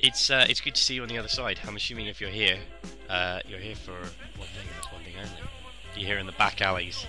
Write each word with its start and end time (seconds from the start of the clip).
It's 0.00 0.30
uh, 0.30 0.46
it's 0.48 0.60
good 0.60 0.76
to 0.76 0.80
see 0.80 0.94
you 0.94 1.02
on 1.02 1.08
the 1.08 1.18
other 1.18 1.28
side. 1.28 1.58
I'm 1.66 1.76
assuming 1.76 2.06
if 2.06 2.20
you're 2.20 2.30
here, 2.30 2.56
uh, 3.10 3.40
you're 3.46 3.58
here 3.58 3.74
for 3.74 3.92
one 3.92 4.48
thing. 4.48 4.66
That's 4.74 4.92
one 4.92 5.02
thing 5.02 5.14
only. 5.16 5.50
You're 5.96 6.06
here 6.06 6.18
in 6.18 6.26
the 6.26 6.32
back 6.32 6.60
alleys. 6.62 7.04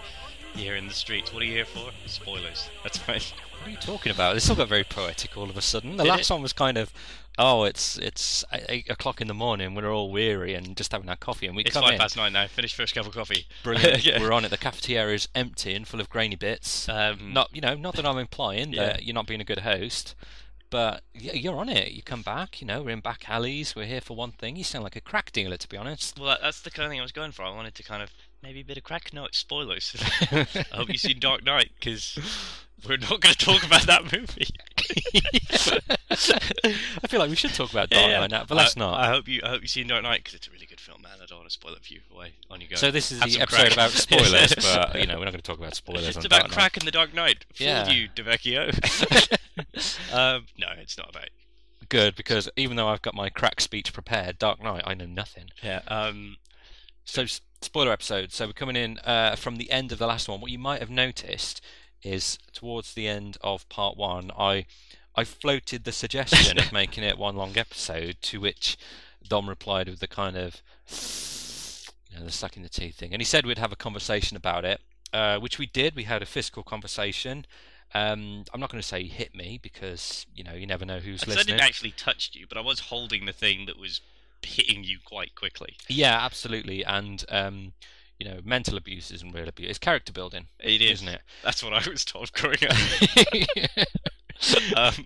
You're 0.56 0.64
here 0.64 0.76
in 0.76 0.88
the 0.88 0.94
streets. 0.94 1.32
What 1.32 1.44
are 1.44 1.46
you 1.46 1.54
here 1.54 1.66
for? 1.66 1.92
Spoilers. 2.08 2.68
That's 2.82 2.98
fine. 2.98 3.22
What 3.60 3.68
are 3.68 3.70
you 3.70 3.78
talking 3.78 4.12
about? 4.12 4.34
This 4.34 4.50
all 4.50 4.56
got 4.56 4.68
very 4.68 4.84
poetic 4.84 5.38
all 5.38 5.50
of 5.50 5.56
a 5.58 5.62
sudden. 5.62 5.98
The 5.98 6.04
Did 6.04 6.10
last 6.10 6.32
it? 6.32 6.34
one 6.34 6.42
was 6.42 6.54
kind 6.54 6.78
of, 6.78 6.92
oh, 7.40 7.64
it's 7.64 7.98
it's 7.98 8.44
eight 8.70 8.88
o'clock 8.90 9.22
in 9.22 9.28
the 9.28 9.34
morning. 9.34 9.74
We're 9.74 9.92
all 9.92 10.12
weary 10.12 10.54
and 10.54 10.78
just 10.78 10.92
having 10.92 11.10
our 11.10 11.16
coffee, 11.16 11.48
and 11.48 11.56
we 11.56 11.64
It's 11.64 11.74
come 11.74 11.84
five 11.84 11.94
in. 11.94 12.00
past 12.00 12.16
nine 12.18 12.34
now. 12.34 12.46
Finished 12.46 12.76
first 12.76 12.94
cup 12.94 13.08
of 13.08 13.14
coffee. 13.14 13.48
Brilliant. 13.64 14.06
Yeah. 14.10 14.20
We're 14.20 14.32
on 14.34 14.46
it. 14.46 14.50
The 14.50 14.58
cafeteria 14.58 15.16
is 15.16 15.28
empty 15.34 15.74
and 15.74 15.88
full 15.88 16.00
of 16.00 16.10
grainy 16.10 16.36
bits. 16.36 16.88
Um, 16.88 17.34
Not, 17.34 17.50
you 17.54 17.62
know, 17.62 17.74
not 17.76 17.96
that 17.96 18.06
I'm 18.06 18.18
implying 18.20 18.74
Yeah. 18.74 18.86
that 18.86 19.04
you're 19.04 19.16
not 19.16 19.26
being 19.28 19.42
a 19.42 19.46
good 19.46 19.60
host, 19.60 20.14
but 20.70 21.02
you're 21.14 21.58
on 21.58 21.68
it. 21.70 21.92
You 21.94 22.04
come 22.04 22.22
back. 22.22 22.62
You 22.62 22.68
know, 22.68 22.84
we're 22.84 22.92
in 22.92 23.00
back 23.00 23.28
alleys. 23.30 23.76
We're 23.76 23.86
here 23.88 24.02
for 24.02 24.16
one 24.16 24.32
thing. 24.32 24.56
You 24.56 24.64
sound 24.64 24.84
like 24.84 24.96
a 24.96 25.02
crack 25.02 25.32
dealer, 25.32 25.58
to 25.58 25.68
be 25.68 25.78
honest. 25.78 26.20
Well, 26.20 26.38
that's 26.42 26.62
the 26.62 26.70
kind 26.72 26.86
of 26.86 26.92
thing 26.92 27.00
I 27.00 27.04
was 27.04 27.12
going 27.12 27.32
for. 27.32 27.44
I 27.44 27.50
wanted 27.56 27.74
to 27.76 27.84
kind 27.84 28.04
of 28.04 28.12
maybe 28.44 28.62
a 28.62 28.64
bit 28.64 28.78
of 28.78 28.84
crack. 28.84 29.12
No, 29.14 29.26
it's 29.26 29.38
spoilers. 29.40 29.96
I 30.32 30.46
hope 30.74 30.90
you've 30.90 31.02
seen 31.02 31.20
Dark 31.20 31.44
Knight 31.44 31.72
because 31.80 32.18
we're 32.88 32.98
not 32.98 33.20
going 33.22 33.34
to 33.34 33.46
talk 33.46 33.64
about 33.66 33.84
that 33.88 34.04
movie. 34.14 34.48
I 36.12 37.08
feel 37.08 37.20
like 37.20 37.30
we 37.30 37.36
should 37.36 37.54
talk 37.54 37.72
about 37.72 37.90
Dark 37.90 38.10
Knight 38.12 38.32
now, 38.32 38.44
but 38.48 38.56
let's 38.56 38.76
I, 38.78 38.80
not. 38.80 39.00
I 39.00 39.08
hope 39.10 39.28
you 39.28 39.42
I 39.44 39.50
hope 39.50 39.62
you've 39.62 39.70
seen 39.70 39.88
Dark 39.88 40.04
Knight 40.04 40.20
because 40.20 40.34
it's 40.34 40.48
a 40.48 40.52
really 40.52 40.66
good 40.66 40.80
film, 40.80 41.02
man. 41.02 41.12
I 41.22 41.26
don't 41.26 41.38
want 41.40 41.50
to 41.50 41.54
spoil 41.54 41.74
it 41.74 41.84
for 41.86 41.94
you. 41.94 42.02
Away 42.14 42.34
on 42.50 42.62
you 42.62 42.68
go. 42.68 42.76
so 42.76 42.92
this 42.92 43.12
is 43.12 43.20
Have 43.20 43.30
the 43.32 43.42
episode 43.42 43.58
crack. 43.62 43.74
about 43.74 43.92
spoilers, 43.92 44.56
but 44.62 45.00
you 45.00 45.06
know 45.08 45.18
we're 45.18 45.26
not 45.26 45.32
going 45.32 45.42
to 45.42 45.48
talk 45.48 45.60
about 45.60 45.76
spoilers. 45.76 46.08
it's 46.08 46.18
on 46.18 46.26
about 46.26 46.40
Dark 46.42 46.50
Knight. 46.52 46.56
crack 46.56 46.78
in 46.78 46.86
the 46.86 46.92
Dark 46.92 47.14
Knight. 47.14 47.46
Fooled 47.54 47.68
Yeah. 47.70 47.90
you, 47.90 48.10
DeVecchio. 48.16 48.70
um, 50.14 50.46
no, 50.58 50.68
it's 50.78 50.98
not 50.98 51.10
about. 51.10 51.30
Good 51.88 52.16
because 52.16 52.48
even 52.56 52.78
though 52.78 52.88
I've 52.88 53.02
got 53.02 53.16
my 53.16 53.30
crack 53.30 53.60
speech 53.62 53.94
prepared, 53.94 54.38
Dark 54.38 54.62
Knight, 54.62 54.84
I 54.86 54.94
know 54.94 55.06
nothing. 55.08 55.46
Yeah. 55.64 55.82
Um, 55.88 56.38
So 57.06 57.26
spoiler 57.62 57.92
episode. 57.92 58.32
So 58.32 58.46
we're 58.48 58.54
coming 58.54 58.76
in 58.76 59.00
uh, 59.00 59.36
from 59.36 59.56
the 59.58 59.72
end 59.72 59.92
of 59.92 59.98
the 59.98 60.06
last 60.08 60.30
one. 60.30 60.40
What 60.40 60.52
you 60.52 60.60
might 60.60 60.80
have 60.82 60.92
noticed 60.92 61.62
is 62.04 62.38
towards 62.54 62.94
the 62.94 63.08
end 63.08 63.38
of 63.42 63.68
part 63.70 63.98
one, 63.98 64.32
I 64.38 64.66
I 65.16 65.24
floated 65.24 65.84
the 65.84 65.92
suggestion 65.92 66.58
of 66.58 66.72
making 66.82 67.04
it 67.04 67.18
one 67.18 67.36
long 67.36 67.58
episode, 67.58 68.18
to 68.24 68.40
which 68.40 68.78
Dom 69.28 69.50
replied 69.50 69.90
with 69.90 70.00
the 70.00 70.08
kind 70.08 70.38
of 70.38 70.62
you 72.12 72.18
know 72.20 72.26
the 72.26 72.32
sucking 72.32 72.64
the 72.64 72.70
teeth 72.70 72.96
thing, 72.98 73.14
and 73.14 73.22
he 73.22 73.26
said 73.26 73.46
we'd 73.46 73.58
have 73.58 73.72
a 73.72 73.76
conversation 73.78 74.38
about 74.38 74.66
it, 74.66 74.82
uh, 75.14 75.38
which 75.40 75.58
we 75.60 75.66
did. 75.66 75.96
We 75.96 76.04
had 76.04 76.22
a 76.22 76.26
physical 76.26 76.64
conversation. 76.64 77.46
Um, 77.94 78.46
I'm 78.54 78.60
not 78.60 78.72
going 78.72 78.82
to 78.82 78.88
say 78.88 79.02
he 79.04 79.10
hit 79.10 79.34
me 79.36 79.60
because 79.62 80.26
you 80.34 80.44
know 80.44 80.54
you 80.54 80.68
never 80.68 80.86
know 80.86 81.00
who's 81.00 81.24
'cause 81.24 81.38
I 81.38 81.44
didn't 81.44 81.62
actually 81.62 81.92
touch 81.92 82.32
you, 82.34 82.46
but 82.48 82.58
I 82.58 82.62
was 82.62 82.80
holding 82.82 83.26
the 83.26 83.34
thing 83.34 83.66
that 83.66 83.78
was 83.78 84.02
hitting 84.42 84.84
you 84.84 85.00
quite 85.04 85.36
quickly. 85.36 85.76
Yeah, 85.88 86.18
absolutely. 86.24 86.86
And 86.86 87.26
um, 87.30 87.74
you 88.20 88.30
know, 88.30 88.40
mental 88.44 88.78
abuse 88.78 89.12
isn't 89.12 89.32
real 89.32 89.48
abuse; 89.48 89.70
it's 89.70 89.80
character 89.80 90.12
building, 90.14 90.48
It 90.60 90.82
is, 90.82 91.02
isn't 91.02 91.08
it? 91.08 91.22
That's 91.44 91.64
what 91.64 91.74
I 91.74 91.90
was 91.90 92.04
told 92.06 92.32
growing 92.34 92.58
up. 92.70 92.76
um, 94.78 95.06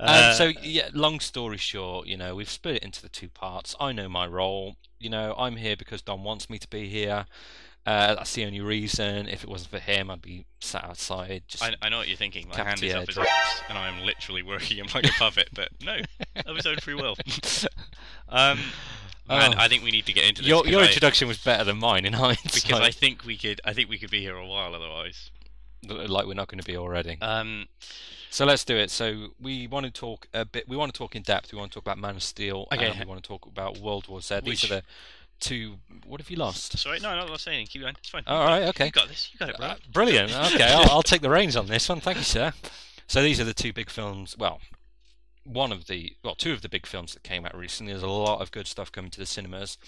Um, 0.00 0.08
uh, 0.08 0.32
so 0.32 0.52
yeah, 0.62 0.88
long 0.92 1.20
story 1.20 1.56
short, 1.58 2.06
you 2.06 2.16
know, 2.16 2.34
we've 2.34 2.50
split 2.50 2.76
it 2.76 2.82
into 2.84 3.02
the 3.02 3.08
two 3.08 3.28
parts. 3.28 3.74
I 3.78 3.92
know 3.92 4.08
my 4.08 4.26
role. 4.26 4.76
You 4.98 5.10
know, 5.10 5.34
I'm 5.38 5.56
here 5.56 5.76
because 5.76 6.02
Dom 6.02 6.24
wants 6.24 6.50
me 6.50 6.58
to 6.58 6.68
be 6.68 6.88
here. 6.88 7.26
Uh, 7.86 8.16
that's 8.16 8.34
the 8.34 8.44
only 8.44 8.60
reason. 8.60 9.28
If 9.28 9.44
it 9.44 9.48
wasn't 9.48 9.70
for 9.70 9.78
him, 9.78 10.10
I'd 10.10 10.20
be 10.20 10.44
sat 10.60 10.84
outside. 10.84 11.44
Just 11.46 11.62
I, 11.62 11.74
I 11.80 11.88
know 11.88 11.98
what 11.98 12.08
you're 12.08 12.16
thinking. 12.16 12.48
My 12.48 12.56
hand 12.56 12.82
is 12.82 12.92
up 12.94 13.06
his 13.06 13.16
edge. 13.16 13.26
ass, 13.26 13.62
and 13.68 13.78
I 13.78 13.88
am 13.88 14.04
literally 14.04 14.42
working 14.42 14.76
him 14.78 14.86
like 14.94 15.06
a 15.06 15.12
puppet. 15.12 15.50
But 15.54 15.68
no, 15.82 15.96
of 16.44 16.56
his 16.56 16.66
own 16.66 16.76
free 16.78 16.94
will. 16.94 17.16
um, 18.28 18.58
man, 19.28 19.54
Oh. 19.54 19.58
I 19.58 19.68
think 19.68 19.82
we 19.82 19.90
need 19.90 20.06
to 20.06 20.12
get 20.12 20.24
into 20.24 20.42
this 20.42 20.48
your 20.48 20.66
your 20.66 20.80
I- 20.82 20.86
introduction 20.86 21.28
was 21.28 21.38
better 21.38 21.64
than 21.64 21.78
mine 21.78 22.04
in 22.04 22.12
hindsight. 22.14 22.54
because 22.54 22.80
I 22.80 22.90
think 22.90 23.24
we 23.24 23.36
could. 23.36 23.60
I 23.64 23.72
think 23.72 23.88
we 23.88 23.98
could 23.98 24.10
be 24.10 24.20
here 24.20 24.36
a 24.36 24.46
while 24.46 24.74
otherwise. 24.74 25.30
like 25.86 26.26
we're 26.26 26.34
not 26.34 26.48
going 26.48 26.58
to 26.60 26.66
be 26.66 26.76
already. 26.76 27.18
Um, 27.20 27.66
So 28.30 28.44
let's 28.44 28.64
do 28.64 28.76
it. 28.76 28.90
So 28.90 29.28
we 29.40 29.66
want 29.66 29.86
to 29.86 29.92
talk 29.92 30.26
a 30.34 30.44
bit. 30.44 30.68
We 30.68 30.76
want 30.76 30.92
to 30.92 30.98
talk 30.98 31.14
in 31.16 31.22
depth. 31.22 31.52
We 31.52 31.58
want 31.58 31.70
to 31.72 31.76
talk 31.76 31.84
about 31.84 31.98
Man 31.98 32.16
of 32.16 32.22
Steel. 32.22 32.66
Okay. 32.72 32.88
And 32.90 32.98
we 33.00 33.06
want 33.06 33.22
to 33.22 33.26
talk 33.26 33.46
about 33.46 33.78
World 33.78 34.06
War 34.08 34.20
Z. 34.20 34.40
These 34.44 34.64
are 34.64 34.68
the 34.68 34.82
two. 35.40 35.76
What 36.04 36.20
have 36.20 36.30
you 36.30 36.36
lost? 36.36 36.76
sorry, 36.78 37.00
no, 37.00 37.08
I'm 37.10 37.26
not 37.28 37.40
saying. 37.40 37.56
anything. 37.58 37.72
Keep 37.72 37.82
going. 37.82 37.94
It's 37.98 38.10
fine. 38.10 38.24
All 38.26 38.44
right. 38.44 38.64
Okay. 38.64 38.86
You 38.86 38.90
got 38.90 39.08
this. 39.08 39.30
You 39.32 39.38
got 39.38 39.48
it, 39.50 39.56
bro. 39.56 39.66
Uh, 39.68 39.76
brilliant. 39.92 40.30
Okay, 40.54 40.64
I'll, 40.64 40.90
I'll 40.90 41.02
take 41.02 41.22
the 41.22 41.30
reins 41.30 41.56
on 41.56 41.68
this 41.68 41.88
one. 41.88 42.00
Thank 42.00 42.18
you, 42.18 42.24
sir. 42.24 42.52
So 43.06 43.22
these 43.22 43.40
are 43.40 43.44
the 43.44 43.54
two 43.54 43.72
big 43.72 43.88
films. 43.88 44.36
Well, 44.36 44.60
one 45.48 45.72
of 45.72 45.86
the 45.86 46.14
well, 46.22 46.34
two 46.34 46.52
of 46.52 46.62
the 46.62 46.68
big 46.68 46.86
films 46.86 47.14
that 47.14 47.22
came 47.22 47.44
out 47.46 47.56
recently. 47.56 47.92
There's 47.92 48.02
a 48.02 48.08
lot 48.08 48.40
of 48.40 48.50
good 48.50 48.66
stuff 48.66 48.92
coming 48.92 49.10
to 49.12 49.18
the 49.20 49.26
cinemas. 49.26 49.78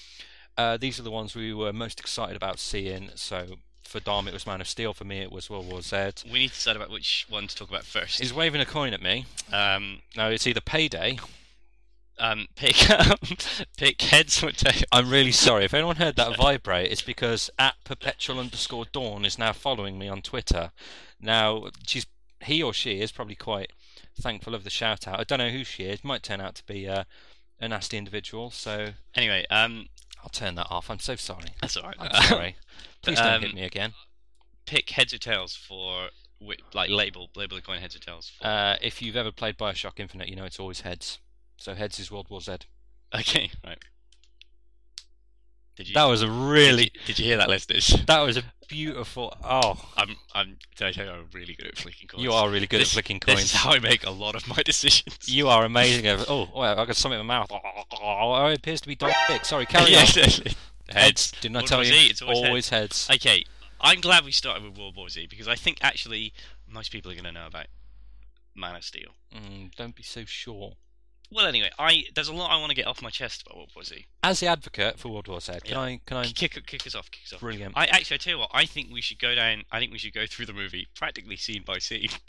Uh, 0.56 0.76
these 0.76 0.98
are 0.98 1.02
the 1.04 1.10
ones 1.10 1.34
we 1.34 1.54
were 1.54 1.72
most 1.72 2.00
excited 2.00 2.36
about 2.36 2.58
seeing. 2.58 3.10
So 3.14 3.56
for 3.84 4.00
Dom, 4.00 4.26
it 4.28 4.34
was 4.34 4.46
Man 4.46 4.60
of 4.60 4.68
Steel. 4.68 4.92
For 4.92 5.04
me, 5.04 5.18
it 5.18 5.32
was 5.32 5.48
World 5.50 5.70
War 5.70 5.80
Z. 5.82 6.10
we 6.30 6.40
need 6.40 6.48
to 6.48 6.54
decide 6.54 6.76
about 6.76 6.90
which 6.90 7.26
one 7.28 7.46
to 7.46 7.54
talk 7.56 7.68
about 7.70 7.84
first. 7.84 8.18
He's 8.20 8.32
waving 8.34 8.60
a 8.60 8.66
coin 8.66 8.92
at 8.92 9.02
me. 9.02 9.26
Um, 9.52 10.00
No, 10.16 10.28
it's 10.30 10.46
either 10.46 10.60
Payday. 10.60 11.18
um, 12.18 12.48
pick 12.56 12.76
pick 13.78 14.02
heads 14.02 14.42
or 14.42 14.52
tails. 14.52 14.84
I'm 14.92 15.08
really 15.10 15.32
sorry. 15.32 15.64
If 15.64 15.72
anyone 15.74 15.96
heard 15.96 16.16
that 16.16 16.36
vibrate, 16.38 16.90
it's 16.92 17.02
because 17.02 17.48
at 17.58 17.74
perpetual 17.84 18.38
underscore 18.38 18.84
dawn 18.92 19.24
is 19.24 19.38
now 19.38 19.52
following 19.52 19.98
me 19.98 20.08
on 20.08 20.20
Twitter. 20.20 20.72
Now 21.20 21.68
she's 21.86 22.06
he 22.42 22.62
or 22.62 22.72
she 22.72 23.00
is 23.00 23.12
probably 23.12 23.34
quite 23.36 23.70
thankful 24.18 24.54
of 24.54 24.64
the 24.64 24.70
shout 24.70 25.06
out. 25.08 25.20
I 25.20 25.24
don't 25.24 25.38
know 25.38 25.50
who 25.50 25.64
she 25.64 25.84
is. 25.84 26.02
Might 26.04 26.22
turn 26.22 26.40
out 26.40 26.54
to 26.56 26.64
be 26.66 26.88
uh, 26.88 27.04
a 27.60 27.68
nasty 27.68 27.96
individual. 27.98 28.50
So 28.50 28.90
Anyway, 29.14 29.46
um, 29.50 29.88
I'll 30.22 30.28
turn 30.30 30.54
that 30.56 30.68
off. 30.70 30.90
I'm 30.90 30.98
so 30.98 31.16
sorry. 31.16 31.48
that's 31.60 31.76
alright. 31.76 31.96
I'm 31.98 32.22
sorry. 32.24 32.56
Please 33.02 33.18
don't 33.18 33.34
Um, 33.34 33.42
hit 33.42 33.54
me 33.54 33.62
again. 33.62 33.92
pick 34.66 34.90
heads 34.90 35.12
or 35.14 35.18
tails 35.18 35.54
for 35.56 36.08
like 36.72 36.88
label 36.88 37.28
label 37.36 37.56
the 37.56 37.62
coin 37.62 37.80
heads 37.80 37.94
or 37.94 37.98
tails. 37.98 38.30
For, 38.38 38.46
Uh, 38.46 38.76
if 38.80 39.02
you've 39.02 39.16
ever 39.16 39.30
played 39.32 39.58
Bioshock 39.58 39.98
Infinite, 40.00 40.28
you 40.28 40.36
know 40.36 40.44
it's 40.44 40.58
always 40.60 40.80
heads. 40.82 41.18
So 41.58 41.74
heads 41.74 41.98
is 42.00 42.10
World 42.10 42.28
War 42.30 42.40
Z. 42.40 42.56
okay, 43.14 43.50
right. 43.64 43.78
Did 45.76 45.88
you? 45.88 45.94
That 45.94 46.04
was 46.04 46.22
a 46.22 46.30
really. 46.30 46.84
Did 46.84 46.94
you, 46.94 47.00
did 47.06 47.18
you 47.18 47.24
hear 47.26 47.36
that, 47.38 47.48
listeners? 47.48 47.96
That 48.06 48.20
was 48.20 48.36
a 48.36 48.42
beautiful. 48.70 49.36
Oh, 49.44 49.74
I'm. 49.96 50.16
I'm. 50.34 50.56
Did 50.76 50.86
I 50.88 50.92
tell 50.92 51.04
you 51.06 51.10
I'm 51.12 51.26
really 51.34 51.54
good 51.54 51.66
at 51.66 51.76
flicking 51.76 52.08
coins? 52.08 52.22
you 52.22 52.32
are 52.32 52.48
really 52.48 52.66
good 52.66 52.80
This- 52.80 52.88
at 52.90 52.92
flicking 52.94 53.20
coins. 53.20 53.40
This 53.40 53.44
is 53.54 53.56
how 53.60 53.72
I 53.72 53.78
make 53.80 54.06
a 54.06 54.10
lot 54.10 54.34
of 54.34 54.46
my 54.48 54.62
decisions. 54.64 55.28
You 55.28 55.48
are 55.48 55.64
amazing. 55.64 56.06
at- 56.06 56.30
Oh, 56.30 56.48
well, 56.54 56.78
I 56.78 56.84
got 56.86 56.96
something 56.96 57.20
in 57.20 57.26
my 57.26 57.38
mouth. 57.40 57.50
Oh, 58.00 58.46
it 58.46 58.58
appears 58.58 58.80
to 58.82 58.88
be 58.88 58.94
Don 58.94 59.12
Dick. 59.28 59.44
Sorry, 59.44 59.66
carry 59.66 59.90
Yeah, 59.90 59.98
on. 59.98 60.02
exactly. 60.04 60.52
Heads. 60.88 61.32
Didn't 61.40 61.56
I 61.56 61.60
World 61.60 61.68
tell 61.68 61.84
you? 61.84 61.92
Z, 61.92 62.06
it's 62.10 62.22
always 62.22 62.68
heads. 62.70 63.08
Okay, 63.12 63.44
I'm 63.80 64.00
glad 64.00 64.24
we 64.24 64.32
started 64.32 64.64
with 64.64 64.78
World 64.78 64.96
War 64.96 65.08
Z 65.08 65.26
because 65.28 65.46
I 65.48 65.54
think 65.54 65.78
actually 65.82 66.32
most 66.68 66.90
people 66.92 67.10
are 67.10 67.14
going 67.14 67.24
to 67.24 67.32
know 67.32 67.46
about 67.46 67.66
Man 68.54 68.74
of 68.76 68.84
Steel. 68.84 69.10
Mm, 69.34 69.74
don't 69.76 69.94
be 69.94 70.02
so 70.02 70.24
sure. 70.24 70.72
Well, 71.32 71.46
anyway, 71.46 71.70
I 71.78 72.04
there's 72.14 72.28
a 72.28 72.32
lot 72.32 72.50
I 72.50 72.56
want 72.58 72.70
to 72.70 72.74
get 72.76 72.86
off 72.86 73.00
my 73.02 73.10
chest 73.10 73.42
about 73.42 73.56
World 73.56 73.70
War 73.74 73.84
Z. 73.84 74.04
As 74.22 74.40
the 74.40 74.46
advocate 74.48 74.98
for 74.98 75.08
World 75.10 75.28
War 75.28 75.40
Z, 75.40 75.52
can 75.64 75.72
Yeah. 75.72 75.80
I? 75.80 76.00
Can 76.06 76.16
I? 76.16 76.24
Kick, 76.24 76.66
kick 76.66 76.86
us 76.86 76.94
off. 76.94 77.10
Kick 77.10 77.22
us 77.26 77.32
off. 77.34 77.40
Brilliant. 77.40 77.74
I 77.76 77.86
actually, 77.86 78.16
I 78.16 78.18
tell 78.18 78.32
you 78.32 78.38
what, 78.40 78.50
I 78.52 78.64
think 78.66 78.88
we 78.92 79.00
should 79.00 79.18
go 79.20 79.34
down. 79.34 79.62
I 79.70 79.78
think 79.78 79.92
we 79.92 79.98
should 79.98 80.12
go 80.14 80.26
through 80.26 80.46
the 80.46 80.52
movie 80.52 80.88
practically 80.96 81.36
scene 81.36 81.62
by 81.66 81.78
scene. 81.78 82.08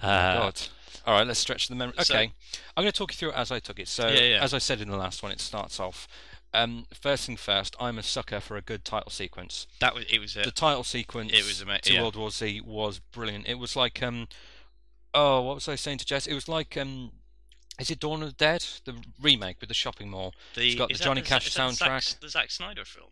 Uh, 0.00 0.34
God. 0.38 0.60
All 1.06 1.14
right, 1.14 1.26
let's 1.26 1.40
stretch 1.40 1.66
the 1.66 1.74
memory. 1.74 1.92
so- 2.04 2.14
Okay, 2.14 2.32
I'm 2.76 2.84
going 2.84 2.92
to 2.92 2.96
talk 2.96 3.10
you 3.10 3.16
through 3.16 3.30
it 3.30 3.34
as 3.34 3.50
I 3.50 3.58
took 3.58 3.80
it. 3.80 3.88
So, 3.88 4.06
Yeah, 4.06 4.20
yeah. 4.36 4.44
as 4.44 4.54
I 4.54 4.58
said 4.58 4.80
in 4.80 4.88
the 4.88 4.96
last 4.96 5.24
one, 5.24 5.32
it 5.32 5.40
starts 5.40 5.80
off. 5.80 6.06
Um, 6.54 6.86
first 6.94 7.26
thing 7.26 7.36
first, 7.36 7.74
I'm 7.80 7.98
a 7.98 8.04
sucker 8.04 8.38
for 8.38 8.56
a 8.56 8.60
good 8.62 8.84
title 8.84 9.10
sequence. 9.10 9.66
That 9.80 9.96
was 9.96 10.04
it. 10.08 10.20
Was 10.20 10.36
a, 10.36 10.42
The 10.42 10.52
title 10.52 10.84
sequence 10.84 11.32
It 11.32 11.44
was 11.44 11.60
ama- 11.62 11.80
to 11.80 11.92
yeah. 11.92 12.00
World 12.02 12.14
War 12.14 12.30
Z 12.30 12.60
was 12.60 13.00
brilliant. 13.00 13.48
It 13.48 13.58
was 13.58 13.74
like 13.74 14.00
um, 14.00 14.28
oh, 15.12 15.42
what 15.42 15.56
was 15.56 15.68
I 15.68 15.74
saying 15.74 15.98
to 15.98 16.06
Jess? 16.06 16.28
It 16.28 16.34
was 16.34 16.48
like 16.48 16.76
um, 16.76 17.10
is 17.78 17.90
it 17.90 18.00
Dawn 18.00 18.22
of 18.22 18.28
the 18.30 18.34
Dead, 18.34 18.64
the 18.84 18.94
remake 19.20 19.56
with 19.60 19.68
the 19.68 19.74
shopping 19.74 20.10
mall? 20.10 20.34
the, 20.54 20.66
it's 20.66 20.74
got 20.74 20.88
the 20.88 20.94
Johnny 20.94 21.20
the, 21.20 21.26
Cash 21.26 21.46
is 21.48 21.54
that 21.54 21.68
the 21.68 21.74
Zack- 21.74 21.90
soundtrack. 22.02 22.20
the 22.20 22.28
Zack 22.28 22.50
Snyder 22.50 22.84
film. 22.84 23.08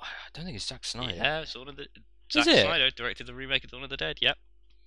I 0.00 0.06
don't 0.32 0.44
think 0.44 0.56
it's 0.56 0.66
Zack 0.66 0.84
Snyder. 0.84 1.14
Yeah, 1.14 1.40
it's 1.40 1.56
one 1.56 1.68
of 1.68 1.76
the. 1.76 1.82
Is 1.82 1.88
Zack 2.44 2.46
it? 2.46 2.62
Snyder 2.62 2.90
directed 2.90 3.26
the 3.26 3.34
remake 3.34 3.64
of 3.64 3.70
Dawn 3.70 3.82
of 3.82 3.90
the 3.90 3.96
Dead. 3.96 4.18
Yep. 4.20 4.36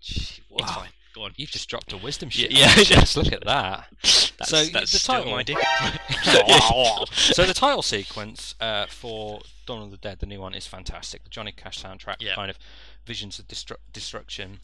Gee, 0.02 0.22
It's 0.22 0.42
wow. 0.50 0.68
fine. 0.68 0.90
Go 1.14 1.24
on. 1.24 1.34
You've 1.36 1.50
just 1.52 1.68
dropped 1.70 1.92
a 1.92 1.98
wisdom 1.98 2.30
Yeah, 2.32 2.70
shit. 2.70 2.90
yeah. 2.90 3.00
Just 3.02 3.18
look 3.18 3.34
at 3.34 3.44
that. 3.44 3.88
That's, 4.02 4.32
so 4.50 4.64
that's 4.64 4.94
the 4.94 5.00
title. 5.00 5.30
my 5.32 5.44
dick. 5.44 5.58
so 7.14 7.44
the 7.46 7.54
title 7.54 7.82
sequence 7.82 8.56
uh, 8.62 8.86
for 8.88 9.42
Dawn 9.66 9.82
of 9.84 9.92
the 9.92 9.98
Dead, 9.98 10.20
the 10.20 10.26
new 10.26 10.40
one, 10.40 10.54
is 10.54 10.66
fantastic. 10.68 11.24
The 11.26 11.30
Johnny 11.30 11.52
Cash 11.52 11.84
soundtrack, 11.84 12.16
Yeah. 12.22 12.36
kind 12.36 12.50
of 12.50 12.58
visions 13.06 13.40
of 13.40 13.48
destru- 13.50 13.76
destruction, 13.92 14.60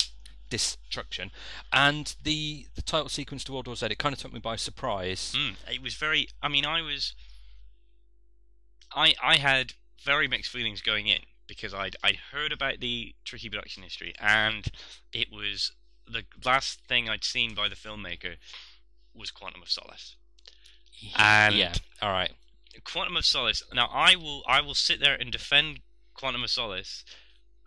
destruction, 0.49 1.31
and 1.71 2.15
the 2.23 2.67
the 2.75 2.81
title 2.81 3.09
sequence 3.09 3.44
to 3.45 3.53
World 3.53 3.67
War 3.67 3.75
Z. 3.75 3.88
It 3.88 3.97
kind 3.97 4.13
of 4.13 4.19
took 4.19 4.33
me 4.33 4.39
by 4.39 4.55
surprise. 4.55 5.33
Mm, 5.35 5.55
it 5.71 5.81
was 5.81 5.95
very. 5.95 6.29
I 6.41 6.47
mean, 6.47 6.65
I 6.65 6.81
was. 6.81 7.13
I 8.95 9.15
I 9.21 9.38
had 9.38 9.73
very 10.03 10.27
mixed 10.27 10.51
feelings 10.51 10.81
going 10.81 11.07
in 11.07 11.21
because 11.47 11.73
I'd 11.73 11.95
I'd 12.03 12.17
heard 12.31 12.51
about 12.51 12.79
the 12.79 13.15
tricky 13.25 13.49
production 13.49 13.83
history, 13.83 14.13
and 14.19 14.67
it 15.13 15.27
was 15.31 15.71
the 16.07 16.23
last 16.45 16.81
thing 16.88 17.09
I'd 17.09 17.23
seen 17.23 17.53
by 17.53 17.67
the 17.67 17.75
filmmaker 17.75 18.35
was 19.13 19.31
Quantum 19.31 19.61
of 19.61 19.69
Solace. 19.69 20.15
And 21.17 21.55
yeah, 21.55 21.73
all 22.01 22.11
right. 22.11 22.31
Quantum 22.83 23.17
of 23.17 23.25
Solace. 23.25 23.63
Now 23.73 23.89
I 23.91 24.15
will 24.15 24.43
I 24.47 24.61
will 24.61 24.75
sit 24.75 25.00
there 25.00 25.15
and 25.15 25.31
defend 25.31 25.79
Quantum 26.13 26.43
of 26.43 26.50
Solace 26.50 27.03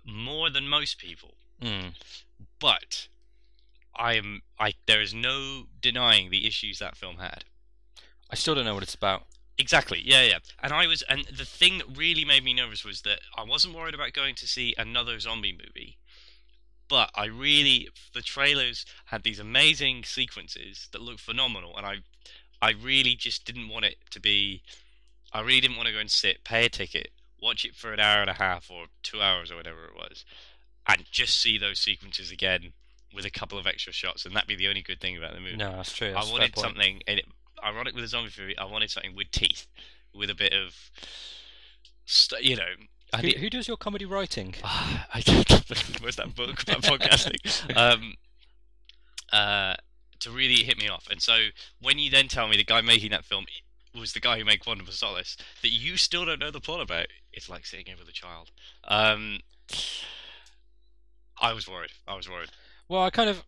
more 0.04 0.48
than 0.50 0.66
most 0.68 0.98
people, 0.98 1.34
Mm. 1.60 1.92
But 2.60 3.08
I 3.96 4.14
am 4.14 4.42
I 4.58 4.74
there 4.86 5.00
is 5.00 5.12
no 5.14 5.64
denying 5.80 6.30
the 6.30 6.46
issues 6.46 6.78
that 6.78 6.96
film 6.96 7.16
had. 7.16 7.44
I 8.30 8.36
still 8.36 8.54
don't 8.54 8.64
know 8.64 8.74
what 8.74 8.82
it's 8.82 8.94
about. 8.94 9.24
Exactly. 9.60 10.00
Yeah, 10.02 10.22
yeah. 10.22 10.38
And 10.62 10.72
I 10.72 10.86
was, 10.86 11.02
and 11.02 11.26
the 11.26 11.44
thing 11.44 11.78
that 11.78 11.96
really 11.96 12.24
made 12.24 12.44
me 12.44 12.54
nervous 12.54 12.82
was 12.82 13.02
that 13.02 13.20
I 13.36 13.44
wasn't 13.44 13.74
worried 13.74 13.94
about 13.94 14.14
going 14.14 14.34
to 14.36 14.48
see 14.48 14.74
another 14.78 15.18
zombie 15.20 15.52
movie, 15.52 15.98
but 16.88 17.10
I 17.14 17.26
really, 17.26 17.88
the 18.14 18.22
trailers 18.22 18.86
had 19.06 19.22
these 19.22 19.38
amazing 19.38 20.04
sequences 20.04 20.88
that 20.92 21.02
looked 21.02 21.20
phenomenal, 21.20 21.76
and 21.76 21.84
I, 21.84 21.96
I 22.62 22.70
really 22.70 23.14
just 23.16 23.44
didn't 23.44 23.68
want 23.68 23.84
it 23.84 23.96
to 24.12 24.20
be. 24.20 24.62
I 25.30 25.40
really 25.40 25.60
didn't 25.60 25.76
want 25.76 25.88
to 25.88 25.92
go 25.92 26.00
and 26.00 26.10
sit, 26.10 26.42
pay 26.42 26.64
a 26.64 26.70
ticket, 26.70 27.10
watch 27.40 27.66
it 27.66 27.76
for 27.76 27.92
an 27.92 28.00
hour 28.00 28.22
and 28.22 28.30
a 28.30 28.34
half 28.34 28.70
or 28.70 28.86
two 29.02 29.20
hours 29.20 29.52
or 29.52 29.56
whatever 29.56 29.84
it 29.84 29.94
was, 29.94 30.24
and 30.98 31.06
just 31.10 31.40
see 31.40 31.58
those 31.58 31.78
sequences 31.78 32.30
again 32.30 32.72
with 33.14 33.24
a 33.24 33.30
couple 33.30 33.58
of 33.58 33.66
extra 33.66 33.92
shots, 33.92 34.24
and 34.24 34.34
that'd 34.34 34.48
be 34.48 34.56
the 34.56 34.68
only 34.68 34.82
good 34.82 35.00
thing 35.00 35.16
about 35.16 35.34
the 35.34 35.40
movie. 35.40 35.56
No, 35.56 35.72
that's 35.72 35.92
true. 35.92 36.12
That's 36.12 36.28
I 36.28 36.32
wanted 36.32 36.56
something, 36.56 37.00
and 37.06 37.18
it, 37.18 37.26
ironic 37.64 37.94
with 37.94 38.04
a 38.04 38.08
zombie 38.08 38.30
movie, 38.38 38.56
I 38.56 38.64
wanted 38.64 38.90
something 38.90 39.14
with 39.14 39.30
teeth, 39.30 39.66
with 40.14 40.30
a 40.30 40.34
bit 40.34 40.52
of, 40.52 40.74
st- 42.04 42.42
you 42.42 42.56
know. 42.56 42.64
Who, 43.16 43.22
need, 43.22 43.38
who 43.38 43.50
does 43.50 43.66
your 43.66 43.76
comedy 43.76 44.04
writing? 44.04 44.54
Ah, 44.62 45.06
I. 45.14 45.22
Where's 46.00 46.16
that 46.16 46.34
book 46.34 46.62
about 46.62 46.82
podcasting? 46.82 47.36
Um, 47.76 48.14
uh, 49.32 49.74
to 50.20 50.30
really 50.30 50.62
hit 50.64 50.76
me 50.76 50.88
off, 50.88 51.06
and 51.10 51.20
so 51.22 51.48
when 51.80 51.98
you 51.98 52.10
then 52.10 52.28
tell 52.28 52.48
me 52.48 52.56
the 52.56 52.64
guy 52.64 52.80
making 52.80 53.10
that 53.10 53.24
film 53.24 53.46
was 53.98 54.12
the 54.12 54.20
guy 54.20 54.38
who 54.38 54.44
made 54.44 54.60
Quantum 54.60 54.86
of 54.86 54.94
Solace, 54.94 55.36
that 55.62 55.70
you 55.70 55.96
still 55.96 56.24
don't 56.24 56.38
know 56.38 56.50
the 56.50 56.60
plot 56.60 56.80
about, 56.80 57.06
it's 57.32 57.48
like 57.48 57.66
sitting 57.66 57.86
here 57.86 57.96
with 57.98 58.08
a 58.08 58.12
child. 58.12 58.50
Um, 58.86 59.40
I 61.40 61.52
was 61.52 61.68
worried. 61.68 61.90
I 62.06 62.14
was 62.16 62.28
worried. 62.28 62.50
Well, 62.88 63.02
I 63.02 63.10
kind 63.10 63.30
of. 63.30 63.42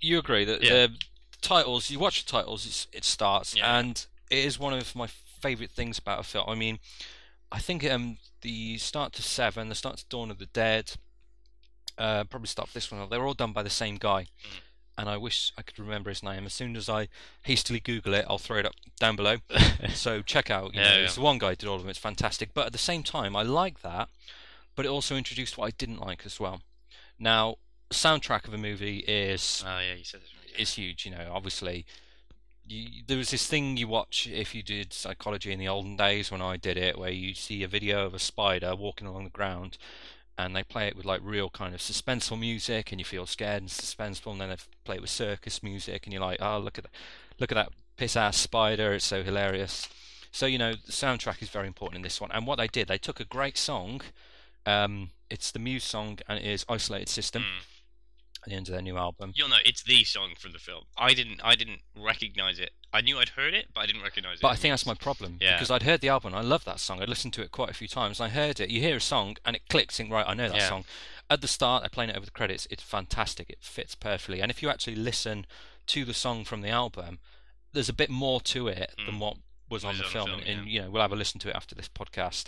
You 0.00 0.18
agree 0.18 0.44
that 0.44 0.62
Yeah. 0.62 0.86
the 0.88 0.98
titles, 1.40 1.90
you 1.90 1.98
watch 1.98 2.24
the 2.24 2.30
titles, 2.30 2.66
it's, 2.66 2.86
it 2.92 3.04
starts, 3.04 3.54
Yeah. 3.56 3.78
and 3.78 4.04
it 4.30 4.38
is 4.38 4.58
one 4.58 4.74
of 4.74 4.94
my 4.94 5.06
favourite 5.06 5.70
things 5.70 5.98
about 5.98 6.20
a 6.20 6.22
film. 6.22 6.44
I 6.48 6.54
mean, 6.54 6.78
I 7.50 7.58
think 7.60 7.84
um, 7.90 8.18
the 8.42 8.76
start 8.78 9.12
to 9.14 9.22
Seven, 9.22 9.68
the 9.68 9.74
start 9.74 9.96
to 9.98 10.04
Dawn 10.08 10.30
of 10.30 10.38
the 10.38 10.46
Dead, 10.46 10.92
uh, 11.98 12.24
probably 12.24 12.48
start 12.48 12.70
this 12.74 12.90
one, 12.90 13.08
they're 13.08 13.26
all 13.26 13.34
done 13.34 13.52
by 13.52 13.62
the 13.62 13.70
same 13.70 13.96
guy. 13.96 14.22
Mm. 14.44 14.60
And 14.98 15.08
I 15.10 15.16
wish 15.18 15.52
I 15.58 15.62
could 15.62 15.78
remember 15.78 16.08
his 16.10 16.22
name. 16.22 16.46
As 16.46 16.54
soon 16.54 16.74
as 16.76 16.88
I 16.88 17.08
hastily 17.42 17.80
Google 17.80 18.14
it, 18.14 18.24
I'll 18.28 18.38
throw 18.38 18.58
it 18.58 18.66
up 18.66 18.74
down 18.98 19.14
below. 19.16 19.36
So 19.94 20.22
check 20.22 20.50
out. 20.50 20.74
You 20.74 20.80
Yeah, 20.80 20.90
know, 20.90 20.96
yeah. 20.98 21.04
it's 21.04 21.14
the 21.16 21.20
one 21.20 21.38
guy 21.38 21.50
who 21.50 21.56
did 21.56 21.68
all 21.68 21.76
of 21.76 21.82
them. 21.82 21.90
It's 21.90 21.98
fantastic. 21.98 22.50
But 22.54 22.66
at 22.66 22.72
the 22.72 22.78
same 22.78 23.02
time, 23.02 23.36
I 23.36 23.42
like 23.42 23.80
that. 23.82 24.08
But 24.74 24.84
it 24.86 24.88
also 24.88 25.16
introduced 25.16 25.56
what 25.58 25.66
I 25.66 25.70
didn't 25.70 26.00
like 26.00 26.24
as 26.26 26.38
well. 26.40 26.60
Now, 27.18 27.56
soundtrack 27.90 28.46
of 28.46 28.54
a 28.54 28.58
movie 28.58 28.98
is 28.98 29.62
Oh 29.66 29.78
yeah, 29.78 29.94
you 29.94 30.04
said 30.04 30.20
this. 30.20 30.30
Is 30.58 30.74
huge. 30.74 31.04
You 31.04 31.12
know, 31.12 31.30
obviously, 31.32 31.84
you, 32.66 33.02
there 33.06 33.18
was 33.18 33.30
this 33.30 33.46
thing 33.46 33.76
you 33.76 33.88
watch 33.88 34.26
if 34.32 34.54
you 34.54 34.62
did 34.62 34.92
psychology 34.92 35.52
in 35.52 35.58
the 35.58 35.68
olden 35.68 35.96
days 35.96 36.30
when 36.30 36.40
I 36.40 36.56
did 36.56 36.78
it, 36.78 36.98
where 36.98 37.10
you 37.10 37.34
see 37.34 37.62
a 37.62 37.68
video 37.68 38.06
of 38.06 38.14
a 38.14 38.18
spider 38.18 38.74
walking 38.74 39.06
along 39.06 39.24
the 39.24 39.30
ground, 39.30 39.76
and 40.38 40.56
they 40.56 40.62
play 40.62 40.88
it 40.88 40.96
with 40.96 41.04
like 41.04 41.20
real 41.22 41.50
kind 41.50 41.74
of 41.74 41.80
suspenseful 41.80 42.38
music, 42.38 42.90
and 42.90 42.98
you 42.98 43.04
feel 43.04 43.26
scared 43.26 43.62
and 43.62 43.70
suspenseful, 43.70 44.32
and 44.32 44.40
then 44.40 44.48
they 44.48 44.56
play 44.84 44.96
it 44.96 45.02
with 45.02 45.10
circus 45.10 45.62
music, 45.62 46.06
and 46.06 46.12
you're 46.12 46.22
like, 46.22 46.40
oh 46.40 46.58
look 46.58 46.78
at 46.78 46.84
that, 46.84 46.92
look 47.38 47.52
at 47.52 47.56
that 47.56 47.72
piss 47.96 48.16
ass 48.16 48.38
spider, 48.38 48.94
it's 48.94 49.04
so 49.04 49.22
hilarious. 49.22 49.88
So 50.32 50.46
you 50.46 50.58
know, 50.58 50.72
the 50.72 50.92
soundtrack 50.92 51.42
is 51.42 51.50
very 51.50 51.66
important 51.66 51.96
in 51.96 52.02
this 52.02 52.20
one. 52.20 52.30
And 52.32 52.46
what 52.46 52.56
they 52.56 52.68
did, 52.68 52.88
they 52.88 52.98
took 52.98 53.20
a 53.20 53.24
great 53.24 53.58
song. 53.58 54.00
Um, 54.64 55.10
it's 55.30 55.50
the 55.50 55.58
Muse 55.58 55.84
song, 55.84 56.18
and 56.28 56.38
it 56.38 56.44
is 56.44 56.64
"Isolated 56.68 57.08
System" 57.08 57.42
Mm. 57.42 57.60
at 58.42 58.48
the 58.50 58.54
end 58.54 58.68
of 58.68 58.72
their 58.72 58.82
new 58.82 58.96
album. 58.96 59.32
You'll 59.34 59.48
know 59.48 59.58
it's 59.64 59.82
the 59.82 60.04
song 60.04 60.34
from 60.38 60.52
the 60.52 60.58
film. 60.58 60.84
I 60.96 61.14
didn't. 61.14 61.40
I 61.42 61.54
didn't 61.56 61.82
recognize 61.96 62.58
it. 62.58 62.70
I 62.92 63.00
knew 63.00 63.18
I'd 63.18 63.30
heard 63.30 63.52
it, 63.54 63.68
but 63.74 63.80
I 63.80 63.86
didn't 63.86 64.02
recognize 64.02 64.38
it. 64.38 64.42
But 64.42 64.48
I 64.48 64.56
think 64.56 64.72
that's 64.72 64.86
my 64.86 64.94
problem 64.94 65.38
Yeah. 65.40 65.56
because 65.56 65.70
I'd 65.70 65.82
heard 65.82 66.00
the 66.00 66.08
album. 66.08 66.34
I 66.34 66.40
love 66.40 66.64
that 66.64 66.80
song. 66.80 67.02
I'd 67.02 67.08
listened 67.08 67.34
to 67.34 67.42
it 67.42 67.50
quite 67.50 67.70
a 67.70 67.74
few 67.74 67.88
times. 67.88 68.20
I 68.20 68.28
heard 68.28 68.60
it. 68.60 68.70
You 68.70 68.80
hear 68.80 68.96
a 68.96 69.00
song 69.00 69.36
and 69.44 69.54
it 69.56 69.62
clicks. 69.68 69.96
Think 69.96 70.10
right, 70.10 70.24
I 70.26 70.34
know 70.34 70.48
that 70.48 70.56
Yeah. 70.58 70.68
song. 70.68 70.84
At 71.28 71.40
the 71.40 71.48
start, 71.48 71.82
they're 71.82 71.90
playing 71.90 72.10
it 72.10 72.16
over 72.16 72.24
the 72.24 72.30
credits. 72.32 72.66
It's 72.70 72.82
fantastic. 72.82 73.50
It 73.50 73.58
fits 73.62 73.94
perfectly. 73.96 74.40
And 74.40 74.50
if 74.50 74.62
you 74.62 74.70
actually 74.70 74.94
listen 74.96 75.44
to 75.88 76.04
the 76.04 76.14
song 76.14 76.44
from 76.44 76.60
the 76.62 76.70
album, 76.70 77.18
there's 77.72 77.88
a 77.88 77.92
bit 77.92 78.08
more 78.08 78.40
to 78.42 78.68
it 78.68 78.94
than 79.04 79.16
Mm. 79.16 79.18
what 79.18 79.36
was 79.68 79.84
on 79.84 79.98
Was 79.98 79.98
the 79.98 80.04
on 80.04 80.08
the 80.08 80.12
film. 80.12 80.26
film, 80.28 80.40
and 80.48 80.66
yeah. 80.68 80.72
you 80.72 80.80
know, 80.82 80.90
we'll 80.90 81.02
have 81.02 81.12
a 81.12 81.16
listen 81.16 81.40
to 81.40 81.48
it 81.50 81.56
after 81.56 81.74
this 81.74 81.88
podcast. 81.88 82.46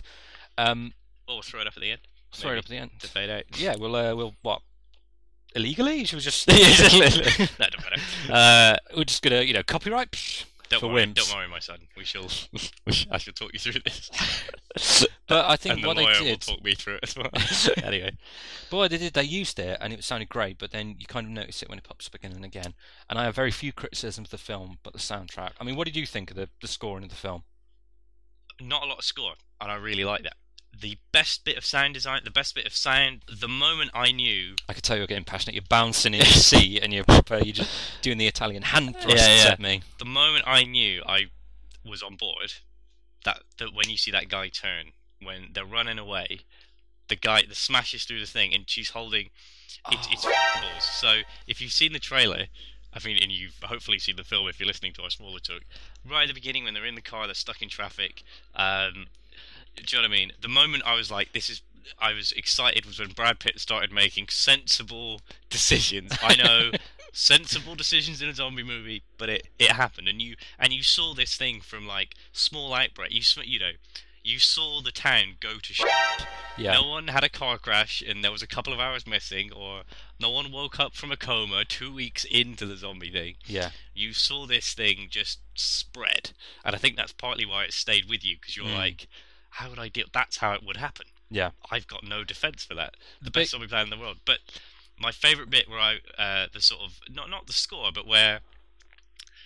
Um, 0.56 0.94
we'll 1.26 1.42
throw 1.42 1.60
it 1.60 1.66
up 1.66 1.76
at 1.76 1.80
the 1.82 1.90
end. 1.90 2.00
Throw 2.32 2.52
it 2.52 2.58
up 2.58 2.64
at 2.64 2.70
the 2.70 2.76
end. 2.76 2.90
to 3.00 3.06
fade 3.08 3.30
out. 3.30 3.44
Yeah, 3.58 3.75
we'll 3.78 3.96
uh, 3.96 4.14
we'll 4.14 4.34
what 4.42 4.62
illegally? 5.54 6.04
She 6.04 6.14
was 6.14 6.25
just 6.25 6.46
no, 6.48 6.54
don't 6.58 7.58
matter. 7.58 8.00
uh, 8.30 8.76
we're 8.96 9.04
just 9.04 9.22
gonna 9.22 9.42
you 9.42 9.54
know 9.54 9.62
copyright. 9.62 10.10
Psh, 10.12 10.44
Don't 10.69 10.80
for 10.80 10.88
worry, 10.88 11.06
wimps. 11.06 11.14
don't 11.14 11.34
worry, 11.34 11.48
my 11.48 11.58
son. 11.58 11.78
We 11.96 12.04
shall. 12.04 12.28
we 12.86 12.92
I 13.10 13.19
shall 13.19 13.32
talk 13.34 13.52
you 13.52 13.58
through 13.58 13.80
this. 13.84 15.06
But 15.26 15.44
I 15.46 15.56
think 15.56 15.75
and 15.76 15.84
the 15.84 15.88
what 15.88 15.96
lawyer 15.96 16.14
they 16.14 16.20
will 16.20 16.26
did. 16.26 16.40
talk 16.40 16.64
me 16.64 16.75
through 16.75 16.94
it 16.94 17.00
as 17.02 17.16
well. 17.16 17.30
anyway, 17.84 18.12
But 18.70 18.76
what 18.78 18.90
they 18.90 18.96
did, 18.98 19.12
they 19.12 19.25
used 19.25 19.58
it 19.58 19.76
and 19.80 19.92
it 19.92 20.02
sounded 20.04 20.28
great, 20.30 20.56
but 20.58 20.70
then 20.70 20.96
you 20.98 21.06
kind 21.06 21.26
of 21.26 21.32
notice 21.32 21.62
it 21.62 21.69
when 21.69 21.76
it 21.78 21.84
pops 21.84 22.06
up 22.06 22.14
again 22.14 22.32
and 22.32 22.44
again. 22.46 22.72
And 23.10 23.19
I 23.19 23.25
have 23.25 23.34
very 23.34 23.50
few 23.50 23.72
criticisms 23.72 24.28
of 24.28 24.30
the 24.30 24.38
film, 24.38 24.78
but 24.82 24.92
the 24.94 24.98
soundtrack. 24.98 25.50
I 25.60 25.64
mean, 25.64 25.76
what 25.76 25.84
did 25.86 25.96
you 25.96 26.06
think 26.06 26.30
of 26.30 26.36
the, 26.36 26.48
the 26.62 26.69
scoring 26.69 27.04
of 27.04 27.10
the 27.10 27.16
film? 27.16 27.42
not 28.60 28.82
a 28.82 28.86
lot 28.86 28.98
of 28.98 29.04
score, 29.04 29.34
and 29.60 29.70
I 29.70 29.76
really 29.76 30.04
like 30.04 30.22
that. 30.25 30.34
The 30.80 30.96
best 31.12 31.44
bit 31.44 31.56
of 31.56 31.64
sound 31.64 31.94
design, 31.94 32.20
the 32.24 32.30
best 32.30 32.54
bit 32.54 32.64
of 32.66 32.72
sound. 32.74 33.22
The 33.28 33.48
moment 33.48 33.90
I 33.94 34.12
knew, 34.12 34.54
I 34.68 34.72
could 34.74 34.84
tell 34.84 34.96
you're 34.96 35.06
getting 35.08 35.24
passionate. 35.24 35.54
You're 35.54 35.64
bouncing 35.68 36.14
in 36.14 36.18
your 36.20 36.26
seat 36.26 36.80
and 36.82 36.92
you're 36.92 37.04
proper. 37.04 37.38
You're 37.38 37.54
just 37.54 37.70
doing 38.02 38.18
the 38.18 38.26
Italian 38.28 38.62
hand 38.62 38.94
thrusts 38.96 39.26
Yeah, 39.26 39.44
yeah. 39.44 39.50
at 39.52 39.60
me. 39.60 39.82
the 39.98 40.04
moment 40.04 40.44
I 40.46 40.62
knew 40.64 41.02
I 41.06 41.26
was 41.84 42.02
on 42.02 42.14
board, 42.16 42.52
that 43.24 43.42
that 43.58 43.74
when 43.74 43.88
you 43.90 43.96
see 43.96 44.10
that 44.12 44.28
guy 44.28 44.48
turn, 44.48 44.92
when 45.20 45.48
they're 45.52 45.64
running 45.64 45.98
away, 45.98 46.40
the 47.08 47.16
guy 47.16 47.42
the 47.48 47.54
smashes 47.56 48.04
through 48.04 48.20
the 48.20 48.26
thing, 48.26 48.54
and 48.54 48.68
she's 48.70 48.90
holding. 48.90 49.30
It's 49.90 50.06
it's 50.12 50.25
Oh. 50.26 50.60
balls. 50.62 50.84
So 50.84 51.20
if 51.48 51.60
you've 51.60 51.72
seen 51.72 51.92
the 51.92 51.98
trailer, 51.98 52.46
I 52.92 52.98
mean, 53.04 53.18
and 53.20 53.32
you've 53.32 53.58
hopefully 53.64 53.98
seen 53.98 54.14
the 54.16 54.25
film 54.25 54.46
if 54.48 54.60
you're 54.60 54.66
listening 54.66 54.92
to 54.94 55.02
our 55.02 55.10
smaller 55.10 55.40
talk, 55.40 55.62
right 56.08 56.22
at 56.22 56.28
the 56.28 56.34
beginning 56.34 56.64
when 56.64 56.75
they're 56.75 56.87
in 56.87 56.94
the 56.94 57.00
car, 57.00 57.26
they're 57.26 57.34
stuck 57.34 57.62
in 57.62 57.68
traffic. 57.68 58.22
Um, 58.54 59.06
do 59.87 59.97
you 59.97 60.02
know 60.02 60.08
what 60.08 60.14
I 60.14 60.18
mean? 60.18 60.32
The 60.40 60.49
moment 60.49 60.82
I 60.87 60.94
was 60.94 61.11
like, 61.11 61.32
this 61.32 61.49
is. 61.49 61.62
I 61.99 62.12
was 62.12 62.32
excited 62.32 62.85
was 62.85 62.99
when 63.00 63.12
Brad 63.12 63.38
Pitt 63.40 63.58
started 63.58 63.90
making 63.90 64.28
sensible 64.28 65.23
decisions. 65.50 66.12
I 66.23 66.37
know 66.37 66.70
sensible 67.14 67.75
decisions 67.75 68.20
in 68.20 68.28
a 68.28 68.35
zombie 68.35 68.62
movie, 68.62 69.02
but 69.16 69.30
it, 69.30 69.49
it 69.58 69.73
happened, 69.73 70.06
and 70.06 70.20
you 70.20 70.37
and 70.58 70.73
you 70.75 70.82
saw 70.82 71.14
this 71.14 71.35
thing 71.37 71.62
from 71.62 71.87
like 71.87 72.14
small 72.30 72.75
outbreak. 72.75 73.12
You 73.12 73.23
you 73.42 73.58
know, 73.58 73.70
you 74.23 74.38
saw 74.38 74.82
the 74.82 74.92
town 74.92 75.37
go 75.40 75.54
to 75.62 75.73
shit. 75.73 75.88
Yeah. 76.58 76.73
No 76.75 76.88
one 76.88 77.08
had 77.08 77.25
a 77.25 77.28
car 77.30 77.56
crash, 77.56 78.02
and 78.06 78.23
there 78.23 78.32
was 78.32 78.42
a 78.42 78.47
couple 78.47 78.73
of 78.75 78.80
hours 78.80 79.06
missing, 79.06 79.50
or 79.52 79.82
no 80.20 80.28
one 80.30 80.52
woke 80.52 80.78
up 80.78 80.94
from 80.94 81.11
a 81.11 81.16
coma 81.16 81.64
two 81.64 81.94
weeks 81.94 82.25
into 82.25 82.66
the 82.66 82.76
zombie 82.76 83.11
thing. 83.12 83.37
Yeah. 83.47 83.70
You 83.94 84.12
saw 84.12 84.44
this 84.47 84.75
thing 84.75 85.06
just 85.08 85.38
spread, 85.54 86.32
and 86.64 86.75
I 86.75 86.78
think 86.78 86.97
that's 86.97 87.12
partly 87.12 87.47
why 87.47 87.64
it 87.64 87.73
stayed 87.73 88.11
with 88.11 88.25
you 88.25 88.37
because 88.38 88.56
you're 88.58 88.66
Mm. 88.66 88.75
like, 88.76 89.08
how 89.58 89.70
would 89.70 89.78
I 89.78 89.88
deal? 89.88 90.06
That's 90.12 90.38
how 90.38 90.52
it 90.52 90.62
would 90.64 90.76
happen. 90.76 91.06
Yeah. 91.30 91.50
I've 91.70 91.86
got 91.86 92.04
no 92.04 92.24
defense 92.24 92.64
for 92.64 92.74
that. 92.74 92.94
The 93.20 93.30
best 93.30 93.50
zombie 93.50 93.66
plan 93.66 93.84
in 93.84 93.90
the 93.90 93.98
world. 93.98 94.18
But 94.24 94.38
my 94.98 95.10
favorite 95.12 95.50
bit 95.50 95.68
where 95.68 95.78
I 95.80 95.98
uh, 96.16 96.46
the 96.52 96.60
sort 96.60 96.80
of 96.82 97.00
not 97.10 97.28
not 97.28 97.46
the 97.46 97.52
score, 97.52 97.90
but 97.92 98.06
where 98.06 98.40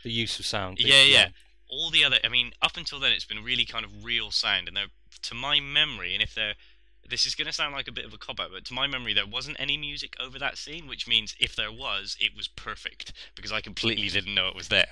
The 0.05 0.13
use 0.13 0.39
of 0.39 0.47
sound. 0.47 0.79
yeah 0.81 1.03
yeah 1.03 1.29
all 1.69 1.89
the 1.91 2.05
other. 2.05 2.19
I 2.23 2.29
mean, 2.29 2.53
up 2.61 2.77
until 2.77 3.01
then, 3.01 3.13
it's 3.13 3.25
been 3.25 3.43
really 3.43 3.65
kind 3.65 3.85
of 3.85 4.05
real 4.05 4.31
sound, 4.31 4.69
and 4.69 4.77
they're 4.77 4.93
to 5.23 5.35
my 5.35 5.59
memory, 5.59 6.13
and 6.15 6.23
if 6.23 6.35
they're 6.35 6.55
this 7.09 7.27
is 7.27 7.35
going 7.35 7.47
to 7.47 7.53
sound 7.53 7.75
like 7.75 7.89
a 7.89 7.93
bit 7.93 8.05
of 8.05 8.13
a 8.15 8.19
cop 8.19 8.39
out, 8.39 8.51
but 8.53 8.65
to 8.67 8.75
my 8.75 8.87
memory, 8.87 9.13
there 9.13 9.27
wasn't 9.27 9.57
any 9.59 9.77
music 9.77 10.15
over 10.21 10.39
that 10.39 10.57
scene, 10.57 10.87
which 10.87 11.09
means 11.09 11.35
if 11.41 11.57
there 11.57 11.73
was, 11.73 12.17
it 12.21 12.37
was 12.37 12.47
perfect 12.47 13.13
because 13.35 13.51
I 13.51 13.61
completely 13.61 14.09
didn't 14.09 14.35
know 14.35 14.47
it 14.49 14.55
was 14.55 14.69
there. 14.69 14.87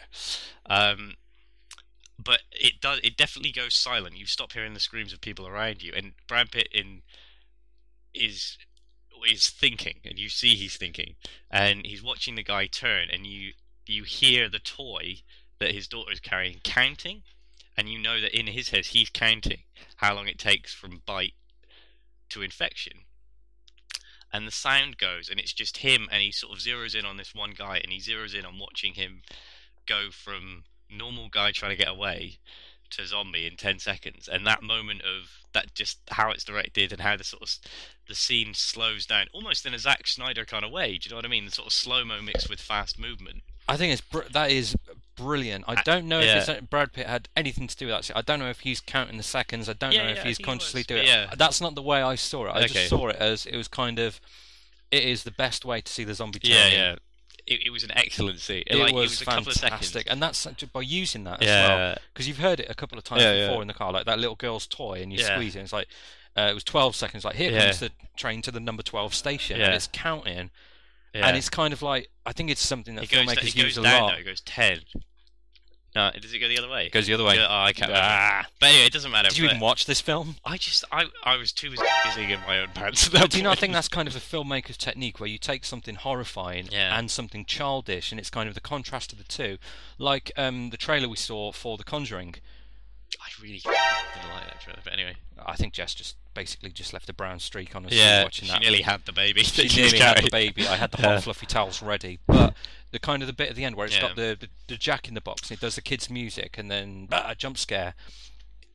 Um, 0.67 1.15
but 2.23 2.41
it 2.53 2.81
does. 2.81 3.01
It 3.03 3.17
definitely 3.17 3.53
goes 3.53 3.75
silent. 3.75 4.17
You 4.17 4.27
stop 4.27 4.53
hearing 4.53 4.75
the 4.75 4.81
screams 4.81 5.13
of 5.13 5.21
people 5.21 5.47
around 5.47 5.83
you, 5.83 5.93
and 5.97 6.13
Brad 6.27 6.51
Pitt 6.51 6.69
in 6.73 7.03
is 8.15 8.59
is 9.29 9.49
thinking, 9.49 10.01
and 10.05 10.19
you 10.19 10.29
see 10.29 10.55
he's 10.55 10.77
thinking, 10.77 11.17
and 11.51 11.87
he's 11.87 12.03
watching 12.03 12.35
the 12.35 12.43
guy 12.43 12.67
turn, 12.67 13.09
and 13.11 13.27
you 13.27 13.53
you 13.87 14.05
hear 14.05 14.49
the 14.49 14.59
toy 14.59 15.17
that 15.59 15.75
his 15.75 15.89
daughter 15.89 16.13
is 16.13 16.21
carrying 16.21 16.61
counting, 16.65 17.23
and 17.77 17.89
you 17.89 17.99
know 17.99 18.21
that 18.21 18.39
in 18.39 18.47
his 18.49 18.71
head 18.71 18.87
he's 18.87 19.11
counting 19.11 19.63
how 19.97 20.15
long 20.15 20.27
it 20.27 20.39
takes 20.39 20.73
from 20.73 21.03
bite 21.07 21.35
to 22.31 22.43
infection. 22.43 22.93
And 24.33 24.47
the 24.47 24.53
sound 24.53 24.97
goes, 24.97 25.29
and 25.29 25.41
it's 25.41 25.53
just 25.53 25.79
him, 25.79 26.09
and 26.11 26.23
he 26.23 26.31
sort 26.31 26.53
of 26.53 26.63
zeroes 26.63 26.95
in 26.95 27.05
on 27.05 27.17
this 27.17 27.35
one 27.35 27.53
guy, 27.57 27.79
and 27.79 27.93
he 27.93 27.99
zeroes 27.99 28.35
in 28.35 28.45
on 28.45 28.59
watching 28.59 28.95
him 28.95 29.23
go 29.87 30.11
from 30.13 30.65
normal 30.93 31.29
guy 31.29 31.53
trying 31.53 31.71
to 31.73 31.77
get 31.77 31.89
away 31.89 32.39
to 32.91 33.07
zombie 33.07 33.47
in 33.47 33.57
10 33.57 33.79
seconds 33.79 34.27
and 34.27 34.45
that 34.45 34.63
moment 34.65 35.01
of 35.03 35.31
that 35.53 35.73
just 35.75 36.01
how 36.11 36.31
it's 36.31 36.43
directed 36.43 36.91
and 36.93 37.01
how 37.03 37.17
the 37.17 37.23
sort 37.23 37.41
of 37.43 37.49
the 38.09 38.15
scene 38.17 38.53
slows 38.53 39.07
down 39.07 39.27
almost 39.33 39.65
in 39.65 39.73
a 39.75 39.79
Zack 39.79 40.09
Snyder 40.09 40.45
kind 40.45 40.65
of 40.65 40.73
way 40.73 40.99
do 40.99 41.05
you 41.05 41.11
know 41.11 41.17
what 41.17 41.25
I 41.25 41.29
mean 41.29 41.45
the 41.45 41.53
sort 41.53 41.67
of 41.69 41.73
slow 41.73 42.05
mo 42.05 42.21
mixed 42.21 42.51
with 42.51 42.61
fast 42.61 42.99
movement 42.99 43.43
I 43.69 43.77
think 43.77 43.93
it's 43.93 44.01
br- 44.01 44.29
that 44.33 44.51
is 44.51 44.75
brilliant. 45.15 45.65
I 45.69 45.81
don't 45.83 46.07
know 46.07 46.19
yeah. 46.19 46.39
if 46.39 46.49
it's, 46.49 46.67
Brad 46.67 46.93
Pitt 46.93 47.07
had 47.07 47.29
anything 47.37 47.69
to 47.69 47.77
do 47.77 47.87
with 47.87 48.07
that. 48.09 48.17
I 48.17 48.23
don't 48.23 48.41
know 48.41 48.49
if 48.51 48.61
he's 48.61 48.81
counting 48.81 49.17
the 49.17 49.23
seconds. 49.23 49.69
I 49.69 49.75
don't 49.75 49.93
Yeah, 49.93 50.03
know 50.03 50.09
yeah, 50.09 50.17
if 50.17 50.23
he's 50.25 50.39
he 50.39 50.43
consciously 50.43 50.81
was, 50.81 50.87
doing 50.87 51.07
it. 51.07 51.39
That's 51.39 51.61
not 51.61 51.77
the 51.77 51.83
way 51.83 52.03
I 52.03 52.17
saw 52.17 52.47
it. 52.47 52.51
I 52.51 52.59
Okay. 52.65 52.67
just 52.67 52.89
saw 52.89 53.07
it 53.09 53.17
as 53.17 53.47
it 53.47 53.57
was 53.57 53.69
kind 53.69 54.01
of. 54.01 54.21
It 54.91 55.05
is 55.05 55.23
the 55.23 55.31
best 55.31 55.65
way 55.65 55.81
to 55.83 55.93
see 55.93 56.03
the 56.03 56.15
zombie. 56.15 56.41
yeah 56.43 56.67
yeah 56.67 56.97
it, 57.51 57.67
it 57.67 57.71
was 57.71 57.83
an 57.85 57.91
excellent 57.97 58.39
scene 58.41 58.63
It, 58.67 58.77
like, 58.77 58.93
was, 58.95 59.13
it 59.13 59.21
was 59.21 59.23
a 59.23 59.25
couple 59.25 59.39
of 59.49 59.55
seconds 59.55 59.61
fantastic, 59.91 60.07
and 60.11 60.23
that's 60.23 60.47
by 60.73 60.81
using 60.83 61.25
that 61.25 61.43
as 61.43 61.47
well. 61.49 61.79
yeah 61.79 61.95
Because 62.13 62.27
you've 62.29 62.39
heard 62.39 62.61
it 62.61 62.71
a 62.71 62.75
couple 62.75 62.97
of 62.97 63.05
times 63.05 63.23
Yeah, 63.23 63.33
yeah. 63.35 63.49
before 63.49 63.63
in 63.63 63.69
the 63.69 63.75
car, 63.75 63.93
like 63.93 64.07
that 64.07 64.19
little 64.19 64.37
girl's 64.37 64.67
toy, 64.67 65.01
and 65.03 65.13
you 65.13 65.19
Yeah. 65.19 65.35
squeeze 65.35 65.55
it. 65.57 65.59
And 65.59 65.65
it's 65.65 65.73
like 65.73 65.89
uh, 66.37 66.43
it 66.43 66.55
was 66.55 66.63
12 66.65 66.95
seconds. 66.95 67.25
Like 67.25 67.35
here 67.37 67.51
Yeah. 67.51 67.65
comes 67.65 67.81
the 67.81 67.91
train 68.17 68.41
to 68.43 68.51
the 68.53 68.61
number 68.61 68.83
12 68.83 69.15
station, 69.15 69.59
Yeah. 69.59 69.67
and 69.67 69.75
it's 69.75 69.89
counting, 69.93 70.51
yeah 71.13 71.27
and 71.27 71.37
it's 71.37 71.51
kind 71.51 71.73
of 71.73 71.83
like 71.83 72.09
I 72.25 72.33
think 72.33 72.51
it's 72.51 72.65
something 72.65 72.95
that 72.95 73.05
it 73.05 73.11
filmmakers 73.11 73.49
it 73.49 73.57
use 73.57 73.77
a 73.77 73.83
lot. 73.83 74.13
though 74.13 74.19
it 74.19 74.25
goes 74.25 74.41
10 74.43 74.81
no 75.95 76.11
does 76.21 76.33
it 76.33 76.39
go 76.39 76.49
the 76.49 76.59
other 76.59 76.69
way 76.69 76.87
It 76.87 76.93
goes 76.93 77.07
the 77.07 77.15
other 77.15 77.25
way. 77.25 77.37
Yeah, 77.37 77.47
oh, 77.49 77.63
I 77.65 77.73
can't. 77.73 77.91
Ah. 77.95 78.47
but 78.61 78.69
anyway 78.71 78.87
it 78.87 78.93
doesn't 78.93 79.11
matter 79.11 79.29
Did 79.29 79.39
you 79.39 79.45
but 79.45 79.51
even 79.53 79.61
watch 79.61 79.87
this 79.87 80.01
film? 80.01 80.37
I 80.45 80.57
just 80.57 80.85
I, 80.93 81.07
I 81.25 81.37
was 81.37 81.53
too 81.53 81.71
busy 81.71 82.33
in 82.33 82.41
my 82.47 82.61
own 82.61 82.69
pants 82.75 83.07
at 83.07 83.13
But 83.13 83.31
do 83.31 83.39
you 83.39 83.45
not 83.45 83.59
think 83.59 83.73
that's 83.73 83.89
kind 83.89 84.07
of 84.09 84.15
a 84.17 84.21
filmmaker's 84.21 84.77
technique 84.77 85.19
where 85.21 85.29
you 85.29 85.39
take 85.39 85.65
something 85.65 85.95
horrifying 85.97 86.69
Yeah. 86.71 86.99
and 86.99 87.11
something 87.11 87.45
childish, 87.45 88.13
and 88.13 88.19
it's 88.21 88.31
kind 88.31 88.49
of 88.49 88.55
the 88.55 88.61
contrast 88.61 89.13
of 89.13 89.19
the 89.19 89.25
two, 89.25 89.59
like 89.99 90.31
um, 90.37 90.71
the 90.71 90.77
trailer 90.77 91.09
we 91.09 91.17
saw 91.17 91.53
for 91.53 91.77
The 91.77 91.85
Conjuring. 91.85 92.37
I 93.39 93.43
really 93.43 93.59
didn't 93.59 93.75
like 94.33 94.47
that 94.49 94.61
trailer 94.61 94.81
but 94.85 94.93
anyway 94.93 95.15
I 95.45 95.57
think 95.57 95.73
Jess 95.73 95.95
just 95.95 96.17
basically 96.35 96.71
just 96.71 96.93
left 96.93 97.09
a 97.09 97.13
brown 97.13 97.39
streak 97.41 97.75
on 97.75 97.85
her 97.85 97.91
Yeah, 97.93 98.23
watching 98.25 98.47
she 98.47 98.53
that. 98.53 98.61
nearly 98.61 98.83
had 98.83 99.05
the 99.07 99.13
baby. 99.13 99.43
She 99.45 99.69
nearly 99.83 99.99
had 99.99 100.19
the 100.23 100.31
baby. 100.31 100.67
I 100.69 100.77
had 100.77 100.91
the 100.93 100.99
Yeah. 101.03 101.15
hot 101.15 101.25
fluffy 101.25 101.47
towels 101.47 101.83
ready, 101.83 102.19
but 102.27 102.55
the 102.93 102.99
kind 102.99 103.23
of 103.23 103.27
the 103.27 103.33
bit 103.33 103.51
at 103.51 103.57
the 103.57 103.65
end 103.65 103.75
where 103.77 103.87
it's 103.87 103.95
Yeah. 103.97 104.03
got 104.03 104.17
the, 104.17 104.37
the 104.39 104.49
the 104.69 104.77
jack 104.77 105.09
in 105.09 105.15
the 105.15 105.21
box 105.21 105.51
and 105.51 105.59
it 105.59 105.61
does 105.61 105.75
the 105.75 105.83
kids' 105.83 106.09
music 106.11 106.57
and 106.59 106.71
then 106.71 107.09
ah, 107.11 107.31
a 107.31 107.35
jump 107.35 107.59
scare. 107.59 107.95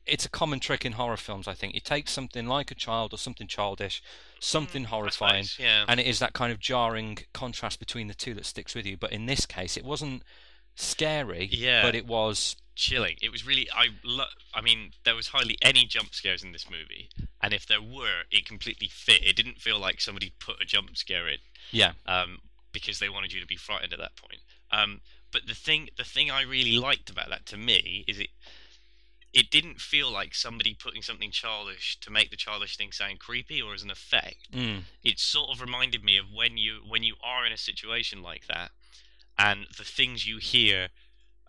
It's 0.06 0.24
a 0.24 0.28
common 0.28 0.60
trick 0.60 0.84
in 0.84 0.92
horror 0.92 1.16
films. 1.16 1.48
I 1.48 1.54
think 1.54 1.74
you 1.74 1.80
take 1.80 2.08
something 2.08 2.46
like 2.46 2.70
a 2.70 2.74
child 2.76 3.12
or 3.12 3.16
something 3.18 3.46
childish, 3.48 4.02
something 4.38 4.86
I 4.86 4.88
horrifying, 4.90 5.46
yeah. 5.58 5.84
and 5.88 5.98
it 5.98 6.06
is 6.06 6.18
that 6.20 6.32
kind 6.32 6.52
of 6.52 6.60
jarring 6.60 7.18
contrast 7.32 7.80
between 7.80 8.06
the 8.06 8.14
two 8.14 8.32
that 8.34 8.46
sticks 8.46 8.74
with 8.74 8.86
you. 8.86 8.96
But 8.96 9.10
in 9.12 9.26
this 9.26 9.46
case, 9.46 9.76
it 9.76 9.84
wasn't 9.84 10.22
scary, 10.76 11.48
Yeah. 11.50 11.82
but 11.82 11.94
it 11.94 12.06
was 12.06 12.54
chilling. 12.76 13.16
It 13.20 13.32
was 13.32 13.46
really 13.46 13.68
I 13.74 13.88
lo- 14.04 14.24
I 14.54 14.60
mean 14.60 14.92
there 15.04 15.14
was 15.14 15.28
hardly 15.28 15.58
any 15.62 15.84
jump 15.84 16.14
scares 16.14 16.42
in 16.42 16.52
this 16.52 16.70
movie, 16.70 17.08
and 17.42 17.52
if 17.52 17.66
there 17.66 17.82
were, 17.82 18.22
it 18.30 18.46
completely 18.46 18.88
fit. 18.88 19.24
It 19.24 19.36
didn't 19.36 19.60
feel 19.60 19.78
like 19.78 20.00
somebody 20.00 20.32
put 20.38 20.62
a 20.62 20.64
jump 20.64 20.96
scare 20.96 21.28
in 21.28 21.38
yeah, 21.72 21.92
um, 22.06 22.38
because 22.72 22.98
they 22.98 23.08
wanted 23.08 23.32
you 23.32 23.40
to 23.40 23.46
be 23.46 23.56
frightened 23.56 23.92
at 23.92 23.98
that 23.98 24.16
point. 24.16 24.40
Um, 24.70 25.00
but 25.32 25.46
the 25.46 25.54
thing 25.54 25.88
the 25.96 26.04
thing 26.04 26.30
I 26.30 26.42
really 26.42 26.78
liked 26.78 27.10
about 27.10 27.28
that 27.30 27.46
to 27.46 27.56
me 27.56 28.04
is 28.06 28.20
it 28.20 28.30
it 29.32 29.50
didn't 29.50 29.80
feel 29.80 30.10
like 30.10 30.34
somebody 30.34 30.72
putting 30.72 31.02
something 31.02 31.30
childish 31.30 31.98
to 32.00 32.10
make 32.10 32.30
the 32.30 32.36
childish 32.36 32.76
thing 32.76 32.90
sound 32.90 33.18
creepy 33.18 33.60
or 33.60 33.74
as 33.74 33.82
an 33.82 33.90
effect. 33.90 34.50
mm, 34.50 34.80
it 35.04 35.18
sort 35.18 35.50
of 35.50 35.60
reminded 35.60 36.02
me 36.02 36.16
of 36.16 36.26
when 36.32 36.56
you 36.56 36.80
when 36.86 37.02
you 37.02 37.16
are 37.22 37.44
in 37.44 37.52
a 37.52 37.58
situation 37.58 38.22
like 38.22 38.46
that 38.46 38.70
and 39.38 39.66
the 39.76 39.84
things 39.84 40.26
you 40.26 40.38
hear 40.38 40.88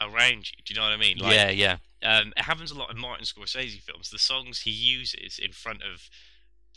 around 0.02 0.52
you 0.52 0.58
do 0.66 0.74
you 0.74 0.76
know 0.76 0.84
what 0.84 0.94
i 0.94 0.98
mean 0.98 1.18
like 1.18 1.34
yeah, 1.34 1.50
yeah, 1.50 1.78
um, 2.04 2.34
it 2.38 2.44
happens 2.44 2.72
a 2.72 2.76
lot 2.76 2.92
in 2.92 3.00
martin 3.00 3.26
scorsese 3.26 3.82
films 3.82 4.10
the 4.10 4.20
songs 4.20 4.62
he 4.62 4.72
uses 4.72 5.40
in 5.40 5.52
front 5.52 5.82
of 5.82 6.10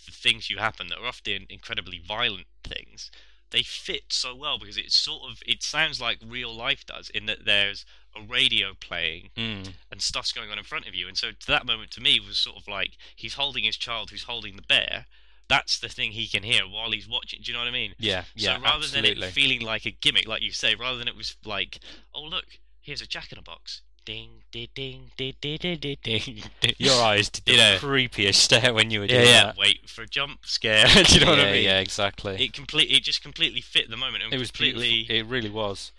the 0.06 0.12
things 0.12 0.48
you 0.48 0.58
happen 0.58 0.88
that 0.88 0.98
are 0.98 1.06
often 1.06 1.46
incredibly 1.50 2.00
violent 2.06 2.46
things 2.64 3.10
they 3.50 3.62
fit 3.62 4.04
so 4.08 4.34
well 4.34 4.58
because 4.58 4.76
it's 4.76 4.96
sort 4.96 5.30
of 5.30 5.42
it 5.46 5.62
sounds 5.62 6.00
like 6.00 6.18
real 6.26 6.54
life 6.54 6.86
does 6.86 7.10
in 7.10 7.26
that 7.26 7.44
there's 7.44 7.84
a 8.16 8.22
radio 8.22 8.74
playing 8.78 9.30
mm, 9.36 9.72
and 9.90 10.02
stuff's 10.02 10.32
going 10.32 10.50
on 10.50 10.58
in 10.58 10.64
front 10.64 10.86
of 10.86 10.94
you. 10.94 11.08
And 11.08 11.16
so 11.16 11.30
to 11.30 11.46
that 11.48 11.66
moment 11.66 11.90
to 11.92 12.00
me 12.00 12.20
was 12.20 12.38
sort 12.38 12.56
of 12.56 12.68
like 12.68 12.92
he's 13.16 13.34
holding 13.34 13.64
his 13.64 13.76
child 13.76 14.10
who's 14.10 14.24
holding 14.24 14.56
the 14.56 14.62
bear. 14.62 15.06
That's 15.48 15.80
the 15.80 15.88
thing 15.88 16.12
he 16.12 16.28
can 16.28 16.44
hear 16.44 16.62
while 16.62 16.92
he's 16.92 17.08
watching. 17.08 17.40
Do 17.42 17.50
you 17.50 17.58
know 17.58 17.64
what 17.64 17.68
I 17.68 17.72
mean? 17.72 17.94
yeah, 17.98 18.24
yeah. 18.36 18.56
so 18.56 18.62
rather 18.62 18.84
absolutely. 18.84 19.14
than 19.14 19.22
it 19.24 19.32
feeling 19.32 19.60
like 19.62 19.84
a 19.84 19.90
gimmick, 19.90 20.28
like 20.28 20.42
you 20.42 20.52
say, 20.52 20.76
rather 20.76 20.98
than 20.98 21.08
it 21.08 21.16
was 21.16 21.36
like, 21.44 21.80
oh 22.14 22.22
look, 22.22 22.46
here's 22.80 23.00
a 23.02 23.06
jack 23.06 23.32
in 23.32 23.38
a 23.38 23.42
box. 23.42 23.82
Ding, 24.04 24.42
ding, 24.50 24.68
ding, 24.75 25.10
ding, 25.16 25.34
ding, 25.40 25.58
ding, 25.58 25.78
ding, 25.78 25.96
ding. 26.02 26.42
Your 26.78 27.00
eyes 27.02 27.28
did 27.28 27.44
the 27.44 27.52
You 27.52 27.58
know. 27.58 27.76
creepiest 27.78 28.34
stare 28.37 28.72
when 28.72 28.90
you 28.90 29.00
were 29.00 29.06
doing 29.06 29.26
yeah. 29.26 29.44
that. 29.44 29.56
Wait 29.58 29.88
for 29.88 30.02
a 30.02 30.06
jump 30.06 30.40
scare. 30.46 30.87
Do 31.04 31.14
you 31.14 31.20
know 31.20 31.30
what 31.32 31.38
yeah, 31.38 31.44
I 31.44 31.52
mean? 31.52 31.64
Yeah, 31.64 31.78
exactly. 31.80 32.42
It 32.42 32.52
completely, 32.54 32.96
it 32.96 33.02
just 33.02 33.22
completely 33.22 33.60
fit 33.60 33.90
the 33.90 33.96
moment. 33.99 34.25
It, 34.25 34.32
It 34.32 34.38
was 34.38 34.50
completely. 34.50 35.04
beautiful. 35.04 35.16
It 35.16 35.26
really 35.26 35.50
was. 35.50 35.92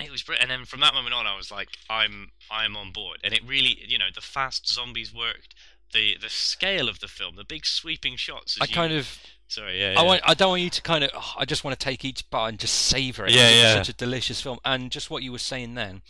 it 0.00 0.10
was 0.12 0.22
brilliant. 0.22 0.50
And 0.50 0.60
then 0.60 0.64
from 0.64 0.80
that 0.80 0.94
moment 0.94 1.14
on, 1.14 1.26
I 1.26 1.36
was 1.36 1.50
like, 1.50 1.68
I'm 1.90 2.30
I'm 2.50 2.76
on 2.76 2.92
board. 2.92 3.18
And 3.24 3.34
it 3.34 3.40
really, 3.44 3.78
you 3.86 3.98
know, 3.98 4.08
the 4.14 4.20
fast 4.20 4.72
zombies 4.72 5.12
worked. 5.12 5.54
The 5.92 6.16
the 6.20 6.28
scale 6.28 6.88
of 6.88 7.00
the 7.00 7.08
film, 7.08 7.36
the 7.36 7.44
big 7.44 7.64
sweeping 7.66 8.16
shots. 8.16 8.58
I 8.60 8.66
kind 8.66 8.92
of, 8.92 9.18
sorry, 9.48 9.80
yeah, 9.80 9.92
yeah. 9.92 10.00
I 10.00 10.02
want, 10.02 10.22
I 10.24 10.34
don't 10.34 10.48
want 10.50 10.62
you 10.62 10.70
to 10.70 10.82
kind 10.82 11.04
of, 11.04 11.10
oh, 11.14 11.32
I 11.38 11.44
just 11.44 11.62
want 11.62 11.78
to 11.78 11.84
take 11.84 12.04
each 12.04 12.28
bite 12.30 12.48
and 12.48 12.58
just 12.58 12.74
savor 12.74 13.26
it. 13.26 13.32
Yeah, 13.32 13.46
because 13.48 13.54
yeah. 13.56 13.78
It's 13.78 13.88
such 13.88 13.94
a 13.94 13.96
delicious 13.96 14.40
film, 14.40 14.58
and 14.64 14.90
just 14.90 15.08
what 15.10 15.22
you 15.22 15.30
were 15.30 15.38
saying 15.38 15.74
then, 15.74 16.02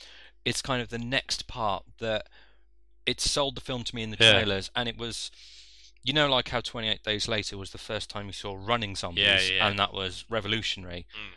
it's 0.44 0.62
kind 0.62 0.80
of 0.80 0.88
the 0.88 0.98
next 0.98 1.46
part 1.46 1.84
that 1.98 2.28
it 3.04 3.20
sold 3.20 3.56
the 3.56 3.60
film 3.60 3.84
to 3.84 3.94
me 3.94 4.02
in 4.02 4.10
the 4.10 4.16
Yeah. 4.18 4.32
trailers, 4.32 4.70
and 4.74 4.88
it 4.88 4.96
was. 4.96 5.30
You 6.06 6.12
know, 6.12 6.28
like 6.28 6.50
how 6.50 6.60
28 6.60 7.02
Days 7.02 7.28
Later 7.28 7.56
was 7.56 7.70
the 7.70 7.78
first 7.78 8.10
time 8.10 8.26
you 8.26 8.34
saw 8.34 8.54
running 8.60 8.94
zombies, 8.94 9.24
Yeah, 9.24 9.40
yeah. 9.40 9.66
and 9.66 9.78
that 9.78 9.94
was 9.94 10.26
revolutionary. 10.28 11.06
Mm. 11.18 11.32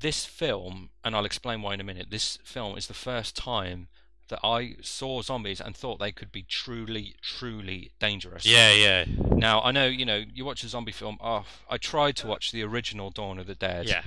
This 0.00 0.26
film, 0.26 0.90
and 1.02 1.16
I'll 1.16 1.24
explain 1.24 1.62
why 1.62 1.72
in 1.72 1.80
a 1.80 1.84
minute, 1.84 2.08
this 2.10 2.38
film 2.44 2.76
is 2.76 2.88
the 2.88 2.92
first 2.94 3.34
time 3.34 3.88
that 4.28 4.40
I 4.42 4.76
saw 4.80 5.20
zombies 5.22 5.60
and 5.60 5.76
thought 5.76 5.98
they 5.98 6.12
could 6.12 6.32
be 6.32 6.42
truly, 6.42 7.16
truly 7.22 7.92
dangerous. 8.00 8.46
yeah, 8.46 8.72
yeah, 8.72 9.04
Now 9.30 9.60
I 9.62 9.72
know 9.72 9.86
you 9.86 10.04
know 10.06 10.22
you 10.32 10.44
watch 10.44 10.64
a 10.64 10.68
zombie 10.68 10.92
film. 10.92 11.18
Oh, 11.20 11.44
I 11.68 11.76
tried 11.78 12.16
to 12.16 12.26
watch 12.26 12.52
the 12.52 12.62
original 12.62 13.10
Dawn 13.10 13.38
of 13.38 13.46
the 13.46 13.54
Dead, 13.54 13.86
yeah. 13.88 14.02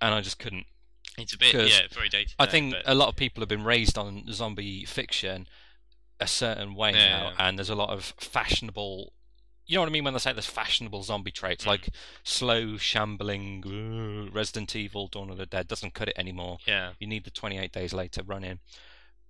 and 0.00 0.14
I 0.14 0.20
just 0.20 0.38
couldn't. 0.38 0.66
It's 1.18 1.34
a 1.34 1.38
bit 1.38 1.52
yeah, 1.52 1.80
very 1.92 2.08
dated. 2.08 2.34
I 2.38 2.46
think 2.46 2.72
but- 2.74 2.82
a 2.86 2.94
lot 2.94 3.08
of 3.08 3.16
people 3.16 3.40
have 3.42 3.48
been 3.48 3.64
raised 3.64 3.98
on 3.98 4.24
zombie 4.32 4.84
fiction 4.84 5.48
a 6.20 6.26
certain 6.26 6.74
way 6.74 6.92
Yeah, 6.92 7.08
now, 7.08 7.28
yeah. 7.30 7.48
and 7.48 7.58
there's 7.58 7.70
a 7.70 7.74
lot 7.74 7.90
of 7.90 8.14
fashionable. 8.18 9.12
You 9.66 9.74
know 9.74 9.82
what 9.82 9.88
I 9.88 9.92
mean 9.92 10.04
when 10.04 10.14
they 10.14 10.18
say 10.20 10.32
there's 10.32 10.46
fashionable 10.46 11.02
zombie 11.02 11.30
traits, 11.30 11.64
Mm. 11.64 11.68
like 11.68 11.88
slow, 12.24 12.76
shambling, 12.78 14.30
Resident 14.32 14.74
Evil, 14.74 15.08
Dawn 15.08 15.30
of 15.30 15.36
the 15.36 15.46
Dead 15.46 15.68
doesn't 15.68 15.94
cut 15.94 16.08
it 16.08 16.18
anymore. 16.18 16.58
yeah, 16.66 16.92
You 16.98 17.06
need 17.06 17.24
the 17.24 17.30
28 17.30 17.70
days 17.72 17.92
later 17.92 18.22
run 18.22 18.44
in. 18.44 18.60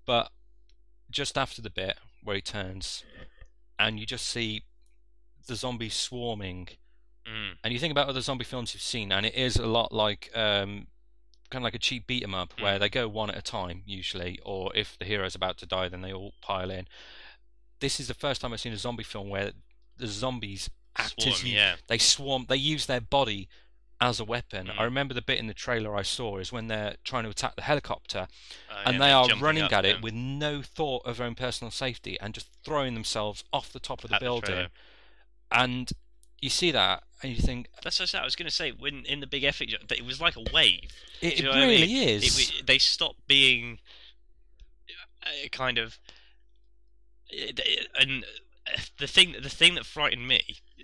But 0.09 0.31
just 1.11 1.37
after 1.37 1.61
the 1.61 1.69
bit 1.69 1.99
where 2.25 2.35
he 2.35 2.41
turns, 2.43 3.05
and 3.79 4.01
you 4.01 4.07
just 4.07 4.27
see 4.27 4.65
the 5.47 5.55
zombies 5.55 5.95
swarming 5.95 6.69
mm, 7.27 7.53
and 7.63 7.73
you 7.75 7.79
think 7.79 7.91
about 7.93 8.09
other 8.09 8.23
zombie 8.23 8.45
films 8.45 8.73
you've 8.73 8.83
seen, 8.83 9.13
and 9.13 9.27
it 9.27 9.35
is 9.35 9.57
a 9.57 9.67
lot 9.67 9.93
like 9.93 10.31
um, 10.35 10.87
kind 11.51 11.61
of 11.63 11.65
like 11.65 11.75
a 11.75 11.79
cheap 11.79 12.07
beat 12.07 12.23
'em 12.25 12.35
up, 12.35 12.59
where 12.59 12.77
Mm. 12.77 12.81
they 12.81 12.89
go 12.89 13.07
one 13.07 13.29
at 13.31 13.37
a 13.37 13.43
time 13.43 13.83
usually, 13.85 14.39
or 14.47 14.75
if 14.75 14.97
the 14.99 15.05
hero's 15.05 15.35
about 15.35 15.59
to 15.59 15.67
die, 15.67 15.89
then 15.89 16.01
they 16.01 16.13
all 16.13 16.33
pile 16.41 16.71
in. 16.71 16.89
This 17.81 18.01
is 18.01 18.09
the 18.09 18.15
first 18.15 18.41
time 18.41 18.53
I've 18.55 18.61
seen 18.61 18.73
a 18.73 18.79
zombie 18.79 19.05
film 19.05 19.29
where 19.29 19.53
the 19.99 20.07
zombies 20.07 20.71
act 20.97 21.21
swarm, 21.21 21.35
as 21.35 21.45
you, 21.45 21.53
yeah, 21.55 21.77
they 21.87 21.99
swarm, 21.99 22.47
they 22.49 22.57
use 22.57 22.87
their 22.87 23.01
body 23.03 23.49
as 24.01 24.21
a 24.21 24.25
weapon. 24.25 24.67
Mm. 24.69 24.79
I 24.79 24.85
remember 24.85 25.13
the 25.15 25.23
bit 25.23 25.39
in 25.39 25.47
the 25.49 25.55
trailer 25.55 25.97
I 25.97 26.03
saw 26.03 26.39
is 26.39 26.53
when 26.53 26.69
they're 26.69 26.97
trying 27.05 27.25
to 27.25 27.31
attack 27.31 27.57
the 27.57 27.63
helicopter, 27.63 28.29
Uh, 28.71 28.83
and 28.87 28.99
yeah, 28.99 29.23
they 29.23 29.29
they're 29.35 29.43
running 29.43 29.65
up, 29.65 29.73
at 29.73 29.85
it 29.85 29.97
yeah, 29.97 30.01
with 30.03 30.15
no 30.15 30.63
thought 30.63 31.05
of 31.05 31.17
their 31.17 31.27
own 31.27 31.35
personal 31.35 31.71
safety 31.71 32.19
and 32.21 32.33
just 32.35 32.47
throwing 32.65 32.95
themselves 32.95 33.43
off 33.53 33.73
the 33.73 33.81
top 33.81 34.05
of 34.05 34.11
the 34.11 34.17
at 34.17 34.21
building. 34.21 34.51
trailer. 34.51 34.69
and 35.51 35.91
you 36.41 36.49
see 36.51 36.71
that, 36.71 37.03
and 37.23 37.35
you 37.35 37.43
think 37.43 37.69
That's 37.83 37.99
what 37.99 38.15
I 38.15 38.25
was 38.25 38.37
going 38.37 38.49
to 38.49 38.55
say 38.55 38.71
when 38.71 39.05
in 39.05 39.19
the 39.19 39.27
big 39.27 39.43
epic, 39.43 39.71
it 39.91 40.05
was 40.07 40.21
like 40.21 40.37
a 40.37 40.45
wave. 40.55 40.93
it, 41.21 41.41
it 41.41 41.47
what 41.47 41.57
I 41.57 41.67
really 41.67 41.87
mean? 41.89 42.09
is. 42.09 42.39
It, 42.39 42.55
wa- 42.55 42.63
they 42.65 42.79
stopped 42.79 43.27
being 43.27 43.81
uh, 45.25 45.49
kind 45.51 45.79
of, 45.79 45.99
uh, 47.33 47.53
and 47.99 48.25
uh, 48.73 48.79
the 48.99 49.09
thing 49.09 49.35
the 49.43 49.49
thing 49.49 49.75
that 49.75 49.85
frightened 49.85 50.29
me, 50.29 50.43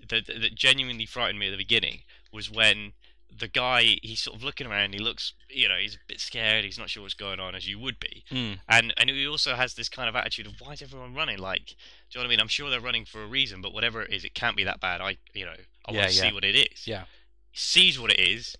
that 0.08 0.26
that 0.26 0.54
genuinely 0.56 1.06
frightened 1.06 1.38
me 1.38 1.46
at 1.46 1.50
the 1.52 1.56
beginning, 1.56 2.00
was 2.32 2.50
when 2.50 2.92
the 3.36 3.48
guy 3.48 3.98
he's 4.02 4.22
sort 4.22 4.36
of 4.36 4.44
looking 4.44 4.66
around. 4.66 4.92
He 4.92 4.98
looks, 5.00 5.32
you 5.48 5.68
know, 5.68 5.76
he's 5.76 5.94
a 5.96 5.98
bit 6.06 6.20
scared. 6.20 6.64
He's 6.64 6.78
not 6.78 6.88
sure 6.90 7.02
what's 7.02 7.14
going 7.14 7.40
on, 7.40 7.54
as 7.54 7.68
you 7.68 7.78
would 7.78 7.98
be. 7.98 8.24
Mm. 8.30 8.58
And 8.68 8.94
and 8.96 9.10
he 9.10 9.26
also 9.26 9.54
has 9.54 9.74
this 9.74 9.88
kind 9.88 10.08
of 10.08 10.16
attitude 10.16 10.46
of 10.46 10.54
why 10.60 10.72
is 10.72 10.82
everyone 10.82 11.14
running? 11.14 11.38
Like, 11.38 11.66
do 11.66 11.74
you 12.10 12.18
know 12.18 12.22
what 12.22 12.26
I 12.26 12.30
mean? 12.30 12.40
I'm 12.40 12.48
sure 12.48 12.70
they're 12.70 12.80
running 12.80 13.04
for 13.04 13.22
a 13.22 13.26
reason, 13.26 13.60
but 13.60 13.72
whatever 13.72 14.02
it 14.02 14.12
is, 14.12 14.24
it 14.24 14.34
can't 14.34 14.56
be 14.56 14.64
that 14.64 14.80
bad. 14.80 15.00
I, 15.00 15.16
you 15.32 15.44
know, 15.44 15.52
I 15.86 15.92
Yeah, 15.92 15.98
want 16.00 16.10
to 16.10 16.16
yeah. 16.16 16.22
see 16.28 16.32
what 16.32 16.44
it 16.44 16.54
is. 16.54 16.86
Yeah. 16.86 17.04
He 17.50 17.58
sees 17.58 17.98
what 18.00 18.10
it 18.12 18.20
is, 18.20 18.56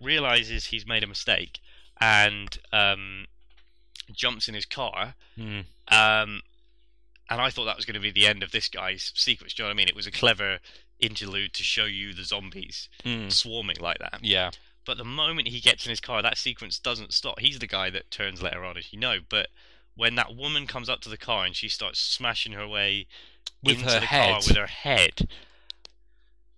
realizes 0.00 0.66
he's 0.66 0.86
made 0.86 1.02
a 1.02 1.06
mistake, 1.06 1.60
and 2.00 2.58
um, 2.72 3.26
jumps 4.12 4.48
in 4.48 4.54
his 4.54 4.66
car. 4.66 5.14
Mm. 5.38 5.64
Um, 5.88 6.42
and 7.28 7.40
I 7.40 7.50
thought 7.50 7.66
that 7.66 7.76
was 7.76 7.84
going 7.84 7.94
to 7.94 8.00
be 8.00 8.10
the 8.10 8.26
end 8.26 8.42
of 8.42 8.50
this 8.50 8.68
guy's 8.68 9.12
sequence. 9.14 9.54
Do 9.54 9.62
you 9.62 9.64
know 9.64 9.68
what 9.70 9.74
I 9.74 9.76
mean? 9.76 9.88
It 9.88 9.94
was 9.96 10.06
a 10.06 10.10
clever 10.10 10.58
interlude 11.00 11.52
to 11.54 11.62
show 11.62 11.84
you 11.86 12.12
the 12.14 12.24
zombies 12.24 12.88
Mm. 13.04 13.32
swarming 13.32 13.76
like 13.80 13.98
that. 13.98 14.20
Yeah. 14.22 14.50
But 14.86 14.96
the 14.98 15.04
moment 15.04 15.48
he 15.48 15.60
gets 15.60 15.84
in 15.86 15.90
his 15.90 16.00
car, 16.00 16.22
that 16.22 16.38
sequence 16.38 16.78
doesn't 16.78 17.12
stop. 17.14 17.38
He's 17.40 17.58
the 17.58 17.66
guy 17.66 17.90
that 17.90 18.10
turns 18.10 18.42
later 18.42 18.64
on, 18.64 18.76
as 18.76 18.92
you 18.92 18.98
know. 18.98 19.18
But 19.28 19.48
when 19.94 20.14
that 20.16 20.34
woman 20.34 20.66
comes 20.66 20.88
up 20.88 21.00
to 21.02 21.08
the 21.08 21.18
car 21.18 21.44
and 21.44 21.54
she 21.54 21.68
starts 21.68 22.00
smashing 22.00 22.52
her 22.52 22.66
way 22.66 23.06
With 23.62 23.78
into 23.80 23.90
her 23.92 24.00
the 24.00 24.06
head. 24.06 24.30
car 24.30 24.40
with 24.46 24.56
her 24.56 24.66
head 24.66 25.28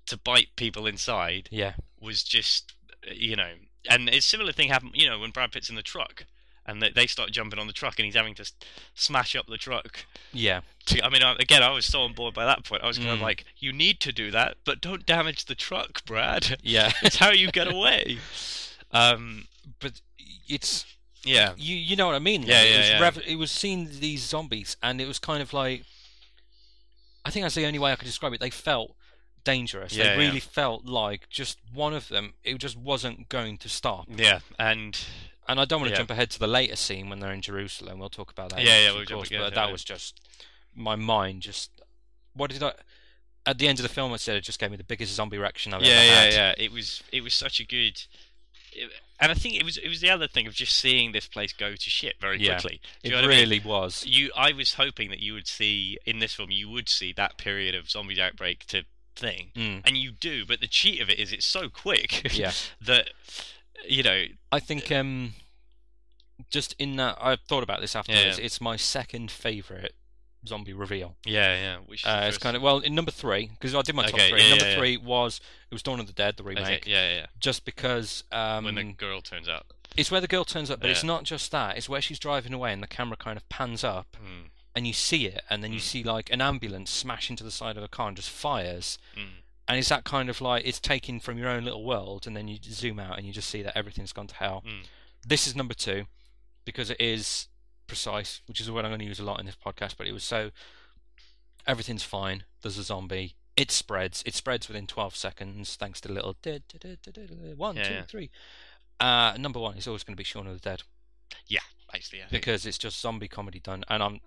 to 0.06 0.16
bite 0.16 0.54
people 0.56 0.86
inside 0.86 1.48
Yeah. 1.50 1.74
was 2.00 2.22
just, 2.22 2.72
you 3.10 3.36
know, 3.36 3.54
and 3.88 4.08
a 4.08 4.20
similar 4.20 4.52
thing 4.52 4.68
happened, 4.68 4.92
you 4.94 5.08
know, 5.08 5.18
when 5.18 5.30
Brad 5.30 5.52
Pitt's 5.52 5.68
in 5.68 5.74
the 5.76 5.82
truck 5.82 6.24
and 6.66 6.80
they, 6.82 6.90
they 6.90 7.06
start 7.06 7.30
jumping 7.32 7.58
on 7.58 7.66
the 7.66 7.72
truck 7.72 7.98
and 7.98 8.06
he's 8.06 8.14
having 8.14 8.34
to 8.36 8.50
smash 8.94 9.34
up 9.34 9.46
the 9.46 9.58
truck. 9.58 10.04
Yeah. 10.32 10.60
To, 10.86 11.04
I 11.04 11.08
mean, 11.08 11.22
again, 11.22 11.62
I 11.62 11.70
was 11.70 11.84
so 11.86 12.02
on 12.02 12.12
board 12.12 12.34
by 12.34 12.44
that 12.44 12.64
point. 12.64 12.82
I 12.82 12.86
was 12.86 12.98
kind 12.98 13.10
of 13.10 13.18
Mm. 13.18 13.22
like, 13.22 13.44
you 13.58 13.72
need 13.72 14.00
to 14.00 14.12
do 14.12 14.30
that, 14.30 14.56
but 14.64 14.80
don't 14.80 15.04
damage 15.06 15.44
the 15.46 15.54
truck, 15.54 16.04
Brad. 16.04 16.58
Yeah. 16.62 16.92
it's 17.02 17.16
how 17.16 17.30
you 17.30 17.50
get 17.50 17.72
away. 17.72 18.18
Um, 18.92 19.46
but 19.80 20.00
it's 20.48 20.84
yeah. 21.24 21.52
you 21.56 21.76
you 21.76 21.96
know 21.96 22.06
what 22.06 22.14
I 22.16 22.18
mean? 22.18 22.42
Yeah, 22.42 22.46
though? 22.62 22.68
yeah, 22.68 22.74
it 22.74 22.78
was 22.78 22.88
yeah. 22.88 23.00
rev- 23.00 23.22
it 23.26 23.36
was 23.36 23.50
seeing 23.52 23.88
these 24.00 24.22
zombies, 24.22 24.76
and 24.82 25.00
it 25.00 25.06
was 25.06 25.18
kind 25.18 25.40
of 25.42 25.52
like 25.52 25.84
I 27.24 27.30
think 27.30 27.44
that's 27.44 27.54
the 27.54 27.64
only 27.66 27.78
way 27.78 27.92
I 27.92 27.96
could 27.96 28.06
describe 28.06 28.32
it. 28.34 28.40
They 28.40 28.50
felt 28.50 28.94
dangerous. 29.44 29.94
Yeah, 29.96 30.04
they 30.04 30.10
yeah. 30.10 30.26
really 30.28 30.40
felt 30.40 30.84
like 30.84 31.28
just 31.30 31.58
one 31.72 31.94
of 31.94 32.08
them. 32.08 32.34
It 32.44 32.58
just 32.58 32.76
wasn't 32.76 33.28
going 33.28 33.56
to 33.58 33.68
stop. 33.68 34.06
Yeah, 34.14 34.40
and 34.58 34.98
And 35.48 35.58
I 35.60 35.64
don't 35.64 35.80
want 35.80 35.88
to 35.90 35.94
Yeah. 35.94 35.98
jump 35.98 36.10
ahead 36.10 36.30
to 36.30 36.38
the 36.38 36.46
later 36.46 36.76
scene 36.76 37.08
when 37.08 37.18
they're 37.20 37.32
in 37.32 37.42
Jerusalem. 37.42 37.98
We'll 37.98 38.08
talk 38.10 38.30
about 38.30 38.50
that. 38.50 38.62
Yeah, 38.62 38.78
yeah, 38.84 38.92
we'll 38.92 39.04
jump 39.04 39.18
course, 39.18 39.28
again 39.28 39.40
But 39.40 39.54
that 39.54 39.72
was 39.72 39.82
just 39.84 40.20
my 40.74 40.94
mind. 40.96 41.42
Just 41.42 41.70
what 42.34 42.50
did 42.50 42.62
I? 42.62 42.72
At 43.44 43.58
the 43.58 43.66
end 43.66 43.80
of 43.80 43.82
the 43.82 43.88
film, 43.88 44.12
I 44.12 44.16
said 44.18 44.36
it 44.36 44.42
just 44.42 44.60
gave 44.60 44.70
me 44.70 44.76
the 44.76 44.84
biggest 44.84 45.12
zombie 45.14 45.36
reaction 45.38 45.74
I've 45.74 45.82
yeah, 45.82 45.88
ever 45.94 46.04
yeah, 46.04 46.20
had. 46.22 46.32
yeah. 46.32 46.54
It 46.64 46.70
was 46.72 47.02
it 47.10 47.22
was 47.22 47.34
such 47.34 47.58
a 47.58 47.64
good, 47.64 48.00
it- 48.72 48.90
and 49.18 49.30
I 49.32 49.34
think 49.34 49.56
it 49.56 49.64
was 49.64 49.76
it 49.78 49.88
was 49.88 50.00
the 50.00 50.10
other 50.10 50.28
thing 50.28 50.46
of 50.46 50.54
just 50.54 50.76
seeing 50.76 51.10
this 51.12 51.26
place 51.26 51.52
go 51.52 51.74
to 51.74 51.90
shit 51.90 52.16
very 52.20 52.40
Yeah, 52.40 52.60
quickly. 52.60 52.80
It 53.02 53.12
what 53.12 53.24
I 53.24 53.26
mean? 53.26 53.38
really 53.40 53.58
was. 53.60 54.04
You, 54.06 54.30
I 54.36 54.52
was 54.52 54.74
hoping 54.74 55.10
that 55.10 55.18
you 55.20 55.34
would 55.34 55.48
see 55.48 55.98
in 56.06 56.20
this 56.20 56.34
film, 56.34 56.50
you 56.52 56.68
would 56.70 56.88
see 56.88 57.12
that 57.14 57.36
period 57.36 57.74
of 57.74 57.90
zombies 57.90 58.18
outbreak 58.20 58.64
to 58.66 58.84
thing, 59.16 59.50
Mm. 59.54 59.82
and 59.84 59.96
you 59.98 60.12
do. 60.12 60.46
But 60.46 60.60
the 60.60 60.66
cheat 60.68 61.00
of 61.00 61.10
it 61.10 61.18
is 61.18 61.32
it's 61.32 61.44
so 61.46 61.68
quick 61.68 62.32
Yeah. 62.32 62.52
that 62.80 63.10
you 63.88 64.02
know. 64.02 64.24
I 64.50 64.60
think 64.60 64.90
um, 64.92 65.32
just 66.50 66.74
in 66.78 66.96
that 66.96 67.16
I've 67.20 67.40
thought 67.40 67.62
about 67.62 67.80
this 67.80 67.94
afterwards. 67.96 68.38
yeah. 68.38 68.44
It's 68.44 68.60
my 68.60 68.76
second 68.76 69.30
favorite 69.30 69.94
zombie 70.46 70.72
reveal. 70.72 71.14
Yeah, 71.24 71.54
yeah. 71.54 71.76
Which 71.86 72.04
Uh, 72.04 72.24
it's 72.28 72.38
kind 72.38 72.56
of 72.56 72.62
well 72.62 72.80
in 72.80 72.94
number 72.94 73.10
three 73.12 73.50
because 73.52 73.74
I 73.74 73.82
did 73.82 73.94
my 73.94 74.06
top 74.06 74.18
three. 74.20 74.42
yeah, 74.42 74.48
number 74.50 74.68
yeah, 74.70 74.76
three 74.76 74.96
was 74.96 75.40
it 75.70 75.74
was 75.74 75.82
Dawn 75.82 76.00
of 76.00 76.06
the 76.06 76.12
Dead, 76.12 76.36
the 76.36 76.42
remake. 76.42 76.64
okay, 76.82 76.90
yeah, 76.90 77.14
yeah. 77.14 77.26
Just 77.38 77.64
because 77.64 78.24
um, 78.32 78.64
When 78.64 78.74
the 78.74 78.92
girl 78.92 79.20
turns 79.20 79.48
out. 79.48 79.66
it's 79.96 80.10
where 80.10 80.20
the 80.20 80.26
girl 80.28 80.44
turns 80.44 80.70
up, 80.70 80.80
but 80.80 80.90
it's 80.90 81.04
not 81.04 81.24
just 81.24 81.50
that. 81.52 81.76
It's 81.76 81.88
where 81.88 82.00
she's 82.00 82.18
driving 82.18 82.52
away 82.52 82.72
and 82.72 82.82
the 82.82 82.86
camera 82.88 83.16
kind 83.16 83.36
of 83.36 83.48
pans 83.48 83.84
up 83.84 84.16
Mm, 84.22 84.48
and 84.74 84.86
you 84.86 84.92
see 84.94 85.26
it, 85.26 85.42
and 85.48 85.62
then 85.62 85.72
you 85.72 85.78
Mm. 85.78 85.82
see 85.82 86.02
like 86.02 86.28
an 86.32 86.40
ambulance 86.40 86.90
smash 86.90 87.30
into 87.30 87.44
the 87.44 87.50
side 87.50 87.76
of 87.76 87.82
a 87.84 87.88
car 87.88 88.08
and 88.08 88.16
just 88.16 88.30
fires. 88.30 88.98
mm. 89.16 89.41
And 89.68 89.78
it's 89.78 89.88
that 89.90 90.04
kind 90.04 90.28
of 90.28 90.40
like 90.40 90.66
it's 90.66 90.80
taken 90.80 91.20
from 91.20 91.38
your 91.38 91.48
own 91.48 91.64
little 91.64 91.84
world, 91.84 92.26
and 92.26 92.36
then 92.36 92.48
you 92.48 92.58
zoom 92.62 92.98
out 92.98 93.16
and 93.16 93.26
you 93.26 93.32
just 93.32 93.48
see 93.48 93.62
that 93.62 93.76
everything's 93.78 94.12
gone 94.12 94.26
to 94.26 94.34
hell. 94.34 94.62
Mm. 94.66 94.86
This 95.26 95.46
is 95.46 95.54
number 95.54 95.74
two 95.74 96.04
because 96.64 96.90
it 96.90 97.00
is 97.00 97.48
precise, 97.86 98.40
which 98.46 98.60
is 98.60 98.68
a 98.68 98.72
word 98.72 98.84
I'm 98.84 98.90
going 98.90 98.98
to 99.00 99.04
use 99.06 99.20
a 99.20 99.24
lot 99.24 99.38
in 99.40 99.46
this 99.46 99.56
podcast. 99.56 99.96
But 99.96 100.06
it 100.08 100.12
was 100.12 100.24
so 100.24 100.50
everything's 101.66 102.02
fine. 102.02 102.44
There's 102.62 102.78
a 102.78 102.82
zombie. 102.82 103.36
It 103.56 103.70
spreads. 103.70 104.22
It 104.26 104.34
spreads 104.34 104.66
within 104.66 104.86
12 104.86 105.14
seconds 105.14 105.76
thanks 105.76 106.00
to 106.00 106.08
the 106.08 106.14
little 106.14 106.36
one, 107.56 107.76
Yeah, 107.76 107.82
two, 107.88 107.94
yeah. 107.94 108.02
three. 108.02 108.30
Uh, 108.98 109.34
number 109.38 109.58
one 109.60 109.76
is 109.76 109.86
always 109.86 110.04
going 110.04 110.14
to 110.14 110.20
be 110.20 110.24
Shaun 110.24 110.46
of 110.46 110.54
the 110.54 110.60
Dead 110.60 110.82
Yeah, 111.48 111.60
Basically, 111.92 112.20
because 112.30 112.66
it's 112.66 112.78
just 112.78 113.00
zombie 113.00 113.28
comedy 113.28 113.60
done, 113.60 113.84
and 113.88 114.02
I'm. 114.02 114.20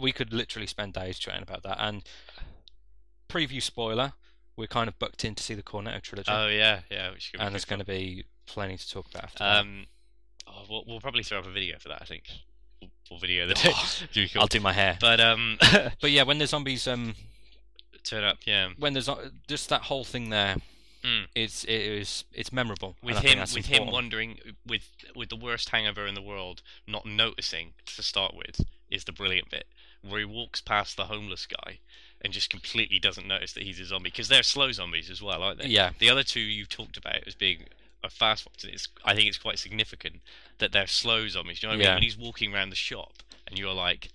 We 0.00 0.12
could 0.12 0.32
literally 0.32 0.66
spend 0.66 0.92
days 0.92 1.18
chatting 1.18 1.42
about 1.42 1.62
that. 1.62 1.76
And 1.80 2.02
preview 3.28 3.62
spoiler, 3.62 4.12
we're 4.56 4.66
kind 4.66 4.88
of 4.88 4.98
booked 4.98 5.24
in 5.24 5.34
to 5.34 5.42
see 5.42 5.54
the 5.54 5.62
Cornetto 5.62 6.00
trilogy, 6.02 6.30
Oh 6.32 6.48
yeah, 6.48 6.80
yeah. 6.90 7.10
Which 7.10 7.32
could 7.32 7.38
be 7.38 7.44
and 7.44 7.54
there's 7.54 7.64
going 7.64 7.80
to 7.80 7.84
be 7.86 8.24
plenty 8.46 8.76
to 8.76 8.90
talk 8.90 9.06
about 9.10 9.24
after 9.24 9.38
that. 9.40 9.60
Um, 9.60 9.86
oh, 10.46 10.64
we'll, 10.68 10.84
we'll 10.86 11.00
probably 11.00 11.22
throw 11.22 11.38
up 11.38 11.46
a 11.46 11.50
video 11.50 11.78
for 11.78 11.88
that. 11.88 12.00
I 12.02 12.04
think 12.04 12.24
we'll, 12.80 12.90
we'll 13.10 13.20
video 13.20 13.46
the 13.46 13.54
day. 14.14 14.28
I'll 14.36 14.46
do 14.46 14.60
my 14.60 14.72
hair. 14.72 14.96
But 15.00 15.20
um, 15.20 15.58
But 16.00 16.10
yeah, 16.10 16.22
when 16.22 16.38
the 16.38 16.46
zombies, 16.46 16.86
um, 16.88 17.14
turn 18.04 18.24
up, 18.24 18.38
yeah. 18.46 18.70
when 18.78 18.92
there's 18.92 19.10
just 19.48 19.68
that 19.68 19.82
whole 19.82 20.04
thing 20.04 20.30
there, 20.30 20.56
Mm. 21.04 21.26
it's 21.36 21.62
it 21.64 21.70
is 21.70 22.24
it's 22.32 22.52
memorable. 22.52 22.96
With 23.00 23.18
him, 23.18 23.38
with 23.38 23.56
important. 23.56 23.84
him 23.84 23.92
wondering, 23.92 24.38
with 24.66 24.90
with 25.14 25.28
the 25.28 25.36
worst 25.36 25.68
hangover 25.68 26.04
in 26.04 26.14
the 26.16 26.22
world, 26.22 26.62
not 26.84 27.06
noticing 27.06 27.74
to 27.94 28.02
start 28.02 28.34
with, 28.34 28.60
is 28.90 29.04
the 29.04 29.12
brilliant 29.12 29.48
bit 29.48 29.66
where 30.10 30.20
he 30.20 30.24
walks 30.24 30.60
past 30.60 30.96
the 30.96 31.04
homeless 31.06 31.46
guy 31.46 31.78
and 32.20 32.32
just 32.32 32.50
completely 32.50 32.98
doesn't 32.98 33.26
notice 33.26 33.52
that 33.52 33.62
he's 33.62 33.78
a 33.80 33.84
zombie 33.84 34.10
because 34.10 34.28
they're 34.28 34.42
slow 34.42 34.72
zombies 34.72 35.10
as 35.10 35.22
well, 35.22 35.42
aren't 35.42 35.60
they? 35.60 35.68
Yeah, 35.68 35.90
The 35.98 36.10
other 36.10 36.22
two 36.22 36.40
you've 36.40 36.68
talked 36.68 36.96
about 36.96 37.26
as 37.26 37.34
being 37.34 37.64
a 38.02 38.10
fast 38.10 38.46
ones. 38.46 38.64
It's, 38.64 38.88
I 39.04 39.14
think 39.14 39.28
it's 39.28 39.38
quite 39.38 39.58
significant 39.58 40.16
that 40.58 40.72
they're 40.72 40.86
slow 40.86 41.28
zombies. 41.28 41.60
Do 41.60 41.66
you 41.66 41.72
know 41.72 41.78
what 41.78 41.84
I 41.84 41.88
mean? 41.90 41.94
When 41.96 42.02
he's 42.02 42.16
walking 42.18 42.54
around 42.54 42.70
the 42.70 42.76
shop 42.76 43.22
and 43.46 43.58
you're 43.58 43.74
like, 43.74 44.08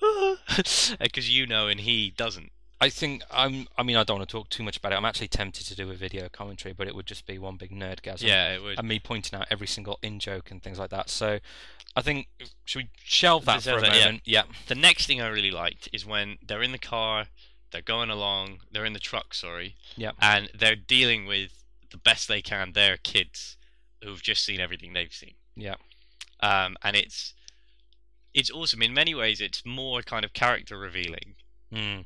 because 1.00 1.30
you 1.30 1.46
know 1.46 1.68
and 1.68 1.80
he 1.80 2.12
doesn't. 2.16 2.52
I 2.80 2.88
think 2.88 3.22
I'm. 3.30 3.66
I 3.76 3.82
mean, 3.82 3.96
I 3.96 4.04
don't 4.04 4.18
want 4.18 4.28
to 4.28 4.32
talk 4.32 4.48
too 4.48 4.62
much 4.62 4.78
about 4.78 4.92
it. 4.92 4.94
I'm 4.96 5.04
actually 5.04 5.28
tempted 5.28 5.66
to 5.66 5.76
do 5.76 5.90
a 5.90 5.94
video 5.94 6.28
commentary, 6.30 6.72
but 6.72 6.86
it 6.88 6.94
would 6.94 7.06
just 7.06 7.26
be 7.26 7.38
one 7.38 7.56
big 7.56 7.70
nerd 7.70 8.00
nerdgasm. 8.00 8.22
Yeah, 8.22 8.54
it 8.54 8.62
would. 8.62 8.78
and 8.78 8.88
me 8.88 8.98
pointing 8.98 9.38
out 9.38 9.46
every 9.50 9.66
single 9.66 9.98
in 10.02 10.18
joke 10.18 10.50
and 10.50 10.62
things 10.62 10.78
like 10.78 10.90
that. 10.90 11.10
So, 11.10 11.40
I 11.94 12.02
think 12.02 12.28
should 12.64 12.84
we 12.84 12.88
shelve 13.02 13.44
that 13.44 13.62
for 13.62 13.78
a 13.78 13.80
that, 13.80 13.94
yeah. 13.94 14.04
moment? 14.04 14.22
Yeah. 14.24 14.42
The 14.68 14.74
next 14.74 15.06
thing 15.06 15.20
I 15.20 15.28
really 15.28 15.50
liked 15.50 15.88
is 15.92 16.06
when 16.06 16.38
they're 16.46 16.62
in 16.62 16.72
the 16.72 16.78
car, 16.78 17.26
they're 17.70 17.82
going 17.82 18.10
along, 18.10 18.60
they're 18.72 18.86
in 18.86 18.94
the 18.94 18.98
truck, 18.98 19.34
sorry. 19.34 19.76
Yep. 19.96 20.14
And 20.20 20.50
they're 20.58 20.76
dealing 20.76 21.26
with 21.26 21.62
the 21.90 21.98
best 21.98 22.28
they 22.28 22.40
can 22.40 22.72
their 22.72 22.96
kids 22.96 23.56
who've 24.02 24.22
just 24.22 24.44
seen 24.44 24.60
everything 24.60 24.92
they've 24.94 25.12
seen. 25.12 25.34
Yeah. 25.54 25.74
Um, 26.40 26.76
and 26.82 26.96
it's 26.96 27.34
it's 28.32 28.50
awesome. 28.50 28.80
In 28.80 28.94
many 28.94 29.14
ways, 29.14 29.40
it's 29.40 29.66
more 29.66 30.00
kind 30.00 30.24
of 30.24 30.32
character 30.32 30.78
revealing 30.78 31.34
Mm. 31.72 32.04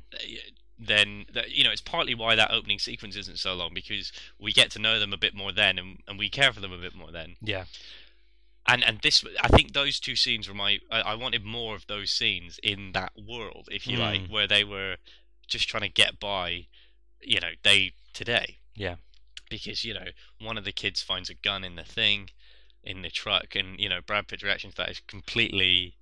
Then 0.77 1.25
that 1.33 1.51
you 1.51 1.63
know 1.63 1.71
it's 1.71 1.81
partly 1.81 2.13
why 2.13 2.35
that 2.35 2.51
opening 2.51 2.79
sequence 2.79 3.15
isn't 3.15 3.39
so 3.39 3.53
long 3.53 3.71
because 3.73 4.11
we 4.39 4.51
get 4.51 4.69
to 4.71 4.79
know 4.79 4.99
them 4.99 5.13
a 5.13 5.17
bit 5.17 5.33
more 5.33 5.51
then 5.51 5.77
and, 5.79 5.99
and 6.07 6.19
we 6.19 6.29
care 6.29 6.51
for 6.51 6.59
them 6.59 6.71
a 6.73 6.77
bit 6.77 6.93
more 6.95 7.11
then 7.11 7.35
Yeah. 7.41 7.65
and 8.67 8.83
and 8.83 8.99
this 9.01 9.23
i 9.41 9.47
think 9.47 9.71
those 9.73 9.99
two 9.99 10.15
scenes 10.15 10.47
were 10.47 10.53
my 10.55 10.79
i, 10.91 10.99
I 11.01 11.15
wanted 11.15 11.45
more 11.45 11.75
of 11.75 11.87
those 11.87 12.11
scenes 12.11 12.59
in 12.63 12.91
that 12.93 13.13
world 13.15 13.69
if 13.71 13.87
you 13.87 13.97
like 13.97 14.21
Mm. 14.23 14.29
where 14.31 14.47
they 14.47 14.63
were 14.63 14.97
just 15.47 15.69
trying 15.69 15.83
to 15.83 15.89
get 15.89 16.19
by 16.19 16.67
you 17.21 17.39
know 17.39 17.51
day 17.63 17.93
to 18.13 18.23
day 18.23 18.57
Yeah. 18.75 18.95
because 19.49 19.83
you 19.85 19.93
know 19.93 20.07
one 20.41 20.57
of 20.57 20.65
the 20.65 20.71
kids 20.71 21.01
finds 21.01 21.29
a 21.29 21.35
gun 21.35 21.63
in 21.63 21.75
the 21.75 21.83
thing 21.83 22.29
in 22.83 23.01
the 23.01 23.09
truck 23.09 23.55
and 23.55 23.79
you 23.79 23.87
know 23.89 23.99
brad 24.05 24.27
pitt's 24.27 24.43
reaction 24.43 24.71
to 24.71 24.75
that 24.77 24.89
is 24.89 25.01
completely 25.07 25.95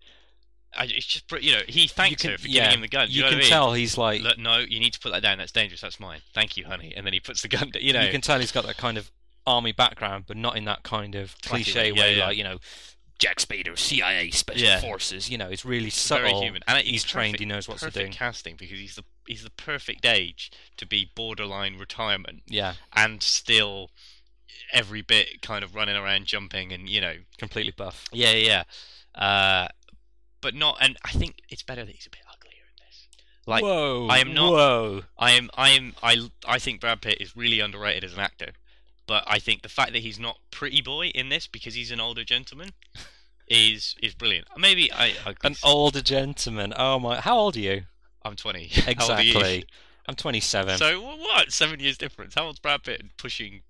I, 0.77 0.85
it's 0.85 1.05
just 1.05 1.31
you 1.43 1.51
know 1.53 1.61
he 1.67 1.87
thanks 1.87 2.21
can- 2.21 2.31
her 2.31 2.37
for 2.37 2.47
yeah, 2.47 2.63
giving 2.65 2.75
him 2.75 2.81
the 2.81 2.87
gun 2.87 3.07
Do 3.07 3.13
You, 3.13 3.21
know 3.21 3.29
can 3.29 3.37
I 3.37 3.41
mean? 3.41 3.49
tell 3.49 3.73
he's 3.73 3.97
like. 3.97 4.21
Look, 4.21 4.37
no, 4.37 4.57
you 4.59 4.79
need 4.79 4.93
to 4.93 4.99
put 4.99 5.11
that 5.11 5.21
down. 5.21 5.37
That's 5.37 5.51
dangerous. 5.51 5.81
That's 5.81 5.99
mine. 5.99 6.21
Thank 6.33 6.57
you, 6.57 6.65
honey. 6.65 6.93
And 6.95 7.05
then 7.05 7.13
he 7.13 7.19
puts 7.19 7.41
the 7.41 7.47
gun 7.47 7.69
down. 7.69 7.83
You 7.83 7.93
know, 7.93 8.01
you 8.01 8.11
can 8.11 8.21
tell 8.21 8.39
he's 8.39 8.51
got 8.51 8.65
that 8.65 8.77
kind 8.77 8.97
of 8.97 9.11
army 9.45 9.71
background, 9.71 10.25
but 10.27 10.37
not 10.37 10.55
in 10.57 10.65
that 10.65 10.83
kind 10.83 11.15
of 11.15 11.35
cliche 11.41 11.91
way, 11.91 11.97
yeah, 11.97 12.03
way, 12.03 12.17
yeah. 12.17 12.25
like 12.27 12.37
you 12.37 12.43
know, 12.43 12.57
Jack 13.19 13.37
Spader, 13.37 13.77
CIA 13.77 14.31
Special. 14.31 14.79
Forces. 14.79 15.29
You 15.29 15.37
know, 15.37 15.47
it's 15.47 15.63
really 15.65 15.89
subtle. 15.89 16.27
very 16.27 16.39
human. 16.45 16.61
And 16.67 16.83
he's 16.85 17.03
it's 17.03 17.11
trained. 17.11 17.39
He 17.39 17.45
knows 17.45 17.67
what 17.67 17.77
to 17.79 17.85
perfect 17.85 18.11
do. 18.11 18.17
casting 18.17 18.55
because 18.55 18.79
he's 18.79 18.95
the 18.95 19.03
he's 19.27 19.43
the 19.43 19.51
perfect 19.51 20.05
age 20.05 20.51
to 20.77 20.85
be 20.85 21.11
borderline 21.15 21.77
retirement 21.77 22.41
Yeah, 22.47 22.73
and 22.95 23.21
still 23.21 23.91
every 24.71 25.01
bit 25.01 25.41
kind 25.41 25.63
of 25.63 25.75
running 25.75 25.95
around, 25.95 26.25
jumping, 26.25 26.71
and 26.71 26.89
you 26.89 26.99
know, 27.01 27.15
completely 27.37 27.73
buff. 27.75 28.05
yeah, 28.11 28.31
yeah. 28.31 28.63
yeah. 29.15 29.21
Uh, 29.21 29.67
but 30.43 30.53
not. 30.53 30.77
And 30.79 30.97
I 31.03 31.09
think 31.09 31.39
it's 31.49 31.63
better 31.63 31.83
that 31.83 31.95
he's 31.95 32.05
a 32.05 32.11
bit 32.11 32.21
uglier 32.31 32.61
in 32.69 32.85
this. 32.85 33.07
Like 33.47 33.63
whoa! 33.63 34.07
I 34.11 34.19
am 34.19 34.33
not- 34.35 34.51
Whoa! 34.51 35.03
I 35.17 35.31
am, 35.31 35.49
I 35.57 35.69
am, 35.71 35.95
I, 36.03 36.29
I 36.47 36.59
think 36.59 36.79
Brad 36.81 37.01
Pitt 37.01 37.17
is 37.19 37.35
really 37.35 37.59
underrated 37.59 38.03
as 38.03 38.13
an 38.13 38.19
actor. 38.19 38.51
But 39.07 39.23
I 39.25 39.39
think 39.39 39.63
the 39.63 39.69
fact 39.69 39.91
that 39.93 39.99
he's 40.03 40.19
not 40.19 40.37
pretty 40.51 40.81
boy 40.81 41.07
in 41.07 41.29
this 41.29 41.47
because 41.47 41.73
he's 41.73 41.89
an 41.91 41.99
older 41.99 42.23
gentleman 42.23 42.69
is 43.47 43.95
is 44.01 44.13
brilliant. 44.13 44.47
Maybe 44.57 44.91
I, 44.93 45.13
I 45.25 45.35
An 45.43 45.55
older 45.63 46.01
gentleman. 46.01 46.73
Oh 46.77 46.99
my! 46.99 47.19
How 47.19 47.37
old 47.37 47.57
are 47.57 47.59
you? 47.59 47.83
I'm 48.23 48.35
20. 48.37 48.67
How 48.67 48.91
old 49.01 49.11
are 49.11 49.21
you? 49.21 49.31
Exactly. 49.31 49.65
I'm 50.07 50.15
27. 50.15 50.77
So 50.77 51.01
what? 51.01 51.51
Seven 51.51 51.79
years 51.79 51.97
difference. 51.97 52.35
How 52.35 52.45
old's 52.45 52.59
Brad 52.59 52.83
Pitt? 52.83 53.01
Pushing 53.17 53.61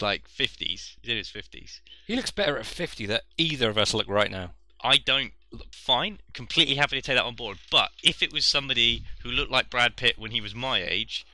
like 0.00 0.28
50s. 0.28 0.58
He's 0.58 0.96
in 1.04 1.16
his 1.16 1.28
50s. 1.28 1.80
he 2.06 2.16
looks 2.16 2.30
better 2.30 2.58
at 2.58 2.66
50 2.66 3.06
than 3.06 3.20
either 3.38 3.68
of 3.70 3.78
us 3.78 3.94
look 3.94 4.08
right 4.08 4.30
now. 4.30 4.52
I 4.82 4.96
don't. 4.98 5.32
Fine, 5.72 6.20
completely 6.32 6.76
happy 6.76 6.96
to 6.96 7.02
take 7.02 7.16
that 7.16 7.24
on 7.24 7.34
board. 7.34 7.58
But 7.70 7.90
if 8.02 8.22
it 8.22 8.32
was 8.32 8.44
somebody 8.46 9.04
who 9.22 9.30
looked 9.30 9.50
like 9.50 9.68
Brad 9.70 9.96
Pitt 9.96 10.18
when 10.18 10.30
he 10.30 10.40
was 10.40 10.54
my 10.54 10.82
age, 10.82 11.26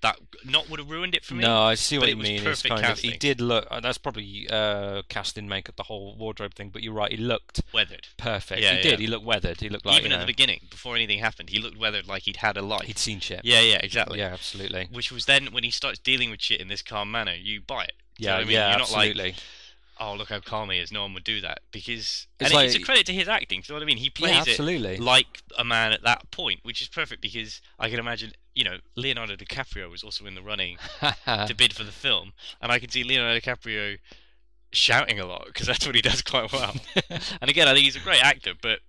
that 0.00 0.16
not 0.44 0.70
would 0.70 0.78
have 0.78 0.88
ruined 0.88 1.14
it 1.14 1.24
for 1.24 1.34
me. 1.34 1.42
No, 1.42 1.60
I 1.60 1.74
see 1.74 1.98
what 1.98 2.08
it 2.08 2.12
you 2.12 2.16
was 2.18 2.28
mean. 2.28 2.46
It's 2.46 2.62
kind 2.62 2.84
of 2.86 2.98
he 3.00 3.16
did 3.16 3.40
look. 3.40 3.66
Uh, 3.70 3.80
that's 3.80 3.98
probably 3.98 4.46
uh, 4.48 5.02
casting 5.08 5.48
makeup, 5.48 5.74
the 5.76 5.82
whole 5.82 6.14
wardrobe 6.16 6.54
thing. 6.54 6.70
But 6.70 6.82
you're 6.84 6.92
right. 6.94 7.10
He 7.10 7.16
looked 7.18 7.60
Weathered. 7.74 8.06
perfect. 8.16 8.62
Yeah, 8.62 8.76
he 8.76 8.82
did. 8.82 8.92
yeah. 8.92 8.96
He 8.98 9.06
looked 9.08 9.24
weathered. 9.26 9.60
He 9.60 9.68
looked 9.68 9.84
like 9.84 9.98
Even 9.98 10.12
at 10.12 10.16
know, 10.16 10.20
the 10.20 10.26
beginning, 10.26 10.60
before 10.70 10.94
anything 10.94 11.18
happened, 11.18 11.50
he 11.50 11.58
looked 11.58 11.76
weathered 11.76 12.06
like 12.06 12.22
he'd 12.22 12.36
had 12.36 12.56
a 12.56 12.62
life. 12.62 12.82
he'd 12.82 12.96
seen 12.98 13.18
shit. 13.20 13.40
Yeah, 13.42 13.60
yeah, 13.60 13.78
exactly. 13.82 14.20
Yeah, 14.20 14.32
absolutely. 14.32 14.88
Which 14.92 15.10
was 15.10 15.26
then 15.26 15.46
when 15.52 15.64
he 15.64 15.70
starts 15.72 15.98
dealing 15.98 16.30
with 16.30 16.40
shit 16.40 16.60
in 16.60 16.68
this 16.68 16.80
calm 16.80 17.10
manner, 17.10 17.34
you 17.34 17.60
buy 17.60 17.84
it. 17.84 17.92
Do 18.18 18.22
you 18.24 18.28
know 18.28 18.32
Yeah, 18.32 18.36
what 18.36 18.40
I 18.40 18.44
mean? 18.44 18.52
yeah, 18.54 18.68
You're 18.70 18.78
not 18.78 18.92
like, 18.92 19.10
absolutely. 19.10 19.34
Oh 20.00 20.14
look 20.14 20.28
how 20.28 20.40
calm 20.40 20.70
he 20.70 20.78
is. 20.78 20.90
No 20.92 21.02
one 21.02 21.14
would 21.14 21.24
do 21.24 21.40
that 21.40 21.60
because 21.72 22.26
It's 22.40 22.52
and 22.52 22.64
it's 22.64 22.74
a 22.74 22.80
credit 22.80 23.06
to 23.06 23.12
his 23.12 23.28
acting. 23.28 23.60
Do 23.60 23.66
you 23.68 23.74
know 23.74 23.80
what 23.80 23.82
I 23.84 23.86
mean? 23.86 23.96
He 23.98 24.10
plays 24.10 24.34
yeah, 24.34 24.42
it 24.46 24.56
like 25.00 25.42
a 25.58 25.64
man 25.64 25.92
at 25.92 26.02
that 26.02 26.30
point, 26.30 26.60
which 26.62 26.80
is 26.82 26.88
perfect 26.88 27.20
because 27.22 27.60
I 27.78 27.90
can 27.90 27.98
imagine, 27.98 28.32
you 28.54 28.64
know, 28.64 28.78
Leonardo 28.96 29.36
DiCaprio 29.36 29.90
was 29.90 30.02
also 30.02 30.26
in 30.26 30.34
the 30.34 30.42
running 30.42 30.78
to 31.26 31.54
bid 31.56 31.72
for 31.74 31.84
the 31.84 31.92
film, 31.92 32.32
and 32.60 32.70
I 32.72 32.78
can 32.78 32.90
see 32.90 33.04
Leonardo 33.04 33.38
DiCaprio 33.40 33.98
shouting 34.72 35.18
a 35.18 35.26
lot 35.26 35.46
because 35.46 35.66
that's 35.66 35.86
what 35.86 35.94
he 35.94 36.02
does 36.02 36.22
quite 36.22 36.52
well. 36.52 36.74
and 37.40 37.50
again, 37.50 37.68
I 37.68 37.72
think 37.74 37.84
he's 37.84 37.96
a 37.96 38.00
great 38.00 38.22
actor, 38.24 38.52
but 38.60 38.80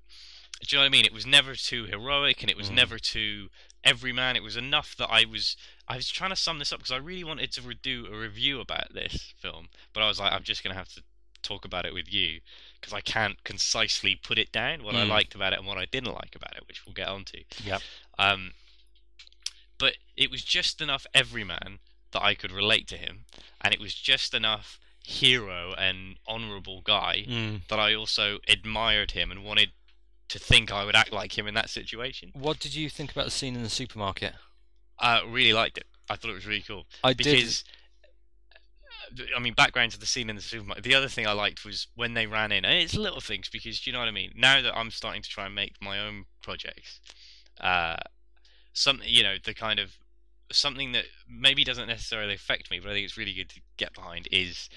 do 0.61 0.75
you 0.75 0.77
know 0.77 0.81
what 0.83 0.87
I 0.87 0.89
mean? 0.89 1.05
It 1.05 1.13
was 1.13 1.25
never 1.25 1.55
too 1.55 1.85
heroic, 1.85 2.41
and 2.41 2.51
it 2.51 2.57
was 2.57 2.69
Mm. 2.69 2.75
never 2.75 2.99
too 2.99 3.49
everyman. 3.83 4.35
It 4.35 4.43
was 4.43 4.57
enough 4.57 4.95
that 4.97 5.09
I 5.09 5.25
was 5.25 5.55
I 5.87 5.95
was 5.95 6.09
trying 6.09 6.29
to 6.29 6.35
sum 6.35 6.59
this 6.59 6.71
up 6.71 6.79
because 6.79 6.91
I 6.91 6.97
really 6.97 7.23
wanted 7.23 7.51
to 7.53 7.73
do 7.73 8.07
a 8.11 8.17
review 8.17 8.59
about 8.59 8.93
this 8.93 9.33
film, 9.39 9.69
but 9.93 10.03
I 10.03 10.07
was 10.07 10.19
like, 10.19 10.31
I'm 10.31 10.43
just 10.43 10.63
gonna 10.63 10.75
have 10.75 10.89
to 10.93 11.03
talk 11.41 11.63
about 11.65 11.85
it 11.85 11.93
with 11.93 12.11
you 12.13 12.41
because 12.79 12.93
I 12.93 13.01
can't 13.01 13.41
concisely 13.43 14.15
put 14.15 14.37
it 14.37 14.51
down 14.51 14.83
what 14.83 14.95
I 14.95 15.05
Mm. 15.05 15.09
liked 15.09 15.35
about 15.35 15.53
it 15.53 15.59
and 15.59 15.67
what 15.67 15.77
I 15.77 15.85
didn't 15.85 16.13
like 16.13 16.35
about 16.35 16.55
it, 16.57 16.67
which 16.67 16.85
we'll 16.85 16.93
get 16.93 17.07
onto. 17.07 17.43
Yep. 17.63 17.81
Um, 18.17 18.51
but 19.77 19.95
it 20.17 20.29
was 20.29 20.43
just 20.43 20.81
enough 20.81 21.07
everyman 21.13 21.79
that 22.11 22.21
I 22.21 22.35
could 22.35 22.51
relate 22.51 22.87
to 22.89 22.97
him, 22.97 23.25
and 23.61 23.73
it 23.73 23.79
was 23.79 23.93
just 23.93 24.33
enough 24.33 24.79
hero 25.05 25.73
and 25.77 26.17
honourable 26.27 26.81
guy 26.81 27.25
Mm. 27.27 27.67
that 27.69 27.79
I 27.79 27.93
also 27.95 28.39
admired 28.47 29.11
him 29.11 29.31
and 29.31 29.43
wanted 29.43 29.71
to 30.29 30.39
think 30.39 30.71
I 30.71 30.85
would 30.85 30.95
act 30.95 31.11
like 31.11 31.37
him 31.37 31.47
in 31.47 31.55
that 31.55 31.69
situation. 31.69 32.31
What 32.33 32.59
did 32.59 32.75
you 32.75 32.89
think 32.89 33.11
about 33.11 33.25
the 33.25 33.31
scene 33.31 33.55
in 33.55 33.63
the 33.63 33.69
supermarket? 33.69 34.33
I 34.99 35.21
really 35.27 35.53
liked 35.53 35.77
it. 35.77 35.85
I 36.09 36.15
thought 36.15 36.31
it 36.31 36.35
was 36.35 36.47
really 36.47 36.61
cool 36.61 36.85
I 37.03 37.13
did. 37.13 37.63
I 39.35 39.39
mean, 39.39 39.53
background 39.53 39.91
to 39.93 39.99
the 39.99 40.05
scene 40.05 40.29
in 40.29 40.35
the 40.35 40.41
supermarket. 40.41 40.83
The 40.83 40.93
other 40.93 41.07
thing 41.07 41.25
I 41.25 41.31
liked 41.31 41.65
was 41.65 41.87
when 41.95 42.13
they 42.13 42.27
ran 42.27 42.51
in, 42.51 42.63
and 42.63 42.75
it's 42.75 42.95
little 42.95 43.21
things 43.21 43.49
because 43.49 43.79
do 43.79 43.89
you 43.89 43.93
know 43.93 43.99
what 43.99 44.07
I 44.07 44.11
mean. 44.11 44.31
Now 44.35 44.61
that 44.61 44.77
I'm 44.77 44.91
starting 44.91 45.21
to 45.21 45.29
try 45.29 45.45
and 45.45 45.55
make 45.55 45.75
my 45.81 45.99
own 45.99 46.25
projects, 46.43 46.99
uh, 47.59 47.97
something 48.73 49.07
you 49.09 49.23
know, 49.23 49.35
the 49.43 49.53
kind 49.53 49.79
of 49.79 49.95
something 50.51 50.91
that 50.91 51.05
maybe 51.27 51.63
doesn't 51.63 51.87
necessarily 51.87 52.35
affect 52.35 52.69
me, 52.69 52.79
but 52.79 52.89
I 52.89 52.93
think 52.93 53.05
it's 53.05 53.17
really 53.17 53.33
good 53.33 53.49
to 53.49 53.61
get 53.77 53.93
behind 53.93 54.27
is 54.31 54.69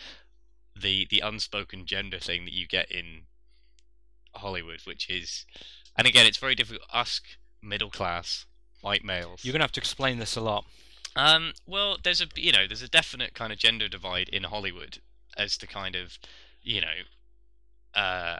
the 0.80 1.06
the 1.10 1.20
unspoken 1.20 1.84
gender 1.84 2.18
thing 2.18 2.44
that 2.44 2.54
you 2.54 2.66
get 2.66 2.90
in 2.90 3.22
Hollywood, 4.34 4.80
which 4.84 5.08
is, 5.10 5.44
and 5.96 6.06
again, 6.06 6.26
it's 6.26 6.38
very 6.38 6.54
difficult. 6.54 6.88
Us 6.92 7.20
middle 7.62 7.90
class 7.90 8.46
white 8.80 9.04
males. 9.04 9.44
You're 9.44 9.52
gonna 9.52 9.64
have 9.64 9.72
to 9.72 9.80
explain 9.80 10.18
this 10.18 10.36
a 10.36 10.40
lot. 10.40 10.64
Um, 11.14 11.52
well, 11.66 11.98
there's 12.02 12.20
a 12.20 12.26
you 12.36 12.52
know 12.52 12.66
there's 12.66 12.82
a 12.82 12.88
definite 12.88 13.34
kind 13.34 13.52
of 13.52 13.58
gender 13.58 13.88
divide 13.88 14.28
in 14.28 14.44
Hollywood 14.44 14.98
as 15.36 15.56
to 15.58 15.66
kind 15.66 15.94
of 15.94 16.18
you 16.62 16.80
know 16.80 16.88
uh, 17.94 18.38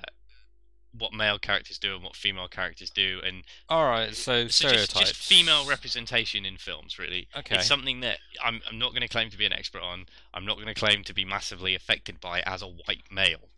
what 0.97 1.13
male 1.13 1.39
characters 1.39 1.79
do 1.79 1.95
and 1.95 2.03
what 2.05 2.17
female 2.17 2.49
characters 2.49 2.91
do, 2.91 3.21
and 3.25 3.45
All 3.69 3.85
right. 3.87 4.15
So 4.15 4.47
so 4.49 4.69
just, 4.69 4.91
stereotypes. 4.91 5.11
just 5.11 5.15
female 5.17 5.67
representation 5.67 6.45
in 6.45 6.57
films. 6.57 6.99
Really, 6.99 7.29
Okay. 7.37 7.57
it's 7.57 7.67
something 7.67 8.01
that 8.01 8.19
I'm 8.43 8.61
I'm 8.69 8.79
not 8.79 8.91
going 8.91 9.03
to 9.03 9.09
claim 9.09 9.31
to 9.31 9.39
be 9.39 9.47
an 9.47 9.53
expert 9.53 9.83
on. 9.83 10.07
I'm 10.35 10.45
not 10.45 10.57
going 10.57 10.69
to 10.69 10.75
claim 10.75 11.05
to 11.05 11.15
be 11.15 11.25
massively 11.25 11.75
affected 11.75 12.21
by 12.21 12.41
as 12.41 12.63
a 12.63 12.67
white 12.67 13.05
male. 13.11 13.49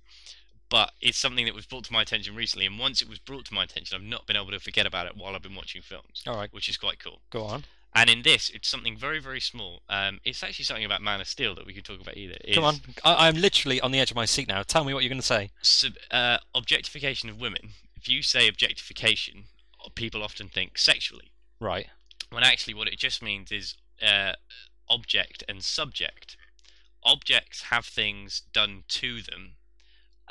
But 0.75 0.91
it's 1.01 1.17
something 1.17 1.45
that 1.45 1.55
was 1.55 1.67
brought 1.67 1.85
to 1.85 1.93
my 1.93 2.03
attention 2.03 2.35
recently, 2.35 2.67
and 2.67 2.81
once 2.81 3.01
it 3.01 3.09
was 3.09 3.21
brought 3.21 3.45
to 3.45 3.55
my 3.55 3.63
attention, 3.63 3.95
I've 3.95 4.03
not 4.03 4.27
been 4.27 4.35
able 4.35 4.51
to 4.51 4.59
forget 4.59 4.87
about 4.87 5.07
it 5.07 5.17
while 5.17 5.37
I've 5.37 5.43
been 5.43 5.55
watching 5.55 5.83
films, 5.83 6.25
All 6.27 6.35
right. 6.35 6.53
which 6.53 6.69
is 6.69 6.77
quite 6.77 6.99
cool. 6.99 7.21
Go 7.31 7.45
on. 7.45 7.63
And 7.95 8.11
in 8.11 8.23
this, 8.23 8.51
it's 8.51 8.67
something 8.67 8.97
very, 8.97 9.21
very 9.21 9.39
small. 9.39 9.83
Um, 9.89 10.19
it's 10.25 10.43
actually 10.43 10.65
something 10.65 10.85
about 10.85 11.01
Man 11.01 11.21
of 11.21 11.29
Steel 11.29 11.55
that 11.55 11.65
we 11.65 11.75
could 11.75 11.85
talk 11.85 12.01
about 12.01 12.17
either. 12.17 12.35
Come 12.53 12.65
on. 12.65 12.75
I, 13.05 13.29
I'm 13.29 13.37
literally 13.37 13.81
on 13.83 13.93
the 13.93 14.01
edge 14.01 14.11
of 14.11 14.17
my 14.17 14.25
seat 14.25 14.49
now. 14.49 14.65
Tell 14.65 14.83
me 14.83 14.93
what 14.93 15.05
you're 15.05 15.11
gonna 15.11 15.23
say. 15.23 15.51
Sub, 15.63 15.93
uh, 16.11 16.39
objectification 16.57 17.29
of 17.29 17.39
women. 17.39 17.69
If 17.95 18.09
you 18.09 18.21
say 18.23 18.49
objectification, 18.49 19.45
people 19.95 20.25
often 20.25 20.49
think 20.49 20.77
sexually. 20.77 21.31
Right. 21.61 21.87
When 22.31 22.43
actually, 22.43 22.75
what 22.75 22.89
it 22.89 22.99
just 22.99 23.23
means 23.23 23.53
is 23.53 23.77
uh, 24.03 24.33
object 24.91 25.45
and 25.49 25.63
subject. 25.63 26.37
Objects 27.05 27.63
have 27.71 27.87
things 27.87 28.43
done 28.53 28.83
to 28.89 29.23
them, 29.23 29.53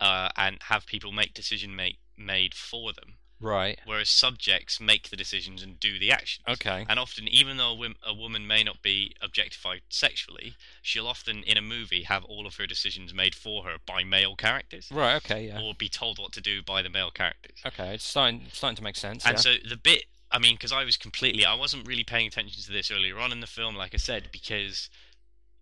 uh, 0.04 0.30
and 0.36 0.58
have 0.64 0.86
people 0.86 1.12
make 1.14 1.34
decision 1.34 1.76
make, 1.76 1.98
made 2.18 2.54
for 2.54 2.92
them. 2.92 3.14
Right. 3.40 3.80
Whereas 3.86 4.10
subjects 4.10 4.80
make 4.80 5.10
the 5.10 5.18
decisions 5.18 5.64
and 5.64 5.80
do 5.80 6.00
the 6.00 6.12
actions. 6.12 6.46
Okay. 6.48 6.86
And 6.88 6.98
often, 7.00 7.28
even 7.28 7.58
though 7.58 7.72
a, 7.72 7.76
wom- 7.76 7.96
a 8.06 8.14
woman 8.14 8.46
may 8.48 8.64
not 8.64 8.82
be 8.82 9.16
objectified 9.22 9.82
sexually, 9.90 10.56
she'll 10.82 11.08
often, 11.08 11.44
in 11.44 11.58
a 11.58 11.62
movie, 11.62 12.04
have 12.04 12.24
all 12.26 12.46
of 12.48 12.56
her 12.56 12.68
decisions 12.68 13.14
made 13.14 13.36
for 13.36 13.64
her 13.64 13.76
by 13.86 14.04
male 14.04 14.36
characters, 14.36 14.90
Right. 14.92 15.16
Okay. 15.16 15.48
Yeah. 15.48 15.62
or 15.62 15.74
be 15.74 15.90
told 15.90 16.20
what 16.20 16.32
to 16.34 16.42
do 16.42 16.62
by 16.62 16.82
the 16.82 16.90
male 16.90 17.12
characters. 17.12 17.58
Okay. 17.66 17.96
It's 17.96 18.06
starting 18.06 18.48
starting 18.52 18.78
to 18.78 18.84
make 18.84 18.96
sense. 18.98 19.26
And 19.26 19.34
yeah. 19.36 19.40
so 19.42 19.56
the 19.68 19.78
bit, 19.78 20.06
I 20.32 20.40
mean, 20.40 20.56
because 20.56 20.72
I 20.72 20.84
was 20.86 20.96
completely, 20.98 21.46
I 21.46 21.54
wasn't 21.56 21.86
really 21.88 22.04
paying 22.06 22.28
attention 22.28 22.62
to 22.64 22.72
this 22.72 22.92
earlier 22.92 23.20
on 23.20 23.32
in 23.34 23.40
the 23.42 23.48
film, 23.48 23.76
like 23.76 23.94
I 23.94 23.98
said, 23.98 24.30
because 24.32 24.90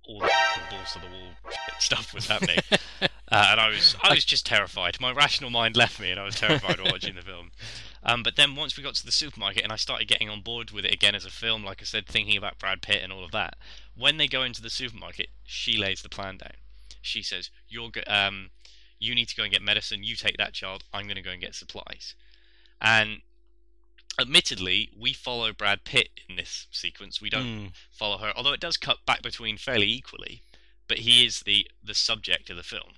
all 0.03 0.19
the, 0.19 0.25
the 0.55 0.75
balls 0.75 0.93
to 0.93 0.99
the 0.99 1.05
wall 1.07 1.31
stuff 1.79 2.13
was 2.13 2.27
happening, 2.27 2.59
uh, 3.31 3.47
and 3.51 3.59
I 3.59 3.69
was, 3.69 3.95
I 4.03 4.13
was 4.13 4.25
just 4.25 4.45
terrified. 4.45 4.99
My 4.99 5.11
rational 5.11 5.49
mind 5.49 5.75
left 5.77 5.99
me, 5.99 6.11
and 6.11 6.19
I 6.19 6.23
was 6.25 6.35
terrified 6.35 6.79
while 6.79 6.91
watching 6.91 7.15
the 7.15 7.21
film. 7.21 7.51
Um, 8.03 8.23
but 8.23 8.35
then 8.35 8.55
once 8.55 8.75
we 8.75 8.83
got 8.83 8.95
to 8.95 9.05
the 9.05 9.11
supermarket, 9.11 9.63
and 9.63 9.71
I 9.71 9.75
started 9.75 10.07
getting 10.07 10.29
on 10.29 10.41
board 10.41 10.71
with 10.71 10.85
it 10.85 10.93
again 10.93 11.15
as 11.15 11.23
a 11.25 11.29
film, 11.29 11.63
like 11.63 11.81
I 11.81 11.85
said, 11.85 12.07
thinking 12.07 12.35
about 12.35 12.57
Brad 12.59 12.81
Pitt 12.81 13.01
and 13.03 13.13
all 13.13 13.23
of 13.23 13.31
that. 13.31 13.55
When 13.95 14.17
they 14.17 14.27
go 14.27 14.41
into 14.43 14.61
the 14.61 14.69
supermarket, 14.69 15.27
she 15.45 15.77
lays 15.77 16.01
the 16.01 16.09
plan 16.09 16.37
down. 16.37 16.53
She 17.01 17.21
says, 17.21 17.49
"You're, 17.69 17.89
go- 17.89 18.01
um, 18.07 18.49
you 18.99 19.13
need 19.15 19.27
to 19.29 19.35
go 19.35 19.43
and 19.43 19.51
get 19.51 19.61
medicine. 19.61 20.03
You 20.03 20.15
take 20.15 20.37
that 20.37 20.53
child. 20.53 20.83
I'm 20.93 21.05
going 21.05 21.15
to 21.15 21.21
go 21.21 21.31
and 21.31 21.41
get 21.41 21.55
supplies." 21.55 22.15
And 22.81 23.21
admittedly, 24.19 24.89
we 24.99 25.13
follow 25.13 25.53
Brad 25.53 25.83
Pitt 25.83 26.09
in 26.27 26.35
this 26.35 26.67
sequence. 26.71 27.21
We 27.21 27.29
don't 27.29 27.45
Mm, 27.45 27.71
follow 27.91 28.17
her, 28.17 28.33
although 28.35 28.53
it 28.53 28.59
does 28.59 28.77
cut 28.77 29.05
back 29.05 29.21
between 29.21 29.57
fairly 29.57 29.87
equally. 29.89 30.41
But 30.87 30.99
he 30.99 31.25
is 31.25 31.41
the 31.41 31.67
the 31.83 31.93
subject 31.95 32.49
of 32.49 32.57
the 32.57 32.63
film, 32.63 32.93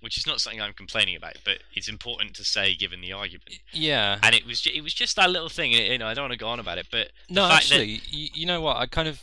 which 0.00 0.16
is 0.16 0.26
not 0.26 0.40
something 0.40 0.60
I'm 0.60 0.72
complaining 0.72 1.16
about, 1.16 1.36
but 1.44 1.58
it's 1.74 1.88
important 1.88 2.34
to 2.36 2.44
say 2.44 2.74
given 2.74 3.00
the 3.00 3.12
argument. 3.12 3.50
yeah. 3.72 4.18
And 4.22 4.34
it 4.34 4.46
was 4.46 4.60
ju- 4.60 4.70
it 4.74 4.82
was 4.82 4.94
just 4.94 5.16
that 5.16 5.30
little 5.30 5.48
thing. 5.48 5.72
You 5.72 5.98
know, 5.98 6.06
I 6.06 6.14
don't 6.14 6.24
want 6.24 6.32
to 6.32 6.38
go 6.38 6.48
on 6.48 6.60
about 6.60 6.78
it, 6.78 6.86
but 6.90 7.10
No, 7.28 7.48
fact 7.48 7.68
that- 7.70 7.74
actually, 7.80 8.00
you, 8.08 8.28
you 8.34 8.46
know 8.46 8.60
what? 8.60 8.76
I 8.76 8.86
kind 8.86 9.08
of, 9.08 9.20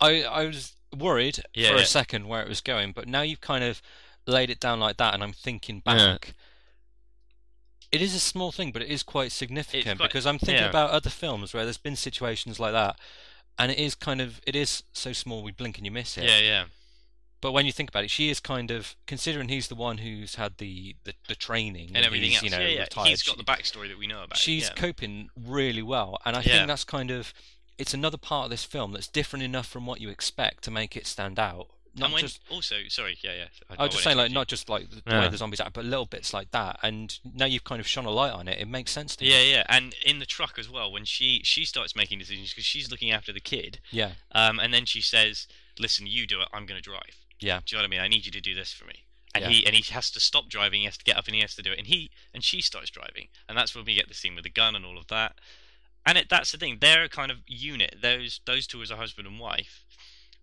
I 0.00 0.22
I 0.24 0.46
was 0.46 0.74
worried 0.96 1.38
Yeah, 1.54 1.70
for 1.70 1.76
yeah. 1.76 1.82
a 1.82 1.86
second 1.86 2.28
where 2.28 2.42
it 2.42 2.48
was 2.48 2.60
going, 2.60 2.92
but 2.92 3.06
now 3.08 3.22
you've 3.22 3.40
kind 3.40 3.62
of 3.64 3.80
laid 4.26 4.50
it 4.50 4.58
down 4.60 4.80
like 4.80 4.96
that, 4.96 5.14
and 5.14 5.22
I'm 5.22 5.32
thinking 5.32 5.82
Yeah. 5.86 5.94
back. 5.94 6.34
It 7.92 8.02
is 8.02 8.14
a 8.14 8.20
small 8.20 8.50
thing, 8.50 8.72
but 8.72 8.82
it 8.82 8.88
is 8.88 9.02
quite 9.04 9.30
significant 9.30 9.98
quite- 10.00 10.08
because 10.08 10.26
I'm 10.26 10.38
thinking 10.38 10.64
yeah. 10.64 10.68
about 10.70 10.90
other 10.90 11.10
films 11.10 11.54
where 11.54 11.64
there's 11.64 11.76
been 11.78 11.94
situations 11.96 12.58
like 12.58 12.72
that, 12.72 12.98
and 13.58 13.70
it 13.70 13.78
is 13.78 13.94
kind 13.94 14.20
of 14.20 14.40
it 14.46 14.56
is 14.56 14.82
so 14.92 15.12
small 15.12 15.42
we 15.44 15.52
blink 15.52 15.76
and 15.78 15.84
you 15.86 15.92
miss 15.92 16.18
it. 16.18 16.24
yeah, 16.24 16.38
yeah, 16.38 16.64
But 17.44 17.52
when 17.52 17.66
you 17.66 17.72
think 17.72 17.90
about 17.90 18.04
it, 18.04 18.10
she 18.10 18.30
is 18.30 18.40
kind 18.40 18.70
of 18.70 18.96
considering 19.06 19.50
he's 19.50 19.68
the 19.68 19.74
one 19.74 19.98
who's 19.98 20.36
had 20.36 20.56
the 20.56 20.96
the, 21.04 21.12
the 21.28 21.34
training 21.34 21.90
and 21.94 22.02
everything 22.06 22.30
he's, 22.30 22.36
else. 22.38 22.44
You 22.44 22.50
know, 22.50 22.58
yeah, 22.60 22.68
yeah. 22.68 22.80
retired. 22.84 23.08
He's 23.08 23.22
got 23.22 23.32
She- 23.36 23.42
the 23.44 23.44
backstory 23.44 23.88
that 23.88 23.98
we 23.98 24.06
know 24.06 24.22
about. 24.22 24.38
she's 24.38 24.68
yeah. 24.68 24.74
coping 24.74 25.28
really 25.36 25.82
well 25.82 26.16
and 26.24 26.36
i 26.36 26.40
Yeah. 26.40 26.52
think 26.54 26.68
that's 26.68 26.84
kind 26.84 27.10
of 27.10 27.34
it's 27.76 27.92
another 27.92 28.16
part 28.16 28.44
of 28.46 28.50
this 28.50 28.64
film 28.64 28.92
that's 28.92 29.08
different 29.08 29.42
enough 29.42 29.66
from 29.66 29.84
what 29.84 30.00
you 30.00 30.08
expect 30.08 30.64
to 30.64 30.70
make 30.70 30.96
it 30.96 31.06
stand 31.06 31.38
out 31.38 31.66
not 31.96 32.06
and 32.06 32.14
when, 32.14 32.22
just 32.22 32.40
also, 32.50 32.76
sorry, 32.88 33.16
yeah, 33.22 33.34
yeah. 33.34 33.44
I, 33.70 33.74
i 33.74 33.76
I 33.78 33.82
was 33.84 33.92
just 33.92 34.04
saying 34.04 34.16
like 34.16 34.30
you. 34.30 34.34
not 34.34 34.48
just 34.48 34.68
like 34.70 34.88
the 34.90 35.02
Yeah. 35.06 35.20
way 35.20 35.28
the 35.28 35.36
zombies 35.36 35.60
act 35.60 35.74
but 35.74 35.84
little 35.84 36.06
bits 36.06 36.32
like 36.32 36.50
that 36.52 36.78
and 36.82 37.16
now 37.34 37.44
you've 37.44 37.64
kind 37.64 37.78
of 37.80 37.86
shone 37.86 38.06
a 38.06 38.10
light 38.10 38.32
on 38.32 38.48
it 38.48 38.58
it 38.58 38.68
makes 38.68 38.90
sense 38.90 39.16
to 39.16 39.24
Yeah, 39.26 39.42
yeah, 39.42 39.64
and 39.68 39.94
in 40.04 40.18
the 40.18 40.26
truck 40.26 40.58
as 40.58 40.68
well. 40.70 40.90
When 40.90 41.04
she 41.04 41.42
she 41.44 41.64
starts 41.66 41.94
making 41.94 42.18
decisions 42.20 42.50
because 42.52 42.64
she's 42.64 42.90
looking 42.90 43.10
after 43.12 43.32
the 43.34 43.40
kid, 43.40 43.80
yeah 43.90 44.12
um, 44.32 44.58
and 44.58 44.72
then 44.74 44.86
she 44.86 45.00
says, 45.00 45.46
"Listen, 45.78 46.06
you 46.06 46.26
do 46.26 46.40
it. 46.40 46.48
I'm 46.52 46.64
going 46.66 46.80
to 46.82 46.82
drive." 46.82 47.23
Yeah. 47.44 47.60
Do 47.64 47.76
you 47.76 47.78
know 47.78 47.82
what 47.82 47.88
I 47.88 47.90
mean? 47.90 48.00
I 48.00 48.08
need 48.08 48.24
you 48.24 48.32
to 48.32 48.40
do 48.40 48.54
this 48.54 48.72
for 48.72 48.86
me. 48.86 49.04
And 49.34 49.44
Yeah. 49.44 49.50
he 49.50 49.66
and 49.66 49.74
he 49.74 49.92
has 49.92 50.10
to 50.12 50.20
stop 50.20 50.48
driving. 50.48 50.80
He 50.80 50.86
has 50.86 50.96
to 50.96 51.04
get 51.04 51.16
up 51.16 51.26
and 51.26 51.34
he 51.34 51.40
has 51.42 51.54
to 51.56 51.62
do 51.62 51.72
it. 51.72 51.78
And 51.78 51.86
he 51.86 52.10
and 52.32 52.42
she 52.42 52.60
starts 52.62 52.90
driving, 52.90 53.28
and 53.48 53.58
that's 53.58 53.74
when 53.74 53.84
we 53.84 53.94
get 53.94 54.08
the 54.08 54.14
scene 54.14 54.34
with 54.34 54.44
the 54.44 54.50
gun 54.50 54.74
and 54.74 54.84
all 54.86 54.96
of 54.98 55.08
that. 55.08 55.38
And 56.06 56.18
it, 56.18 56.28
that's 56.28 56.52
the 56.52 56.58
thing. 56.58 56.78
They're 56.80 57.04
a 57.04 57.08
kind 57.08 57.30
of 57.30 57.38
unit. 57.46 57.96
Those 58.00 58.40
those 58.46 58.66
two 58.66 58.80
as 58.82 58.90
a 58.90 58.96
husband 58.96 59.26
and 59.26 59.38
wife 59.40 59.84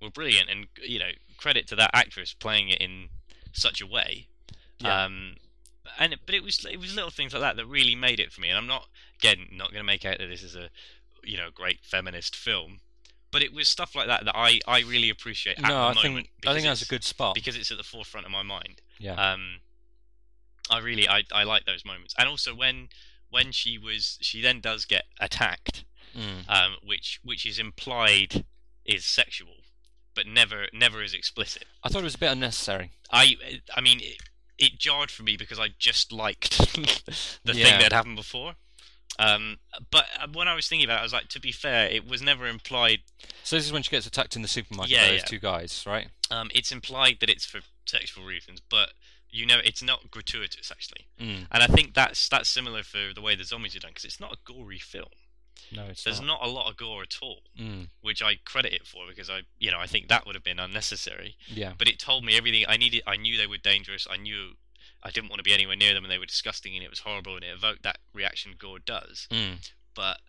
were 0.02 0.10
brilliant, 0.10 0.50
and 0.50 0.68
you 0.84 1.00
know 1.00 1.12
credit 1.38 1.68
to 1.68 1.76
that 1.78 1.92
actress 1.94 2.34
playing 2.34 2.70
it 2.70 2.82
in 2.82 3.10
such 3.54 3.82
a 3.82 3.88
way. 3.88 4.28
Yeah. 4.80 5.06
Um, 5.06 5.36
and 5.98 6.18
but 6.26 6.36
it 6.36 6.44
was 6.44 6.66
it 6.66 6.80
was 6.80 6.96
little 6.96 7.12
things 7.12 7.34
like 7.34 7.42
that 7.42 7.56
that 7.56 7.66
really 7.66 7.96
made 7.96 8.20
it 8.20 8.32
for 8.32 8.42
me. 8.42 8.50
And 8.50 8.58
I'm 8.58 8.68
not 8.68 8.88
again 9.20 9.48
not 9.52 9.72
going 9.72 9.80
to 9.86 9.92
make 9.94 10.06
out 10.06 10.18
that 10.20 10.28
this 10.28 10.44
is 10.44 10.56
a 10.56 10.70
you 11.24 11.38
know 11.38 11.50
great 11.54 11.80
feminist 11.84 12.36
film, 12.36 12.82
but 13.32 13.42
it 13.42 13.54
was 13.54 13.68
stuff 13.68 13.96
like 13.96 14.08
that 14.08 14.26
that 14.26 14.36
I 14.36 14.60
I 14.68 14.80
really 14.82 15.10
appreciate. 15.10 15.58
At 15.58 15.64
no, 15.64 15.70
the 15.70 15.74
I 15.76 15.94
moment 15.94 16.04
think 16.04 16.30
I 16.48 16.54
think 16.54 16.66
that's 16.66 16.82
a 16.82 16.88
good 16.88 17.04
spot. 17.04 17.36
because 17.36 17.56
it's 17.56 17.72
at 17.72 17.78
the 17.78 17.84
forefront 17.84 18.26
of 18.26 18.32
my 18.32 18.44
mind. 18.44 18.82
Yeah. 19.00 19.14
Um, 19.14 19.60
I 20.70 20.80
really 20.80 21.08
I 21.08 21.24
I 21.32 21.44
like 21.44 21.66
those 21.66 21.84
moments, 21.86 22.14
and 22.18 22.28
also 22.30 22.54
when 22.56 22.90
when 23.30 23.52
she 23.52 23.78
was 23.78 24.18
she 24.22 24.42
then 24.42 24.60
does 24.60 24.86
get 24.86 25.06
attacked, 25.20 25.84
Mm. 26.18 26.50
um, 26.50 26.76
which 26.84 27.20
which 27.24 27.46
is 27.46 27.58
implied 27.58 28.44
is 28.86 29.06
sexual, 29.06 29.56
but 30.14 30.28
never 30.28 30.68
never 30.74 31.02
is 31.02 31.14
explicit. 31.14 31.66
I 31.84 31.90
thought 31.90 32.02
it 32.02 32.04
was 32.06 32.16
a 32.16 32.20
bit 32.20 32.32
unnecessary. 32.32 32.92
I 33.12 33.38
I 33.76 33.80
mean 33.82 34.00
it, 34.02 34.18
it 34.58 34.78
jarred 34.78 35.10
for 35.10 35.24
me 35.24 35.38
because 35.38 35.58
I 35.60 35.70
just 35.80 36.12
liked 36.12 36.58
the 36.76 37.54
Yeah. 37.54 37.64
thing 37.66 37.80
that 37.80 37.94
happened 37.94 38.18
before. 38.18 38.56
Um, 39.22 39.58
but 39.92 40.06
uh, 40.20 40.28
when 40.34 40.48
I 40.48 40.56
was 40.56 40.68
thinking 40.68 40.86
about 40.86 40.98
it, 40.98 41.00
I 41.02 41.04
was 41.04 41.14
like, 41.14 41.28
to 41.30 41.40
be 41.40 41.52
fair, 41.52 41.88
it 41.88 42.08
was 42.08 42.22
never 42.22 42.48
implied. 42.48 43.00
So 43.44 43.56
this 43.56 43.66
is 43.66 43.72
when 43.74 43.84
she 43.84 43.92
gets 43.92 44.06
attacked 44.06 44.36
in 44.36 44.42
the 44.42 44.48
supermarket 44.48 44.92
Yeah, 44.92 45.04
by 45.06 45.08
those 45.12 45.20
yeah. 45.20 45.26
two 45.26 45.40
guys, 45.40 45.84
right? 45.88 46.08
Um, 46.30 46.50
it's 46.54 46.72
implied 46.72 47.18
that 47.20 47.30
it's 47.30 47.46
for 47.46 47.60
sexual 47.86 48.26
reasons, 48.26 48.62
but 48.70 48.94
you 49.30 49.46
know, 49.46 49.60
it's 49.64 49.82
not 49.84 50.12
gratuitous 50.12 50.72
actually. 50.72 51.08
Mm. 51.20 51.48
And 51.52 51.64
I 51.64 51.68
think 51.68 51.94
that's 51.94 52.28
that's 52.30 52.50
similar 52.50 52.84
for 52.84 53.14
the 53.16 53.22
way 53.22 53.36
the 53.36 53.44
zombies 53.46 53.76
are 53.76 53.80
done 53.80 53.92
because 53.92 54.06
it's 54.06 54.20
not 54.20 54.34
a 54.34 54.38
gory 54.44 54.80
film. 54.80 55.10
No, 55.74 55.86
it's 55.86 56.04
There's 56.04 56.20
not. 56.20 56.42
not 56.42 56.46
a 56.46 56.50
lot 56.50 56.70
of 56.70 56.76
gore 56.76 57.04
at 57.04 57.16
all, 57.22 57.44
Mm. 57.60 57.88
which 58.02 58.22
I 58.22 58.36
credit 58.44 58.74
it 58.74 58.86
for 58.88 59.04
because 59.08 59.30
I, 59.30 59.42
you 59.60 59.72
know, 59.72 59.80
I 59.80 59.88
think 59.88 60.08
that 60.10 60.26
would 60.26 60.36
have 60.36 60.44
been 60.44 60.60
unnecessary. 60.60 61.36
Yeah. 61.48 61.74
But 61.78 61.88
it 61.88 61.98
told 62.00 62.26
me 62.26 62.36
everything 62.36 62.66
I 62.68 62.76
needed. 62.78 63.04
I 63.08 63.16
knew 63.16 63.38
they 63.38 63.48
were 63.48 63.58
dangerous. 63.58 64.06
I 64.10 64.18
knew 64.18 64.54
I 65.04 65.10
didn't 65.12 65.30
want 65.30 65.40
to 65.40 65.44
be 65.44 65.54
anywhere 65.54 65.76
near 65.76 65.94
them, 65.94 66.04
and 66.04 66.12
they 66.12 66.18
were 66.20 66.26
disgusting, 66.26 66.76
and 66.76 66.84
it 66.84 66.90
was 66.90 67.00
horrible, 67.00 67.36
and 67.36 67.44
it 67.44 67.54
evoked 67.56 67.84
that 67.84 67.98
reaction 68.14 68.54
gore 68.58 68.80
does, 68.80 69.28
Mm. 69.32 69.70
but 69.96 70.20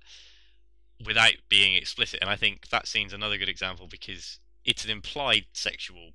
without 1.05 1.35
being 1.49 1.75
explicit. 1.75 2.21
And 2.21 2.31
I 2.31 2.37
think 2.37 2.69
that 2.69 2.87
scene's 2.87 3.13
another 3.13 3.37
good 3.39 3.49
example 3.49 3.87
because 3.89 4.39
it's 4.65 4.85
an 4.85 4.91
implied 4.91 5.47
sexual 5.53 6.11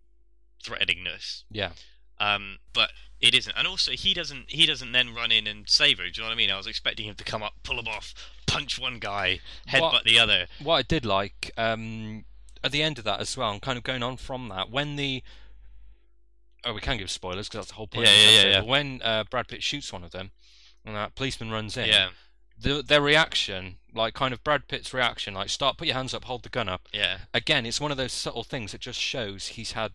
threateningness, 0.63 1.43
Yeah. 1.51 1.73
um, 2.19 2.59
but 2.73 2.91
it 3.19 3.33
isn't. 3.35 3.55
And 3.57 3.67
also, 3.67 3.91
he 3.91 4.13
doesn't. 4.13 4.49
He 4.51 4.65
doesn't 4.65 4.91
then 4.91 5.13
run 5.13 5.31
in 5.31 5.47
and 5.47 5.67
save 5.69 5.97
her. 5.97 6.05
Do 6.05 6.11
you 6.15 6.21
know 6.23 6.27
what 6.29 6.33
I 6.33 6.37
mean? 6.37 6.51
I 6.51 6.57
was 6.57 6.67
expecting 6.67 7.07
him 7.07 7.15
to 7.15 7.23
come 7.23 7.41
up, 7.43 7.55
pull 7.63 7.79
him 7.79 7.87
off, 7.87 8.13
punch 8.45 8.77
one 8.79 8.99
guy, 8.99 9.39
headbutt 9.67 9.81
What- 9.81 10.03
the 10.05 10.19
other. 10.19 10.47
What 10.59 10.75
I 10.75 10.81
did 10.83 11.05
like 11.05 11.51
um, 11.57 12.25
at 12.63 12.71
the 12.71 12.83
end 12.83 12.97
of 12.99 13.03
that 13.05 13.19
as 13.19 13.35
well, 13.35 13.51
and 13.51 13.61
kind 13.61 13.77
of 13.77 13.83
going 13.83 14.03
on 14.03 14.17
from 14.17 14.49
that, 14.49 14.69
when 14.69 14.95
the 14.95 15.23
oh, 16.65 16.73
we 16.73 16.81
can 16.81 16.97
give 16.97 17.09
spoilers 17.09 17.47
because 17.47 17.59
that's 17.59 17.67
the 17.69 17.75
whole 17.75 17.87
point. 17.87 18.07
Yeah, 18.07 18.13
of 18.13 18.17
this 18.19 18.35
yeah, 18.35 18.41
yeah, 18.43 18.49
yeah. 18.49 18.59
but 18.61 18.67
when 18.67 19.01
uh, 19.03 19.23
Brad 19.29 19.47
Pitt 19.47 19.63
shoots 19.63 19.91
one 19.93 20.03
of 20.03 20.11
them, 20.11 20.31
and 20.85 20.95
that 20.95 21.15
policeman 21.15 21.51
runs 21.51 21.77
in, 21.77 21.87
Yeah, 21.87 22.09
the, 22.59 22.81
their 22.81 23.01
reaction, 23.01 23.77
like 23.93 24.13
kind 24.13 24.33
of 24.33 24.43
Brad 24.43 24.67
Pitt's 24.67 24.93
reaction, 24.93 25.33
like 25.33 25.49
start, 25.49 25.77
put 25.77 25.87
your 25.87 25.95
hands 25.95 26.13
up, 26.13 26.23
hold 26.25 26.43
the 26.43 26.49
gun 26.49 26.69
up. 26.69 26.87
yeah. 26.93 27.19
Again, 27.33 27.65
it's 27.65 27.81
one 27.81 27.91
of 27.91 27.97
those 27.97 28.13
subtle 28.13 28.43
things 28.43 28.71
that 28.71 28.81
just 28.81 28.99
shows 28.99 29.47
he's 29.49 29.73
had 29.73 29.91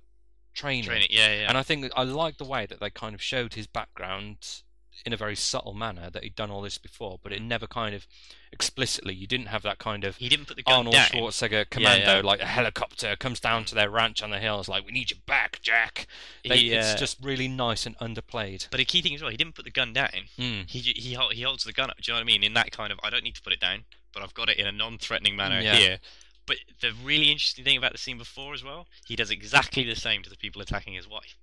training. 0.55 0.85
Training. 0.85 1.09
Yeah, 1.11 1.33
yeah. 1.35 1.49
And 1.49 1.57
I 1.59 1.63
think 1.63 1.91
I 1.97 2.03
like 2.05 2.39
the 2.39 2.45
way 2.45 2.67
that 2.67 2.81
they 2.81 2.91
kind 2.91 3.15
of 3.15 3.23
showed 3.23 3.55
his 3.55 3.67
background 3.67 4.63
in 5.05 5.13
a 5.13 5.17
very 5.17 5.37
subtle 5.37 5.75
manner 5.75 6.11
that 6.11 6.23
he'd 6.23 6.37
done 6.37 6.51
all 6.51 6.63
this 6.63 6.79
before, 6.79 7.19
but 7.23 7.33
it 7.33 7.43
never 7.43 7.67
kind 7.67 7.95
of 7.95 8.07
explicitly. 8.53 9.15
You 9.15 9.27
didn't 9.27 9.47
have 9.47 9.63
that 9.63 9.79
kind 9.79 10.05
of 10.05 10.17
he 10.17 10.29
didn't 10.29 10.47
put 10.47 10.57
the 10.57 10.63
gun 10.63 10.79
Arnold 10.79 10.95
down. 10.95 11.07
Schwarzenegger 11.07 11.69
commando, 11.69 12.17
yeah. 12.17 12.21
like 12.23 12.41
a 12.41 12.47
helicopter 12.47 13.17
comes 13.17 13.41
down 13.41 13.65
to 13.67 13.75
their 13.75 13.91
ranch 13.91 14.23
on 14.23 14.31
the 14.31 14.39
hills, 14.39 14.69
like 14.69 14.85
we 14.87 14.93
need 14.93 15.11
you 15.11 15.17
back, 15.27 15.61
Jack. 15.63 16.07
They, 16.49 16.57
He, 16.57 16.73
it's 16.73 16.95
uh, 16.95 16.97
just 16.97 17.19
really 17.23 17.49
nice 17.49 17.87
and 17.87 17.97
underplayed. 17.99 18.69
But 18.71 18.81
a 18.81 18.85
key 18.85 19.03
thing 19.03 19.15
as 19.15 19.23
well, 19.23 19.31
he 19.31 19.37
didn't 19.37 19.55
put 19.55 19.65
the 19.65 19.71
gun 19.71 19.93
down. 19.93 20.11
Mm. 20.39 20.71
He 20.71 20.79
he 20.79 21.17
he 21.33 21.43
holds 21.43 21.65
the 21.65 21.73
gun 21.73 21.91
up. 21.91 21.97
Do 21.97 22.11
you 22.11 22.15
know 22.15 22.21
what 22.21 22.25
I 22.25 22.27
mean? 22.27 22.45
In 22.45 22.55
that 22.55 22.71
kind 22.71 22.93
of, 22.93 23.01
I 23.03 23.11
don't 23.11 23.25
need 23.25 23.35
to 23.37 23.43
put 23.43 23.53
it 23.53 23.61
down, 23.61 23.85
but 24.13 24.23
I've 24.23 24.35
got 24.35 24.49
it 24.49 24.59
in 24.59 24.67
a 24.67 24.73
non-threatening 24.73 25.37
manner 25.37 25.61
Yeah. 25.61 25.77
here. 25.77 25.99
But 26.45 26.57
the 26.81 26.93
really 26.93 27.31
interesting 27.31 27.65
thing 27.65 27.77
about 27.77 27.93
the 27.93 27.99
scene 27.99 28.19
before 28.19 28.53
as 28.53 28.65
well, 28.65 28.89
he 29.07 29.15
does 29.15 29.31
exactly 29.31 29.85
the 29.85 29.95
same 29.95 30.23
to 30.25 30.31
the 30.31 30.37
people 30.37 30.61
attacking 30.61 30.95
his 30.95 31.09
wife. 31.09 31.37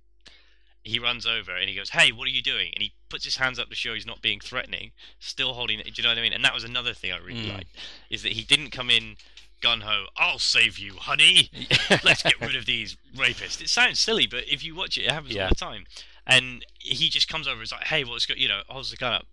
He 0.82 0.98
runs 0.98 1.26
over 1.26 1.54
and 1.54 1.68
he 1.68 1.74
goes, 1.76 1.90
"Hey, 1.90 2.10
what 2.12 2.26
are 2.26 2.30
you 2.30 2.42
doing?" 2.42 2.72
And 2.74 2.82
he 2.82 2.92
puts 3.08 3.24
his 3.24 3.36
hands 3.36 3.58
up 3.58 3.68
to 3.68 3.74
show 3.74 3.92
he's 3.94 4.06
not 4.06 4.22
being 4.22 4.40
threatening, 4.40 4.92
still 5.18 5.52
holding 5.54 5.78
it. 5.78 5.84
Do 5.84 5.92
you 5.96 6.02
know 6.02 6.08
what 6.10 6.18
I 6.18 6.22
mean? 6.22 6.32
And 6.32 6.44
that 6.44 6.54
was 6.54 6.64
another 6.64 6.94
thing 6.94 7.12
I 7.12 7.18
really 7.18 7.44
Mm. 7.44 7.52
liked, 7.52 7.76
is 8.08 8.22
that 8.22 8.32
he 8.32 8.42
didn't 8.42 8.70
come 8.70 8.90
in 8.90 9.16
gun 9.60 9.82
ho. 9.82 10.06
I'll 10.16 10.38
save 10.38 10.78
you, 10.78 10.94
honey. 10.94 11.50
Let's 12.02 12.22
get 12.22 12.40
rid 12.40 12.56
of 12.56 12.64
these 12.64 12.96
rapists. 13.14 13.60
It 13.60 13.68
sounds 13.68 14.00
silly, 14.00 14.26
but 14.26 14.44
if 14.48 14.64
you 14.64 14.74
watch 14.74 14.96
it, 14.96 15.02
it 15.02 15.10
happens 15.10 15.34
Yeah. 15.34 15.44
all 15.44 15.48
the 15.50 15.54
time. 15.54 15.84
And 16.26 16.64
he 16.78 17.10
just 17.10 17.28
comes 17.28 17.46
over 17.46 17.56
and 17.56 17.64
is 17.64 17.72
like, 17.72 17.86
"Hey, 17.88 18.04
what's 18.04 18.24
go?" 18.24 18.34
You 18.34 18.48
know, 18.48 18.62
holds 18.68 18.90
the 18.90 18.96
gun 18.96 19.12
up. 19.12 19.26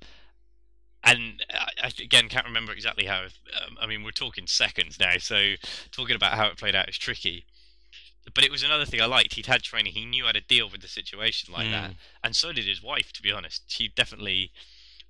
And 1.04 1.44
I, 1.54 1.70
I 1.84 1.88
again 2.02 2.28
can't 2.28 2.46
remember 2.46 2.74
exactly 2.74 3.06
how. 3.06 3.24
Um, 3.62 3.78
I 3.80 3.86
mean, 3.88 4.04
we're 4.04 4.12
talking 4.12 4.48
seconds 4.48 5.00
now, 5.00 5.14
so 5.20 5.54
talking 5.92 6.16
about 6.16 6.34
how 6.34 6.48
it 6.48 6.58
played 6.58 6.76
out 6.76 6.90
is 6.90 6.98
tricky. 6.98 7.46
But 8.34 8.44
it 8.44 8.52
was 8.52 8.64
another 8.64 8.86
thing 8.86 9.02
I 9.02 9.06
liked. 9.06 9.36
He'd 9.36 9.46
had 9.46 9.64
training. 9.64 9.94
He 9.94 10.06
knew 10.06 10.26
how 10.26 10.32
to 10.34 10.42
deal 10.42 10.70
with 10.70 10.82
the 10.82 10.88
situation 10.88 11.54
like 11.54 11.70
that, 11.72 11.92
Mm. 11.92 11.96
and 12.24 12.36
so 12.36 12.52
did 12.52 12.66
his 12.66 12.82
wife. 12.84 13.14
To 13.14 13.22
be 13.22 13.32
honest, 13.32 13.64
she 13.68 13.88
definitely 13.88 14.52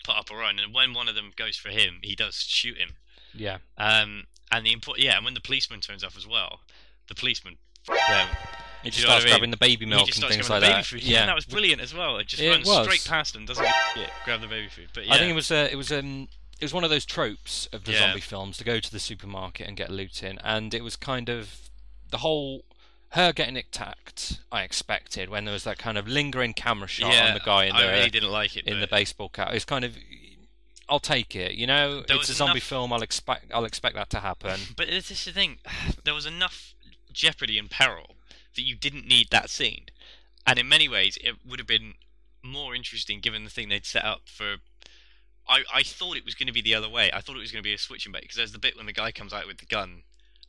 put 0.04 0.16
up 0.16 0.30
her 0.30 0.44
own. 0.44 0.60
And 0.60 0.74
when 0.74 0.94
one 0.94 1.08
of 1.08 1.16
them 1.16 1.32
goes 1.36 1.58
for 1.58 1.70
him, 1.70 2.00
he 2.04 2.16
does 2.16 2.44
shoot 2.48 2.78
him. 2.78 2.96
Yeah. 3.34 3.58
Um, 3.78 4.28
and 4.52 4.66
the 4.66 4.72
import, 4.72 5.00
yeah, 5.00 5.16
and 5.18 5.26
when 5.26 5.34
the 5.34 5.42
policeman 5.42 5.82
turns 5.82 6.04
up 6.04 6.16
as 6.16 6.26
well, 6.28 6.62
the 7.08 7.16
policeman, 7.16 7.58
um, 7.90 8.28
He 8.84 8.90
just 8.92 9.02
you 9.02 9.08
know 9.08 9.14
what 9.16 9.22
starts 9.22 9.24
I 9.24 9.26
mean? 9.26 9.32
grabbing 9.34 9.52
the 9.52 9.58
baby 9.58 9.86
milk 9.86 10.08
and 10.16 10.26
things 10.26 10.50
like 10.50 10.62
the 10.62 10.68
baby 10.68 10.74
that. 10.78 10.86
food. 10.86 11.04
Yeah, 11.04 11.26
that 11.26 11.36
was 11.36 11.46
brilliant 11.46 11.82
as 11.82 11.94
well. 11.94 12.18
It 12.18 12.28
just 12.28 12.42
It 12.42 12.50
runs 12.50 12.68
was. 12.68 12.86
straight 12.86 13.04
past 13.06 13.36
him, 13.36 13.46
doesn't 13.46 13.66
a 13.66 14.10
grab 14.24 14.42
the 14.42 14.48
baby 14.48 14.70
food. 14.70 14.90
But 14.94 15.08
yeah, 15.08 15.16
I 15.16 15.18
think 15.18 15.32
it 15.32 15.36
was 15.36 15.52
uh, 15.52 15.68
it 15.72 15.76
was 15.76 15.92
um 15.92 16.30
it 16.60 16.64
was 16.66 16.74
one 16.74 16.84
of 16.84 16.90
those 16.90 17.06
tropes 17.06 17.68
of 17.74 17.84
the 17.86 17.92
Yeah. 17.94 18.00
zombie 18.00 18.22
films 18.22 18.58
to 18.58 18.64
go 18.64 18.80
to 18.80 18.92
the 18.92 19.00
supermarket 19.00 19.68
and 19.68 19.76
get 19.76 19.90
loot 19.90 20.22
in, 20.24 20.38
and 20.44 20.74
it 20.74 20.84
was 20.84 20.96
kind 20.96 21.28
of 21.30 21.70
the 22.12 22.20
whole 22.20 22.64
her 23.12 23.32
getting 23.34 23.58
attacked. 23.58 24.40
I 24.52 24.64
expected 24.64 25.30
when 25.30 25.46
there 25.46 25.54
was 25.54 25.64
that 25.64 25.78
kind 25.78 25.98
of 25.98 26.08
lingering 26.08 26.54
camera 26.54 26.88
shot 26.88 27.14
yeah, 27.14 27.28
on 27.30 27.34
the 27.34 27.40
guy 27.40 27.66
in 27.66 27.72
I 27.74 27.82
the 27.84 27.92
really 27.92 28.10
didn't 28.10 28.32
like 28.32 28.58
it. 28.58 28.66
in 28.68 28.80
the 28.80 28.88
baseball 28.88 29.30
cap. 29.30 29.54
It's 29.54 29.66
kind 29.66 29.86
of 29.86 29.98
I'll 30.90 31.00
take 31.00 31.36
it. 31.36 31.54
You 31.54 31.68
know, 31.68 32.02
There 32.08 32.18
it's 32.18 32.30
a 32.30 32.34
zombie 32.34 32.52
enough- 32.54 32.64
film. 32.64 32.94
I'll 32.94 33.02
expect 33.02 33.52
I'll 33.54 33.66
expect 33.66 33.96
that 33.96 34.10
to 34.12 34.20
happen. 34.20 34.60
But 34.76 34.88
this 34.88 35.12
is 35.12 35.24
the 35.26 35.32
thing. 35.32 35.58
There 36.04 36.14
was 36.14 36.26
enough 36.26 36.74
jeopardy 37.12 37.58
and 37.58 37.70
peril 37.70 38.16
that 38.56 38.62
you 38.64 38.76
didn't 38.76 39.08
need 39.08 39.28
that 39.32 39.50
scene, 39.50 39.86
and 40.46 40.58
in 40.60 40.68
many 40.68 40.88
ways, 40.88 41.18
it 41.22 41.36
would 41.46 41.60
have 41.60 41.68
been 41.68 41.94
more 42.44 42.74
interesting 42.76 43.20
given 43.20 43.44
the 43.44 43.50
thing 43.50 43.70
they'd 43.70 43.86
set 43.86 44.06
up 44.06 44.22
for. 44.26 44.58
I, 45.50 45.64
I 45.74 45.84
thought 45.84 46.18
it 46.18 46.26
was 46.26 46.36
going 46.36 46.48
to 46.48 46.54
be 46.54 46.62
the 46.62 46.76
other 46.76 46.90
way. 46.90 47.10
I 47.14 47.22
thought 47.22 47.38
it 47.38 47.40
was 47.40 47.52
going 47.54 47.64
to 47.64 47.68
be 47.68 47.74
a 47.74 47.78
switching 47.78 48.12
bait 48.12 48.22
because 48.24 48.36
there's 48.36 48.52
the 48.52 48.60
bit 48.60 48.76
when 48.76 48.86
the 48.86 48.92
guy 48.94 49.12
comes 49.14 49.32
out 49.32 49.48
with 49.48 49.60
the 49.60 49.66
gun 49.66 50.04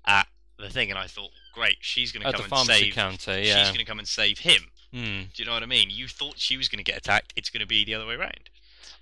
at 0.05 0.27
the 0.59 0.71
thing, 0.71 0.91
and 0.91 0.99
I 0.99 1.07
thought, 1.07 1.31
great, 1.55 1.77
she's 1.81 2.13
going 2.13 2.25
to 2.25 2.33
come 2.33 2.53
and 2.53 2.67
save. 2.67 2.95
counter, 2.95 3.43
She's 3.43 3.55
going 3.55 3.75
to 3.79 3.85
come 3.85 3.99
and 3.99 4.09
save 4.09 4.41
him. 4.41 4.63
Hmm. 4.93 5.23
Do 5.35 5.43
you 5.43 5.45
know 5.45 5.53
what 5.53 5.63
I 5.63 5.67
mean? 5.67 5.91
You 5.91 6.09
thought 6.09 6.39
she 6.39 6.57
was 6.57 6.69
going 6.69 6.79
to 6.79 6.85
get 6.85 6.97
attacked. 6.99 7.33
It's 7.37 7.51
going 7.51 7.61
to 7.61 7.67
be 7.67 7.85
the 7.85 7.95
other 7.95 8.07
way 8.07 8.15
around. 8.15 8.51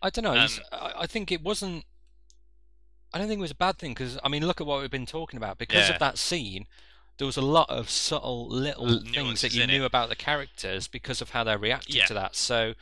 I 0.03 0.11
don't 0.11 0.25
know. 0.25 0.35
Um, 0.35 0.49
I, 0.73 1.07
think 1.07 1.33
it 1.33 1.43
wasn't. 1.43 1.85
I 3.15 3.19
don't 3.19 3.29
think 3.29 3.39
it 3.39 3.43
was 3.43 3.51
a 3.51 3.57
bad 3.57 3.79
thing 3.79 3.93
because 3.93 4.19
I 4.23 4.29
mean, 4.29 4.47
look 4.47 4.61
at 4.61 4.67
what 4.67 4.81
we've 4.81 4.91
been 4.91 5.07
talking 5.07 5.37
about. 5.37 5.59
Because 5.59 5.89
Yeah. 5.89 5.95
of 5.95 6.01
that 6.01 6.19
scene, 6.19 6.67
there 7.19 7.27
was 7.27 7.37
a 7.37 7.43
lot 7.43 7.71
of 7.71 7.89
subtle 7.89 8.49
little 8.49 9.01
things 9.01 9.41
that 9.41 9.55
you 9.55 9.67
knew 9.67 9.85
it. 9.85 9.87
about 9.87 10.09
the 10.09 10.17
characters 10.17 10.87
because 10.89 11.23
of 11.23 11.31
how 11.31 11.45
they 11.45 11.57
reacted 11.57 11.95
Yeah. 11.95 12.05
to 12.07 12.15
that. 12.15 12.37
So, 12.37 12.75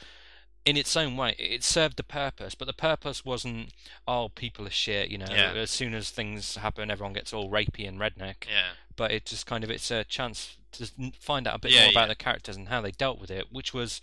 in 0.65 0.77
its 0.77 0.97
own 0.97 1.17
way, 1.17 1.35
it 1.39 1.63
served 1.63 1.97
the 1.97 2.03
purpose. 2.03 2.55
But 2.55 2.67
the 2.67 2.73
purpose 2.73 3.25
wasn't, 3.25 3.71
oh, 4.09 4.31
people 4.31 4.67
are 4.67 4.71
shit. 4.71 5.11
You 5.11 5.19
know, 5.19 5.27
Yeah. 5.31 5.53
as 5.53 5.71
soon 5.71 5.95
as 5.95 6.11
things 6.11 6.57
happen, 6.57 6.91
everyone 6.91 7.13
gets 7.13 7.33
all 7.33 7.51
rapey 7.51 7.87
and 7.87 7.99
redneck. 7.99 8.47
Yeah. 8.49 8.71
But 8.97 9.11
it 9.11 9.27
just 9.27 9.47
kind 9.47 9.65
of 9.65 9.71
it's 9.71 9.91
a 9.91 10.05
chance 10.05 10.57
to 10.73 10.87
find 11.19 11.47
out 11.47 11.57
a 11.57 11.59
bit 11.59 11.73
Yeah, 11.73 11.83
more 11.83 11.91
about 11.91 12.01
yeah. 12.03 12.07
the 12.09 12.15
characters 12.17 12.57
and 12.57 12.69
how 12.69 12.81
they 12.81 12.91
dealt 12.93 13.21
with 13.21 13.31
it, 13.31 13.53
which 13.53 13.75
was 13.75 14.01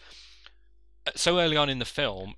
uh, 1.08 1.12
so 1.16 1.40
early 1.40 1.58
on 1.58 1.70
in 1.70 1.80
the 1.80 1.86
film 1.86 2.36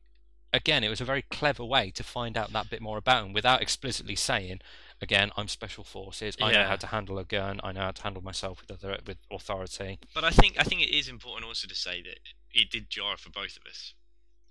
again, 0.54 0.84
it 0.84 0.90
was 0.90 1.02
a 1.02 1.06
very 1.06 1.24
clever 1.24 1.66
way 1.66 1.90
to 1.90 2.04
find 2.04 2.38
out 2.38 2.54
that 2.54 2.70
bit 2.70 2.80
more 2.82 3.00
about 3.00 3.26
him 3.26 3.34
without 3.34 3.60
explicitly 3.62 4.16
saying, 4.16 4.62
again, 5.02 5.32
I'm 5.36 5.48
special 5.48 5.84
forces. 5.84 6.38
I 6.40 6.52
know 6.52 6.66
how 6.66 6.76
to 6.76 6.88
handle 6.88 7.18
a 7.18 7.24
gun. 7.24 7.60
I 7.64 7.72
know 7.72 7.82
how 7.82 7.92
to 7.92 8.04
handle 8.04 8.24
myself 8.24 8.62
with 8.62 8.70
other, 8.72 9.00
with 9.06 9.18
authority. 9.32 9.98
But 10.14 10.24
I 10.24 10.30
think 10.30 10.56
I 10.60 10.64
think 10.64 10.82
it 10.82 10.92
is 10.96 11.08
important 11.10 11.48
also 11.48 11.68
to 11.68 11.76
say 11.76 12.04
that 12.04 12.20
it 12.54 12.70
did 12.70 12.90
jar 12.92 13.18
for 13.18 13.30
both 13.32 13.58
of 13.58 13.64
us. 13.68 13.96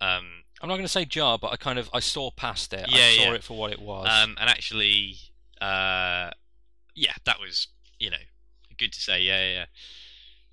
Um, 0.02 0.26
I'm 0.60 0.68
not 0.68 0.74
going 0.74 0.84
to 0.84 0.88
say 0.88 1.04
jar, 1.04 1.38
but 1.38 1.52
I 1.52 1.56
kind 1.56 1.78
of 1.78 1.88
I 1.92 2.00
saw 2.00 2.30
past 2.30 2.72
it. 2.72 2.86
I 2.88 3.16
saw 3.16 3.22
yeah. 3.22 3.34
it 3.34 3.44
for 3.44 3.56
what 3.56 3.72
it 3.72 3.80
was. 3.80 4.08
um, 4.10 4.36
and 4.40 4.50
actually, 4.50 5.16
uh, 5.60 6.30
yeah, 6.94 7.12
that 7.24 7.40
was 7.40 7.68
you 7.98 8.10
know 8.10 8.16
good 8.78 8.92
to 8.92 9.00
say. 9.00 9.20
Yeah, 9.22 9.44
yeah. 9.44 9.64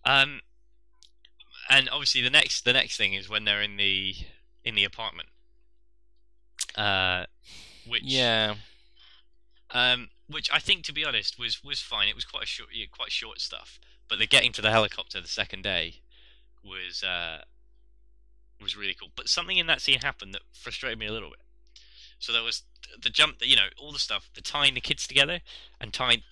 yeah. 0.05 0.21
Um, 0.21 0.41
and 1.69 1.89
obviously 1.89 2.21
the 2.21 2.29
next 2.29 2.63
the 2.63 2.73
next 2.73 2.97
thing 2.97 3.13
is 3.13 3.29
when 3.29 3.43
they're 3.45 3.62
in 3.62 3.77
the 3.77 4.15
in 4.63 4.75
the 4.75 4.83
apartment. 4.83 5.29
Uh, 6.75 7.25
which 7.88 8.03
Yeah. 8.03 8.55
um, 9.71 10.09
which 10.27 10.49
I 10.53 10.59
think, 10.59 10.83
to 10.85 10.93
be 10.93 11.03
honest, 11.03 11.39
was 11.39 11.63
was 11.63 11.79
fine. 11.81 12.07
It 12.07 12.15
was 12.15 12.25
quite 12.25 12.43
a 12.43 12.47
short, 12.47 12.69
yeah, 12.73 12.85
quite 12.91 13.12
short 13.12 13.41
stuff. 13.41 13.79
But 14.07 14.19
the 14.19 14.27
getting 14.27 14.51
to 14.53 14.62
the 14.62 14.71
helicopter 14.71 15.21
the 15.21 15.27
second 15.27 15.63
day 15.63 16.01
was 16.63 17.03
uh, 17.03 17.43
was 18.62 18.76
really 18.78 18.93
cool. 19.00 19.10
But 19.15 19.30
something 19.30 19.58
in 19.58 19.67
that 19.67 19.82
scene 19.82 20.00
happened 20.00 20.34
that 20.34 20.41
frustrated 20.54 21.00
me 21.00 21.06
a 21.08 21.12
little 21.12 21.30
bit. 21.30 21.39
So 22.19 22.34
there 22.34 22.43
was 22.43 22.63
the 23.02 23.10
jump, 23.10 23.38
you 23.41 23.56
know, 23.56 23.67
all 23.80 23.91
the 23.91 24.00
stuff, 24.00 24.30
the 24.36 24.41
tying 24.41 24.74
the 24.74 24.82
kids 24.82 25.08
together 25.08 25.39
and 25.80 25.93
tying 25.93 26.24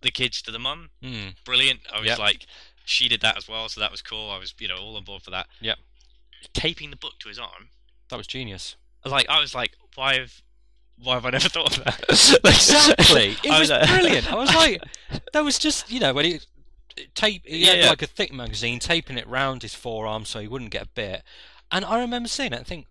the 0.00 0.10
kids 0.10 0.40
to 0.42 0.50
the 0.50 0.58
mum, 0.58 0.90
Mm. 1.02 1.34
brilliant. 1.44 1.80
I 1.92 1.98
was 1.98 2.08
Yep. 2.08 2.18
like, 2.18 2.46
she 2.84 3.08
did 3.08 3.20
that 3.22 3.36
as 3.36 3.48
well, 3.48 3.68
so 3.68 3.80
that 3.80 3.90
was 3.90 4.02
cool. 4.02 4.30
I 4.30 4.38
was, 4.38 4.54
you 4.58 4.68
know, 4.68 4.76
all 4.76 4.96
on 4.96 5.04
board 5.04 5.22
for 5.22 5.30
that. 5.30 5.48
Yep. 5.60 5.78
Taping 6.52 6.90
the 6.90 6.96
book 6.96 7.18
to 7.20 7.28
his 7.28 7.38
arm, 7.38 7.68
That 8.08 8.16
was 8.16 8.26
genius. 8.26 8.76
like 9.04 9.28
I 9.28 9.40
was 9.40 9.54
like, 9.54 9.76
why 9.94 10.18
have, 10.18 10.42
why 10.98 11.14
have 11.14 11.24
I 11.26 11.30
never 11.30 11.48
thought 11.50 11.76
of 11.78 11.84
that? 11.84 12.04
Exactly. 12.44 13.36
It 13.44 13.50
was 13.58 13.68
brilliant. 13.88 14.30
I 14.32 14.34
was 14.36 14.54
like, 14.54 14.82
that 15.32 15.44
was 15.44 15.58
just 15.58 15.90
you 15.90 16.00
know 16.00 16.12
when 16.14 16.24
he 16.24 16.40
tape 17.14 17.42
he 17.46 17.64
Yeah, 17.64 17.70
had 17.72 17.78
yeah. 17.80 17.88
like 17.90 18.02
a 18.02 18.06
thick 18.06 18.32
magazine 18.32 18.78
taping 18.78 19.18
it 19.18 19.26
round 19.26 19.62
his 19.62 19.74
forearm 19.74 20.24
so 20.24 20.38
he 20.40 20.48
wouldn't 20.48 20.70
get 20.70 20.82
a 20.82 20.88
bit. 20.88 21.22
And 21.70 21.84
I 21.84 22.00
remember 22.00 22.28
seeing 22.28 22.52
it 22.52 22.56
and 22.58 22.66
think. 22.66 22.86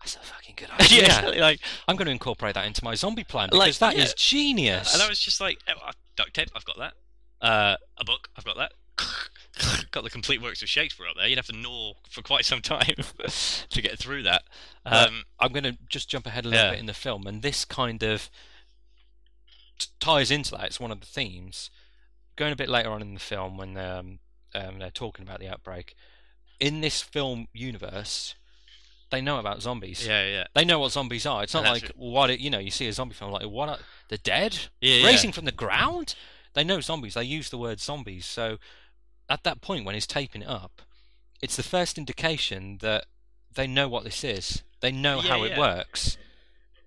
That's 0.00 0.16
a 0.16 0.18
fucking 0.20 0.54
good 0.56 0.68
idea. 0.80 1.06
yeah, 1.06 1.20
like 1.40 1.60
I'm 1.88 1.96
going 1.96 2.06
to 2.06 2.12
incorporate 2.12 2.54
that 2.54 2.66
into 2.66 2.84
my 2.84 2.94
zombie 2.94 3.24
plan 3.24 3.48
Like, 3.52 3.68
because 3.68 3.78
that 3.80 3.94
is 3.94 4.10
yeah. 4.10 4.14
genius. 4.16 4.94
And 4.94 5.02
I 5.02 5.08
was 5.08 5.18
just 5.18 5.40
like, 5.40 5.58
oh, 5.68 5.72
uh, 5.88 5.92
duct 6.16 6.34
tape, 6.34 6.48
I've 6.54 6.64
got 6.64 6.78
that. 6.78 6.92
Uh, 7.40 7.76
a 7.98 8.04
book, 8.04 8.28
I've 8.36 8.44
got 8.44 8.56
that. 8.56 8.72
got 9.90 10.04
the 10.04 10.10
complete 10.10 10.40
works 10.42 10.62
of 10.62 10.68
Shakespeare 10.68 11.06
up 11.06 11.16
there. 11.16 11.26
You'd 11.26 11.38
have 11.38 11.46
to 11.46 11.56
gnaw 11.56 11.92
for 12.10 12.22
quite 12.22 12.44
some 12.44 12.60
time 12.62 12.94
to 13.70 13.82
get 13.82 13.98
through 13.98 14.22
that. 14.24 14.42
Um, 14.84 15.24
I'm 15.40 15.52
going 15.52 15.64
to 15.64 15.76
just 15.88 16.08
jump 16.08 16.26
ahead 16.26 16.44
a 16.44 16.48
little 16.48 16.64
Yeah. 16.64 16.70
bit 16.72 16.80
in 16.80 16.86
the 16.86 16.94
film, 16.94 17.26
and 17.26 17.42
this 17.42 17.64
kind 17.64 18.02
of 18.02 18.30
t- 19.78 19.88
ties 20.00 20.30
into 20.30 20.52
that. 20.52 20.64
It's 20.64 20.80
one 20.80 20.90
of 20.92 21.00
the 21.00 21.06
themes. 21.06 21.70
Going 22.36 22.52
a 22.52 22.56
bit 22.56 22.68
later 22.68 22.90
on 22.90 23.02
in 23.02 23.14
the 23.14 23.20
film, 23.20 23.56
when 23.56 23.76
um, 23.76 24.18
um, 24.54 24.78
they're 24.78 24.90
talking 24.90 25.24
about 25.26 25.40
the 25.40 25.48
outbreak, 25.48 25.94
in 26.60 26.80
this 26.80 27.02
film 27.02 27.48
universe, 27.52 28.34
they 29.10 29.20
know 29.20 29.38
about 29.38 29.62
zombies. 29.62 30.06
yeah, 30.06 30.26
yeah, 30.26 30.44
They 30.54 30.64
know 30.64 30.78
what 30.78 30.92
zombies 30.92 31.26
are. 31.26 31.42
It's 31.42 31.54
not 31.54 31.64
that's 31.64 31.82
like 31.82 31.92
what 31.96 32.30
it, 32.30 32.40
you 32.40 32.50
know. 32.50 32.58
You 32.58 32.70
see 32.70 32.88
a 32.88 32.92
zombie 32.92 33.14
film 33.14 33.30
like 33.30 33.46
what 33.46 33.68
are 33.68 33.78
the 34.08 34.18
dead 34.18 34.58
yeah, 34.80 34.96
yeah. 34.98 35.06
raising 35.06 35.32
from 35.32 35.44
the 35.44 35.52
ground. 35.52 36.14
They 36.54 36.64
know 36.64 36.80
zombies. 36.80 37.14
They 37.14 37.24
use 37.24 37.50
the 37.50 37.58
word 37.58 37.80
zombies. 37.80 38.26
So 38.26 38.56
at 39.28 39.44
that 39.44 39.60
point, 39.60 39.84
when 39.84 39.94
he's 39.94 40.06
taping 40.06 40.42
it 40.42 40.48
up, 40.48 40.82
it's 41.42 41.56
the 41.56 41.62
first 41.62 41.98
indication 41.98 42.78
that 42.80 43.06
they 43.54 43.66
know 43.66 43.88
what 43.88 44.04
this 44.04 44.24
is. 44.24 44.62
They 44.80 44.92
know 44.92 45.16
Yeah, 45.20 45.28
how 45.28 45.44
it 45.44 45.56
works, 45.58 46.16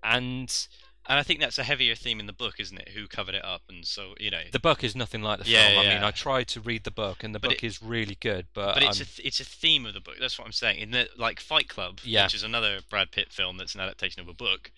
and 0.02 0.66
And 1.10 1.18
I 1.18 1.24
think 1.24 1.40
that's 1.40 1.58
a 1.58 1.64
heavier 1.64 1.96
theme 1.96 2.20
in 2.20 2.26
the 2.26 2.32
book, 2.32 2.60
isn't 2.60 2.78
it? 2.78 2.90
Who 2.90 3.08
covered 3.08 3.34
it 3.34 3.44
up, 3.44 3.62
and 3.68 3.84
so 3.84 4.14
you 4.20 4.30
know. 4.30 4.42
the 4.52 4.60
book 4.60 4.84
is 4.84 4.94
nothing 4.94 5.22
like 5.22 5.40
the 5.40 5.50
Yeah, 5.50 5.70
film. 5.70 5.86
I 5.86 5.88
mean. 5.94 6.02
I 6.04 6.12
tried 6.12 6.46
to 6.48 6.60
read 6.60 6.84
the 6.84 6.92
book, 6.92 7.24
and 7.24 7.34
the 7.34 7.40
But 7.40 7.48
book 7.50 7.64
it- 7.64 7.66
is 7.66 7.82
really 7.82 8.14
good. 8.14 8.46
But, 8.54 8.74
but 8.74 8.84
it's 8.84 8.98
I'm- 9.00 9.02
a 9.02 9.14
th- 9.16 9.26
it's 9.26 9.40
a 9.40 9.44
theme 9.44 9.86
of 9.86 9.94
the 9.94 10.00
book. 10.00 10.18
That's 10.20 10.38
what 10.38 10.44
I'm 10.46 10.52
saying. 10.52 10.78
In 10.78 10.92
the 10.92 11.08
like 11.16 11.40
Fight 11.40 11.68
Club, 11.68 11.98
Yeah. 12.04 12.26
which 12.26 12.34
is 12.34 12.44
another 12.44 12.78
Brad 12.88 13.10
Pitt 13.10 13.32
film 13.32 13.56
that's 13.56 13.74
an 13.74 13.80
adaptation 13.80 14.20
of 14.22 14.28
a 14.28 14.32
book, 14.32 14.70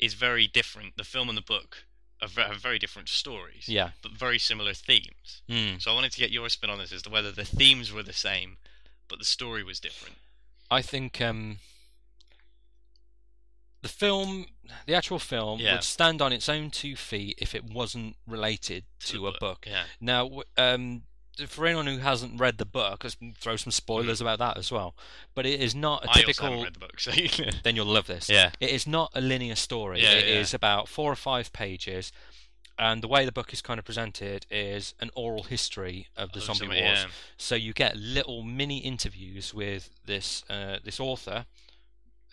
is 0.00 0.14
very 0.14 0.48
different. 0.48 0.96
The 0.96 1.04
film 1.04 1.28
and 1.28 1.38
the 1.38 1.42
book 1.42 1.84
are 2.20 2.28
have 2.28 2.60
very 2.60 2.80
different 2.80 3.08
stories, 3.08 3.68
yeah. 3.68 3.90
but 4.02 4.10
very 4.12 4.40
similar 4.40 4.74
themes. 4.74 5.42
Mm. 5.48 5.80
So 5.80 5.92
I 5.92 5.94
wanted 5.94 6.10
to 6.10 6.18
get 6.18 6.32
your 6.32 6.48
spin 6.48 6.70
on 6.70 6.78
this 6.78 6.90
as 6.92 7.02
to 7.02 7.10
whether 7.10 7.30
the 7.30 7.44
themes 7.44 7.92
were 7.92 8.02
the 8.02 8.12
same, 8.12 8.56
but 9.06 9.20
the 9.20 9.24
story 9.24 9.62
was 9.62 9.78
different. 9.78 10.16
I 10.72 10.82
think 10.82 11.20
um, 11.20 11.58
the 13.82 13.88
film, 13.88 14.46
the 14.86 14.94
actual 14.94 15.18
film, 15.18 15.60
Yeah. 15.60 15.74
would 15.74 15.84
stand 15.84 16.22
on 16.22 16.32
its 16.32 16.48
own 16.48 16.70
two 16.70 16.96
feet 16.96 17.36
if 17.38 17.54
it 17.54 17.64
wasn't 17.64 18.16
related 18.26 18.84
to, 19.06 19.18
the 19.22 19.26
a 19.26 19.38
book. 19.38 19.66
Yeah. 19.68 19.84
Now, 20.00 20.42
um, 20.56 21.02
for 21.48 21.66
anyone 21.66 21.86
who 21.86 21.98
hasn't 21.98 22.38
read 22.40 22.58
the 22.58 22.64
book, 22.66 23.02
let's 23.04 23.16
throw 23.38 23.56
some 23.56 23.72
spoilers 23.72 24.20
about 24.20 24.38
that 24.38 24.56
as 24.58 24.70
well. 24.70 24.94
But 25.34 25.46
it 25.46 25.60
is 25.60 25.74
not 25.74 26.04
a 26.04 26.08
Mm. 26.08 26.10
I 26.10 26.20
typical. 26.20 26.44
haven't 26.48 26.64
read 26.64 26.74
the 26.74 26.78
book, 26.78 27.00
so 27.00 27.10
Then 27.64 27.74
you'll 27.76 27.86
love 27.86 28.06
this. 28.06 28.28
yeah. 28.28 28.50
It 28.60 28.70
is 28.70 28.86
not 28.86 29.10
a 29.14 29.20
linear 29.20 29.56
story. 29.56 30.02
Yeah, 30.02 30.12
It 30.12 30.28
yeah. 30.28 30.34
is 30.40 30.54
about 30.54 30.88
four 30.88 31.10
or 31.10 31.16
five 31.16 31.52
pages, 31.52 32.12
and 32.78 33.02
the 33.02 33.08
way 33.08 33.24
the 33.24 33.32
book 33.32 33.52
is 33.52 33.60
kind 33.62 33.78
of 33.78 33.84
presented 33.84 34.46
is 34.50 34.94
an 35.00 35.10
oral 35.14 35.42
history 35.44 36.08
of 36.16 36.32
the 36.32 36.40
zombie 36.40 36.58
zombie- 36.66 36.80
wars. 36.82 36.98
yeah. 37.00 37.06
So 37.36 37.54
you 37.54 37.72
get 37.72 37.96
little 37.96 38.42
mini 38.42 38.78
interviews 38.78 39.52
with 39.54 39.90
this 40.04 40.44
uh, 40.48 40.78
this 40.84 41.00
author, 41.00 41.46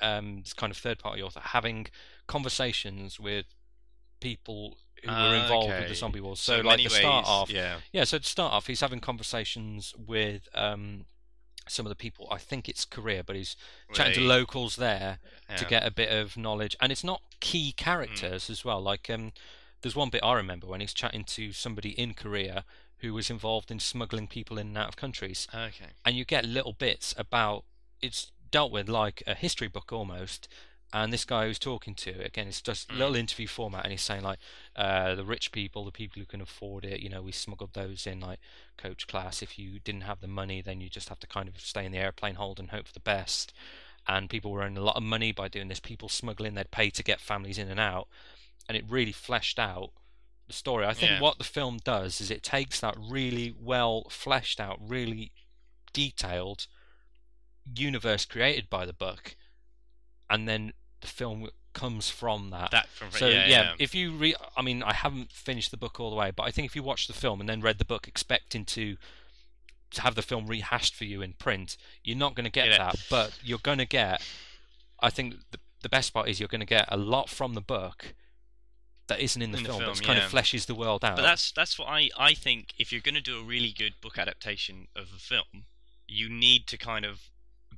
um, 0.01 0.41
this 0.43 0.53
kind 0.53 0.71
of 0.71 0.77
third 0.77 0.99
party 0.99 1.21
author, 1.21 1.41
having 1.43 1.88
conversations 2.27 3.19
with 3.19 3.45
people 4.19 4.77
who 5.03 5.09
were 5.09 5.15
Ah, 5.15 5.43
involved 5.43 5.69
with 5.69 5.88
the 5.89 5.95
zombie 5.95 6.19
wars. 6.21 6.39
So 6.39 6.57
So, 6.57 6.62
like 6.67 6.77
the 6.83 6.89
start 6.89 7.23
ways, 7.25 7.29
off, 7.29 7.49
yeah. 7.49 7.77
yeah. 7.93 8.03
So 8.03 8.17
to 8.17 8.23
start 8.25 8.53
off, 8.53 8.67
he's 8.67 8.81
having 8.81 8.99
conversations 8.99 9.93
with 9.97 10.47
um, 10.53 11.05
some 11.67 11.85
of 11.85 11.89
the 11.89 11.95
people. 11.95 12.27
I 12.31 12.38
think 12.38 12.67
it's 12.67 12.83
Korea, 12.85 13.23
but 13.23 13.35
he's 13.35 13.55
chatting 13.93 14.15
to 14.15 14.21
locals 14.21 14.75
there 14.75 15.19
to 15.47 15.53
yeah. 15.53 15.59
Mm. 15.63 15.69
get 15.69 15.85
a 15.88 15.91
bit 15.91 16.12
of 16.12 16.35
knowledge, 16.38 16.75
and 16.81 16.91
it's 16.91 17.03
not 17.03 17.21
key 17.39 17.71
characters 17.71 18.49
as 18.49 18.65
well. 18.65 18.81
Like 18.81 19.09
um, 19.09 19.31
there's 19.81 19.95
one 19.95 20.09
bit 20.09 20.23
I 20.23 20.33
remember 20.33 20.67
when 20.67 20.81
he's 20.81 20.93
chatting 20.93 21.23
to 21.25 21.53
somebody 21.53 21.91
in 21.91 22.13
Korea 22.13 22.65
who 22.97 23.13
was 23.13 23.29
involved 23.29 23.71
in 23.71 23.79
smuggling 23.79 24.27
people 24.27 24.57
in 24.57 24.67
and 24.67 24.77
out 24.77 24.89
of 24.89 24.97
countries, 24.97 25.47
Okay. 25.53 25.91
and 26.03 26.17
you 26.17 26.25
get 26.25 26.43
little 26.43 26.73
bits 26.73 27.15
about 27.17 27.63
it's 28.01 28.31
dealt 28.51 28.71
with 28.71 28.89
like 28.89 29.23
a 29.27 29.35
history 29.35 29.67
book 29.67 29.91
almost. 29.91 30.47
And 30.91 31.13
this 31.13 31.23
guy 31.23 31.45
who's 31.45 31.59
talking 31.59 31.93
to 31.95 32.19
again, 32.23 32.47
it's 32.47 32.62
just 32.62 32.89
Mm. 32.89 32.97
little 32.97 33.15
interview 33.15 33.45
format, 33.45 33.83
and 33.83 33.91
he's 33.91 34.01
saying 34.01 34.23
like, 34.23 34.39
uh, 34.75 35.13
the 35.13 35.23
rich 35.23 35.51
people, 35.51 35.85
the 35.85 35.91
people 35.91 36.19
who 36.19 36.25
can 36.25 36.41
afford 36.41 36.83
it, 36.83 36.99
you 36.99 37.09
know, 37.09 37.21
we 37.21 37.31
smuggled 37.31 37.73
those 37.73 38.07
in 38.07 38.19
like 38.19 38.39
coach 38.75 39.05
class. 39.05 39.43
If 39.43 39.59
you 39.59 39.79
didn't 39.79 40.01
have 40.01 40.19
the 40.19 40.27
money, 40.27 40.63
then 40.63 40.81
you 40.81 40.89
just 40.89 41.09
have 41.09 41.19
to 41.19 41.27
kind 41.27 41.47
of 41.47 41.59
stay 41.59 41.85
in 41.85 41.91
the 41.91 41.99
airplane 41.99 42.35
hold 42.35 42.59
and 42.59 42.71
hope 42.71 42.88
for 42.88 42.93
the 42.93 42.99
best. 42.99 43.53
And 44.07 44.31
people 44.31 44.51
were 44.51 44.62
earning 44.62 44.77
a 44.77 44.83
lot 44.83 44.95
of 44.95 45.03
money 45.03 45.31
by 45.31 45.47
doing 45.47 45.67
this. 45.67 45.79
People 45.79 46.09
smuggling, 46.09 46.55
they'd 46.55 46.71
pay 46.71 46.89
to 46.89 47.03
get 47.03 47.19
families 47.21 47.59
in 47.59 47.69
and 47.69 47.79
out, 47.79 48.07
and 48.67 48.75
it 48.75 48.85
really 48.89 49.12
fleshed 49.12 49.59
out 49.59 49.91
the 50.47 50.53
story. 50.53 50.88
I 50.88 50.95
think 50.95 51.12
Yeah. 51.12 51.19
what 51.19 51.38
the 51.38 51.43
film 51.43 51.77
does 51.83 52.19
is 52.19 52.31
it 52.31 52.41
takes 52.41 52.79
that 52.79 52.95
really 52.97 53.51
well 53.51 54.09
fleshed 54.09 54.59
out, 54.59 54.79
really 54.81 55.31
detailed 55.93 56.65
universe 57.75 58.25
created 58.25 58.69
by 58.69 58.86
the 58.86 58.93
book, 58.93 59.36
and 60.29 60.47
then 60.47 60.73
the 61.01 61.08
film 61.08 61.49
comes 61.73 62.10
from 62.10 62.49
that. 62.49 62.71
That 62.71 62.88
from 62.89 63.12
So 63.12 63.27
yeah, 63.27 63.45
yeah, 63.47 63.47
yeah. 63.47 63.73
if 63.79 63.93
you 63.95 64.12
re, 64.12 64.36
I 64.58 64.62
mean, 64.62 64.84
I 64.84 64.93
haven't 64.93 65.32
finished 65.32 65.71
the 65.71 65.77
book 65.77 65.99
all 65.99 66.10
the 66.10 66.15
way, 66.15 66.32
but 66.36 66.43
I 66.43 66.51
think 66.51 66.65
if 66.65 66.75
you 66.75 66.84
watch 66.84 67.08
the 67.08 67.13
film 67.13 67.39
and 67.39 67.47
then 67.49 67.62
read 67.62 67.77
the 67.77 67.86
book 67.86 68.08
expecting 68.08 68.65
to 68.65 68.97
to 69.91 70.01
have 70.01 70.13
the 70.13 70.21
film 70.21 70.45
rehashed 70.45 70.93
for 70.93 71.05
you 71.05 71.21
in 71.23 71.34
print, 71.34 71.75
you're 72.03 72.17
not 72.17 72.36
going 72.36 72.43
to 72.45 72.51
get 72.51 72.67
Yeah. 72.67 72.77
that. 72.77 72.95
But 73.10 73.38
you're 73.43 73.58
going 73.60 73.79
to 73.79 73.86
get. 73.86 74.21
I 74.99 75.10
think 75.10 75.36
the 75.51 75.60
the 75.82 75.89
best 75.89 76.13
part 76.13 76.27
is 76.27 76.39
you're 76.39 76.49
going 76.49 76.60
to 76.60 76.65
get 76.65 76.86
a 76.89 76.97
lot 76.97 77.29
from 77.29 77.53
the 77.53 77.62
book 77.62 78.13
that 79.08 79.19
isn't 79.21 79.41
in 79.41 79.51
the 79.51 79.58
In 79.58 79.63
the 79.63 79.69
film. 79.69 79.82
film, 79.82 79.93
that 79.95 80.03
kind 80.03 80.19
of 80.19 80.25
fleshes 80.29 80.65
the 80.67 80.75
world 80.75 81.03
out. 81.05 81.15
But 81.15 81.21
that's 81.23 81.51
that's 81.51 81.79
what 81.79 81.88
I 81.88 82.10
I 82.17 82.34
think. 82.34 82.73
If 82.77 82.91
you're 82.91 83.01
going 83.01 83.15
to 83.15 83.21
do 83.21 83.39
a 83.39 83.43
really 83.43 83.71
good 83.71 83.93
book 84.01 84.17
adaptation 84.19 84.88
of 84.95 85.08
a 85.15 85.19
film, 85.19 85.65
you 86.08 86.29
need 86.29 86.67
to 86.67 86.77
kind 86.77 87.05
of 87.05 87.29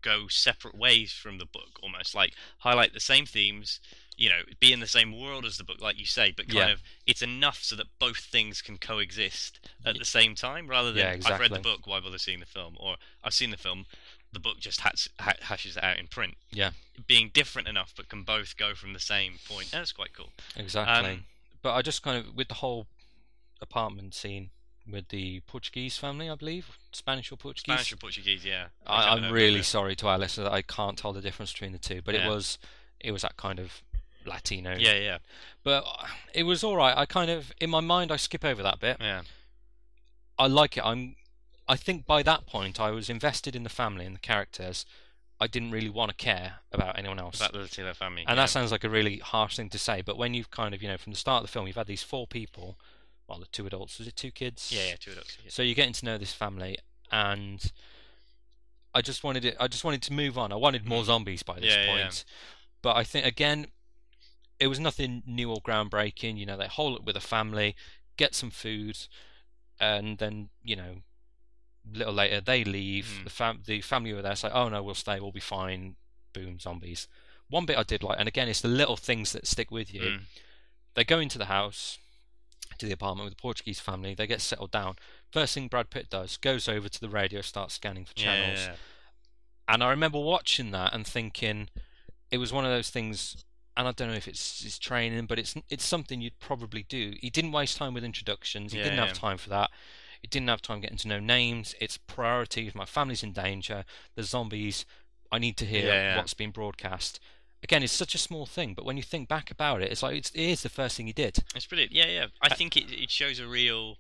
go 0.02 0.28
separate 0.28 0.76
ways 0.76 1.12
from 1.14 1.38
the 1.38 1.46
book, 1.46 1.80
almost 1.82 2.14
like 2.16 2.34
highlight 2.60 2.94
the 2.94 3.00
same 3.00 3.26
themes. 3.26 3.80
You 4.18 4.30
know, 4.30 4.42
be 4.60 4.72
in 4.72 4.82
the 4.82 4.88
same 4.88 5.20
world 5.20 5.46
as 5.46 5.58
the 5.58 5.64
book, 5.64 5.82
like 5.82 5.98
you 5.98 6.06
say, 6.06 6.32
but 6.36 6.48
kind 6.48 6.68
Yeah. 6.70 6.74
of 6.74 6.84
it's 7.08 7.22
enough 7.24 7.64
so 7.64 7.76
that 7.78 7.88
both 7.98 8.18
things 8.20 8.62
can 8.62 8.78
coexist 8.78 9.60
at 9.84 9.98
the 9.98 10.06
same 10.06 10.36
time, 10.36 10.68
rather 10.68 10.92
than 10.92 11.22
Yeah, 11.22 11.28
I've 11.34 11.40
read 11.40 11.52
the 11.52 11.60
book, 11.60 11.88
why 11.88 12.00
bother 12.00 12.20
seeing 12.20 12.40
the 12.40 12.46
film, 12.46 12.76
or 12.80 12.98
I've 13.24 13.34
seen 13.34 13.50
the 13.50 13.58
film, 13.58 13.86
the 14.32 14.40
book 14.40 14.60
just 14.60 14.82
has, 14.82 15.08
ha- 15.20 15.34
hashes 15.42 15.76
it 15.76 15.84
out 15.84 15.98
in 15.98 16.08
print. 16.08 16.36
Yeah. 16.52 16.72
being 17.08 17.32
different 17.34 17.68
enough, 17.68 17.94
but 17.98 18.10
can 18.10 18.22
both 18.22 18.58
go 18.58 18.76
from 18.76 18.94
the 18.94 19.00
same 19.00 19.40
point. 19.48 19.72
That's 19.72 19.92
quite 19.92 20.14
cool. 20.14 20.30
exactly. 20.56 21.12
Um, 21.14 21.26
but 21.64 21.74
I 21.74 21.82
just 21.82 22.04
kind 22.04 22.18
of 22.24 22.36
with 22.36 22.48
the 22.50 22.56
whole 22.56 22.86
apartment 23.60 24.14
scene 24.14 24.50
with 24.90 25.10
the 25.10 25.42
Portuguese 25.42 25.98
family, 25.98 26.30
I 26.30 26.36
believe, 26.36 26.78
Spanish 26.92 27.32
or 27.32 27.36
Portuguese. 27.38 27.74
Spanish 27.74 27.94
or 27.94 27.98
Portuguese, 27.98 28.46
yeah. 28.46 28.68
I 28.86 29.10
I'm 29.10 29.32
really 29.32 29.62
sorry 29.64 29.96
to 29.98 30.08
our 30.08 30.18
listener 30.18 30.46
that 30.46 30.54
I 30.54 30.62
can't 30.62 30.98
tell 30.98 31.14
the 31.14 31.22
difference 31.22 31.52
between 31.54 31.72
the 31.72 31.78
two, 31.78 32.02
but 32.04 32.16
Yeah. 32.16 32.26
it 32.26 32.30
was 32.30 32.58
it 33.00 33.12
was 33.12 33.22
that 33.24 33.38
kind 33.38 33.60
of 33.60 33.82
Latino. 34.26 34.76
Yeah, 34.78 34.94
yeah, 34.94 35.18
But 35.64 35.84
it 36.34 36.44
was 36.44 36.64
all 36.64 36.76
right. 36.76 36.96
I 36.96 37.06
kind 37.06 37.32
of 37.32 37.52
in 37.60 37.70
my 37.70 37.80
mind 37.80 38.12
I 38.12 38.18
skip 38.18 38.46
over 38.46 38.62
that 38.64 38.80
bit. 38.80 38.98
yeah. 39.00 39.22
I 40.38 40.48
like 40.48 40.78
it. 40.78 40.86
I'm. 40.86 41.16
I 41.68 41.76
think 41.76 42.06
by 42.06 42.24
that 42.24 42.46
point 42.48 42.80
I 42.80 42.90
was 42.92 43.10
invested 43.10 43.56
in 43.56 43.64
the 43.64 43.70
family 43.70 44.06
and 44.06 44.16
the 44.16 44.20
characters. 44.20 44.86
I 45.40 45.48
didn't 45.48 45.72
really 45.72 45.90
want 45.90 46.10
to 46.10 46.16
care 46.16 46.60
about 46.72 47.00
anyone 47.00 47.18
else. 47.20 47.38
About 47.40 47.54
the 47.54 47.60
Latino 47.60 47.94
family. 47.96 48.22
and 48.22 48.30
yeah. 48.30 48.36
that 48.44 48.50
sounds 48.52 48.72
like 48.72 48.84
a 48.84 48.90
really 48.90 49.18
harsh 49.18 49.56
thing 49.56 49.70
to 49.70 49.80
say, 49.80 50.02
but 50.04 50.16
when 50.16 50.36
you've 50.36 50.52
kind 50.52 50.76
of, 50.76 50.84
you 50.84 50.88
know, 50.88 50.98
from 50.98 51.14
the 51.14 51.18
start 51.18 51.42
of 51.44 51.48
the 51.50 51.52
film, 51.52 51.66
you've 51.66 51.76
had 51.78 51.88
these 51.88 52.04
four 52.04 52.28
people, 52.28 52.78
well, 53.32 53.40
the 53.40 53.48
two 53.48 53.66
adults, 53.66 53.98
was 53.98 54.08
it 54.08 54.16
two 54.16 54.32
kids? 54.32 54.72
Yeah, 54.76 54.90
yeah, 54.90 54.96
two 55.00 55.12
adults. 55.12 55.38
Yeah. 55.44 55.50
So 55.50 55.64
you're 55.64 55.76
getting 55.76 55.94
to 55.94 56.06
know 56.06 56.18
this 56.18 56.34
family, 56.34 56.78
and 57.12 57.72
I 58.94 59.02
just 59.02 59.24
wanted 59.24 59.46
it. 59.46 59.56
I 59.60 59.68
just 59.68 59.84
wanted 59.84 60.02
to 60.04 60.14
move 60.14 60.38
on. 60.38 60.52
I 60.52 60.58
wanted 60.58 60.86
more 60.86 61.04
zombies 61.04 61.44
by 61.44 61.56
this 61.60 61.74
Yeah, 61.74 61.86
yeah, 61.86 62.02
point. 62.04 62.26
But 62.82 62.98
I 62.98 63.04
think 63.04 63.26
again, 63.26 63.68
it 64.60 64.68
was 64.68 64.80
nothing 64.80 65.24
new 65.26 65.50
or 65.50 65.62
groundbreaking. 65.62 66.38
You 66.38 66.46
know, 66.46 66.58
they 66.58 66.68
hole 66.68 66.96
up 66.96 67.06
with 67.06 67.16
a 67.16 67.22
family, 67.22 67.76
get 68.18 68.36
some 68.36 68.52
food, 68.52 68.98
and 69.80 70.18
then 70.18 70.50
you 70.64 70.76
know, 70.76 71.04
a 71.94 71.98
little 71.98 72.14
later 72.14 72.42
they 72.42 72.64
leave. 72.64 73.20
Mm. 73.22 73.24
The 73.24 73.30
fam 73.30 73.62
the 73.66 73.82
family 73.82 74.14
were 74.14 74.22
there. 74.22 74.36
Say, 74.36 74.50
oh 74.52 74.68
no, 74.68 74.84
we'll 74.84 74.96
stay. 74.96 75.20
We'll 75.20 75.32
be 75.32 75.40
fine. 75.40 75.96
Boom, 76.34 76.60
zombies. 76.60 77.08
One 77.50 77.66
bit 77.66 77.78
I 77.78 77.84
did 77.84 78.04
like, 78.04 78.18
and 78.20 78.28
again, 78.28 78.48
it's 78.48 78.62
the 78.62 78.70
little 78.70 78.98
things 78.98 79.34
that 79.34 79.48
stick 79.48 79.72
with 79.72 79.94
you. 79.94 80.02
Mm. 80.02 80.20
They 80.96 81.04
go 81.04 81.20
into 81.20 81.38
the 81.38 81.46
house, 81.46 81.98
to 82.82 82.86
the 82.88 82.92
apartment 82.94 83.26
with 83.26 83.36
the 83.38 83.42
Portuguese 83.42 83.80
family. 83.80 84.14
They 84.14 84.28
get 84.28 84.42
settled 84.42 84.72
down. 84.72 84.96
First 85.32 85.54
thing 85.54 85.68
Brad 85.68 85.90
Pitt 85.90 86.10
does, 86.10 86.38
goes 86.38 86.68
over 86.68 86.90
to 86.90 87.00
the 87.00 87.10
radio, 87.10 87.42
starts 87.42 87.76
scanning 87.76 88.06
for 88.06 88.14
Yeah, 88.16 88.24
channels. 88.26 88.60
yeah, 88.60 88.66
yeah. 88.68 88.76
And 89.68 89.84
I 89.84 89.90
remember 89.90 90.20
watching 90.20 90.72
that 90.72 90.94
and 90.94 91.08
thinking, 91.08 91.70
it 92.30 92.38
was 92.38 92.52
one 92.52 92.66
of 92.66 92.72
those 92.72 92.90
things. 92.90 93.44
And 93.78 93.88
I 93.88 93.92
don't 93.94 94.10
know 94.10 94.16
if 94.16 94.28
it's 94.28 94.64
his 94.64 94.78
training, 94.78 95.28
but 95.28 95.40
it's 95.40 95.56
it's 95.70 95.86
something 95.86 96.20
you'd 96.20 96.40
probably 96.40 96.84
do. 96.84 97.14
He 97.22 97.30
didn't 97.30 97.54
waste 97.54 97.78
time 97.78 97.94
with 97.94 98.04
introductions. 98.04 98.74
He 98.74 98.78
Yeah, 98.80 98.84
didn't 98.86 99.00
yeah. 99.00 99.06
have 99.08 99.14
time 99.18 99.38
for 99.38 99.50
that. 99.50 99.70
He 100.22 100.28
didn't 100.28 100.50
have 100.50 100.62
time 100.62 100.82
getting 100.82 100.98
to 100.98 101.08
know 101.08 101.20
names. 101.20 101.74
It's 101.80 101.98
priorities. 101.98 102.76
My 102.76 102.86
family's 102.86 103.24
in 103.24 103.32
danger. 103.32 103.86
The 104.16 104.24
zombies. 104.24 104.86
I 105.32 105.40
need 105.40 105.56
to 105.58 105.66
hear 105.66 105.86
Yeah, 105.88 105.94
yeah. 105.94 106.18
what's 106.18 106.34
being 106.34 106.52
broadcast. 106.52 107.20
Again, 107.64 107.84
it's 107.84 107.94
such 107.94 108.16
a 108.16 108.18
small 108.18 108.46
thing, 108.46 108.74
but 108.74 108.86
when 108.86 108.98
you 108.98 109.04
think 109.04 109.30
back 109.30 109.52
about 109.52 109.82
it, 109.84 109.92
it's 109.92 110.02
like 110.02 110.16
it's, 110.16 110.32
it 110.32 110.42
is 110.42 110.64
the 110.64 110.70
first 110.70 110.98
thing 110.98 111.06
he 111.08 111.14
did. 111.14 111.38
It's 111.56 111.68
brilliant. 111.68 111.92
Yeah, 111.92 112.08
yeah. 112.08 112.26
I 112.42 112.50
think 112.50 112.76
it 112.76 112.92
it 112.92 113.10
shows 113.12 113.40
a 113.40 113.48
real 113.48 113.98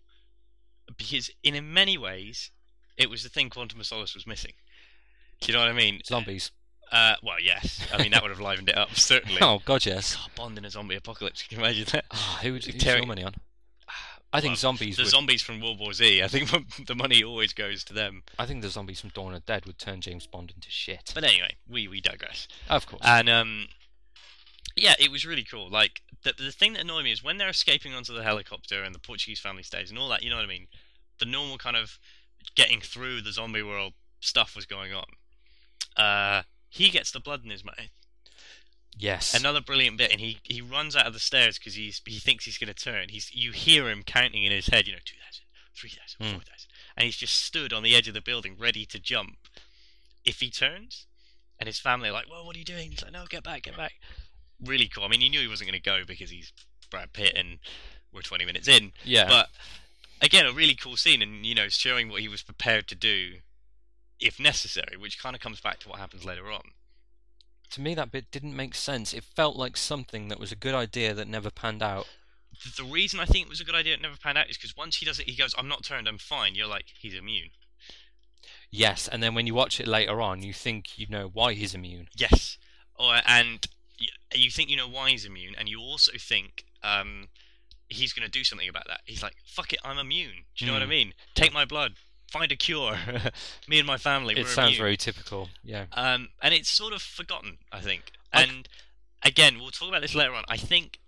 because 0.97 1.29
in 1.43 1.73
many 1.73 1.97
ways 1.97 2.51
it 2.97 3.09
was 3.09 3.23
the 3.23 3.29
thing 3.29 3.49
Quantum 3.49 3.79
of 3.79 3.85
Solace 3.85 4.15
was 4.15 4.25
missing. 4.25 4.53
Do 5.39 5.47
you 5.51 5.53
know 5.57 5.63
what 5.63 5.69
I 5.69 5.73
mean? 5.73 6.01
Zombies. 6.05 6.51
Uh, 6.91 7.15
well, 7.23 7.39
yes. 7.41 7.87
I 7.93 8.01
mean 8.01 8.11
that 8.11 8.21
would 8.21 8.31
have 8.31 8.41
livened 8.41 8.69
it 8.69 8.77
up 8.77 8.95
certainly. 8.95 9.37
Oh 9.41 9.61
God, 9.63 9.85
yes. 9.85 10.15
God, 10.15 10.29
Bond 10.35 10.57
in 10.57 10.65
a 10.65 10.69
zombie 10.69 10.95
apocalypse. 10.95 11.43
Can 11.43 11.57
you 11.59 11.63
imagine 11.63 11.85
that? 11.93 12.05
Ah, 12.11 12.39
who 12.41 12.53
would 12.53 12.65
who's 12.65 12.81
Terry- 12.83 12.97
your 12.99 13.07
money 13.07 13.23
on? 13.23 13.35
I 14.33 14.39
think 14.39 14.51
Well, 14.51 14.57
zombies. 14.57 14.95
The 14.97 15.03
Would, 15.03 15.09
zombies 15.11 15.41
from 15.41 15.59
World 15.59 15.79
War 15.79 15.93
Z. 15.93 16.23
I 16.23 16.27
think 16.27 16.49
the 16.87 16.95
money 16.95 17.23
always 17.23 17.53
goes 17.53 17.83
to 17.85 17.93
them. 17.93 18.23
I 18.39 18.45
think 18.45 18.61
the 18.61 18.69
zombies 18.69 19.01
from 19.01 19.09
Dawn 19.09 19.33
of 19.33 19.45
the 19.45 19.51
Dead 19.53 19.65
would 19.65 19.77
turn 19.77 19.99
James 20.01 20.25
Bond 20.27 20.51
into 20.55 20.69
shit. 20.69 21.11
But 21.13 21.23
anyway, 21.23 21.55
we 21.69 21.87
we 21.87 21.99
digress. 22.01 22.47
of 22.69 22.87
course. 22.87 23.01
And 23.03 23.29
um, 23.29 23.67
yeah, 24.75 24.95
it 24.99 25.11
was 25.11 25.25
really 25.25 25.43
cool. 25.43 25.69
Like 25.69 26.01
the 26.23 26.33
the 26.37 26.51
thing 26.51 26.73
that 26.73 26.83
annoyed 26.83 27.03
me 27.03 27.11
is 27.11 27.23
when 27.23 27.37
they're 27.37 27.49
escaping 27.49 27.93
onto 27.93 28.13
the 28.13 28.23
helicopter 28.23 28.83
and 28.83 28.95
the 28.95 28.99
Portuguese 28.99 29.39
family 29.39 29.63
stays 29.63 29.89
and 29.89 29.99
all 29.99 30.09
that. 30.09 30.23
You 30.23 30.29
know 30.29 30.37
what 30.37 30.45
I 30.45 30.49
mean? 30.49 30.67
The 31.19 31.25
normal 31.25 31.57
kind 31.57 31.75
of 31.75 31.99
getting 32.55 32.79
through 32.81 33.21
the 33.21 33.31
zombie 33.31 33.63
world 33.63 33.93
stuff 34.19 34.55
was 34.55 34.65
going 34.65 34.93
on. 34.93 35.05
Uh, 35.97 36.43
he 36.69 36.89
gets 36.89 37.11
the 37.11 37.19
blood 37.19 37.43
in 37.43 37.49
his 37.49 37.65
mouth. 37.65 37.75
Yes. 38.97 39.33
Another 39.33 39.61
brilliant 39.61 39.97
bit, 39.97 40.11
and 40.11 40.19
he, 40.19 40.37
he 40.43 40.61
runs 40.61 40.95
out 40.95 41.07
of 41.07 41.13
the 41.13 41.19
stairs 41.19 41.57
because 41.57 41.75
he's 41.75 42.01
he 42.05 42.19
thinks 42.19 42.45
he's 42.45 42.57
going 42.57 42.73
to 42.73 42.83
turn. 42.83 43.07
He's 43.09 43.33
you 43.33 43.51
hear 43.51 43.89
him 43.89 44.03
counting 44.03 44.43
in 44.43 44.51
his 44.51 44.67
head, 44.67 44.87
you 44.87 44.93
know, 44.93 44.99
2,000, 45.03 45.43
3,000, 45.75 46.17
Hmm. 46.19 46.33
4,000. 46.37 46.69
and 46.97 47.05
he's 47.05 47.15
just 47.17 47.37
stood 47.37 47.73
on 47.73 47.83
the 47.83 47.95
edge 47.95 48.07
of 48.07 48.13
the 48.13 48.21
building, 48.21 48.55
ready 48.59 48.85
to 48.85 48.99
jump 48.99 49.37
if 50.25 50.39
he 50.39 50.49
turns. 50.49 51.05
And 51.59 51.67
his 51.67 51.77
family 51.79 52.09
are 52.09 52.13
like, 52.13 52.27
"Well, 52.29 52.43
what 52.45 52.55
are 52.55 52.59
you 52.59 52.65
doing?" 52.65 52.89
He's 52.89 53.03
like, 53.03 53.11
"No, 53.11 53.25
get 53.29 53.43
back, 53.43 53.61
get 53.63 53.77
back." 53.77 53.93
Really 54.59 54.87
cool. 54.87 55.03
I 55.03 55.07
mean, 55.07 55.21
he 55.21 55.29
knew 55.29 55.41
he 55.41 55.47
wasn't 55.47 55.69
going 55.69 55.79
to 55.79 55.89
go 55.89 56.03
because 56.07 56.31
he's 56.31 56.51
Brad 56.89 57.13
Pitt, 57.13 57.33
and 57.35 57.59
we're 58.11 58.21
20 58.21 58.45
minutes 58.45 58.67
in. 58.67 58.93
yeah. 59.03 59.27
But 59.27 59.49
again, 60.21 60.47
a 60.47 60.51
really 60.51 60.73
cool 60.73 60.97
scene, 60.97 61.21
and 61.21 61.45
you 61.45 61.53
know, 61.53 61.67
showing 61.69 62.09
what 62.09 62.21
he 62.21 62.27
was 62.27 62.41
prepared 62.41 62.87
to 62.87 62.95
do 62.95 63.33
if 64.19 64.39
necessary, 64.39 64.97
which 64.97 65.19
kind 65.21 65.35
of 65.35 65.41
comes 65.41 65.61
back 65.61 65.79
to 65.81 65.89
what 65.89 65.99
happens 65.99 66.25
later 66.25 66.51
on. 66.51 66.61
To 67.71 67.81
me, 67.81 67.93
that 67.95 68.11
bit 68.11 68.31
didn't 68.31 68.55
make 68.55 68.75
sense. 68.75 69.13
It 69.13 69.23
felt 69.23 69.55
like 69.55 69.77
something 69.77 70.27
that 70.29 70.39
was 70.39 70.51
a 70.51 70.55
good 70.55 70.73
idea 70.75 71.13
that 71.13 71.27
never 71.27 71.49
panned 71.49 71.81
out. 71.83 72.07
the 72.77 72.83
reason 72.83 73.19
I 73.19 73.25
think 73.25 73.45
it 73.45 73.49
was 73.49 73.61
a 73.61 73.65
good 73.65 73.75
idea 73.75 73.93
it 73.93 74.01
never 74.01 74.17
panned 74.17 74.37
out 74.37 74.49
is 74.49 74.57
because 74.57 74.75
once 74.75 74.97
he 74.97 75.05
does 75.05 75.19
it, 75.19 75.27
he 75.29 75.35
goes, 75.35 75.55
"I'm 75.57 75.67
not 75.67 75.83
turned, 75.83 76.07
I'm 76.07 76.17
fine." 76.17 76.53
You're 76.55 76.67
like, 76.67 76.85
he's 76.99 77.13
immune. 77.15 77.49
Yes, 78.69 79.07
and 79.07 79.21
then 79.21 79.35
when 79.35 79.47
you 79.47 79.53
watch 79.53 79.79
it 79.79 79.87
later 79.87 80.21
on, 80.21 80.41
you 80.41 80.53
think 80.53 80.97
you 80.97 81.07
know 81.09 81.29
why 81.31 81.53
he's 81.53 81.73
immune. 81.75 82.07
Yes, 82.15 82.57
or 82.95 83.19
and 83.25 83.65
you 84.33 84.49
think 84.49 84.69
you 84.69 84.77
know 84.77 84.87
why 84.87 85.09
he's 85.09 85.25
immune, 85.25 85.55
and 85.57 85.67
you 85.67 85.79
also 85.79 86.13
think 86.17 86.65
um, 86.83 87.27
he's 87.89 88.13
going 88.13 88.25
to 88.25 88.31
do 88.31 88.43
something 88.43 88.69
about 88.69 88.87
that. 88.87 89.01
He's 89.05 89.21
like, 89.23 89.35
"Fuck 89.45 89.73
it, 89.73 89.79
I'm 89.83 89.97
immune." 89.97 90.45
Do 90.55 90.65
you 90.65 90.67
know 90.67 90.73
what 90.73 90.83
I 90.83 90.85
Mm. 90.85 90.89
mean? 90.89 91.13
Take 91.35 91.53
my 91.53 91.65
blood, 91.65 91.95
find 92.31 92.51
a 92.51 92.55
cure. 92.55 92.97
Me 93.67 93.77
and 93.79 93.85
my 93.87 93.97
family. 93.97 94.35
It 94.37 94.47
sounds 94.47 94.69
immune. 94.71 94.81
very 94.81 94.97
typical. 94.97 95.49
Yeah. 95.63 95.85
Um, 95.93 96.29
and 96.41 96.53
it's 96.53 96.69
sort 96.69 96.93
of 96.93 97.01
forgotten, 97.01 97.57
I 97.71 97.81
think. 97.81 98.11
I- 98.33 98.43
And 98.43 98.67
again, 99.23 99.57
we'll 99.59 99.71
talk 99.71 99.89
about 99.89 100.01
this 100.01 100.15
later 100.15 100.33
on. 100.33 100.43
I 100.47 100.57
think, 100.57 100.99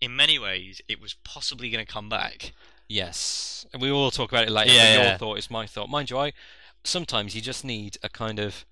in 0.00 0.14
many 0.16 0.38
ways, 0.38 0.80
it 0.88 1.00
was 1.00 1.14
possibly 1.24 1.70
going 1.70 1.84
to 1.84 1.90
come 1.92 2.08
back. 2.08 2.52
Yes, 2.88 3.64
and 3.72 3.80
we 3.80 3.90
will 3.90 4.10
talk 4.10 4.30
about 4.32 4.44
it 4.46 4.50
later. 4.50 4.72
Yeah. 4.74 5.10
Your 5.10 5.18
thought 5.18 5.38
is 5.38 5.50
my 5.50 5.66
thought. 5.66 5.88
Mind 5.88 6.10
you, 6.10 6.18
I 6.18 6.32
sometimes 6.84 7.34
you 7.34 7.40
just 7.40 7.64
need 7.64 7.96
a 8.02 8.08
kind 8.08 8.38
of 8.38 8.66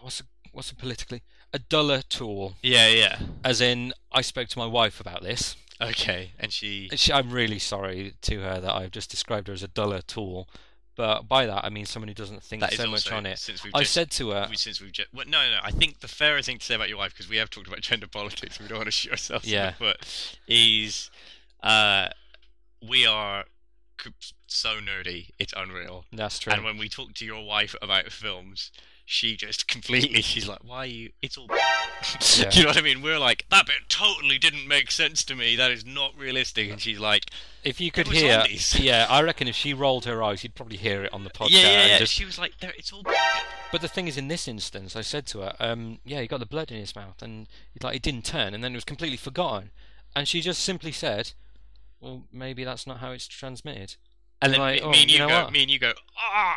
what's 0.00 0.20
a, 0.20 0.24
what's 0.52 0.70
a 0.70 0.74
politically 0.76 1.22
a 1.52 1.58
duller 1.58 2.00
tool. 2.08 2.54
Yeah, 2.62 2.88
yeah. 2.88 3.18
As 3.44 3.60
in, 3.60 3.92
I 4.12 4.22
spoke 4.22 4.48
to 4.48 4.58
my 4.58 4.66
wife 4.66 5.00
about 5.00 5.22
this. 5.22 5.56
Okay, 5.80 6.32
and 6.38 6.52
she. 6.52 6.88
She, 6.94 7.12
I'm 7.12 7.30
really 7.30 7.58
sorry 7.58 8.14
to 8.22 8.40
her 8.40 8.60
that 8.60 8.74
I've 8.74 8.90
just 8.90 9.10
described 9.10 9.48
her 9.48 9.54
as 9.54 9.62
a 9.62 9.68
duller 9.68 10.00
tool, 10.02 10.48
but 11.00 11.26
by 11.28 11.46
that 11.46 11.64
I 11.64 11.70
mean 11.70 11.86
someone 11.86 12.08
who 12.08 12.14
doesn't 12.14 12.42
think 12.42 12.60
That 12.60 12.74
so 12.74 12.86
much 12.86 13.10
on 13.10 13.24
it. 13.24 13.38
Since 13.38 13.64
we've 13.64 13.74
I 13.74 13.80
just, 13.80 13.94
said 13.94 14.10
to 14.12 14.30
her, 14.32 14.46
we, 14.50 14.56
since 14.56 14.80
we've 14.82 14.92
just, 14.92 15.08
well, 15.14 15.24
no, 15.26 15.38
no. 15.50 15.58
I 15.62 15.70
think 15.70 16.00
the 16.00 16.08
fairer 16.08 16.42
thing 16.42 16.58
to 16.58 16.64
say 16.64 16.74
about 16.74 16.88
your 16.90 16.98
wife, 16.98 17.12
because 17.12 17.28
we 17.30 17.36
have 17.38 17.48
talked 17.48 17.68
about 17.68 17.80
gender 17.80 18.06
politics, 18.06 18.60
we 18.60 18.68
don't 18.68 18.76
want 18.78 18.86
to 18.86 18.90
shoot 18.92 19.12
ourselves 19.12 19.46
Yeah. 19.46 19.68
in 19.68 19.72
the 19.72 19.78
foot, 19.78 20.36
is 20.46 21.10
uh, 21.62 22.08
we 22.86 23.06
are 23.06 23.44
so 24.46 24.78
nerdy, 24.80 25.30
it's 25.38 25.54
unreal. 25.56 26.04
"That's 26.12 26.38
true." 26.38 26.52
And 26.52 26.64
when 26.64 26.76
we 26.78 26.88
talk 26.88 27.14
to 27.14 27.24
your 27.24 27.44
wife 27.44 27.74
about 27.80 28.12
films, 28.12 28.70
she 29.10 29.36
just 29.36 29.66
completely, 29.74 30.22
she's 30.22 30.46
like, 30.46 30.60
"Why 30.62 30.76
are 30.78 30.86
you? 30.86 31.10
It's 31.20 31.36
all." 31.36 31.48
Yeah. 32.38 32.48
Do 32.48 32.58
you 32.58 32.62
know 32.64 32.70
what 32.70 32.78
I 32.78 32.80
mean? 32.80 33.02
We're 33.02 33.18
like, 33.18 33.44
that 33.50 33.66
bit 33.66 33.76
totally 33.88 34.38
didn't 34.38 34.66
make 34.66 34.90
sense 34.90 35.24
to 35.24 35.34
me. 35.34 35.56
That 35.56 35.70
is 35.70 35.84
not 35.84 36.16
realistic. 36.16 36.70
And 36.70 36.80
she's 36.80 36.98
like, 36.98 37.24
If 37.64 37.80
you 37.80 37.90
could 37.90 38.06
hear, 38.08 38.40
zombies. 38.40 38.78
yeah, 38.80 39.06
I 39.10 39.20
reckon 39.22 39.48
if 39.48 39.54
she 39.56 39.74
rolled 39.74 40.04
her 40.06 40.22
eyes, 40.22 40.42
you'd 40.42 40.54
probably 40.54 40.78
hear 40.78 41.02
it 41.04 41.12
on 41.12 41.24
the 41.24 41.30
podcast. 41.30 41.50
yeah, 41.50 41.60
yeah, 41.62 41.86
yeah. 41.86 41.98
just- 41.98 42.12
She 42.14 42.24
was 42.24 42.38
like, 42.38 42.52
it's 42.62 42.92
all. 42.92 43.02
But 43.72 43.80
the 43.82 43.88
thing 43.88 44.06
is, 44.08 44.16
in 44.16 44.28
this 44.28 44.48
instance, 44.48 44.96
I 44.96 45.02
said 45.02 45.26
to 45.26 45.40
her, 45.40 45.54
um, 45.60 45.98
"Yeah, 46.04 46.20
he 46.20 46.26
got 46.26 46.40
the 46.40 46.46
blood 46.46 46.70
in 46.70 46.78
his 46.78 46.94
mouth, 46.96 47.20
and 47.20 47.46
like 47.82 47.92
he 47.94 47.98
didn't 47.98 48.24
turn, 48.24 48.54
and 48.54 48.64
then 48.64 48.72
it 48.72 48.76
was 48.76 48.84
completely 48.84 49.16
forgotten." 49.18 49.70
And 50.16 50.26
she 50.26 50.40
just 50.40 50.62
simply 50.64 50.92
said, 50.92 51.32
"Well, 52.00 52.24
maybe 52.32 52.64
that's 52.64 52.86
not 52.86 52.98
how 52.98 53.10
it's 53.12 53.28
transmitted." 53.28 53.96
And 54.42 54.52
then 54.54 54.60
Like, 54.60 54.80
me, 54.80 54.82
oh, 54.82 54.90
and 54.90 54.96
you, 55.10 55.12
you 55.14 55.18
know 55.18 55.28
go, 55.28 55.42
what? 55.44 55.52
me 55.52 55.62
and 55.62 55.70
you 55.70 55.78
go, 55.78 55.92
ah. 56.18 56.56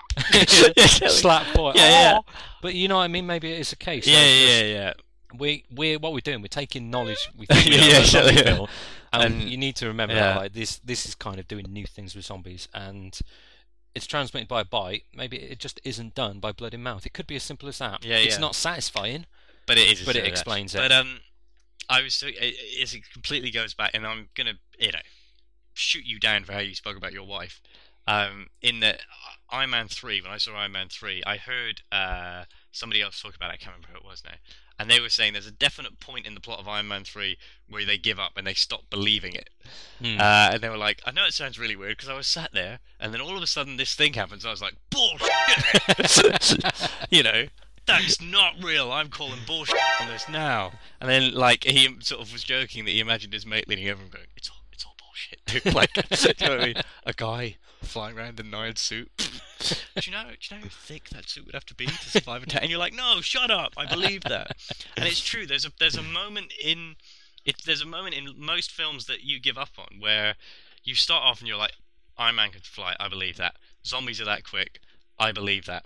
Slap 1.10 1.46
for 1.56 1.74
Yeah, 1.76 1.90
yeah. 1.90 2.20
But 2.62 2.76
you 2.76 2.88
know 2.88 2.98
what 2.98 3.04
I 3.04 3.08
mean? 3.10 3.28
Maybe 3.28 3.52
it 3.52 3.60
is 3.60 3.74
a 3.74 3.76
case. 3.76 4.08
Yeah, 4.08 4.20
It's 4.20 4.50
yeah, 4.52 4.74
yeah. 4.74 4.94
We 5.38 5.66
we 5.74 5.98
what 5.98 6.14
we're 6.14 6.20
doing, 6.20 6.42
we're 6.42 6.48
taking 6.48 6.90
knowledge 6.92 7.30
we 7.36 7.46
think 7.48 7.66
we 7.66 7.72
Yeah, 7.76 7.78
know 7.82 7.88
yeah, 7.88 7.98
about 7.98 8.06
zombie 8.06 8.30
exactly, 8.30 8.54
film, 8.54 8.68
and, 9.12 9.24
And- 9.24 9.50
you 9.50 9.58
need 9.58 9.76
to 9.78 9.88
remember 9.88 10.14
yeah. 10.16 10.34
that, 10.34 10.38
like 10.38 10.54
this 10.54 10.78
this 10.80 11.06
is 11.06 11.16
kind 11.16 11.40
of 11.40 11.48
doing 11.48 11.66
new 11.70 11.86
things 11.86 12.16
with 12.16 12.24
zombies, 12.26 12.68
and 12.74 13.20
it's 13.96 14.06
transmitted 14.08 14.48
by 14.48 14.62
a 14.62 14.66
bite. 14.66 15.04
Maybe 15.14 15.38
it 15.38 15.60
just 15.60 15.82
isn't 15.84 16.16
done 16.16 16.40
by 16.40 16.52
blood 16.52 16.74
in 16.74 16.82
mouth. 16.84 17.06
It 17.06 17.14
could 17.14 17.28
be 17.28 17.36
as 17.36 17.44
simple 17.44 17.68
as 17.68 17.80
that. 17.80 18.06
Yeah, 18.06 18.18
it's 18.18 18.36
yeah. 18.36 18.42
not 18.42 18.56
satisfying. 18.56 19.26
But 19.66 19.78
it 19.78 19.92
is. 19.92 20.06
But 20.06 20.16
it 20.16 20.26
explains 20.26 20.76
it. 20.76 20.80
But 20.80 20.92
um, 20.92 21.20
I 21.90 22.02
was 22.02 22.22
it, 22.26 22.36
it 22.40 23.04
completely 23.12 23.50
goes 23.52 23.74
back, 23.74 23.92
and 23.94 24.06
I'm 24.06 24.30
gonna 24.36 24.54
you 24.80 24.92
know 24.92 25.00
shoot 25.74 26.06
you 26.06 26.20
down 26.20 26.44
for 26.44 26.54
how 26.54 26.60
you 26.60 26.76
spoke 26.76 26.98
about 26.98 27.14
your 27.14 27.26
wife. 27.26 27.62
Um, 28.06 28.48
in 28.62 28.82
the 28.82 28.98
Iron 29.50 29.70
Man 29.70 29.88
three, 29.88 30.22
when 30.22 30.32
I 30.32 30.38
saw 30.38 30.56
Iron 30.56 30.74
Man 30.74 30.90
three, 30.90 31.24
I 31.26 31.38
heard 31.38 31.82
uh 31.92 32.46
somebody 32.72 33.02
else 33.02 33.22
talk 33.22 33.36
about 33.36 33.52
it. 33.52 33.54
I 33.54 33.58
can't 33.58 33.76
remember 33.76 33.90
who 33.92 34.06
it 34.06 34.10
was 34.10 34.24
now. 34.26 34.36
And 34.80 34.90
they 34.90 35.00
were 35.00 35.10
saying 35.10 35.34
there's 35.34 35.48
a 35.48 35.52
definite 35.52 36.00
point 36.00 36.26
in 36.26 36.34
the 36.34 36.40
plot 36.40 36.60
of 36.60 36.68
Iron 36.68 36.88
Man 36.88 37.04
3 37.04 37.38
where 37.70 37.86
they 37.86 37.98
give 37.98 38.20
up 38.20 38.32
and 38.36 38.46
they 38.46 38.56
stop 38.56 38.90
believing 38.90 39.34
it. 39.34 39.50
Hmm. 40.00 40.20
Uh, 40.20 40.50
and 40.54 40.62
they 40.62 40.70
were 40.70 40.78
like, 40.78 41.02
I 41.06 41.12
know 41.12 41.26
it 41.26 41.34
sounds 41.34 41.60
really 41.60 41.76
weird 41.76 41.98
because 41.98 42.10
I 42.10 42.16
was 42.16 42.28
sat 42.28 42.52
there 42.54 42.80
and 43.00 43.14
then 43.14 43.22
all 43.22 43.38
of 43.38 43.44
a 43.44 43.48
sudden 43.48 43.78
this 43.78 43.94
thing 43.94 44.14
happens. 44.14 44.46
I 44.46 44.50
was 44.50 44.62
like, 44.62 44.74
bullshit! 44.90 46.58
you 47.12 47.22
know, 47.22 47.46
that's 47.86 48.22
not 48.22 48.56
real. 48.62 48.92
I'm 48.92 49.10
calling 49.10 49.40
bullshit 49.46 49.78
on 50.02 50.08
this 50.08 50.28
now. 50.30 50.72
And 51.00 51.10
then, 51.10 51.34
like, 51.34 51.66
he 51.66 51.96
sort 52.00 52.22
of 52.22 52.32
was 52.32 52.44
joking 52.44 52.86
that 52.86 52.92
he 52.92 53.00
imagined 53.00 53.34
his 53.34 53.46
mate 53.46 53.68
leaning 53.68 53.90
over 53.90 54.02
and 54.02 54.12
going, 54.12 54.26
it's 54.36 54.50
all, 54.50 54.63
dude. 55.46 55.74
Like, 55.74 55.96
you 55.98 56.48
know 56.48 56.56
what 56.56 56.62
I 56.62 56.66
mean? 56.66 56.76
A 57.06 57.14
guy 57.14 57.58
flying 57.82 58.18
around 58.18 58.40
in 58.40 58.48
an 58.48 58.54
iron 58.54 58.76
suit. 58.76 59.12
do 59.18 59.76
you 60.04 60.12
know? 60.12 60.24
Do 60.30 60.56
you 60.56 60.58
know 60.58 60.64
how 60.64 60.70
thick 60.70 61.10
that 61.10 61.30
suit 61.30 61.46
would 61.46 61.56
have 61.56 61.66
to 61.66 61.76
be 61.76 61.86
to 61.86 62.10
survive 62.10 62.44
attack? 62.44 62.62
And 62.62 62.72
you're 62.72 62.80
like, 62.80 62.94
no, 62.94 63.22
shut 63.22 63.52
up. 63.52 63.74
I 63.78 63.86
believe 63.86 64.24
that. 64.24 64.52
And 64.98 65.06
it's 65.06 65.22
true. 65.22 65.46
There's 65.46 65.66
a 65.66 65.72
there's 65.80 65.98
a 65.98 66.04
moment 66.04 66.54
in 66.64 66.96
it. 67.46 67.62
There's 67.66 67.82
a 67.82 67.88
moment 67.88 68.16
in 68.16 68.34
most 68.38 68.72
films 68.72 69.06
that 69.08 69.24
you 69.24 69.40
give 69.40 69.58
up 69.58 69.72
on 69.78 70.00
where 70.00 70.36
you 70.84 70.96
start 70.96 71.24
off 71.24 71.40
and 71.40 71.48
you're 71.48 71.58
like, 71.58 71.74
Iron 72.18 72.36
Man 72.36 72.52
can 72.52 72.62
fly. 72.62 72.96
I 73.00 73.08
believe 73.08 73.38
that. 73.38 73.56
Zombies 73.86 74.22
are 74.22 74.26
that 74.26 74.44
quick. 74.44 74.80
I 75.20 75.32
believe 75.32 75.66
that. 75.66 75.86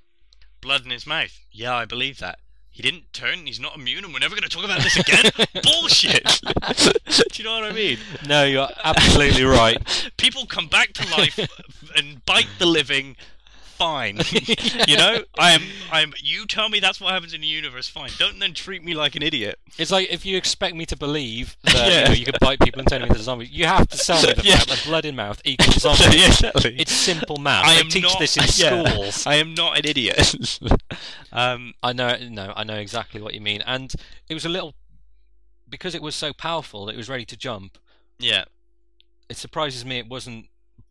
blood 0.62 0.86
in 0.86 0.92
his 0.92 1.06
mouth. 1.08 1.40
Yeah, 1.52 1.76
I 1.76 1.86
believe 1.86 2.20
that. 2.20 2.40
He 2.78 2.84
didn't 2.84 3.12
turn. 3.12 3.48
He's 3.48 3.60
not 3.60 3.76
immune, 3.76 4.04
and 4.04 4.14
we're 4.14 4.20
never 4.20 4.36
going 4.36 4.48
to 4.48 4.56
talk 4.56 4.64
about 4.64 4.84
this 4.84 4.98
again. 4.98 5.32
Bullshit. 5.64 6.42
Do 6.44 7.24
you 7.34 7.44
know 7.44 7.60
what 7.60 7.64
I 7.64 7.72
mean? 7.72 7.98
No, 8.28 8.44
you're 8.44 8.70
absolutely 8.84 9.46
right. 9.46 10.12
People 10.18 10.46
come 10.46 10.68
back 10.68 10.94
to 10.94 11.10
life 11.10 11.40
and 11.96 12.24
bite 12.28 12.46
the 12.60 12.68
living. 12.68 13.16
Fine, 13.78 14.20
you 14.88 14.98
know. 14.98 15.24
I 15.38 15.52
am. 15.52 15.62
I 15.92 16.02
am. 16.02 16.14
You 16.22 16.46
tell 16.48 16.68
me 16.68 16.80
that's 16.80 17.00
what 17.00 17.14
happens 17.14 17.34
in 17.34 17.42
the 17.42 17.48
universe. 17.48 17.88
Fine. 17.88 18.10
Don't 18.18 18.40
then 18.40 18.54
treat 18.54 18.84
me 18.84 18.94
like 18.96 19.16
an 19.16 19.22
idiot. 19.22 19.60
It's 19.78 19.92
like 19.92 20.10
if 20.10 20.26
you 20.26 20.36
expect 20.36 20.76
me 20.76 20.86
to 20.88 20.98
believe 20.98 21.56
that 21.64 21.76
Yeah. 21.76 22.00
you, 22.02 22.06
know, 22.08 22.14
you 22.14 22.26
can 22.26 22.36
bite 22.42 22.60
people 22.60 22.80
and 22.80 22.90
turn 22.90 23.02
them 23.02 23.10
into 23.10 23.22
zombies, 23.22 23.52
you 23.52 23.66
have 23.68 23.88
to 23.90 23.98
sell 23.98 24.22
me 24.22 24.34
the 24.34 24.42
Yeah. 24.44 24.56
fact 24.58 24.70
that 24.70 24.84
blood 24.86 25.06
in 25.06 25.16
mouth 25.16 25.42
equals 25.46 25.82
zombies. 25.82 26.16
Yeah, 26.16 26.28
exactly. 26.28 26.76
It's 26.80 26.92
simple 26.92 27.38
math. 27.38 27.66
I 27.66 27.74
am 27.74 27.88
teach 27.90 28.04
not, 28.04 28.18
this 28.20 28.36
in 28.38 28.44
yeah, 28.44 28.90
schools. 28.90 29.28
I 29.28 29.36
am 29.36 29.54
not 29.54 29.78
an 29.78 29.86
idiot. 29.86 30.60
um, 31.32 31.74
I 31.84 31.94
know, 31.94 32.18
no, 32.30 32.54
I 32.56 32.64
know 32.64 32.76
exactly 32.78 33.22
what 33.22 33.34
you 33.36 33.42
mean, 33.42 33.62
and 33.66 33.94
it 34.28 34.34
was 34.34 34.46
a 34.46 34.50
little 34.50 34.74
because 35.70 35.94
it 35.94 36.02
was 36.02 36.16
so 36.16 36.34
powerful. 36.34 36.90
It 36.90 36.98
was 36.98 37.10
ready 37.10 37.26
to 37.26 37.38
jump. 37.38 37.78
yeah. 38.20 38.46
It 39.30 39.36
surprises 39.36 39.84
me 39.86 39.98
it 40.00 40.08
wasn't 40.08 40.46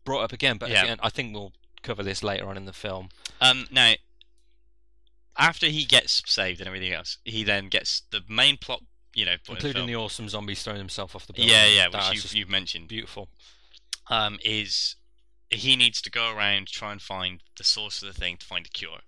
brought 0.05 0.21
up 0.21 0.31
again, 0.31 0.57
but 0.57 0.69
Yeah. 0.69 0.83
again, 0.83 0.99
I 1.01 1.09
think 1.09 1.33
we'll 1.33 1.53
cover 1.87 2.03
this 2.03 2.21
later 2.23 2.45
on 2.47 2.57
in 2.57 2.65
the 2.65 2.73
film. 2.73 3.09
Um, 3.41 3.65
now, 3.71 3.93
after 5.37 5.67
he 5.67 5.85
gets 5.85 6.21
saved 6.25 6.59
and 6.59 6.67
everything 6.67 6.91
else, 6.93 7.17
he 7.23 7.43
then 7.43 7.67
gets 7.69 8.03
the 8.11 8.21
main 8.29 8.57
plot. 8.57 8.81
You 9.13 9.25
know, 9.25 9.35
including 9.49 9.73
film. 9.73 9.87
the 9.87 9.95
awesome 9.95 10.29
zombies 10.29 10.61
throwing 10.61 10.77
himself 10.77 11.15
off 11.15 11.25
the 11.25 11.33
building. 11.33 11.51
yeah, 11.51 11.65
yeah, 11.65 11.89
That 11.89 12.11
which 12.11 12.23
you've, 12.23 12.33
you've 12.35 12.49
mentioned. 12.49 12.87
beautiful. 12.87 13.29
um, 14.11 14.37
is 14.45 14.95
he 15.49 15.75
needs 15.75 16.01
to 16.03 16.11
go 16.11 16.31
around 16.35 16.67
try 16.67 16.91
and 16.91 17.01
find 17.01 17.41
the 17.57 17.63
source 17.63 18.01
of 18.03 18.07
the 18.13 18.13
thing 18.19 18.37
to 18.37 18.45
find 18.45 18.65
a 18.65 18.69
cure. 18.69 18.99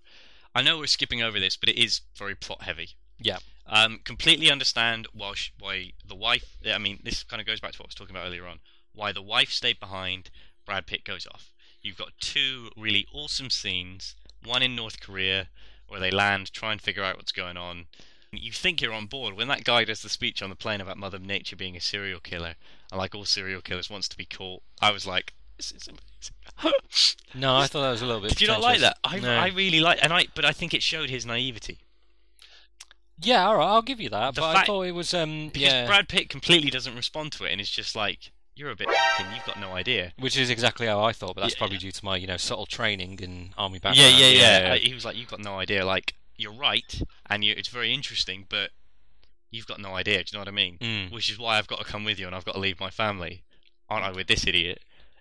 I 0.54 0.62
know 0.62 0.78
we're 0.78 0.86
skipping 0.86 1.22
over 1.22 1.38
this, 1.38 1.56
but 1.56 1.68
it 1.68 1.78
is 1.78 2.00
very 2.16 2.34
plot 2.34 2.62
heavy. 2.62 2.90
Yeah. 3.20 3.38
Um, 3.66 4.00
completely 4.02 4.50
understand 4.50 5.06
why 5.12 5.34
sh- 5.34 5.52
why 5.60 5.92
the 6.04 6.16
wife. 6.16 6.56
I 6.66 6.78
mean, 6.78 6.98
this 7.04 7.22
kind 7.22 7.40
of 7.40 7.46
goes 7.46 7.60
back 7.60 7.72
to 7.72 7.78
what 7.78 7.86
I 7.86 7.90
was 7.90 7.94
talking 7.94 8.16
about 8.16 8.26
earlier 8.26 8.46
on. 8.48 8.58
Why 8.92 9.12
the 9.12 9.22
wife 9.22 9.50
stayed 9.50 9.78
behind. 9.78 10.30
Brad 10.66 10.86
Pitt 10.86 11.04
goes 11.04 11.26
off. 11.32 11.52
You've 11.82 11.96
got 11.96 12.12
two 12.20 12.70
really 12.76 13.06
awesome 13.12 13.50
scenes. 13.50 14.14
One 14.44 14.62
in 14.62 14.74
North 14.76 15.00
Korea 15.00 15.48
where 15.88 16.00
they 16.00 16.10
land, 16.10 16.52
try 16.52 16.72
and 16.72 16.80
figure 16.80 17.02
out 17.02 17.16
what's 17.16 17.32
going 17.32 17.56
on. 17.56 17.86
You 18.32 18.52
think 18.52 18.80
you're 18.80 18.92
on 18.92 19.06
board 19.06 19.36
when 19.36 19.48
that 19.48 19.64
guy 19.64 19.84
does 19.84 20.02
the 20.02 20.08
speech 20.08 20.40
on 20.40 20.50
the 20.50 20.56
plane 20.56 20.80
about 20.80 20.96
Mother 20.96 21.18
Nature 21.18 21.56
being 21.56 21.76
a 21.76 21.80
serial 21.80 22.20
killer, 22.20 22.54
and 22.90 22.98
like 22.98 23.12
all 23.14 23.24
serial 23.24 23.60
killers 23.60 23.90
wants 23.90 24.08
to 24.08 24.16
be 24.16 24.24
caught. 24.24 24.62
I 24.80 24.92
was 24.92 25.04
like, 25.04 25.34
this 25.56 25.72
is 25.72 25.88
amazing. 25.88 26.74
No, 27.32 27.56
I 27.56 27.68
thought 27.68 27.82
that 27.82 27.90
was 27.90 28.02
a 28.02 28.06
little 28.06 28.20
bit. 28.20 28.30
Did 28.30 28.40
you 28.40 28.48
not 28.48 28.60
like 28.60 28.80
that? 28.80 28.98
I, 29.04 29.20
No. 29.20 29.30
I 29.32 29.48
really 29.48 29.78
like, 29.78 30.00
and 30.02 30.12
I 30.12 30.26
but 30.34 30.44
I 30.44 30.50
think 30.50 30.74
it 30.74 30.82
showed 30.82 31.10
his 31.10 31.24
naivety 31.24 31.78
Yeah, 33.22 33.46
all 33.46 33.56
right, 33.56 33.66
I'll 33.68 33.82
give 33.82 34.00
you 34.00 34.08
that. 34.10 34.34
The 34.34 34.40
but 34.40 34.56
I 34.56 34.64
thought 34.64 34.82
it 34.82 34.92
was 34.92 35.14
um 35.14 35.50
because 35.52 35.72
yeah, 35.72 35.86
Brad 35.86 36.08
Pitt 36.08 36.28
completely 36.28 36.70
doesn't 36.70 36.96
respond 36.96 37.30
to 37.32 37.44
it, 37.44 37.52
and 37.52 37.60
it's 37.60 37.70
just 37.70 37.94
like 37.94 38.32
you're 38.60 38.70
a 38.70 38.76
bit, 38.76 38.88
fucking, 38.88 39.34
you've 39.34 39.44
got 39.46 39.58
no 39.58 39.72
idea. 39.72 40.12
which 40.18 40.36
is 40.36 40.50
exactly 40.50 40.86
how 40.86 41.02
I 41.02 41.12
thought, 41.12 41.34
but 41.34 41.40
that's 41.40 41.54
Yeah. 41.54 41.58
probably 41.58 41.78
due 41.78 41.92
to 41.92 42.04
my 42.04 42.16
you 42.16 42.26
know 42.26 42.36
subtle 42.36 42.66
training 42.66 43.18
in 43.20 43.54
army 43.56 43.80
Yeah, 43.82 43.90
background. 43.90 44.18
yeah, 44.18 44.28
yeah. 44.28 44.72
Uh, 44.74 44.78
he 44.78 44.92
was 44.94 45.04
like, 45.04 45.16
you've 45.16 45.30
got 45.30 45.40
no 45.40 45.58
idea. 45.58 45.84
Like 45.84 46.14
you're 46.36 46.52
right, 46.52 47.02
and 47.28 47.42
you, 47.44 47.54
it's 47.56 47.68
very 47.68 47.92
interesting, 47.92 48.46
but 48.48 48.70
you've 49.50 49.66
got 49.66 49.80
no 49.80 49.94
idea. 49.96 50.18
Do 50.22 50.24
you 50.32 50.36
know 50.36 50.40
what 50.42 50.48
I 50.48 50.52
mean? 50.52 50.78
Mm. 50.78 51.10
Which 51.12 51.28
is 51.30 51.38
why 51.38 51.58
I've 51.58 51.66
got 51.66 51.78
to 51.80 51.84
come 51.84 52.04
with 52.04 52.18
you, 52.20 52.26
and 52.26 52.36
I've 52.36 52.44
got 52.44 52.52
to 52.54 52.60
leave 52.60 52.78
my 52.80 52.90
family, 52.90 53.42
aren't 53.88 54.04
I? 54.04 54.10
With 54.12 54.26
this 54.28 54.46
idiot, 54.46 54.80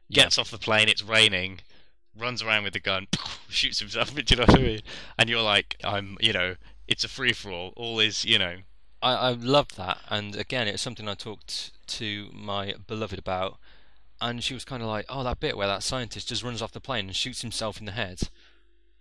Yeah. 0.10 0.24
gets 0.24 0.38
off 0.38 0.52
the 0.52 0.58
plane. 0.58 0.88
It's 0.90 1.02
raining. 1.04 1.62
Runs 2.18 2.42
around 2.42 2.64
with 2.64 2.74
the 2.74 2.80
gun, 2.80 3.08
shoots 3.50 3.80
himself. 3.80 4.14
Do 4.16 4.22
you 4.28 4.36
know 4.36 4.46
what 4.48 4.60
I 4.60 4.64
mean? 4.64 4.82
And 5.18 5.30
you're 5.30 5.42
like, 5.42 5.78
I'm, 5.84 6.18
you 6.20 6.34
know, 6.34 6.56
it's 6.88 7.04
a 7.04 7.08
free 7.08 7.34
for 7.34 7.52
all. 7.52 7.74
All 7.78 8.00
is, 8.00 8.26
you 8.26 8.38
know, 8.40 8.56
I, 9.02 9.14
I 9.14 9.30
loved 9.32 9.78
that, 9.78 10.00
and 10.10 10.36
again, 10.36 10.68
it's 10.68 10.82
something 10.82 11.08
I 11.08 11.14
talked 11.14 11.72
to 11.90 12.30
my 12.34 12.76
beloved 12.88 13.20
about, 13.20 13.58
and 14.22 14.44
she 14.44 14.54
was 14.54 14.66
kind 14.66 14.82
of 14.82 14.90
like, 14.90 15.06
"Oh, 15.10 15.24
that 15.24 15.40
bit 15.40 15.58
where 15.58 15.68
that 15.68 15.84
scientist 15.84 16.30
just 16.30 16.44
runs 16.44 16.62
off 16.62 16.72
the 16.72 16.80
plane 16.80 17.08
and 17.08 17.16
shoots 17.16 17.42
himself 17.42 17.80
in 17.80 17.86
the 17.86 17.92
head, 17.94 18.30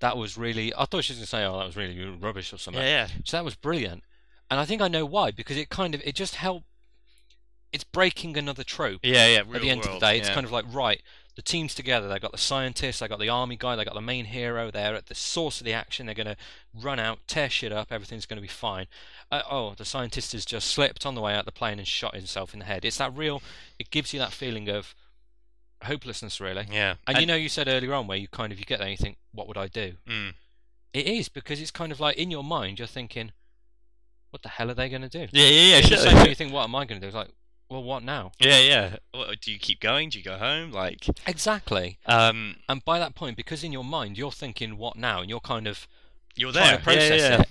that 0.01 0.17
was 0.17 0.37
really." 0.37 0.73
I 0.75 0.85
thought 0.85 1.05
she 1.05 1.13
was 1.13 1.19
gonna 1.19 1.27
say, 1.27 1.45
"Oh, 1.45 1.59
that 1.59 1.67
was 1.67 1.77
really 1.77 2.05
rubbish" 2.05 2.53
or 2.53 2.59
something. 2.59 2.83
yeah, 2.83 3.07
yeah. 3.07 3.09
So 3.25 3.37
that 3.37 3.45
was 3.45 3.55
brilliant, 3.55 4.05
and 4.51 4.61
I 4.61 4.65
think 4.65 4.81
I 4.83 4.89
know 4.89 5.05
why 5.05 5.31
because 5.31 5.57
it 5.57 5.69
kind 5.69 5.95
of 5.95 6.03
it 6.05 6.15
just 6.15 6.37
helped. 6.37 6.67
It's 7.73 7.85
breaking 7.85 8.37
another 8.39 8.65
trope. 8.65 9.01
Yeah, 9.03 9.27
yeah. 9.27 9.55
At 9.55 9.61
the 9.61 9.71
end 9.71 9.85
of 9.85 9.93
the 9.93 9.99
day, 9.99 10.19
it's 10.19 10.31
kind 10.31 10.47
of 10.47 10.53
like 10.53 10.65
right. 10.73 11.03
The 11.39 11.43
team's 11.43 11.73
together. 11.73 12.09
They've 12.09 12.21
got 12.21 12.33
the 12.33 12.37
scientist. 12.37 12.99
they've 12.99 13.09
got 13.09 13.21
the 13.21 13.29
army 13.29 13.55
guy. 13.57 13.77
they've 13.77 13.87
got 13.87 13.95
the 13.95 14.01
main 14.01 14.25
hero. 14.25 14.73
They're 14.73 14.97
at 14.97 15.07
the 15.07 15.15
source 15.15 15.61
of 15.61 15.65
the 15.67 15.73
action. 15.73 16.07
They're 16.07 16.15
going 16.17 16.27
to 16.27 16.37
run 16.75 16.99
out, 16.99 17.21
tear 17.29 17.49
shit 17.49 17.71
up. 17.73 17.93
Everything's 17.93 18.27
going 18.27 18.39
to 18.39 18.43
be 18.43 18.49
fine. 18.49 18.87
Uh, 19.31 19.43
oh, 19.49 19.75
the 19.77 19.85
scientist 19.85 20.33
has 20.33 20.45
just 20.45 20.67
slipped 20.69 21.07
on 21.07 21.15
the 21.15 21.21
way 21.21 21.35
out 21.35 21.45
the 21.45 21.53
plane 21.53 21.79
and 21.79 21.87
shot 21.87 22.17
himself 22.17 22.55
in 22.55 22.59
the 22.59 22.65
head. 22.65 22.85
It's 22.85 22.97
that 22.99 23.17
real. 23.17 23.41
It 23.79 23.91
gives 23.91 24.13
you 24.13 24.19
that 24.19 24.33
feeling 24.33 24.69
of 24.69 24.97
hopelessness, 25.85 26.41
really. 26.41 26.67
yeah. 26.73 26.95
And, 27.07 27.19
you 27.19 27.27
know, 27.27 27.37
you 27.37 27.49
said 27.49 27.69
earlier 27.69 27.95
on 27.95 28.09
where 28.09 28.19
you 28.19 28.27
kind 28.27 28.53
of 28.53 28.59
you 28.59 28.65
get 28.65 28.79
there 28.81 28.89
and 28.89 28.99
you 28.99 29.03
think, 29.03 29.17
what 29.33 29.47
would 29.47 29.57
I 29.57 29.69
do? 29.69 29.93
mm, 30.09 30.35
It 30.93 31.07
is 31.07 31.29
because 31.29 31.61
it's 31.61 31.71
kind 31.71 31.93
of 31.93 32.01
like 32.01 32.17
in 32.17 32.33
your 32.33 32.43
mind 32.43 32.81
you're 32.81 32.89
thinking, 32.89 33.31
what 34.31 34.43
the 34.43 34.49
hell 34.49 34.71
are 34.71 34.75
they 34.75 34.89
going 34.89 35.03
to 35.03 35.09
do? 35.09 35.29
yeah, 35.31 35.47
yeah, 35.49 35.77
yeah. 35.77 35.77
In 35.85 35.91
the 35.91 35.97
same 35.99 36.17
way 36.17 36.29
you 36.31 36.35
think, 36.35 36.53
what 36.53 36.65
am 36.65 36.75
I 36.75 36.85
going 36.85 37.01
to 37.01 37.05
do? 37.05 37.07
It's 37.07 37.15
like, 37.17 37.31
well, 37.71 37.83
what 37.83 38.03
now? 38.03 38.33
Yeah, 38.39 38.59
yeah. 38.59 38.97
Do 39.41 39.53
you 39.53 39.59
keep 39.59 39.81
going? 39.81 40.09
Do 40.09 40.19
you 40.19 40.25
go 40.25 40.39
home? 40.39 40.73
Like, 40.73 41.07
Exactly. 41.27 41.99
um, 42.07 42.57
And 42.69 42.85
by 42.85 42.99
that 42.99 43.15
point, 43.15 43.37
because 43.37 43.63
in 43.63 43.73
your 43.73 43.85
mind 43.85 44.17
you're 44.17 44.33
thinking, 44.33 44.77
what 44.79 44.97
now? 44.97 45.21
And 45.21 45.29
you're 45.31 45.41
kind 45.41 45.67
of 45.67 45.87
you're 46.35 46.53
there. 46.53 46.79
process 46.79 47.21
yeah, 47.21 47.29
yeah. 47.29 47.41
it. 47.43 47.49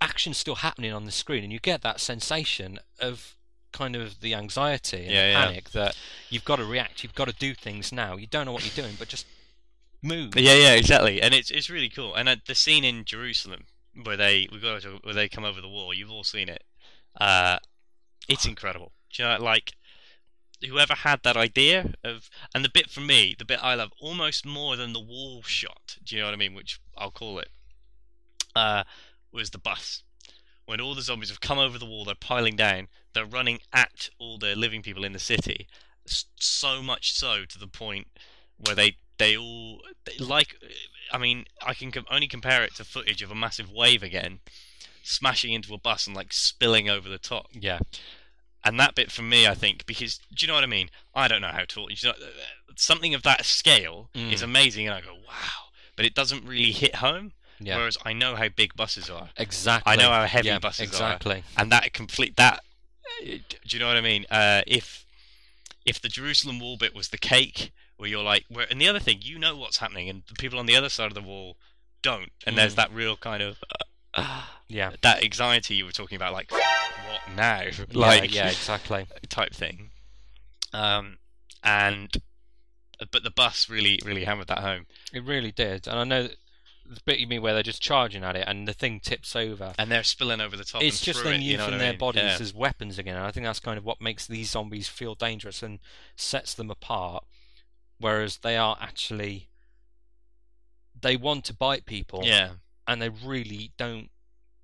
Action's 0.00 0.38
still 0.38 0.56
happening 0.56 0.92
on 0.92 1.04
the 1.04 1.12
screen, 1.12 1.44
and 1.44 1.52
you 1.52 1.58
get 1.58 1.82
that 1.82 2.00
sensation 2.00 2.78
of 3.00 3.36
kind 3.72 3.94
of 3.94 4.20
the 4.20 4.34
anxiety 4.34 5.04
and 5.04 5.10
Yeah, 5.12 5.28
the 5.28 5.46
panic 5.46 5.70
that 5.70 5.96
you've 6.30 6.44
got 6.44 6.56
to 6.56 6.64
react, 6.64 7.02
you've 7.02 7.14
got 7.14 7.28
to 7.28 7.34
do 7.34 7.54
things 7.54 7.92
now. 7.92 8.16
You 8.16 8.26
don't 8.26 8.46
know 8.46 8.52
what 8.52 8.64
you're 8.64 8.84
doing, 8.84 8.96
but 8.98 9.08
just 9.08 9.26
move. 10.02 10.34
Yeah, 10.36 10.54
yeah, 10.54 10.72
exactly. 10.72 11.20
And 11.20 11.34
it's 11.34 11.50
it's 11.50 11.68
really 11.68 11.90
cool. 11.90 12.14
And 12.14 12.28
uh, 12.28 12.36
the 12.46 12.54
scene 12.54 12.84
in 12.84 13.04
Jerusalem 13.04 13.64
where 14.02 14.16
they 14.16 14.48
we 14.50 14.60
got 14.60 14.80
to, 14.82 15.00
where 15.02 15.14
they 15.14 15.28
come 15.28 15.44
over 15.44 15.60
the 15.60 15.68
wall, 15.68 15.92
you've 15.92 16.10
all 16.10 16.24
seen 16.24 16.48
it. 16.48 16.64
Uh, 17.20 17.58
it's 18.28 18.46
incredible. 18.46 18.92
Do 19.12 19.22
you 19.22 19.28
know, 19.28 19.42
like 19.42 19.72
whoever 20.66 20.94
had 20.94 21.22
that 21.22 21.36
idea 21.36 21.94
of, 22.04 22.28
and 22.54 22.64
the 22.64 22.70
bit 22.70 22.90
for 22.90 23.00
me, 23.00 23.34
the 23.38 23.44
bit 23.44 23.62
I 23.62 23.74
love 23.74 23.92
almost 24.00 24.44
more 24.44 24.76
than 24.76 24.92
the 24.92 25.00
wall 25.00 25.42
shot. 25.42 25.96
Do 26.04 26.14
you 26.14 26.22
know 26.22 26.28
what 26.28 26.34
I 26.34 26.38
mean? 26.38 26.54
Which 26.54 26.80
I'll 26.96 27.10
call 27.10 27.38
it. 27.38 27.48
Uh, 28.54 28.82
was 29.32 29.50
the 29.50 29.58
bus 29.58 30.02
when 30.70 30.80
all 30.80 30.94
the 30.94 31.02
zombies 31.02 31.30
have 31.30 31.40
come 31.40 31.58
over 31.58 31.78
the 31.78 31.84
wall, 31.84 32.04
they're 32.04 32.14
piling 32.14 32.54
down, 32.54 32.86
they're 33.12 33.26
running 33.26 33.58
at 33.72 34.08
all 34.20 34.38
the 34.38 34.54
living 34.54 34.82
people 34.82 35.04
in 35.04 35.12
the 35.12 35.18
city. 35.18 35.66
So 36.06 36.80
much 36.80 37.12
so 37.12 37.44
to 37.44 37.58
the 37.58 37.66
point 37.66 38.06
where 38.56 38.76
they 38.76 38.96
they 39.18 39.36
all 39.36 39.82
they, 40.04 40.16
like. 40.24 40.54
I 41.12 41.18
mean, 41.18 41.46
I 41.60 41.74
can 41.74 41.90
com- 41.90 42.06
only 42.08 42.28
compare 42.28 42.62
it 42.62 42.76
to 42.76 42.84
footage 42.84 43.20
of 43.20 43.32
a 43.32 43.34
massive 43.34 43.68
wave 43.72 44.04
again, 44.04 44.38
smashing 45.02 45.52
into 45.52 45.74
a 45.74 45.78
bus 45.78 46.06
and 46.06 46.14
like 46.14 46.32
spilling 46.32 46.88
over 46.88 47.08
the 47.08 47.18
top. 47.18 47.48
Yeah. 47.52 47.80
And 48.64 48.78
that 48.78 48.94
bit 48.94 49.10
for 49.10 49.22
me, 49.22 49.46
I 49.46 49.54
think, 49.54 49.86
because 49.86 50.18
do 50.34 50.44
you 50.44 50.48
know 50.48 50.54
what 50.54 50.64
I 50.64 50.68
mean? 50.68 50.90
I 51.14 51.28
don't 51.28 51.40
know 51.40 51.48
how 51.48 51.64
to. 51.66 51.80
You 51.88 51.96
know, 52.04 52.12
something 52.76 53.14
of 53.14 53.22
that 53.22 53.44
scale 53.44 54.10
Mm. 54.14 54.32
is 54.32 54.42
amazing, 54.42 54.86
and 54.86 54.94
I 54.94 55.00
go, 55.00 55.14
wow. 55.14 55.70
But 55.96 56.04
it 56.06 56.14
doesn't 56.14 56.44
really 56.46 56.72
hit 56.72 56.96
home. 56.96 57.32
Yeah. 57.62 57.76
Whereas 57.76 57.98
I 58.06 58.12
know 58.14 58.36
how 58.36 58.48
big 58.48 58.74
buses 58.74 59.10
are, 59.10 59.28
exactly. 59.36 59.92
I 59.92 59.96
know 59.96 60.10
how 60.10 60.24
heavy 60.24 60.48
yeah, 60.48 60.58
buses 60.58 60.80
are. 60.80 60.84
exactly. 61.12 61.44
and 61.58 61.70
that 61.70 61.92
complete 61.92 62.36
that. 62.36 62.62
Do 63.22 63.38
you 63.68 63.78
know 63.78 63.86
what 63.88 63.98
I 63.98 64.00
mean? 64.00 64.24
Uh, 64.30 64.62
if 64.66 65.04
if 65.84 66.00
the 66.00 66.08
Jerusalem 66.08 66.58
wall 66.58 66.78
bit 66.78 66.94
was 66.94 67.08
the 67.08 67.18
cake, 67.18 67.70
where 67.98 68.08
you're 68.08 68.22
like, 68.22 68.46
where, 68.48 68.66
and 68.70 68.80
the 68.80 68.88
other 68.88 68.98
thing, 68.98 69.18
you 69.20 69.38
know 69.38 69.56
what's 69.56 69.76
happening, 69.78 70.08
and 70.08 70.22
the 70.28 70.34
people 70.36 70.58
on 70.58 70.64
the 70.66 70.74
other 70.76 70.88
side 70.88 71.08
of 71.08 71.14
the 71.14 71.20
wall 71.20 71.58
don't, 72.02 72.32
and 72.46 72.56
there's 72.56 72.72
Mm. 72.72 72.76
that 72.76 72.92
real 72.94 73.16
kind 73.18 73.42
of 73.42 73.58
uh, 74.14 74.44
Yeah. 74.68 74.92
that 75.02 75.22
anxiety 75.22 75.74
you 75.74 75.84
were 75.84 75.92
talking 75.92 76.16
about, 76.16 76.32
like 76.32 76.50
what 77.10 77.36
now, 77.36 77.62
like 77.92 78.34
yeah, 78.34 78.48
exactly. 78.48 79.06
type 79.28 79.54
thing. 79.54 79.90
Um, 80.72 81.18
and 81.62 82.10
but 83.12 83.22
the 83.24 83.30
bus 83.30 83.68
really 83.68 83.98
really 84.04 84.24
hammered 84.24 84.48
that 84.48 84.58
home, 84.58 84.86
It 85.12 85.24
really 85.24 85.52
did. 85.52 85.86
And 85.88 85.98
I 85.98 86.04
know 86.04 86.28
the 86.86 87.00
bit 87.04 87.18
you 87.20 87.26
mean 87.28 87.40
where 87.40 87.54
they're 87.54 87.62
just 87.62 87.80
charging 87.80 88.24
at 88.24 88.34
it 88.34 88.44
and 88.48 88.66
the 88.66 88.72
thing 88.72 88.98
tips 88.98 89.36
over. 89.36 89.72
and 89.78 89.90
they're 89.92 90.02
spilling 90.02 90.40
over 90.40 90.56
the 90.56 90.64
top. 90.64 90.82
It's 90.82 90.98
and 91.00 91.04
just 91.04 91.22
them 91.24 91.34
it, 91.34 91.40
you 91.42 91.56
know 91.56 91.64
using 91.66 91.74
I 91.74 91.78
their 91.78 91.90
mean? 91.92 91.98
bodies 91.98 92.22
Yeah. 92.22 92.38
as 92.40 92.52
weapons 92.52 92.98
again. 92.98 93.16
And 93.16 93.24
I 93.24 93.30
think 93.30 93.46
that's 93.46 93.60
kind 93.60 93.78
of 93.78 93.84
what 93.84 94.00
makes 94.00 94.26
these 94.26 94.50
zombies 94.50 94.88
feel 94.88 95.14
dangerous 95.14 95.62
and 95.62 95.78
sets 96.16 96.52
them 96.54 96.68
apart. 96.70 97.24
Whereas 97.98 98.38
they 98.38 98.56
are 98.56 98.76
actually. 98.80 99.48
They 101.00 101.16
want 101.16 101.44
to 101.46 101.54
bite 101.54 101.86
people. 101.86 102.22
Yeah, 102.24 102.50
And 102.86 103.00
they 103.00 103.08
really 103.08 103.72
don't. 103.78 104.10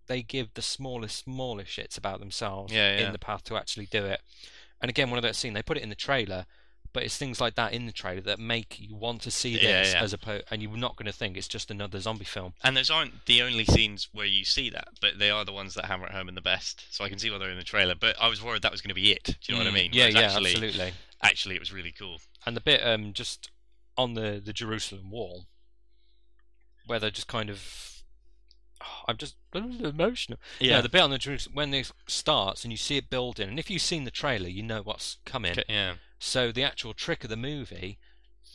They 0.07 0.22
give 0.22 0.54
the 0.54 0.62
smallest, 0.62 1.24
smallest 1.24 1.70
shits 1.70 1.98
about 1.98 2.20
themselves 2.20 2.72
Yeah, 2.72 2.98
yeah. 2.98 3.07
in 3.07 3.12
the 3.12 3.18
path 3.18 3.44
to 3.44 3.57
actually 3.57 3.86
do 3.86 4.04
it. 4.07 4.20
And 4.80 4.88
again, 4.88 5.11
one 5.11 5.18
of 5.18 5.22
those 5.22 5.36
scenes, 5.36 5.54
they 5.54 5.62
put 5.62 5.76
it 5.76 5.82
in 5.82 5.88
the 5.88 5.94
trailer. 5.94 6.46
But 6.92 7.02
it's 7.02 7.18
things 7.18 7.42
like 7.42 7.57
that 7.57 7.74
in 7.74 7.84
the 7.84 7.92
trailer 7.92 8.22
that 8.22 8.38
make 8.38 8.78
you 8.80 8.94
want 8.96 9.20
to 9.22 9.30
see 9.30 9.59
this 9.59 9.92
yeah. 9.92 10.02
as 10.02 10.14
opposed, 10.14 10.44
and 10.50 10.62
you're 10.62 10.78
not 10.78 10.96
going 10.96 11.04
to 11.04 11.12
think 11.12 11.36
it's 11.36 11.48
just 11.48 11.70
another 11.70 12.00
zombie 12.00 12.24
film. 12.24 12.54
And 12.64 12.74
those 12.74 12.88
aren't 12.88 13.26
the 13.26 13.42
only 13.42 13.66
scenes 13.66 14.09
where 14.14 14.24
you 14.24 14.46
see 14.46 14.70
that, 14.70 14.88
but 15.02 15.18
they 15.18 15.28
are 15.28 15.44
the 15.44 15.52
ones 15.52 15.74
that 15.74 15.84
hammer 15.86 16.07
it 16.07 16.12
home 16.12 16.26
in 16.26 16.34
the 16.34 16.40
best. 16.40 16.86
So 16.90 17.04
I 17.04 17.11
can 17.11 17.18
see 17.18 17.28
why 17.30 17.36
they're 17.36 17.50
in 17.50 17.59
the 17.59 17.64
trailer. 17.64 17.94
But 17.94 18.16
I 18.18 18.28
was 18.28 18.42
worried 18.42 18.62
that 18.62 18.72
was 18.72 18.80
going 18.80 18.90
to 18.90 18.94
be 18.94 19.12
it. 19.12 19.24
Do 19.24 19.34
you 19.52 19.54
know 19.59 19.64
what 19.64 19.66
I 19.68 19.70
Mm, 19.72 19.74
mean? 19.74 19.90
Yeah, 19.92 20.07
yeah, 20.07 20.20
actually, 20.20 20.52
absolutely. 20.52 20.92
Actually, 21.22 21.57
it 21.57 21.61
was 21.61 21.70
really 21.72 21.92
cool. 21.92 22.18
And 22.46 22.57
the 22.57 22.62
bit 22.62 22.80
um 22.86 23.12
just 23.12 23.50
on 23.98 24.14
the 24.14 24.40
the 24.42 24.54
Jerusalem 24.54 25.11
wall, 25.11 25.44
where 26.86 26.98
they're 26.98 27.11
just 27.11 27.28
kind 27.28 27.50
of, 27.50 27.95
I'm 29.09 29.16
just 29.16 29.37
emotional. 29.55 30.39
Yeah. 30.61 30.77
No, 30.77 30.83
the 30.83 30.89
bit 30.89 31.01
on 31.03 31.11
the 31.11 31.49
when 31.53 31.70
this 31.70 31.93
starts 32.07 32.64
and 32.64 32.72
you 32.72 32.77
see 32.77 32.97
it 32.97 33.11
building, 33.11 33.49
and 33.49 33.59
if 33.59 33.70
you've 33.70 33.83
seen 33.83 34.05
the 34.05 34.11
trailer, 34.11 34.49
you 34.49 34.62
know 34.62 34.83
what's 34.83 35.18
coming. 35.24 35.53
Okay, 35.53 35.64
yeah. 35.68 35.95
So 36.18 36.53
the 36.53 36.64
actual 36.64 36.95
trick 36.95 37.24
of 37.24 37.31
the 37.31 37.37
movie 37.37 37.99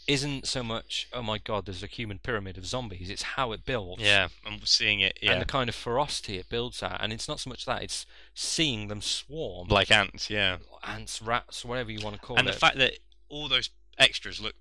isn't 0.07 0.47
so 0.47 0.63
much, 0.63 1.07
oh 1.13 1.21
my 1.21 1.37
god, 1.37 1.65
there's 1.65 1.83
a 1.83 1.87
human 1.87 2.19
pyramid 2.19 2.57
of 2.57 2.65
zombies. 2.65 3.09
It's 3.09 3.21
how 3.21 3.51
it 3.51 3.65
builds. 3.65 4.01
Yeah. 4.01 4.29
I'm 4.45 4.59
seeing 4.65 4.99
it. 4.99 5.19
Yeah. 5.21 5.33
And 5.33 5.41
the 5.41 5.45
kind 5.45 5.69
of 5.69 5.75
ferocity 5.75 6.37
it 6.37 6.49
builds 6.49 6.81
at, 6.81 6.99
and 7.01 7.13
it's 7.13 7.27
not 7.27 7.39
so 7.39 7.49
much 7.49 7.65
that; 7.65 7.83
it's 7.83 8.05
seeing 8.33 8.87
them 8.87 9.01
swarm, 9.01 9.67
like 9.67 9.91
ants. 9.91 10.29
Yeah. 10.29 10.57
ants, 10.83 11.21
rats, 11.21 11.63
whatever 11.63 11.91
you 11.91 12.03
want 12.03 12.15
to 12.15 12.21
call 12.21 12.37
and 12.37 12.47
it. 12.47 12.51
the 12.51 12.59
fact 12.59 12.77
that 12.77 12.93
all 13.29 13.47
those 13.47 13.69
extras 13.97 14.41
look, 14.41 14.55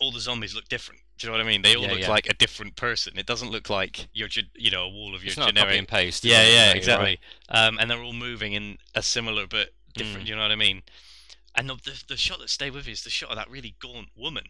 all 0.00 0.12
the 0.12 0.20
zombies 0.20 0.54
look 0.54 0.68
different. 0.68 1.01
Do 1.22 1.28
you 1.28 1.32
know 1.32 1.38
what 1.38 1.46
I 1.46 1.48
mean? 1.48 1.62
They 1.62 1.76
all 1.76 1.82
Yeah, 1.84 1.90
look 1.90 2.00
yeah. 2.00 2.10
like 2.10 2.28
a 2.28 2.34
different 2.34 2.74
person. 2.76 3.16
It 3.16 3.26
doesn't 3.26 3.50
look 3.50 3.70
like 3.70 4.08
your, 4.12 4.28
you 4.56 4.70
know, 4.70 4.82
a 4.84 4.88
wall 4.88 5.14
of 5.14 5.22
your 5.22 5.28
it's 5.30 5.36
not 5.38 5.50
a 5.50 5.52
copy 5.52 5.60
generic. 5.60 5.78
and 5.78 5.88
paste. 5.88 6.24
Yeah, 6.24 6.46
yeah, 6.46 6.72
exactly. 6.72 7.20
right. 7.50 7.66
Um, 7.66 7.78
and 7.78 7.90
they're 7.90 8.02
all 8.02 8.12
moving 8.12 8.52
in 8.54 8.78
a 8.94 9.02
similar 9.02 9.46
but 9.46 9.70
different. 9.94 10.26
Mm. 10.26 10.28
You 10.30 10.36
know 10.36 10.42
what 10.42 10.50
I 10.50 10.56
mean? 10.56 10.82
And 11.54 11.68
the, 11.70 11.74
the 11.76 12.02
the 12.08 12.16
shot 12.16 12.40
that 12.40 12.50
stayed 12.50 12.72
with 12.74 12.86
me 12.86 12.92
is 12.92 13.02
the 13.04 13.10
shot 13.10 13.30
of 13.30 13.36
that 13.36 13.48
really 13.50 13.74
gaunt 13.78 14.08
woman. 14.16 14.44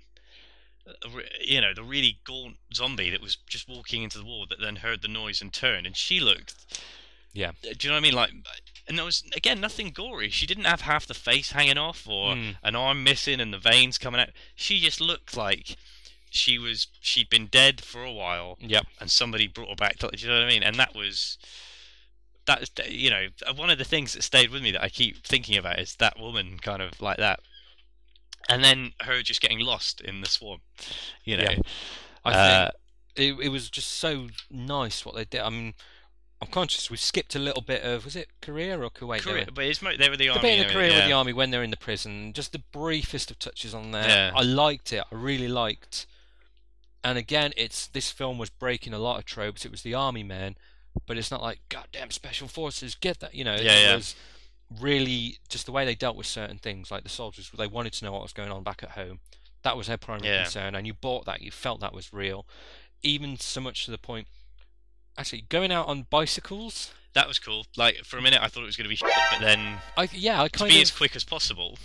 Uh, 0.86 1.20
You 1.44 1.60
know, 1.60 1.74
the 1.74 1.82
really 1.82 2.18
gaunt 2.24 2.56
zombie 2.74 3.10
that 3.10 3.20
was 3.20 3.36
just 3.46 3.68
walking 3.68 4.02
into 4.02 4.18
the 4.18 4.24
wall 4.24 4.46
that 4.48 4.60
then 4.60 4.76
heard 4.76 5.02
the 5.02 5.08
noise 5.08 5.40
and 5.42 5.52
turned, 5.52 5.86
and 5.86 5.96
she 5.96 6.20
looked. 6.20 6.54
Yeah. 7.34 7.52
Do 7.62 7.68
you 7.80 7.88
know 7.88 7.94
what 7.94 7.98
I 7.98 8.00
mean? 8.02 8.14
Like, 8.14 8.30
and 8.86 8.98
there 8.98 9.04
was 9.04 9.24
again 9.34 9.60
nothing 9.60 9.90
gory. 9.90 10.28
She 10.30 10.46
didn't 10.46 10.64
have 10.64 10.82
half 10.82 11.06
the 11.06 11.14
face 11.14 11.52
hanging 11.52 11.78
off 11.78 12.06
or 12.08 12.34
Mm. 12.34 12.56
an 12.62 12.76
arm 12.76 13.02
missing 13.04 13.40
and 13.40 13.52
the 13.52 13.58
veins 13.58 13.96
coming 13.98 14.20
out. 14.20 14.30
She 14.54 14.80
just 14.80 15.00
looked 15.00 15.36
like 15.36 15.76
she 16.34 16.58
was 16.58 16.86
she'd 17.00 17.28
been 17.30 17.46
dead 17.46 17.80
for 17.82 18.02
a 18.02 18.12
while 18.12 18.56
Yep. 18.60 18.86
and 19.00 19.10
somebody 19.10 19.46
brought 19.46 19.68
her 19.68 19.76
back 19.76 19.98
to 19.98 20.08
do 20.08 20.18
you 20.18 20.28
know 20.28 20.38
what 20.38 20.44
I 20.44 20.48
mean? 20.48 20.62
And 20.62 20.76
that 20.76 20.94
was 20.94 21.38
that's 22.44 22.70
you 22.88 23.10
know 23.10 23.28
one 23.54 23.70
of 23.70 23.78
the 23.78 23.84
things 23.84 24.12
that 24.14 24.22
stayed 24.22 24.50
with 24.50 24.62
me 24.62 24.72
that 24.72 24.82
I 24.82 24.88
keep 24.88 25.24
thinking 25.24 25.56
about 25.56 25.78
is 25.78 25.94
that 25.96 26.18
woman 26.18 26.58
kind 26.60 26.82
of 26.82 27.00
like 27.00 27.18
that, 27.18 27.40
and 28.48 28.64
then 28.64 28.92
her 29.02 29.22
just 29.22 29.40
getting 29.40 29.60
lost 29.60 30.00
in 30.00 30.20
the 30.22 30.28
swarm, 30.28 30.60
you 31.24 31.36
know. 31.36 31.44
Yeah. 31.48 31.58
I 32.24 32.32
Uh, 32.32 32.70
think 33.16 33.38
it, 33.40 33.44
it 33.46 33.48
was 33.50 33.68
just 33.70 33.88
so 33.92 34.28
nice 34.50 35.04
what 35.04 35.14
they 35.14 35.24
did. 35.24 35.40
I 35.42 35.50
mean, 35.50 35.74
I'm 36.40 36.48
conscious 36.48 36.90
we 36.90 36.96
skipped 36.96 37.36
a 37.36 37.38
little 37.38 37.62
bit 37.62 37.82
of 37.84 38.04
was 38.04 38.16
it 38.16 38.28
Korea 38.40 38.76
or 38.80 38.90
Kuwait? 38.90 39.20
Korea, 39.22 39.46
but 39.54 39.64
it's 39.64 39.80
mo- 39.82 39.96
they 39.96 40.08
were 40.08 40.16
the 40.16 40.30
army. 40.30 40.48
in 40.50 40.56
you 40.58 40.62
the 40.64 40.68
know, 40.68 40.74
Korea 40.74 40.94
with 40.96 41.04
the 41.04 41.12
army 41.12 41.32
when 41.32 41.50
they're 41.50 41.62
in 41.62 41.70
the 41.70 41.76
prison, 41.76 42.32
just 42.32 42.50
the 42.52 42.62
briefest 42.72 43.30
of 43.30 43.38
touches 43.38 43.72
on 43.74 43.92
there. 43.92 44.08
Yeah. 44.08 44.32
I 44.34 44.42
liked 44.42 44.92
it. 44.92 45.04
I 45.12 45.14
really 45.14 45.48
liked. 45.48 46.06
And 47.04 47.18
again, 47.18 47.52
it's 47.56 47.88
this 47.88 48.10
film 48.10 48.38
was 48.38 48.50
breaking 48.50 48.92
a 48.94 48.98
lot 48.98 49.18
of 49.18 49.24
tropes. 49.24 49.64
It 49.64 49.70
was 49.70 49.82
the 49.82 49.94
army 49.94 50.22
men, 50.22 50.56
but 51.06 51.16
it's 51.18 51.30
not 51.30 51.42
like 51.42 51.60
goddamn 51.68 52.10
special 52.10 52.48
forces. 52.48 52.94
Get 52.94 53.20
that, 53.20 53.34
you 53.34 53.44
know. 53.44 53.54
Yeah, 53.56 53.76
it 53.76 53.82
yeah. 53.82 53.94
was 53.96 54.14
really 54.80 55.38
just 55.48 55.66
the 55.66 55.72
way 55.72 55.84
they 55.84 55.94
dealt 55.94 56.16
with 56.16 56.26
certain 56.26 56.58
things. 56.58 56.90
Like 56.90 57.02
the 57.02 57.08
soldiers, 57.08 57.50
they 57.56 57.66
wanted 57.66 57.92
to 57.94 58.04
know 58.04 58.12
what 58.12 58.22
was 58.22 58.32
going 58.32 58.50
on 58.52 58.62
back 58.62 58.82
at 58.82 58.90
home. 58.90 59.18
That 59.62 59.76
was 59.76 59.86
their 59.88 59.96
primary 59.96 60.28
Yeah. 60.32 60.42
concern, 60.44 60.74
and 60.74 60.86
you 60.86 60.94
bought 60.94 61.24
that. 61.26 61.40
You 61.42 61.50
felt 61.50 61.80
that 61.80 61.92
was 61.92 62.12
real, 62.12 62.46
even 63.02 63.36
so 63.36 63.60
much 63.60 63.84
to 63.84 63.90
the 63.90 63.98
point. 63.98 64.28
Actually, 65.18 65.42
going 65.48 65.70
out 65.72 65.88
on 65.88 66.06
bicycles. 66.08 66.92
That 67.14 67.28
was 67.28 67.38
cool. 67.38 67.66
Like 67.76 67.98
for 68.04 68.16
a 68.16 68.22
minute, 68.22 68.40
I 68.42 68.46
thought 68.48 68.62
it 68.62 68.66
was 68.66 68.76
going 68.76 68.86
to 68.86 68.88
be, 68.88 68.96
shit, 68.96 69.10
but 69.30 69.40
then 69.40 69.78
I 69.96 70.08
yeah, 70.12 70.40
I 70.42 70.48
to 70.48 70.58
kind 70.58 70.70
be 70.70 70.76
of 70.78 70.82
as 70.82 70.90
quick 70.90 71.14
as 71.14 71.24
possible, 71.24 71.78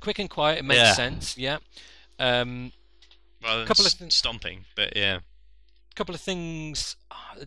quick 0.00 0.18
and 0.18 0.28
quiet. 0.28 0.58
It 0.58 0.64
makes 0.64 0.78
Yeah. 0.78 0.92
sense. 0.92 1.38
Yeah. 1.38 1.58
Um, 2.18 2.72
rather 3.42 3.64
Couple 3.66 3.86
of 3.86 3.92
thing- 3.92 4.10
stomping. 4.10 4.64
But 4.74 4.96
yeah, 4.96 5.16
A 5.16 5.94
couple 5.94 6.14
of 6.14 6.20
things. 6.20 6.96
uh, 7.10 7.44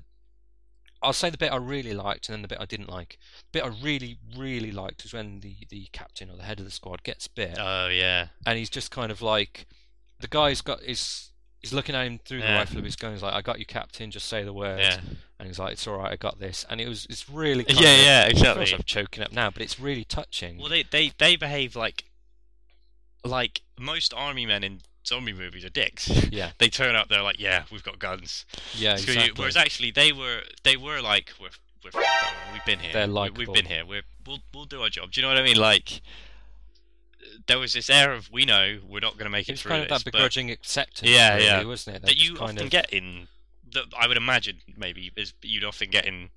I'll 1.02 1.14
say 1.14 1.30
the 1.30 1.38
bit 1.38 1.54
I 1.54 1.56
really 1.56 1.94
liked, 1.94 2.28
and 2.28 2.34
then 2.34 2.42
the 2.42 2.50
bit 2.50 2.58
I 2.60 2.66
didn't 2.66 2.90
like. 2.90 3.18
The 3.54 3.60
bit 3.60 3.64
I 3.64 3.68
really, 3.82 4.18
really 4.38 4.72
liked 4.72 5.04
was 5.04 5.14
when 5.14 5.40
the, 5.40 5.56
the 5.70 5.88
captain 5.94 6.30
or 6.30 6.36
the 6.36 6.44
head 6.44 6.60
of 6.60 6.66
the 6.66 6.72
squad 6.72 7.04
gets 7.04 7.28
bit, 7.28 7.56
oh 7.58 7.88
yeah, 7.88 8.28
and 8.46 8.58
he's 8.58 8.70
just 8.70 8.92
kind 8.92 9.10
of 9.12 9.22
like, 9.22 9.66
the 10.20 10.28
guy's 10.28 10.60
got 10.60 10.84
is 10.84 11.32
he's 11.62 11.72
looking 11.74 11.96
at 11.96 12.06
him 12.06 12.20
through 12.26 12.40
the 12.42 12.48
Yeah. 12.48 12.58
rifle 12.58 12.80
of 12.80 12.84
his 12.84 12.98
gun. 12.98 13.14
He's 13.14 13.24
like, 13.24 13.34
"I 13.34 13.42
got 13.42 13.60
you, 13.60 13.66
captain. 13.66 14.12
Just 14.12 14.28
say 14.28 14.44
the 14.44 14.52
word." 14.52 14.80
yeah, 14.80 15.00
And 15.40 15.48
he's 15.48 15.58
like, 15.58 15.72
"It's 15.74 15.88
all 15.88 15.98
right. 16.00 16.12
I 16.12 16.16
got 16.18 16.38
this." 16.40 16.66
And 16.70 16.82
it 16.82 16.90
was 16.90 17.06
it's 17.10 17.30
really 17.30 17.66
yeah, 17.70 17.76
of, 17.76 17.82
yeah, 18.06 18.26
exactly. 18.28 18.62
myself 18.64 18.84
choking 18.86 19.24
up 19.24 19.32
now, 19.32 19.50
but 19.52 19.62
it's 19.62 19.80
really 19.80 20.04
touching. 20.04 20.58
Well, 20.58 20.68
they 20.68 20.84
they 20.84 21.14
they 21.18 21.38
behave 21.38 21.78
like 21.78 22.04
like 23.24 23.62
most 23.80 24.14
army 24.14 24.46
men 24.46 24.64
in 24.66 24.82
zombie 25.10 25.34
movies 25.34 25.66
are 25.66 25.70
dicks. 25.70 26.10
yeah, 26.32 26.52
they 26.60 26.70
turn 26.70 26.96
up, 26.96 27.10
they're 27.10 27.22
like, 27.22 27.40
yeah, 27.40 27.64
we've 27.72 27.84
got 27.84 28.00
guns. 28.00 28.46
yeah, 28.78 28.96
Screw 28.96 29.14
you. 29.14 29.20
exactly. 29.20 29.42
Whereas 29.42 29.58
actually, 29.58 29.92
they 29.92 30.12
were 30.14 30.42
they 30.64 30.78
were 30.78 31.02
like, 31.02 31.32
we're, 31.42 31.50
we're 31.84 32.02
we've 32.54 32.64
been 32.66 32.80
here. 32.80 32.94
They're 32.94 33.08
like. 33.08 33.38
We've 33.38 33.52
been 33.52 33.66
here. 33.66 33.86
We're 33.86 34.04
we'll 34.26 34.40
we'll 34.54 34.66
do 34.66 34.82
our 34.82 34.90
job. 34.90 35.12
Do 35.12 35.20
you 35.20 35.28
know 35.28 35.34
what 35.34 35.42
I 35.42 35.44
mean? 35.44 35.58
Like. 35.58 36.02
There 37.48 37.60
was 37.60 37.74
this 37.74 37.90
air 37.90 38.12
of 38.14 38.32
we 38.32 38.46
know 38.46 38.80
we're 38.88 39.00
not 39.02 39.14
going 39.14 39.26
to 39.26 39.30
make 39.30 39.50
it 39.50 39.54
it 39.54 39.60
through 39.60 39.70
kind 39.72 39.84
of 39.84 39.90
this, 39.90 40.04
that 40.04 40.12
begrudging 40.12 40.52
acceptance, 40.52 41.10
Yeah, 41.10 41.34
really, 41.36 41.46
yeah. 41.46 41.64
wasn't 41.64 41.98
it? 41.98 42.02
They 42.04 42.08
that 42.10 42.18
you 42.18 42.36
kind 42.36 42.52
often 42.58 42.66
of, 42.66 42.70
get 42.70 42.92
in. 42.94 43.28
That 43.74 43.86
I 44.00 44.08
would 44.08 44.18
imagine 44.18 44.58
maybe 44.78 45.12
is 45.16 45.34
you'd 45.42 45.64
often 45.64 45.90
get 45.90 46.06
in, 46.06 46.30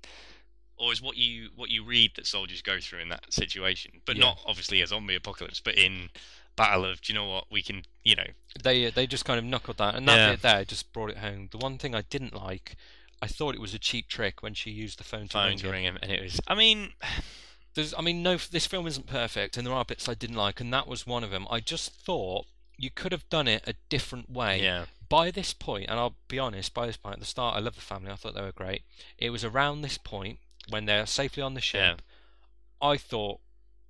or 0.77 0.91
is 0.91 1.01
what 1.01 1.15
you 1.17 1.49
what 1.55 1.69
you 1.69 1.83
read 1.83 2.11
that 2.15 2.25
soldiers 2.27 2.61
go 2.61 2.79
through 2.79 2.99
in 2.99 3.09
that 3.09 3.31
situation, 3.33 3.91
but 4.05 4.15
Yeah. 4.17 4.25
not 4.25 4.39
obviously 4.45 4.81
a 4.81 4.87
zombie 4.87 5.15
apocalypse, 5.15 5.59
but 5.59 5.75
in 5.75 6.09
battle 6.55 6.85
of 6.85 7.01
do 7.01 7.11
you 7.11 7.17
know 7.19 7.27
what 7.27 7.45
we 7.51 7.61
can 7.63 7.81
you 8.03 8.15
know 8.15 8.27
they 8.63 8.85
uh, 8.87 8.91
they 8.93 9.07
just 9.07 9.25
kind 9.25 9.39
of 9.39 9.45
knuckled 9.45 9.77
that, 9.77 9.95
and 9.95 10.07
that 10.07 10.15
Yeah. 10.15 10.31
bit 10.31 10.41
there 10.41 10.65
just 10.65 10.93
brought 10.93 11.09
it 11.11 11.17
home. 11.17 11.49
The 11.51 11.57
one 11.57 11.77
thing 11.77 11.95
I 11.95 12.01
didn't 12.03 12.35
like, 12.35 12.75
I 13.21 13.27
thought 13.27 13.55
it 13.55 13.61
was 13.61 13.73
a 13.73 13.79
cheap 13.79 14.07
trick 14.07 14.43
when 14.43 14.53
she 14.53 14.69
used 14.69 14.99
the 14.99 15.03
phone 15.03 15.23
to 15.29 15.33
phone 15.33 15.47
ring 15.49 15.57
to 15.59 15.65
him. 15.67 15.71
ring 15.71 15.83
him, 15.85 15.97
and 16.01 16.11
it 16.11 16.21
was 16.21 16.39
I 16.47 16.55
mean 16.55 16.93
There's, 17.75 17.91
I 17.97 18.01
mean, 18.01 18.21
no, 18.21 18.37
this 18.37 18.67
film 18.67 18.85
isn't 18.85 19.07
perfect, 19.07 19.57
and 19.57 19.65
there 19.65 19.73
are 19.73 19.83
bits 19.83 20.07
I 20.07 20.13
didn't 20.13 20.35
like, 20.35 20.61
and 20.61 20.71
that 20.71 20.87
was 20.87 21.07
one 21.07 21.23
of 21.23 21.31
them. 21.31 21.47
I 21.49 21.59
just 21.59 21.91
thought 21.91 22.45
you 22.77 22.91
could 22.91 23.11
have 23.11 23.27
done 23.29 23.47
it 23.47 23.63
a 23.67 23.73
different 23.89 24.29
way. 24.29 24.61
yeah 24.61 24.85
By 25.09 25.31
this 25.31 25.55
point, 25.55 25.89
and 25.89 25.99
I'll 25.99 26.15
be 26.27 26.37
honest, 26.37 26.71
by 26.75 26.85
this 26.85 26.97
point 26.97 27.13
at 27.15 27.19
the 27.19 27.25
start, 27.25 27.55
I 27.55 27.59
love 27.61 27.73
the 27.73 27.81
family. 27.81 28.11
I 28.11 28.15
thought 28.15 28.35
they 28.35 28.43
were 28.43 28.51
great. 28.51 28.83
It 29.17 29.31
was 29.31 29.43
around 29.43 29.81
this 29.81 29.97
point 29.97 30.37
when 30.69 30.85
they're 30.85 31.07
safely 31.07 31.41
on 31.41 31.55
the 31.55 31.61
ship. 31.61 31.99
Yeah. 31.99 32.87
I 32.91 32.95
thought 32.97 33.39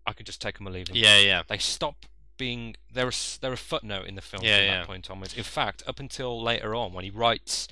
I 0.07 0.13
could 0.13 0.25
just 0.27 0.41
take 0.41 0.59
them 0.59 0.67
or 0.69 0.71
leave 0.71 0.87
them. 0.87 0.95
yeah 0.95 1.19
yeah 1.19 1.43
They 1.45 1.57
stop 1.57 2.05
being 2.37 2.75
they're 2.91 3.09
a, 3.09 3.13
they're 3.41 3.53
a 3.53 3.57
footnote 3.57 4.05
in 4.05 4.15
the 4.15 4.21
film 4.21 4.43
Yeah, 4.43 4.57
from 4.57 4.65
yeah. 4.65 4.77
that 4.79 4.87
point 4.87 5.09
onwards. 5.11 5.33
In 5.35 5.43
fact, 5.43 5.83
up 5.87 5.99
until 5.99 6.41
later 6.41 6.73
on 6.75 6.93
when 6.93 7.03
he 7.03 7.09
writes 7.09 7.67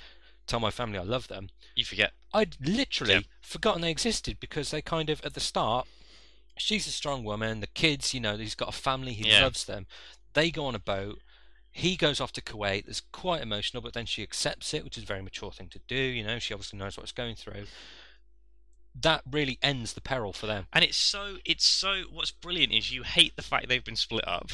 "Tell 0.47 0.59
my 0.59 0.71
family 0.71 0.97
I 0.97 1.03
love 1.03 1.27
them," 1.27 1.49
you 1.75 1.85
forget 1.85 2.13
I'd 2.33 2.55
literally 2.61 3.13
Yeah. 3.13 3.19
forgotten 3.41 3.81
they 3.81 3.91
existed 3.91 4.39
because 4.39 4.71
they 4.71 4.81
kind 4.81 5.09
of 5.09 5.21
at 5.25 5.33
the 5.33 5.39
start. 5.39 5.87
She's 6.57 6.85
a 6.87 6.91
strong 6.91 7.23
woman. 7.23 7.59
The 7.59 7.67
kids, 7.67 8.13
you 8.13 8.19
know, 8.19 8.37
he's 8.37 8.55
got 8.55 8.69
a 8.69 8.73
family. 8.73 9.13
He 9.13 9.31
loves 9.41 9.65
them. 9.65 9.87
They 10.33 10.51
go 10.51 10.65
on 10.65 10.75
a 10.75 10.79
boat. 10.79 11.19
He 11.71 11.95
goes 11.95 12.19
off 12.19 12.33
to 12.33 12.41
Kuwait. 12.41 12.87
It's 12.87 13.01
quite 13.11 13.41
emotional, 13.41 13.81
but 13.81 13.93
then 13.93 14.05
she 14.05 14.21
accepts 14.21 14.73
it, 14.73 14.83
which 14.83 14.97
is 14.97 15.03
a 15.03 15.07
very 15.07 15.21
mature 15.21 15.51
thing 15.51 15.69
to 15.69 15.79
do. 15.87 15.95
You 15.95 16.23
know, 16.25 16.37
she 16.39 16.53
obviously 16.53 16.77
knows 16.77 16.97
what's 16.97 17.13
going 17.13 17.35
through. 17.35 17.65
That 18.99 19.21
really 19.29 19.57
ends 19.61 19.93
the 19.93 20.01
peril 20.01 20.33
for 20.33 20.47
them. 20.47 20.67
and 20.73 20.83
it's 20.83 20.97
so 20.97 21.37
it's 21.45 21.65
so 21.65 22.03
what's 22.11 22.31
brilliant 22.31 22.73
is 22.73 22.91
you 22.91 23.03
hate 23.03 23.35
the 23.35 23.41
fact 23.41 23.67
they've 23.69 23.83
been 23.83 23.95
split 23.95 24.27
up 24.27 24.51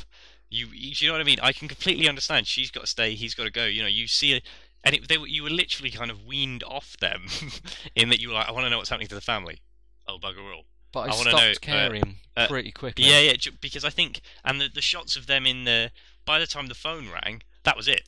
you, 0.50 0.68
you 0.68 0.94
you 0.96 1.08
know 1.08 1.14
what 1.14 1.22
I 1.22 1.26
mean 1.26 1.40
I 1.42 1.52
can 1.52 1.68
completely 1.68 2.08
understand 2.08 2.48
she's 2.48 2.72
got 2.72 2.82
to 2.82 2.88
stay 2.88 3.16
he's 3.16 3.34
got 3.34 3.44
to 3.46 3.52
go 3.52 3.66
you 3.66 3.82
know 3.82 3.88
you 3.88 4.08
see 4.08 4.34
it 4.34 4.44
and 4.84 4.96
it, 4.96 5.08
they 5.08 5.18
were 5.18 5.28
you 5.28 5.44
were 5.44 5.50
literally 5.50 5.90
kind 5.90 6.12
of 6.12 6.26
weaned 6.26 6.64
off 6.64 6.96
them 6.98 7.26
in 7.96 8.10
that 8.10 8.20
you 8.22 8.30
were 8.30 8.36
like 8.36 8.48
I 8.48 8.52
want 8.52 8.66
to 8.66 8.70
know 8.70 8.78
what's 8.78 8.90
happening 8.90 9.08
to 9.10 9.16
the 9.16 9.22
family 9.22 9.60
oh 10.08 10.18
bugger 10.20 10.56
all 10.56 10.66
But 10.92 11.00
I, 11.00 11.06
I 11.08 11.12
stopped 11.12 11.36
know, 11.36 11.50
uh, 11.52 11.54
caring 11.60 12.16
uh, 12.38 12.48
pretty 12.48 12.72
quickly. 12.72 13.06
Yeah, 13.06 13.20
yeah, 13.20 13.34
because 13.60 13.84
I 13.84 13.90
think, 13.90 14.22
and 14.46 14.62
the, 14.62 14.70
the 14.74 14.82
shots 14.82 15.16
of 15.18 15.28
them 15.28 15.46
in 15.46 15.66
the, 15.66 15.92
by 16.26 16.40
the 16.40 16.48
time 16.48 16.68
the 16.68 16.76
phone 16.76 17.10
rang, 17.10 17.42
that 17.64 17.76
was 17.76 17.88
it. 17.88 18.04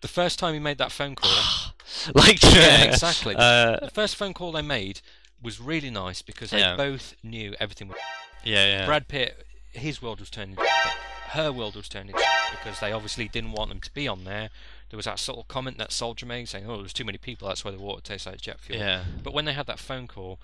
The 0.00 0.08
first 0.08 0.38
time 0.38 0.54
he 0.54 0.60
made 0.60 0.78
that 0.78 0.92
phone 0.92 1.16
call, 1.16 1.30
like, 2.14 2.40
Yeah, 2.54 2.84
exactly. 2.84 3.34
Uh, 3.36 3.80
the 3.80 3.90
first 3.90 4.14
phone 4.16 4.34
call 4.34 4.52
they 4.52 4.62
made 4.62 5.00
was 5.44 5.60
really 5.60 5.90
nice 5.90 6.22
because 6.22 6.50
they 6.50 6.58
Yeah. 6.58 6.74
both 6.76 7.14
knew 7.22 7.54
everything 7.60 7.86
was 7.88 7.98
yeah, 8.42 8.66
yeah. 8.66 8.86
Brad 8.86 9.06
Pitt, 9.08 9.46
his 9.72 10.02
world 10.02 10.18
was 10.20 10.28
turning, 10.30 10.56
to 10.56 10.62
shit. 10.62 10.92
her 11.30 11.52
world 11.52 11.76
was 11.76 11.88
turning 11.88 12.12
to 12.14 12.18
shit 12.20 12.28
because 12.50 12.80
they 12.80 12.92
obviously 12.92 13.28
didn't 13.28 13.52
want 13.52 13.68
them 13.70 13.80
to 13.80 13.90
be 13.92 14.06
on 14.08 14.24
there. 14.24 14.50
There 14.90 14.96
was 14.96 15.06
that 15.06 15.18
subtle 15.18 15.44
comment 15.44 15.78
that 15.78 15.92
soldier 15.92 16.26
made 16.26 16.48
saying, 16.48 16.68
"Oh, 16.68 16.78
there's 16.78 16.92
too 16.92 17.04
many 17.04 17.18
people. 17.18 17.48
That's 17.48 17.64
why 17.64 17.70
the 17.70 17.78
water 17.78 18.02
tastes 18.02 18.26
like 18.26 18.40
jet 18.40 18.60
fuel." 18.60 18.78
yeah, 18.78 19.04
But 19.22 19.32
when 19.32 19.44
they 19.44 19.52
had 19.54 19.66
that 19.66 19.78
phone 19.78 20.06
call, 20.08 20.40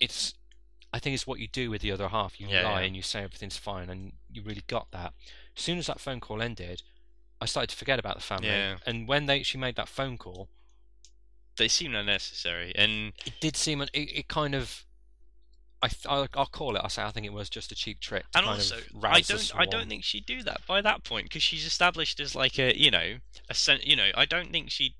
it's, 0.00 0.34
I 0.92 0.98
think 0.98 1.14
it's 1.14 1.26
what 1.26 1.40
you 1.40 1.48
do 1.48 1.70
with 1.70 1.82
the 1.82 1.90
other 1.92 2.08
half. 2.08 2.40
You 2.40 2.48
Yeah, 2.48 2.62
lie 2.62 2.80
yeah. 2.80 2.86
and 2.86 2.96
you 2.96 3.02
say 3.02 3.22
everything's 3.22 3.56
fine, 3.56 3.90
and 3.90 4.12
you 4.30 4.42
really 4.42 4.62
got 4.66 4.90
that. 4.92 5.12
As 5.56 5.62
soon 5.62 5.78
as 5.78 5.86
that 5.88 6.00
phone 6.00 6.20
call 6.20 6.40
ended, 6.40 6.82
I 7.40 7.46
started 7.46 7.70
to 7.70 7.76
forget 7.76 7.98
about 7.98 8.14
the 8.16 8.22
family. 8.22 8.48
Yeah. 8.48 8.78
And 8.86 9.06
when 9.08 9.26
they 9.26 9.42
she 9.42 9.58
made 9.58 9.76
that 9.76 9.88
phone 9.88 10.16
call, 10.16 10.48
They 11.58 11.68
seem 11.68 11.94
unnecessary, 11.94 12.72
and 12.74 13.12
it 13.24 13.34
did 13.40 13.56
seem 13.56 13.80
it, 13.80 13.90
it 13.94 14.28
kind 14.28 14.54
of. 14.54 14.84
I 15.82 15.88
th- 15.88 16.06
I'll, 16.08 16.26
I'll 16.34 16.46
call 16.46 16.74
it. 16.76 16.82
I 16.84 16.88
say 16.88 17.02
I 17.02 17.10
think 17.10 17.26
it 17.26 17.32
was 17.32 17.50
just 17.50 17.70
a 17.70 17.74
cheap 17.74 18.00
trick. 18.00 18.24
And 18.34 18.46
also 18.46 18.76
I 19.02 19.20
don't 19.20 19.52
I 19.54 19.66
don't 19.66 19.88
think 19.88 20.04
she'd 20.04 20.24
do 20.26 20.42
that 20.42 20.62
by 20.66 20.80
that 20.80 21.04
point 21.04 21.26
because 21.26 21.42
she's 21.42 21.66
established 21.66 22.18
as 22.18 22.34
like 22.34 22.58
a 22.58 22.76
you 22.76 22.90
know 22.90 23.16
a 23.48 23.54
sen- 23.54 23.80
you 23.84 23.94
know 23.96 24.08
I 24.14 24.24
don't 24.24 24.50
think 24.50 24.70
she. 24.70 24.96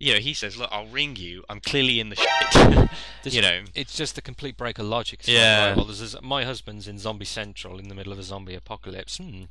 You 0.00 0.14
know, 0.14 0.18
he 0.18 0.34
says, 0.34 0.56
"Look, 0.56 0.68
I'll 0.72 0.86
ring 0.88 1.14
you. 1.14 1.44
I'm 1.48 1.60
clearly 1.60 2.00
in 2.00 2.08
the 2.08 2.16
shit." 2.16 2.88
You 3.24 3.40
know, 3.40 3.60
it's 3.76 3.94
just 3.96 4.18
a 4.18 4.20
complete 4.20 4.56
break 4.56 4.80
of 4.80 4.86
logic. 4.86 5.20
It's 5.20 5.28
like, 5.28 5.36
Yeah. 5.36 5.68
right, 5.68 5.76
well, 5.76 5.84
this, 5.84 6.16
my 6.20 6.42
husband's 6.42 6.88
in 6.88 6.98
Zombie 6.98 7.24
Central 7.24 7.78
in 7.78 7.86
the 7.88 7.94
middle 7.94 8.12
of 8.12 8.18
a 8.18 8.24
zombie 8.24 8.56
apocalypse. 8.56 9.18
Hmm. 9.18 9.44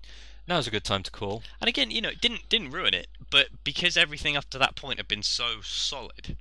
Now's 0.48 0.68
a 0.68 0.72
good 0.72 0.84
time 0.84 1.04
to 1.04 1.12
call. 1.12 1.44
And 1.60 1.68
again, 1.68 1.92
you 1.92 2.02
know, 2.02 2.10
it 2.10 2.22
didn't 2.22 2.50
didn't 2.50 2.72
ruin 2.72 2.94
it, 2.94 3.08
but 3.30 3.48
because 3.64 3.96
everything 3.96 4.36
up 4.36 4.50
to 4.50 4.58
that 4.58 4.76
point 4.76 5.00
had 5.00 5.08
been 5.08 5.24
so 5.24 5.62
solid, 5.64 6.38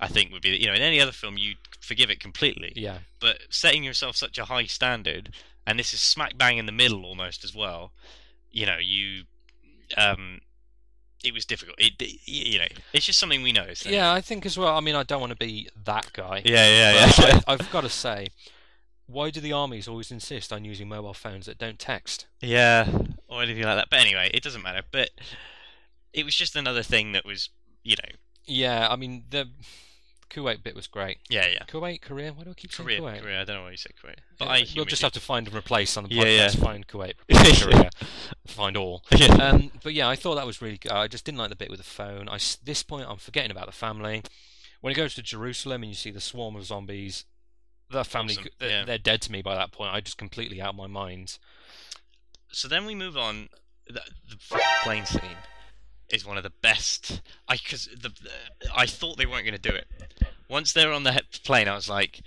I 0.00 0.08
think 0.08 0.32
would 0.32 0.42
be 0.42 0.50
you 0.50 0.66
know 0.66 0.74
in 0.74 0.82
any 0.82 1.00
other 1.00 1.12
film 1.12 1.36
you'd 1.36 1.58
forgive 1.80 2.10
it 2.10 2.20
completely. 2.20 2.72
Yeah. 2.76 2.98
But 3.20 3.38
setting 3.50 3.84
yourself 3.84 4.16
such 4.16 4.38
a 4.38 4.44
high 4.46 4.66
standard, 4.66 5.34
and 5.66 5.78
this 5.78 5.92
is 5.92 6.00
smack 6.00 6.38
bang 6.38 6.58
in 6.58 6.66
the 6.66 6.72
middle 6.72 7.04
almost 7.04 7.44
as 7.44 7.54
well, 7.54 7.92
you 8.50 8.66
know, 8.66 8.78
you 8.80 9.24
um, 9.96 10.40
it 11.24 11.34
was 11.34 11.44
difficult. 11.44 11.76
It, 11.78 11.94
you 12.26 12.58
know, 12.58 12.66
it's 12.92 13.06
just 13.06 13.18
something 13.18 13.42
we 13.42 13.52
know. 13.52 13.64
Isn't? 13.64 13.90
Yeah, 13.90 14.12
I 14.12 14.20
think 14.20 14.46
as 14.46 14.58
well. 14.58 14.76
I 14.76 14.80
mean, 14.80 14.94
I 14.94 15.02
don't 15.02 15.20
want 15.20 15.32
to 15.32 15.36
be 15.36 15.68
that 15.84 16.12
guy. 16.12 16.42
yeah, 16.44 16.66
yeah, 16.66 16.92
yeah. 17.18 17.40
I, 17.46 17.52
I've 17.52 17.70
got 17.70 17.80
to 17.82 17.88
say, 17.88 18.28
why 19.06 19.30
do 19.30 19.40
the 19.40 19.52
armies 19.52 19.88
always 19.88 20.10
insist 20.10 20.52
on 20.52 20.64
using 20.64 20.88
mobile 20.88 21.14
phones 21.14 21.46
that 21.46 21.58
don't 21.58 21.78
text? 21.78 22.26
yeah, 22.40 22.88
or 23.36 23.42
anything 23.42 23.64
like 23.64 23.76
that. 23.76 23.88
But 23.90 24.00
anyway, 24.00 24.30
it 24.34 24.42
doesn't 24.42 24.62
matter. 24.62 24.82
But 24.90 25.10
it 26.12 26.24
was 26.24 26.34
just 26.34 26.56
another 26.56 26.82
thing 26.82 27.12
that 27.12 27.24
was, 27.24 27.50
you 27.82 27.94
know, 28.02 28.10
Yeah, 28.46 28.88
I 28.90 28.96
mean 28.96 29.24
the 29.30 29.48
Kuwait 30.28 30.62
bit 30.64 30.74
was 30.74 30.86
great. 30.88 31.18
yeah, 31.30 31.46
yeah. 31.46 31.62
Kuwait, 31.68 32.02
Korea. 32.02 32.32
Why 32.32 32.42
do 32.44 32.50
I 32.50 32.54
keep 32.54 32.72
saying 32.72 32.88
Kuwait? 32.88 33.20
Korea. 33.22 33.40
I 33.42 33.44
don't 33.44 33.56
know 33.56 33.62
why 33.62 33.70
you 33.70 33.76
said 33.76 33.92
Kuwait. 34.02 34.16
but 34.38 34.46
Yeah, 34.46 34.50
I. 34.54 34.66
we'll 34.74 34.84
just 34.84 35.02
have 35.02 35.12
to 35.12 35.20
find 35.20 35.46
and 35.46 35.56
replace 35.56 35.96
on 35.96 36.04
the 36.04 36.10
podcast. 36.10 36.24
yeah. 36.24 36.24
yeah. 36.24 36.48
Find 36.50 36.86
Kuwait, 36.88 37.12
replace 37.30 37.62
Korea, 37.62 37.90
find 38.46 38.76
all. 38.76 39.04
Yeah. 39.16 39.34
Um, 39.34 39.70
but 39.84 39.94
yeah, 39.94 40.08
I 40.08 40.16
thought 40.16 40.34
that 40.34 40.46
was 40.46 40.60
really 40.60 40.78
good. 40.78 40.90
I 40.92 41.06
just 41.06 41.24
didn't 41.24 41.38
like 41.38 41.50
the 41.50 41.56
bit 41.56 41.70
with 41.70 41.78
the 41.78 41.84
phone. 41.84 42.28
I 42.28 42.38
this 42.64 42.82
point, 42.82 43.06
I'm 43.08 43.18
forgetting 43.18 43.50
about 43.52 43.66
the 43.66 43.72
family. 43.72 44.22
When 44.80 44.92
it 44.92 44.96
goes 44.96 45.14
to 45.14 45.22
Jerusalem 45.22 45.82
and 45.82 45.90
you 45.90 45.96
see 45.96 46.10
the 46.10 46.20
swarm 46.20 46.54
of 46.56 46.64
zombies, 46.64 47.24
the 47.90 48.04
family, 48.04 48.34
Awesome, 48.34 48.50
they're, 48.58 48.68
yeah. 48.70 48.84
they're 48.84 48.98
dead 48.98 49.22
to 49.22 49.32
me 49.32 49.42
by 49.42 49.54
that 49.54 49.70
point. 49.72 49.92
I 49.94 50.00
just 50.00 50.18
completely 50.18 50.60
out 50.60 50.70
of 50.70 50.76
my 50.76 50.86
mind. 50.88 51.38
So 52.52 52.68
then 52.68 52.86
we 52.86 52.94
move 52.94 53.16
on. 53.16 53.48
The, 53.88 54.00
the 54.28 54.36
plane 54.82 55.04
scene 55.04 55.36
is 56.10 56.26
one 56.26 56.36
of 56.36 56.42
the 56.42 56.52
best. 56.62 57.20
I 57.48 57.56
because 57.56 57.86
the, 57.86 58.08
the 58.08 58.30
I 58.74 58.86
thought 58.86 59.16
they 59.16 59.26
weren't 59.26 59.44
going 59.44 59.60
to 59.60 59.70
do 59.70 59.74
it. 59.74 59.86
Once 60.48 60.72
they 60.72 60.86
were 60.86 60.92
on 60.92 61.02
the 61.04 61.12
he- 61.12 61.20
plane, 61.44 61.68
I 61.68 61.74
was 61.74 61.88
like, 61.88 62.20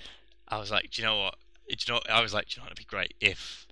I 0.48 0.58
was 0.58 0.72
like, 0.72 0.92
do 0.92 1.02
you 1.02 1.08
know 1.08 1.18
what? 1.20 1.36
Do 1.70 1.76
you 1.88 1.94
know? 1.94 2.02
I 2.10 2.22
was 2.22 2.34
like, 2.34 2.48
do 2.48 2.56
you 2.56 2.62
know 2.62 2.66
what? 2.66 2.72
It'd 2.72 2.78
be 2.78 2.86
great 2.86 3.14
if 3.20 3.68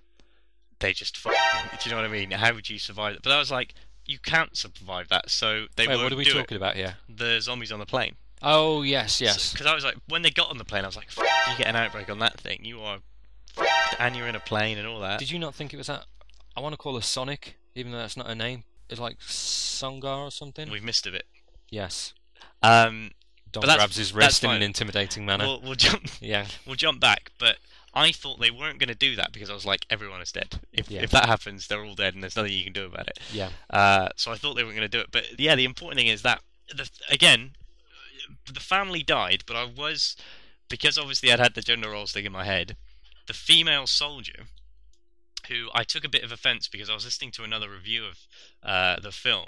they 0.80 0.92
just. 0.92 1.16
F- 1.24 1.78
do 1.82 1.88
you 1.88 1.94
know 1.94 2.00
what 2.00 2.08
I 2.08 2.12
mean? 2.12 2.30
How 2.30 2.54
would 2.54 2.68
you 2.68 2.78
survive 2.78 3.16
it? 3.16 3.22
But 3.22 3.32
I 3.32 3.38
was 3.38 3.50
like, 3.50 3.74
you 4.06 4.18
can't 4.18 4.56
survive 4.56 5.08
that. 5.08 5.30
So 5.30 5.66
they 5.76 5.86
Wait, 5.86 6.02
what 6.02 6.12
are 6.12 6.16
we 6.16 6.24
talking 6.24 6.56
about 6.56 6.76
here? 6.76 6.96
The 7.08 7.40
zombies 7.40 7.72
on 7.72 7.78
the 7.78 7.86
plane. 7.86 8.16
Oh 8.42 8.82
yes, 8.82 9.20
yes. 9.20 9.52
Because 9.52 9.66
I 9.66 9.74
was 9.74 9.84
like, 9.84 9.96
when 10.08 10.22
they 10.22 10.30
got 10.30 10.50
on 10.50 10.58
the 10.58 10.64
plane, 10.64 10.84
I 10.84 10.88
was 10.88 10.96
like, 10.96 11.08
F- 11.08 11.18
you 11.50 11.58
get 11.58 11.66
an 11.66 11.76
outbreak 11.76 12.08
on 12.10 12.18
that 12.20 12.38
thing, 12.40 12.64
you 12.64 12.80
are. 12.80 12.98
And 13.98 14.14
you're 14.14 14.28
in 14.28 14.36
a 14.36 14.40
plane 14.40 14.78
and 14.78 14.86
all 14.86 15.00
that. 15.00 15.18
Did 15.18 15.30
you 15.30 15.38
not 15.38 15.54
think 15.54 15.74
it 15.74 15.76
was 15.76 15.88
that? 15.88 16.04
I 16.58 16.60
want 16.60 16.72
to 16.72 16.76
call 16.76 16.96
her 16.96 17.02
Sonic, 17.02 17.56
even 17.74 17.92
though 17.92 17.98
that's 17.98 18.16
not 18.16 18.26
her 18.26 18.34
name. 18.34 18.64
It's 18.88 19.00
like 19.00 19.18
Songar 19.20 20.18
or 20.26 20.30
something. 20.30 20.70
We've 20.70 20.82
missed 20.82 21.06
a 21.06 21.12
bit. 21.12 21.26
Yes. 21.70 22.14
Um, 22.62 23.12
Dom 23.52 23.62
grabs 23.62 23.96
his 23.96 24.12
wrist 24.12 24.42
in 24.42 24.50
an 24.50 24.62
intimidating 24.62 25.24
manner. 25.24 25.44
we'll, 25.46 25.60
we'll 25.62 25.74
jump. 25.74 26.08
yeah. 26.20 26.46
We'll 26.66 26.74
jump 26.76 27.00
back, 27.00 27.30
but 27.38 27.56
I 27.94 28.10
thought 28.12 28.40
they 28.40 28.50
weren't 28.50 28.78
going 28.78 28.88
to 28.88 28.94
do 28.96 29.14
that 29.16 29.32
because 29.32 29.50
I 29.50 29.54
was 29.54 29.64
like, 29.64 29.86
everyone 29.88 30.20
is 30.20 30.32
dead. 30.32 30.60
If 30.72 30.90
Yeah. 30.90 31.02
if 31.02 31.10
that 31.10 31.26
happens, 31.26 31.66
they're 31.68 31.84
all 31.84 31.94
dead, 31.94 32.14
and 32.14 32.22
there's 32.22 32.36
nothing 32.36 32.52
you 32.52 32.64
can 32.64 32.72
do 32.72 32.86
about 32.86 33.06
it. 33.08 33.18
Yeah. 33.32 33.50
Uh, 33.70 34.08
so 34.16 34.32
I 34.32 34.36
thought 34.36 34.54
they 34.54 34.64
weren't 34.64 34.76
going 34.76 34.90
to 34.90 34.96
do 34.96 35.00
it. 35.00 35.08
But 35.12 35.38
yeah, 35.38 35.54
the 35.54 35.64
important 35.64 35.98
thing 35.98 36.08
is 36.08 36.22
that 36.22 36.42
the, 36.74 36.90
again, 37.10 37.52
the 38.52 38.60
family 38.60 39.02
died, 39.02 39.44
but 39.46 39.56
I 39.56 39.64
was 39.64 40.16
because 40.68 40.98
obviously 40.98 41.30
I'd 41.32 41.38
had 41.38 41.54
the 41.54 41.62
gender 41.62 41.90
roles 41.90 42.12
thing 42.12 42.24
in 42.24 42.32
my 42.32 42.44
head. 42.44 42.76
The 43.26 43.32
female 43.34 43.86
soldier, 43.86 44.46
who 45.48 45.68
I 45.74 45.84
took 45.84 46.04
a 46.04 46.08
bit 46.08 46.22
of 46.24 46.32
offence 46.32 46.68
because 46.68 46.88
I 46.90 46.94
was 46.94 47.04
listening 47.04 47.30
to 47.32 47.44
another 47.44 47.70
review 47.70 48.04
of 48.04 48.18
uh, 48.62 49.00
the 49.00 49.12
film, 49.12 49.46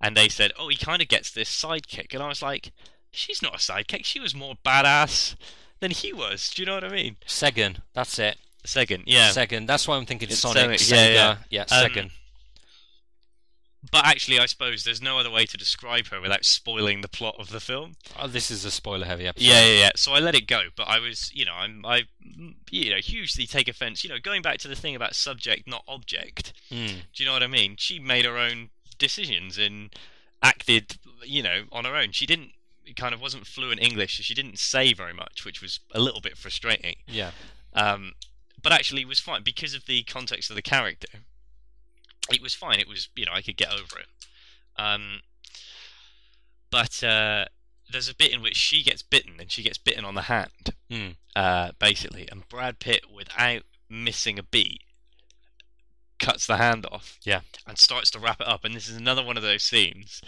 and 0.00 0.16
they 0.16 0.28
said, 0.28 0.52
"Oh, 0.58 0.68
he 0.68 0.76
kind 0.76 1.00
of 1.02 1.08
gets 1.08 1.30
this 1.30 1.48
sidekick," 1.50 2.12
and 2.14 2.22
I 2.22 2.28
was 2.28 2.42
like, 2.42 2.72
"She's 3.10 3.42
not 3.42 3.54
a 3.54 3.58
sidekick. 3.58 4.04
She 4.04 4.20
was 4.20 4.34
more 4.34 4.54
badass 4.64 5.36
than 5.80 5.90
he 5.90 6.12
was." 6.12 6.50
Do 6.50 6.62
you 6.62 6.66
know 6.66 6.74
what 6.74 6.84
I 6.84 6.88
mean? 6.90 7.16
Segen. 7.26 7.78
That's 7.94 8.18
it. 8.18 8.36
Second, 8.64 9.04
yeah. 9.06 9.30
Segen. 9.30 9.66
That's 9.66 9.86
why 9.86 9.96
I'm 9.96 10.06
thinking 10.06 10.28
It's 10.28 10.38
Sonic. 10.40 10.78
Sonic, 10.80 10.90
yeah, 10.90 10.96
Sega. 10.96 11.14
yeah. 11.14 11.36
Yeah. 11.70 11.76
Um, 11.78 11.90
Segen. 11.90 12.10
But 13.88 14.04
actually, 14.04 14.40
I 14.40 14.46
suppose 14.46 14.82
there's 14.82 15.02
no 15.02 15.18
other 15.18 15.30
way 15.30 15.44
to 15.46 15.56
describe 15.56 16.08
her 16.08 16.20
without 16.20 16.44
spoiling 16.44 17.02
the 17.02 17.08
plot 17.08 17.36
of 17.38 17.50
the 17.50 17.60
film. 17.60 17.92
Oh, 18.18 18.26
this 18.26 18.50
is 18.50 18.64
a 18.64 18.70
spoiler-heavy 18.70 19.28
episode. 19.28 19.46
Yeah, 19.46 19.64
yeah, 19.64 19.78
yeah. 19.78 19.90
So 19.94 20.12
I 20.12 20.18
let 20.18 20.34
it 20.34 20.48
go, 20.48 20.62
but 20.76 20.88
I 20.88 20.98
was, 20.98 21.30
you 21.32 21.44
know, 21.44 21.54
I'm, 21.54 21.86
I, 21.86 22.02
you 22.70 22.90
know, 22.90 22.96
hugely 22.96 23.46
take 23.46 23.68
offence. 23.68 24.02
You 24.02 24.10
know, 24.10 24.18
going 24.20 24.42
back 24.42 24.58
to 24.58 24.68
the 24.68 24.74
thing 24.74 24.96
about 24.96 25.14
subject, 25.14 25.68
not 25.68 25.84
object. 25.86 26.52
Mm. 26.70 26.88
Do 27.14 27.22
you 27.22 27.26
know 27.26 27.32
what 27.32 27.44
I 27.44 27.46
mean? 27.46 27.76
She 27.78 28.00
made 28.00 28.24
her 28.24 28.36
own 28.36 28.70
decisions 28.98 29.56
and 29.56 29.94
acted, 30.42 30.98
you 31.22 31.42
know, 31.42 31.64
on 31.70 31.84
her 31.84 31.94
own. 31.94 32.10
She 32.10 32.26
didn't 32.26 32.50
kind 32.96 33.14
of 33.14 33.20
wasn't 33.20 33.46
fluent 33.46 33.80
English, 33.80 34.16
so 34.16 34.22
she 34.22 34.34
didn't 34.34 34.58
say 34.58 34.92
very 34.92 35.12
much, 35.12 35.44
which 35.44 35.62
was 35.62 35.78
a 35.94 36.00
little 36.00 36.20
bit 36.20 36.36
frustrating. 36.36 36.96
Yeah. 37.06 37.30
Um, 37.72 38.12
but 38.60 38.72
actually, 38.72 39.02
it 39.02 39.08
was 39.08 39.20
fine 39.20 39.42
because 39.44 39.74
of 39.74 39.86
the 39.86 40.02
context 40.04 40.50
of 40.50 40.56
the 40.56 40.62
character. 40.62 41.20
It 42.30 42.42
was 42.42 42.54
fine. 42.54 42.80
It 42.80 42.88
was, 42.88 43.08
you 43.16 43.24
know, 43.26 43.32
I 43.32 43.42
could 43.42 43.56
get 43.56 43.72
over 43.72 43.98
it. 43.98 44.06
Um, 44.76 45.20
but 46.70 47.02
uh, 47.02 47.46
there's 47.90 48.08
a 48.08 48.14
bit 48.14 48.32
in 48.32 48.42
which 48.42 48.56
she 48.56 48.82
gets 48.82 49.02
bitten, 49.02 49.34
and 49.40 49.50
she 49.50 49.62
gets 49.62 49.78
bitten 49.78 50.04
on 50.04 50.14
the 50.14 50.22
hand, 50.22 50.74
Hmm. 50.90 51.10
uh, 51.34 51.72
basically. 51.78 52.28
And 52.30 52.48
Brad 52.48 52.78
Pitt, 52.78 53.04
without 53.14 53.62
missing 53.88 54.38
a 54.38 54.42
beat, 54.42 54.82
cuts 56.18 56.46
the 56.46 56.56
hand 56.56 56.86
off. 56.90 57.18
Yeah. 57.24 57.40
And 57.66 57.78
starts 57.78 58.10
to 58.12 58.18
wrap 58.18 58.40
it 58.40 58.48
up. 58.48 58.64
And 58.64 58.74
this 58.74 58.88
is 58.88 58.96
another 58.96 59.24
one 59.24 59.36
of 59.36 59.42
those 59.42 59.62
scenes 59.62 60.20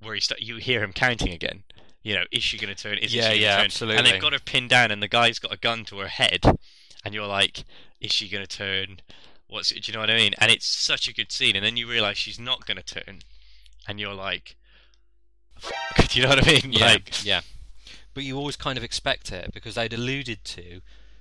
where 0.00 0.14
you 0.14 0.20
start, 0.20 0.40
you 0.40 0.56
hear 0.56 0.82
him 0.82 0.92
counting 0.92 1.32
again. 1.32 1.64
You 2.02 2.14
know, 2.16 2.24
is 2.32 2.42
she 2.42 2.58
going 2.58 2.74
to 2.74 2.80
turn? 2.80 2.98
Is 2.98 3.14
Yeah, 3.14 3.30
she 3.30 3.42
yeah, 3.42 3.56
turn? 3.56 3.64
absolutely. 3.66 3.98
And 3.98 4.06
they've 4.06 4.20
got 4.20 4.32
her 4.32 4.40
pinned 4.40 4.70
down, 4.70 4.90
and 4.90 5.02
the 5.02 5.08
guy's 5.08 5.38
got 5.38 5.52
a 5.52 5.56
gun 5.58 5.84
to 5.86 5.98
her 5.98 6.08
head, 6.08 6.40
and 7.04 7.14
you're 7.14 7.26
like, 7.28 7.64
is 8.00 8.10
she 8.12 8.28
going 8.28 8.44
to 8.44 8.56
turn? 8.56 9.00
What's 9.52 9.68
do 9.68 9.80
you 9.82 9.92
know 9.92 10.00
what 10.00 10.10
I 10.10 10.16
mean? 10.16 10.32
And 10.38 10.50
it's 10.50 10.66
such 10.66 11.08
a 11.08 11.14
good 11.14 11.30
scene, 11.30 11.54
and 11.56 11.64
then 11.64 11.76
you 11.76 11.88
realise 11.88 12.16
she's 12.16 12.38
not 12.40 12.66
going 12.66 12.78
to 12.78 12.82
turn, 12.82 13.20
and 13.86 14.00
you're 14.00 14.14
like, 14.14 14.56
do 16.08 16.18
you 16.18 16.22
know 16.24 16.30
what 16.30 16.46
I 16.46 16.50
mean? 16.50 16.72
Yeah. 16.72 16.86
Like, 16.86 17.24
yeah. 17.24 17.40
But 18.14 18.24
you 18.24 18.36
always 18.36 18.56
kind 18.56 18.76
of 18.76 18.84
expect 18.84 19.30
it 19.32 19.52
because 19.54 19.74
they'd 19.74 19.92
alluded 19.92 20.44
to 20.44 20.80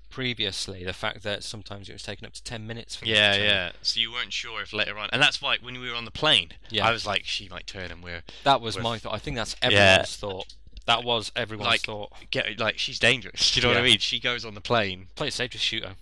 previously 0.09 0.83
the 0.83 0.91
fact 0.93 1.23
that 1.23 1.41
sometimes 1.43 1.87
it 1.87 1.93
was 1.93 2.03
taking 2.03 2.25
up 2.25 2.33
to 2.33 2.43
ten 2.43 2.67
minutes 2.67 2.95
for 2.95 3.05
yeah, 3.05 3.37
to 3.37 3.43
yeah. 3.43 3.71
So 3.81 3.99
you 3.99 4.11
weren't 4.11 4.33
sure 4.33 4.61
if 4.61 4.73
later 4.73 4.97
on, 4.97 5.09
and 5.13 5.21
that's 5.21 5.41
why 5.41 5.57
when 5.61 5.79
we 5.79 5.89
were 5.89 5.95
on 5.95 6.05
the 6.05 6.11
plane, 6.11 6.49
Yeah. 6.69 6.85
I 6.87 6.91
was 6.91 7.05
like, 7.05 7.23
she 7.25 7.47
might 7.49 7.67
turn, 7.67 7.91
and 7.91 8.03
we're 8.03 8.23
That 8.43 8.61
was 8.61 8.75
with- 8.75 8.83
my 8.83 8.97
thought. 8.97 9.13
I 9.13 9.19
think 9.19 9.37
that's 9.37 9.55
everyone's 9.61 10.15
thought. 10.15 10.53
That 10.85 11.03
was 11.03 11.31
everyone's 11.35 11.67
Like- 11.67 11.81
thought. 11.81 12.11
get 12.31 12.59
like 12.59 12.77
she's 12.77 12.99
dangerous. 12.99 13.51
Do 13.53 13.59
you 13.59 13.63
know 13.67 13.73
what 13.73 13.77
I 13.77 13.83
mean? 13.83 13.99
She 13.99 14.19
goes 14.19 14.43
on 14.43 14.53
the 14.55 14.61
plane. 14.61 15.07
Play 15.15 15.27
it 15.27 15.33
safe, 15.33 15.51
just 15.51 15.63
shoot 15.65 15.83
her. 15.85 15.95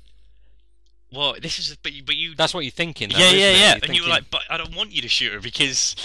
Well, 1.11 1.35
this 1.41 1.57
is 1.57 1.75
but 1.81 1.91
you, 1.93 2.03
but 2.03 2.15
you 2.15 2.35
That's 2.35 2.53
what 2.53 2.63
you're 2.63 2.71
thinking. 2.71 3.09
Though, 3.09 3.17
yeah, 3.17 3.31
yeah, 3.31 3.51
yeah. 3.51 3.75
You're 3.75 3.85
and 3.85 3.95
you 3.95 4.03
were 4.03 4.09
like, 4.09 4.29
but 4.29 4.41
I 4.49 4.57
don't 4.57 4.75
want 4.75 4.91
you 4.91 5.01
to 5.01 5.07
shoot 5.07 5.33
her 5.33 5.39
because 5.39 5.95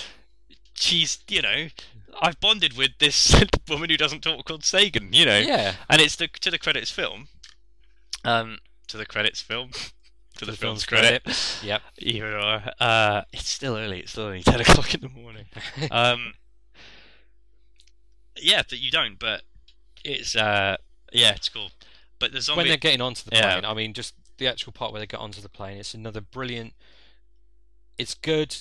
she's, 0.74 1.18
you 1.28 1.42
know, 1.42 1.68
I've 2.20 2.40
bonded 2.40 2.76
with 2.76 2.92
this 2.98 3.34
woman 3.68 3.90
who 3.90 3.96
doesn't 3.96 4.22
talk 4.22 4.44
called 4.44 4.64
Sagan, 4.64 5.12
you 5.12 5.26
know. 5.26 5.38
yeah, 5.38 5.74
And 5.90 6.00
it's 6.00 6.16
the 6.16 6.28
to 6.40 6.50
the 6.50 6.59
credits 6.59 6.90
film. 6.90 7.28
Um, 8.24 8.59
to 8.88 8.96
the 8.96 9.07
credits 9.07 9.40
film. 9.42 9.70
to 10.36 10.44
the, 10.44 10.52
the 10.52 10.57
film's, 10.57 10.84
film's 10.84 10.86
credit. 10.86 11.61
Yep. 11.62 11.82
Here 11.96 12.26
we 12.26 12.34
are. 12.34 12.72
Uh, 12.80 13.22
it's 13.32 13.48
still 13.48 13.76
early. 13.76 14.00
It's 14.00 14.12
still 14.12 14.24
only 14.24 14.42
ten 14.42 14.61
o'clock 14.61 14.94
in 14.94 15.00
the 15.00 15.09
morning. 15.09 15.44
um, 15.90 16.34
yeah, 18.36 18.62
that 18.68 18.78
you 18.78 18.90
don't, 18.90 19.18
but 19.18 19.42
it's 20.05 20.34
uh, 20.34 20.76
yeah, 21.12 21.32
it's 21.32 21.48
cool. 21.48 21.70
But 22.18 22.32
the 22.32 22.40
zombie. 22.40 22.59
when 22.61 22.68
they're 22.68 22.76
getting 22.76 23.00
onto 23.00 23.28
the 23.28 23.36
Yeah. 23.36 23.61
I 23.64 23.74
mean, 23.74 23.92
just 23.92 24.14
the 24.39 24.47
actual 24.49 24.72
part 24.72 24.93
where 24.93 25.01
they 25.01 25.07
get 25.07 25.20
onto 25.20 25.41
the 25.41 25.49
plane, 25.49 25.78
it's 25.78 25.95
another 25.95 26.20
brilliant. 26.20 26.74
It's 27.99 28.14
good. 28.14 28.57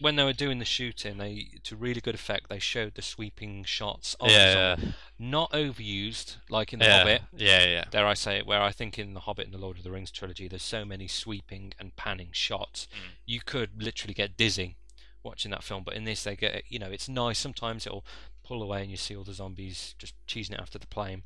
when 0.00 0.16
they 0.16 0.24
were 0.24 0.32
doing 0.32 0.58
the 0.58 0.64
shooting, 0.64 1.18
they 1.18 1.46
to 1.62 1.76
really 1.76 2.00
good 2.00 2.14
effect. 2.14 2.48
They 2.48 2.58
showed 2.58 2.94
the 2.94 3.02
sweeping 3.02 3.62
shots 3.62 4.14
of 4.18 4.30
Yeah, 4.30 4.74
the 4.74 4.80
zombie. 4.82 4.94
not 5.18 5.52
overused 5.52 6.36
like 6.50 6.72
in 6.72 6.80
the 6.80 6.86
yeah, 6.86 6.98
Hobbit. 6.98 7.22
yeah, 7.36 7.64
yeah. 7.66 7.84
Dare 7.90 8.06
I 8.06 8.14
say 8.14 8.38
it? 8.38 8.46
Where 8.46 8.60
I 8.60 8.72
think 8.72 8.98
in 8.98 9.14
the 9.14 9.20
Hobbit 9.20 9.44
and 9.46 9.54
the 9.54 9.58
Lord 9.58 9.78
of 9.78 9.84
the 9.84 9.92
Rings 9.92 10.10
trilogy, 10.10 10.48
there's 10.48 10.62
so 10.64 10.84
many 10.84 11.06
sweeping 11.06 11.72
and 11.78 11.94
panning 11.94 12.30
shots, 12.32 12.88
Mm. 12.92 13.10
you 13.26 13.40
could 13.44 13.80
literally 13.82 14.14
get 14.14 14.36
dizzy 14.36 14.76
watching 15.22 15.52
that 15.52 15.62
film. 15.62 15.84
But 15.84 15.94
in 15.94 16.02
this, 16.04 16.24
they 16.24 16.34
get 16.34 16.64
you 16.68 16.78
know 16.80 16.90
it's 16.90 17.08
nice. 17.08 17.38
Sometimes 17.38 17.86
it'll 17.86 18.04
pull 18.42 18.60
away 18.62 18.82
and 18.82 18.90
you 18.90 18.96
see 18.96 19.14
all 19.14 19.22
the 19.24 19.34
zombies 19.34 19.94
just 19.98 20.14
cheesing 20.26 20.52
it 20.54 20.60
after 20.60 20.78
the 20.80 20.86
plane. 20.88 21.22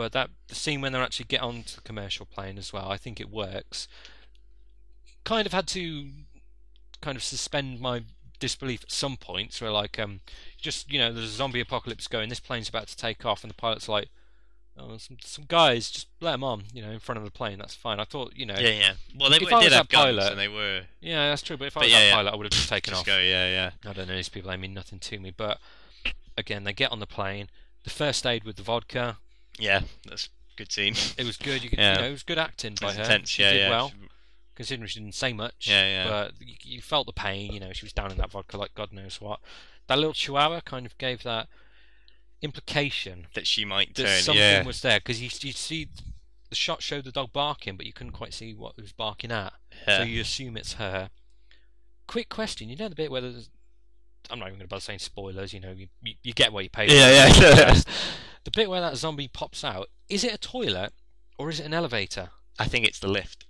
But 0.00 0.12
that 0.12 0.30
the 0.48 0.54
scene 0.54 0.80
when 0.80 0.92
they 0.94 0.98
actually 0.98 1.26
get 1.26 1.42
onto 1.42 1.74
the 1.74 1.82
commercial 1.82 2.24
plane 2.24 2.56
as 2.56 2.72
well, 2.72 2.90
I 2.90 2.96
think 2.96 3.20
it 3.20 3.28
works. 3.28 3.86
Kind 5.24 5.44
of 5.46 5.52
had 5.52 5.66
to 5.68 6.06
kind 7.02 7.16
of 7.16 7.22
suspend 7.22 7.80
my 7.80 8.04
disbelief 8.38 8.82
at 8.82 8.90
some 8.90 9.18
points 9.18 9.60
where 9.60 9.70
like 9.70 9.98
um 9.98 10.20
just 10.56 10.90
you 10.90 10.98
know 10.98 11.12
there's 11.12 11.26
a 11.26 11.36
zombie 11.36 11.60
apocalypse 11.60 12.08
going 12.08 12.30
this 12.30 12.40
plane's 12.40 12.70
about 12.70 12.86
to 12.88 12.96
take 12.96 13.26
off 13.26 13.44
and 13.44 13.50
the 13.50 13.54
pilot's 13.54 13.90
like 13.90 14.08
oh 14.78 14.96
some, 14.96 15.18
some 15.22 15.44
guys 15.46 15.90
just 15.90 16.06
let 16.22 16.30
them 16.32 16.44
on 16.44 16.62
you 16.72 16.80
know 16.80 16.90
in 16.90 16.98
front 16.98 17.18
of 17.18 17.24
the 17.24 17.30
plane 17.30 17.58
that's 17.58 17.74
fine 17.74 18.00
i 18.00 18.04
thought 18.04 18.32
you 18.34 18.46
know 18.46 18.54
Yeah, 18.58 18.70
yeah. 18.70 18.92
Well, 19.18 19.28
they 19.28 19.36
If 19.36 19.42
were- 19.50 19.54
I 19.58 19.62
did 19.62 19.72
have 19.72 19.88
that 19.88 19.92
guns, 19.92 20.16
pilot- 20.16 20.30
and 20.30 20.40
they 20.40 20.48
were 20.48 20.80
yeah 21.02 21.28
that's 21.28 21.42
true 21.42 21.58
but 21.58 21.66
if 21.66 21.76
i 21.76 21.80
was 21.80 21.90
yeah, 21.92 21.98
that 22.00 22.06
yeah. 22.06 22.14
pilot 22.14 22.32
i 22.32 22.36
would 22.36 22.46
have 22.46 22.52
just 22.52 22.70
taken 22.70 22.92
just 22.92 23.00
off 23.02 23.06
go. 23.06 23.18
Yeah, 23.18 23.46
yeah. 23.50 23.70
i 23.90 23.92
don't 23.92 24.08
know 24.08 24.16
these 24.16 24.30
people 24.30 24.50
they 24.50 24.56
mean 24.56 24.72
nothing 24.72 24.98
to 25.00 25.18
me 25.18 25.34
but 25.36 25.58
again 26.38 26.64
they 26.64 26.72
get 26.72 26.90
on 26.90 27.00
the 27.00 27.06
plane 27.06 27.50
the 27.84 27.90
first 27.90 28.24
aid 28.24 28.44
with 28.44 28.56
the 28.56 28.62
vodka 28.62 29.18
Yeah, 29.60 29.82
that's 30.08 30.26
a 30.26 30.28
good 30.56 30.72
scene. 30.72 30.94
it 31.16 31.24
was 31.24 31.36
good 31.36 31.62
you, 31.62 31.70
could, 31.70 31.78
Yeah. 31.78 31.96
you 31.96 32.00
know 32.02 32.08
it 32.08 32.12
was 32.12 32.22
good 32.22 32.38
acting 32.38 32.76
by 32.80 32.92
her 32.94 33.02
intense. 33.02 33.28
she 33.30 33.42
yeah, 33.42 33.52
did 33.52 33.58
yeah. 33.60 33.70
well 33.70 33.92
considering 34.60 34.86
she 34.88 35.00
didn't 35.00 35.14
say 35.14 35.32
much. 35.32 35.68
Yeah, 35.68 35.86
yeah. 36.04 36.08
But 36.08 36.32
you, 36.38 36.54
you 36.62 36.80
felt 36.82 37.06
the 37.06 37.14
pain. 37.14 37.50
You 37.52 37.60
know, 37.60 37.72
she 37.72 37.86
was 37.86 37.94
down 37.94 38.10
in 38.10 38.18
that 38.18 38.30
vodka 38.30 38.58
like 38.58 38.74
God 38.74 38.92
knows 38.92 39.18
what. 39.20 39.40
That 39.86 39.96
little 39.96 40.12
chihuahua 40.12 40.60
kind 40.60 40.84
of 40.84 40.98
gave 40.98 41.22
that 41.22 41.48
implication 42.42 43.26
That 43.34 43.46
she 43.46 43.64
might 43.64 43.94
that 43.94 44.02
turn. 44.04 44.20
something 44.22 44.40
yeah. 44.42 44.62
was 44.64 44.82
there 44.82 44.98
because 45.00 45.20
you 45.20 45.30
you 45.40 45.52
see 45.52 45.88
the 46.50 46.54
shot 46.54 46.82
showed 46.82 47.04
the 47.04 47.12
dog 47.12 47.32
barking, 47.32 47.76
but 47.76 47.86
you 47.86 47.92
couldn't 47.92 48.12
quite 48.12 48.34
see 48.34 48.52
what 48.52 48.74
it 48.76 48.82
was 48.82 48.92
barking 48.92 49.32
at. 49.32 49.54
yeah. 49.88 49.98
So 49.98 50.02
you 50.04 50.20
assume 50.20 50.56
it's 50.56 50.74
her. 50.74 51.08
Quick 52.06 52.28
question: 52.28 52.68
You 52.68 52.76
know 52.76 52.88
the 52.88 52.94
bit 52.94 53.10
where 53.10 53.20
there's 53.22 53.48
I'm 54.30 54.38
not 54.38 54.48
even 54.48 54.58
going 54.58 54.66
to 54.66 54.68
bother 54.68 54.80
saying 54.80 54.98
spoilers. 54.98 55.54
You 55.54 55.60
know, 55.60 55.72
you, 55.72 55.88
you, 56.02 56.14
you 56.22 56.32
get 56.34 56.52
what 56.52 56.64
you 56.64 56.70
pay. 56.70 56.86
for. 56.86 56.92
yeah, 56.92 57.32
yeah. 57.40 57.74
The 58.44 58.50
bit 58.50 58.70
where 58.70 58.80
that 58.80 58.96
zombie 58.96 59.28
pops 59.28 59.64
out 59.64 59.88
is 60.08 60.24
it 60.24 60.34
a 60.34 60.38
toilet 60.38 60.92
or 61.38 61.50
is 61.50 61.60
it 61.60 61.66
an 61.66 61.74
elevator? 61.74 62.30
I 62.58 62.66
think 62.66 62.84
it's 62.86 62.98
the 62.98 63.08
lift. 63.08 63.44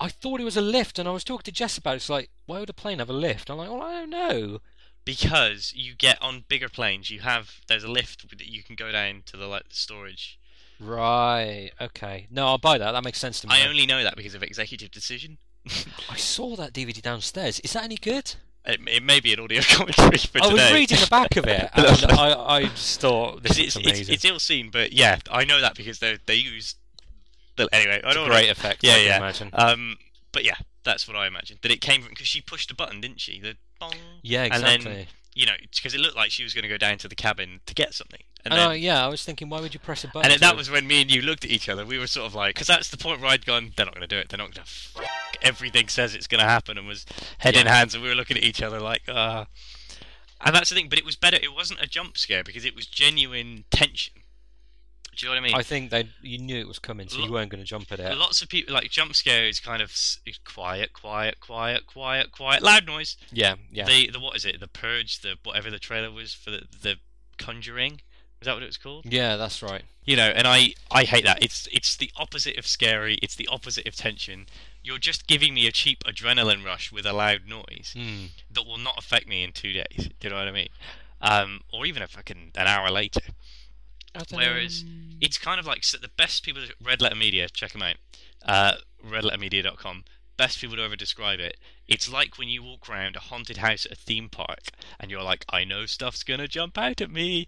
I 0.00 0.08
thought 0.08 0.40
it 0.40 0.44
was 0.44 0.56
a 0.56 0.62
lift, 0.62 0.98
and 0.98 1.08
I 1.08 1.12
was 1.12 1.24
talking 1.24 1.42
to 1.44 1.52
Jess 1.52 1.76
about 1.76 1.94
it. 1.94 1.96
It's 1.96 2.08
like, 2.08 2.30
why 2.46 2.60
would 2.60 2.70
a 2.70 2.74
plane 2.74 3.00
have 3.00 3.10
a 3.10 3.14
lift? 3.14 3.50
I'm 3.50 3.58
like, 3.58 3.68
well, 3.68 3.82
I 3.82 3.92
don't 3.92 4.10
know. 4.10 4.60
because 5.04 5.72
you 5.74 5.94
get 5.94 6.22
on 6.22 6.44
bigger 6.48 6.68
planes 6.68 7.10
you 7.10 7.20
have 7.20 7.60
there's 7.68 7.84
a 7.84 7.90
lift 7.90 8.26
that 8.30 8.46
you 8.46 8.62
can 8.62 8.74
go 8.74 8.90
down 8.90 9.22
to 9.26 9.36
the 9.36 9.46
like 9.46 9.68
the 9.68 9.74
storage 9.74 10.38
Right. 10.80 11.70
Okay. 11.80 12.26
No, 12.30 12.46
I'll 12.48 12.58
buy 12.58 12.78
that. 12.78 12.92
That 12.92 13.04
makes 13.04 13.20
sense 13.20 13.40
to 13.40 13.46
me. 13.46 13.54
i 13.54 13.66
only 13.66 13.86
know 13.86 14.02
that 14.02 14.16
because 14.16 14.34
of 14.34 14.42
executive 14.42 14.90
decision 14.90 15.38
I 16.10 16.16
saw 16.16 16.56
that 16.56 16.72
DVD 16.72 17.00
downstairs. 17.00 17.60
Is 17.60 17.72
that 17.72 17.84
any 17.84 17.96
good? 17.96 18.34
It, 18.66 18.80
it 18.88 19.02
may 19.02 19.20
be 19.20 19.32
an 19.34 19.40
audio 19.40 19.60
commentary 19.68 20.18
for 20.18 20.42
I 20.42 20.46
was 20.52 20.72
reading 20.72 20.98
the 20.98 21.06
back 21.10 21.36
of 21.36 21.46
it, 21.46 21.68
and 21.74 22.12
I, 22.12 22.34
I 22.56 22.62
just 22.64 23.00
thought 23.00 23.42
this 23.42 23.58
is 23.58 23.76
amazing. 23.76 24.00
it's, 24.02 24.08
it's 24.08 24.24
ill 24.24 24.38
seen 24.38 24.70
but 24.70 24.92
yeah 24.92 25.18
i 25.30 25.44
know 25.44 25.60
that 25.60 25.74
because 25.74 25.98
they 25.98 26.18
they 26.26 26.34
use 26.36 26.74
the, 27.56 27.68
anyway 27.72 27.96
It's 28.02 28.06
a 28.06 28.14
don't 28.14 28.28
great 28.28 28.46
know 28.46 28.52
effect. 28.52 28.82
Yeah, 28.82 28.94
I 28.94 28.98
yeah. 28.98 29.16
Imagine. 29.18 29.50
um 29.52 29.96
but 30.32 30.44
yeah 30.44 30.56
that's 30.82 31.06
what 31.06 31.16
i 31.16 31.26
imagined 31.26 31.60
that 31.62 31.70
it 31.70 31.80
came 31.80 32.00
from 32.02 32.10
because 32.10 32.26
she 32.26 32.40
pushed 32.40 32.70
a 32.70 32.74
button 32.74 33.00
didn't 33.00 33.20
she 33.20 33.40
the 33.40 33.56
bong 33.78 33.94
yeah, 34.22 34.48
and 34.50 34.62
then- 34.64 35.06
you 35.34 35.46
know 35.46 35.52
because 35.74 35.94
it 35.94 36.00
looked 36.00 36.16
like 36.16 36.30
she 36.30 36.42
was 36.44 36.54
going 36.54 36.62
to 36.62 36.68
go 36.68 36.76
down 36.76 36.96
to 36.98 37.08
the 37.08 37.14
cabin 37.16 37.60
to 37.66 37.74
get 37.74 37.92
something 37.92 38.20
and 38.44 38.52
And 38.52 38.60
then 38.60 38.68
I- 38.70 38.74
yeah, 38.74 39.02
I 39.04 39.08
was 39.08 39.24
thinking, 39.24 39.48
why 39.48 39.60
would 39.62 39.72
you 39.72 39.80
press 39.80 40.04
a 40.04 40.08
button? 40.08 40.30
And 40.30 40.40
that 40.40 40.54
was 40.54 40.70
when 40.70 40.86
me 40.86 41.00
and 41.00 41.10
you 41.10 41.22
looked 41.22 41.44
at 41.46 41.50
each 41.50 41.66
other. 41.70 41.86
We 41.86 41.98
were 41.98 42.06
sort 42.06 42.26
of 42.26 42.34
like, 42.34 42.54
because 42.54 42.66
that's 42.66 42.90
the 42.90 42.98
point 42.98 43.22
where 43.22 43.30
I'd 43.30 43.46
gone, 43.46 43.72
they're 43.74 43.86
not 43.86 43.94
going 43.94 44.06
to 44.06 44.14
do 44.14 44.18
it. 44.18 44.28
They're 44.28 44.36
not 44.36 44.52
going 44.54 44.66
to. 44.66 45.02
Everything 45.44 45.88
says 45.88 46.14
it's 46.14 46.26
going 46.26 46.40
to 46.40 46.48
happen, 46.48 46.76
and 46.78 46.86
was 46.88 47.06
head 47.38 47.54
in 47.56 47.66
hands, 47.66 47.94
and 47.94 48.02
we 48.02 48.08
were 48.08 48.14
looking 48.14 48.36
at 48.36 48.42
each 48.42 48.62
other 48.62 48.80
like, 48.80 49.02
ah. 49.08 49.46
And 50.40 50.54
that's 50.54 50.68
the 50.70 50.74
thing, 50.74 50.88
but 50.88 50.98
it 50.98 51.04
was 51.04 51.16
better. 51.16 51.38
It 51.40 51.54
wasn't 51.54 51.80
a 51.80 51.86
jump 51.86 52.18
scare 52.18 52.42
because 52.42 52.64
it 52.64 52.74
was 52.74 52.86
genuine 52.86 53.64
tension. 53.70 54.14
Do 55.16 55.26
you 55.26 55.30
know 55.30 55.36
what 55.36 55.44
I 55.44 55.46
mean? 55.46 55.54
I 55.54 55.62
think 55.62 55.90
they 55.90 56.08
you 56.22 56.38
knew 56.38 56.58
it 56.58 56.66
was 56.66 56.80
coming, 56.80 57.08
so 57.08 57.20
you 57.20 57.30
weren't 57.30 57.48
going 57.50 57.62
to 57.62 57.66
jump 57.66 57.92
at 57.92 58.00
it. 58.00 58.16
Lots 58.18 58.42
of 58.42 58.48
people 58.48 58.74
like 58.74 58.90
jump 58.90 59.14
scare 59.14 59.46
is 59.46 59.60
kind 59.60 59.80
of 59.80 59.94
quiet, 60.44 60.92
quiet, 60.92 61.38
quiet, 61.38 61.86
quiet, 61.86 62.32
quiet, 62.32 62.62
loud 62.62 62.84
noise. 62.86 63.16
Yeah, 63.30 63.54
yeah. 63.70 63.84
The 63.84 64.10
the 64.10 64.18
what 64.18 64.34
is 64.34 64.44
it? 64.44 64.58
The 64.58 64.66
purge, 64.66 65.20
the 65.20 65.36
whatever 65.44 65.70
the 65.70 65.78
trailer 65.78 66.10
was 66.10 66.34
for 66.34 66.50
the 66.50 66.62
the 66.82 66.96
Conjuring. 67.38 68.00
Is 68.40 68.46
that 68.46 68.54
what 68.54 68.62
it 68.62 68.66
was 68.66 68.76
called? 68.76 69.06
Yeah, 69.06 69.36
that's 69.36 69.62
right. 69.62 69.82
you 70.04 70.16
know 70.16 70.28
and 70.28 70.46
i 70.46 70.74
i 70.90 71.04
hate 71.04 71.24
that 71.24 71.42
it's 71.42 71.66
it's 71.72 71.96
the 71.96 72.10
opposite 72.16 72.58
of 72.58 72.66
scary 72.66 73.14
it's 73.22 73.34
the 73.36 73.48
opposite 73.50 73.86
of 73.88 73.94
tension 73.96 74.44
you're 74.84 74.98
just 74.98 75.26
giving 75.26 75.54
me 75.54 75.66
a 75.66 75.72
cheap 75.72 76.04
adrenaline 76.04 76.64
rush 76.64 76.92
with 76.92 77.06
a 77.06 77.12
loud 77.12 77.48
noise 77.48 77.94
Hmm. 77.96 78.26
that 78.52 78.64
will 78.66 78.78
not 78.78 78.98
affect 78.98 79.26
me 79.26 79.42
in 79.42 79.50
two 79.52 79.72
days. 79.72 80.08
Do 80.20 80.28
you 80.28 80.30
know 80.30 80.36
what 80.36 80.46
i 80.46 80.52
mean? 80.52 80.68
Um 81.20 81.62
or 81.72 81.86
even 81.86 82.02
a 82.02 82.06
fucking 82.06 82.52
an 82.54 82.66
hour 82.68 82.90
later. 82.90 83.22
Whereas 84.30 84.84
know. 84.84 84.90
it's 85.20 85.38
kind 85.38 85.58
of 85.58 85.66
like 85.66 85.82
so 85.84 85.98
the 85.98 86.10
best 86.16 86.44
people 86.44 86.62
red 86.82 87.00
letter 87.00 87.16
media 87.16 87.48
check 87.48 87.72
them 87.72 87.82
out. 87.82 87.96
Uh 88.44 88.74
redlettermedia.com 89.04 90.04
best 90.36 90.60
people 90.60 90.76
to 90.76 90.82
ever 90.82 90.96
describe 90.96 91.38
it. 91.40 91.56
It's 91.86 92.10
like 92.12 92.38
when 92.38 92.48
you 92.48 92.62
walk 92.62 92.88
around 92.88 93.14
a 93.16 93.20
haunted 93.20 93.58
house 93.58 93.86
at 93.86 93.92
a 93.92 93.96
theme 93.96 94.28
park 94.28 94.64
and 95.00 95.10
you're 95.10 95.22
like 95.22 95.44
i 95.48 95.64
know 95.64 95.86
stuff's 95.86 96.22
gonna 96.24 96.48
jump 96.48 96.76
out 96.76 97.00
at 97.00 97.10
me 97.10 97.46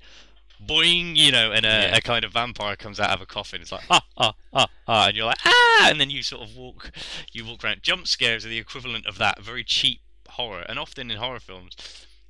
boing 0.65 1.17
you 1.17 1.31
know 1.33 1.53
and 1.53 1.65
a, 1.67 1.69
Yeah. 1.69 1.97
a 1.97 2.01
kind 2.01 2.25
of 2.25 2.33
vampire 2.33 2.77
comes 2.77 2.99
out 3.01 3.11
of 3.11 3.21
a 3.21 3.27
coffin. 3.27 3.61
It's 3.63 3.73
like 3.73 3.85
ah 3.91 4.05
ah 4.17 4.35
ah 4.53 4.67
ah 4.89 5.07
and 5.09 5.17
you're 5.17 5.27
like 5.27 5.39
ah 5.45 5.89
and 5.91 6.01
then 6.01 6.11
you 6.11 6.23
sort 6.23 6.43
of 6.43 6.57
walk 6.57 6.91
you 7.33 7.45
walk 7.45 7.65
around. 7.65 7.83
Jump 7.83 8.07
scares 8.07 8.45
are 8.47 8.49
the 8.49 8.59
equivalent 8.59 9.07
of 9.07 9.19
that. 9.19 9.43
Very 9.43 9.65
cheap 9.65 10.01
horror 10.31 10.65
and 10.69 10.79
often 10.79 11.11
in 11.11 11.17
horror 11.19 11.41
films 11.41 11.77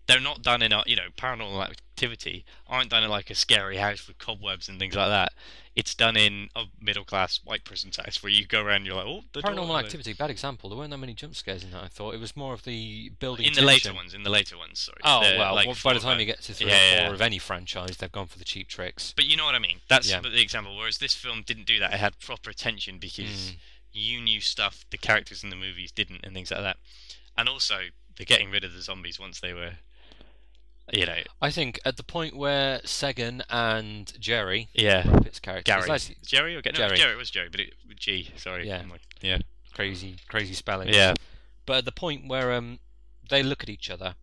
they're 0.07 0.21
not 0.21 0.43
done 0.43 0.63
in 0.63 0.73
a 0.73 0.83
you 0.87 0.95
know 0.97 1.09
paranormal 1.17 1.63
activity 1.69 2.45
aren't 2.69 2.91
done 2.91 3.03
in 3.03 3.11
like 3.11 3.31
a 3.31 3.35
scary 3.35 3.77
house 3.79 4.07
with 4.07 4.19
cobwebs 4.19 4.69
and 4.69 4.79
things 4.79 4.95
like 4.95 5.09
that 5.09 5.33
it's 5.75 5.95
done 5.95 6.17
in 6.17 6.49
a 6.55 6.65
middle 6.81 7.05
class 7.05 7.41
white 7.45 7.65
person's 7.65 7.97
house 7.97 8.23
where 8.23 8.31
you 8.33 8.47
go 8.47 8.63
around 8.63 8.77
and 8.77 8.87
you're 8.87 8.95
like 8.97 9.07
oh 9.07 9.23
the 9.33 9.43
door- 9.43 9.53
Paranormal 9.53 9.79
Activity, 9.79 10.13
bad 10.15 10.31
example. 10.31 10.71
There 10.71 10.79
weren't 10.79 10.91
that 10.91 10.97
many 10.99 11.13
jump 11.13 11.35
scares 11.35 11.63
in 11.65 11.71
that. 11.73 11.83
I 11.85 11.89
thought 11.89 12.15
it 12.15 12.21
was 12.21 12.35
more 12.37 12.55
of 12.55 12.63
the 12.65 13.11
building. 13.19 13.47
in 13.47 13.53
the 13.53 13.63
later 13.63 13.93
ones 13.93 14.15
in 14.15 14.23
the 14.23 14.31
later 14.31 14.57
ones 14.57 14.79
sorry 14.79 14.99
Oh 15.05 15.21
The, 15.31 15.37
well, 15.39 15.55
like, 15.55 15.67
well, 15.67 15.77
by 15.85 15.93
the 15.95 16.01
time 16.01 16.19
you 16.21 16.25
get 16.27 16.41
to 16.43 16.55
three 16.55 16.69
Yeah, 16.69 16.75
or 16.75 16.99
four 17.01 17.07
yeah. 17.09 17.13
of 17.15 17.21
any 17.21 17.39
franchise, 17.39 17.97
they've 17.99 18.11
gone 18.13 18.27
for 18.27 18.39
the 18.39 18.45
cheap 18.45 18.69
tricks. 18.69 19.13
but 19.17 19.25
you 19.27 19.37
know 19.37 19.45
what 19.45 19.55
I 19.55 19.59
mean 19.59 19.81
that's 19.89 20.09
Yeah. 20.09 20.21
the 20.21 20.41
example 20.41 20.77
whereas 20.77 20.99
this 20.99 21.15
film 21.15 21.43
didn't 21.47 21.67
do 21.67 21.79
that 21.81 21.93
it 21.93 22.01
had 22.01 22.19
proper 22.21 22.53
tension 22.53 22.99
because 22.99 23.25
Mm. 23.53 23.57
you 23.93 24.21
knew 24.21 24.41
stuff 24.41 24.85
the 24.91 24.99
characters 24.99 25.43
in 25.45 25.51
the 25.51 25.57
movies 25.57 25.91
didn't 25.93 26.21
and 26.25 26.33
things 26.35 26.51
like 26.51 26.61
that 26.63 26.77
and 27.37 27.49
also 27.49 27.77
they're 28.17 28.25
getting 28.25 28.51
rid 28.51 28.65
of 28.65 28.73
the 28.73 28.81
zombies 28.81 29.19
once 29.21 29.41
they 29.41 29.53
were 29.53 29.73
you 30.93 31.05
know 31.07 31.19
I 31.43 31.51
think 31.51 31.81
at 31.85 31.97
the 31.97 32.03
point 32.03 32.37
where 32.37 32.79
Segen 32.81 33.43
and 33.51 34.13
Gerry, 34.21 34.69
yeah 34.75 35.03
Brad 35.03 35.25
Pitt's 35.25 35.41
character, 35.41 35.71
Gary 35.73 35.81
it's 35.91 36.09
like 36.09 36.23
Jerry 36.23 36.55
or 36.55 36.63
no, 36.65 36.71
Jerry. 36.73 36.97
Jerry 36.97 37.13
it 37.13 37.19
was 37.19 37.31
Jerry 37.31 37.49
but 37.51 37.61
it 37.61 37.75
G 37.97 38.31
sorry 38.37 38.67
Yeah. 38.69 38.83
Like, 38.91 39.01
yeah 39.21 39.39
crazy, 39.75 40.17
crazy 40.29 40.55
spelling. 40.55 40.89
yeah 40.89 41.15
But 41.67 41.79
at 41.79 41.85
the 41.85 41.93
point 41.93 42.29
where 42.29 42.53
um 42.53 42.79
they 43.29 43.43
look 43.43 43.63
at 43.65 43.69
each 43.69 43.91
other, 43.91 44.15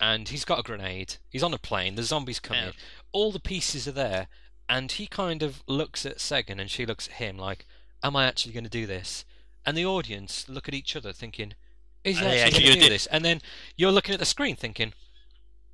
and 0.00 0.28
he's 0.28 0.44
got 0.44 0.58
a 0.58 0.62
grenade, 0.64 1.14
he's 1.30 1.44
on 1.44 1.54
a 1.54 1.58
plane, 1.58 1.94
the 1.94 2.02
zombies 2.02 2.40
coming, 2.40 2.64
Yeah. 2.64 2.72
all 3.12 3.30
the 3.30 3.38
pieces 3.38 3.86
are 3.86 3.92
there, 3.92 4.26
and 4.68 4.90
he 4.90 5.06
kind 5.06 5.42
of 5.44 5.62
looks 5.68 6.04
at 6.04 6.18
Segen 6.18 6.60
and 6.60 6.68
she 6.70 6.84
looks 6.84 7.06
at 7.08 7.14
him 7.14 7.38
like, 7.38 7.64
"Am 8.02 8.16
I 8.16 8.26
actually 8.26 8.52
going 8.52 8.64
to 8.64 8.70
do 8.70 8.86
this?" 8.86 9.24
And 9.64 9.76
the 9.76 9.86
audience 9.86 10.48
look 10.48 10.66
at 10.66 10.74
each 10.74 10.96
other 10.96 11.12
thinking, 11.12 11.54
"Is 12.02 12.18
he 12.18 12.24
Are 12.24 12.28
actually 12.30 12.42
actually 12.42 12.62
going 12.64 12.74
to 12.74 12.80
do 12.80 12.86
do- 12.86 12.90
this?" 12.90 13.06
And 13.06 13.24
then 13.24 13.40
you're 13.76 13.92
looking 13.92 14.12
at 14.14 14.18
the 14.18 14.26
screen 14.26 14.56
thinking, 14.56 14.92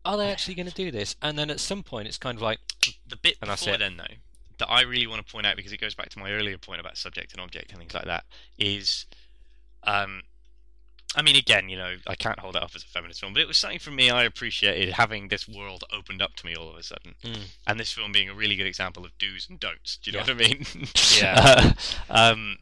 "Are 0.09 0.17
they 0.17 0.31
actually 0.31 0.55
going 0.55 0.69
to 0.69 0.75
do 0.75 0.91
this?" 0.91 1.15
And 1.23 1.39
then 1.39 1.51
at 1.51 1.61
some 1.61 1.83
point 1.83 2.09
it's 2.09 2.19
kind 2.19 2.37
of 2.37 2.43
like, 2.43 2.59
the 3.07 3.17
bit 3.17 3.37
And 3.43 3.51
before 3.51 3.77
then 3.77 3.97
though 3.97 4.15
that 4.59 4.69
I 4.69 4.83
really 4.83 5.07
want 5.07 5.25
to 5.25 5.33
point 5.33 5.47
out 5.47 5.55
because 5.57 5.73
it 5.73 5.81
goes 5.81 5.95
back 5.95 6.09
to 6.11 6.19
my 6.19 6.33
earlier 6.33 6.59
point 6.59 6.81
about 6.81 6.97
subject 6.97 7.33
and 7.33 7.41
object 7.41 7.71
and 7.71 7.79
things 7.79 7.95
like 7.95 8.07
that 8.07 8.25
is 8.59 9.07
um 9.85 10.23
I 11.15 11.23
mean 11.23 11.37
again 11.37 11.69
you 11.69 11.77
know 11.77 11.95
I 12.09 12.17
can't 12.17 12.41
hold 12.41 12.57
it 12.57 12.63
up 12.63 12.73
as 12.75 12.83
a 12.83 12.87
feminist 12.87 13.21
film 13.21 13.35
but 13.35 13.41
it 13.43 13.47
was 13.47 13.57
something 13.57 13.79
for 13.79 13.93
me 13.93 14.11
I 14.11 14.25
appreciated 14.25 14.95
having 14.95 15.29
this 15.29 15.47
world 15.49 15.85
opened 15.93 16.21
up 16.21 16.35
to 16.37 16.47
me 16.47 16.57
all 16.57 16.69
of 16.69 16.77
a 16.77 16.83
sudden 16.83 17.15
Mm. 17.23 17.43
and 17.69 17.79
this 17.79 17.93
film 17.93 18.11
being 18.11 18.29
a 18.29 18.35
really 18.35 18.57
good 18.57 18.67
example 18.67 19.05
of 19.05 19.17
do's 19.19 19.47
and 19.49 19.61
don'ts 19.61 19.97
do 20.03 20.11
you 20.11 20.17
know 20.19 20.25
Yeah. 20.27 20.35
what 20.35 20.45
I 20.45 20.49
mean 20.49 20.67
Yeah. 21.19 21.73
uh, 22.11 22.33
um 22.33 22.59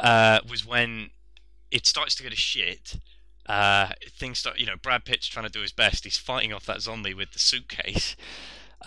uh 0.00 0.40
was 0.48 0.66
when 0.66 1.10
it 1.70 1.86
starts 1.86 2.14
to 2.16 2.22
go 2.22 2.28
to 2.28 2.36
shit 2.36 2.96
uh, 3.50 3.88
things 4.08 4.38
start, 4.38 4.60
you 4.60 4.66
know, 4.66 4.76
Brad 4.80 5.04
Pitt's 5.04 5.26
trying 5.26 5.44
to 5.44 5.50
do 5.50 5.60
his 5.60 5.72
best. 5.72 6.04
He's 6.04 6.16
fighting 6.16 6.52
off 6.52 6.66
that 6.66 6.80
zombie 6.80 7.14
with 7.14 7.32
the 7.32 7.40
suitcase. 7.40 8.14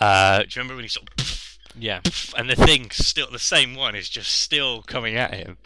Uh, 0.00 0.38
do 0.38 0.44
you 0.44 0.48
remember 0.56 0.76
when 0.76 0.84
he 0.84 0.88
sort 0.88 1.10
of, 1.18 1.58
"Yeah, 1.78 2.00
and 2.36 2.48
the 2.48 2.56
thing 2.56 2.90
still, 2.90 3.30
the 3.30 3.38
same 3.38 3.74
one 3.74 3.94
is 3.94 4.08
just 4.08 4.30
still 4.30 4.82
coming 4.82 5.16
at 5.16 5.34
him. 5.34 5.58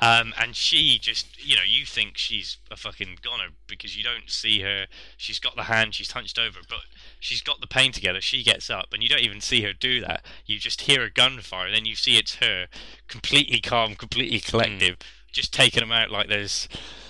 Um, 0.00 0.32
and 0.40 0.56
she 0.56 0.98
just, 0.98 1.26
you 1.44 1.56
know, 1.56 1.62
you 1.66 1.84
think 1.84 2.16
she's 2.16 2.56
a 2.70 2.76
fucking 2.76 3.18
goner 3.20 3.48
because 3.66 3.96
you 3.96 4.02
don't 4.04 4.30
see 4.30 4.60
her. 4.60 4.86
She's 5.18 5.40
got 5.40 5.54
the 5.54 5.64
hand, 5.64 5.94
she's 5.94 6.12
hunched 6.12 6.38
over, 6.38 6.60
but 6.68 6.86
she's 7.20 7.42
got 7.42 7.60
the 7.60 7.66
pain 7.66 7.92
together. 7.92 8.22
She 8.22 8.42
gets 8.42 8.70
up, 8.70 8.94
and 8.94 9.02
you 9.02 9.10
don't 9.10 9.20
even 9.20 9.42
see 9.42 9.60
her 9.62 9.74
do 9.74 10.00
that. 10.00 10.24
You 10.46 10.58
just 10.58 10.82
hear 10.82 11.02
a 11.02 11.10
gunfire, 11.10 11.66
and 11.66 11.74
then 11.74 11.84
you 11.84 11.96
see 11.96 12.16
it's 12.16 12.36
her, 12.36 12.68
completely 13.08 13.60
calm, 13.60 13.94
completely 13.94 14.40
collective, 14.40 14.96
just 15.32 15.52
taking 15.52 15.80
them 15.80 15.92
out 15.92 16.10
like 16.10 16.28
there's 16.28 16.66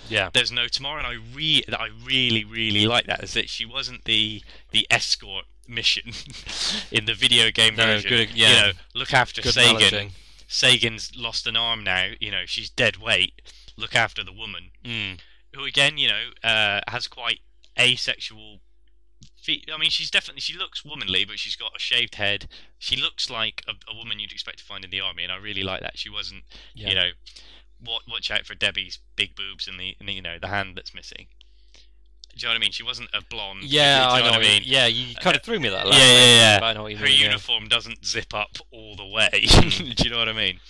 Yeah. 0.09 0.31
there's 0.33 0.51
no 0.53 0.67
tomorrow. 0.69 0.99
And 0.99 1.07
I 1.07 1.17
re 1.35 1.63
I 1.73 1.89
really 2.05 2.45
really 2.45 2.87
like 2.87 3.07
that 3.07 3.23
is 3.25 3.35
that 3.35 3.49
she 3.49 3.65
wasn't 3.67 4.05
the 4.05 4.43
the 4.71 4.87
escort 4.91 5.45
mission 5.67 6.13
in 6.91 7.05
the 7.05 7.15
video 7.15 7.51
game 7.51 7.77
No, 7.77 7.85
version. 7.87 8.09
good- 8.11 8.31
You 8.31 8.47
know, 8.49 8.71
look 8.95 9.13
after 9.13 9.43
Good 9.43 9.55
Sagan. 9.55 9.77
analogy. 9.77 10.11
Sagan's 10.47 11.15
lost 11.15 11.47
an 11.47 11.57
arm 11.57 11.85
now. 11.85 12.13
You 12.21 12.31
know, 12.31 12.45
she's 12.47 12.71
dead 12.71 12.97
weight. 12.97 13.43
Look 13.77 13.95
after 13.95 14.25
the 14.25 14.33
woman, 14.33 14.71
Mm. 14.85 15.21
who 15.55 15.65
again, 15.65 15.99
you 15.99 16.09
know, 16.09 16.31
uh, 16.43 16.81
has 16.89 17.07
quite 17.07 17.41
asexual. 17.79 18.61
Fe- 19.41 19.63
I 19.73 19.79
mean, 19.79 19.91
she's 19.91 20.11
definitely 20.11 20.41
she 20.41 20.57
looks 20.57 20.85
womanly, 20.85 21.25
but 21.25 21.39
she's 21.39 21.55
got 21.55 21.77
a 21.77 21.79
shaved 21.79 22.15
head. 22.17 22.49
She 22.79 22.97
looks 22.97 23.29
like 23.31 23.63
a, 23.69 23.73
a 23.91 23.95
woman 23.97 24.19
you'd 24.19 24.33
expect 24.33 24.59
to 24.61 24.65
find 24.65 24.85
in 24.85 24.91
the 24.91 25.01
army, 25.01 25.23
and 25.23 25.31
I 25.33 25.37
really 25.37 25.63
like 25.63 25.81
that. 25.83 25.99
She 25.99 26.09
wasn't, 26.11 26.45
Yeah. 26.75 26.89
you 26.89 26.95
know, 26.95 27.11
watch, 27.85 28.31
out 28.31 28.47
for 28.47 28.55
Debbie's 28.55 28.99
big 29.17 29.35
boobs 29.37 29.67
and 29.69 29.79
the, 29.79 29.97
and 30.01 30.09
the 30.09 30.13
you 30.15 30.23
know 30.23 30.39
the 30.41 30.49
hand 30.49 30.77
that's 30.77 30.95
missing. 30.95 31.27
Do 32.37 32.43
you 32.43 32.49
know 32.49 32.51
what 32.53 32.57
I 32.59 32.61
mean? 32.61 32.71
She 32.73 32.83
wasn't 32.85 33.09
a 33.13 33.21
blonde. 33.29 33.65
Yeah, 33.65 33.99
do 34.07 34.11
I 34.13 34.19
you 34.19 34.23
know. 34.25 34.31
know 34.31 34.39
what 34.39 34.47
I 34.47 34.49
mean? 34.49 34.63
Yeah, 34.65 34.87
you 34.87 35.15
kind 35.17 35.35
of 35.35 35.43
threw 35.43 35.59
me 35.59 35.69
that. 35.71 35.85
Yeah, 35.87 35.91
last 35.91 35.99
yeah, 36.01 36.07
bit, 36.15 36.37
yeah. 36.37 36.61
But 36.61 36.67
I 36.67 36.73
know 36.75 36.83
what 36.83 36.93
you 36.93 36.99
Her 36.99 37.05
mean. 37.07 37.19
yeah. 37.19 37.27
uniform 37.27 37.67
doesn't 37.69 38.05
zip 38.07 38.33
up 38.33 38.59
all 38.71 38.95
the 38.95 39.07
way. 39.07 39.29
do 39.71 40.05
you 40.05 40.11
know 40.11 40.19
what 40.19 40.29
I 40.29 40.33
mean? 40.35 40.61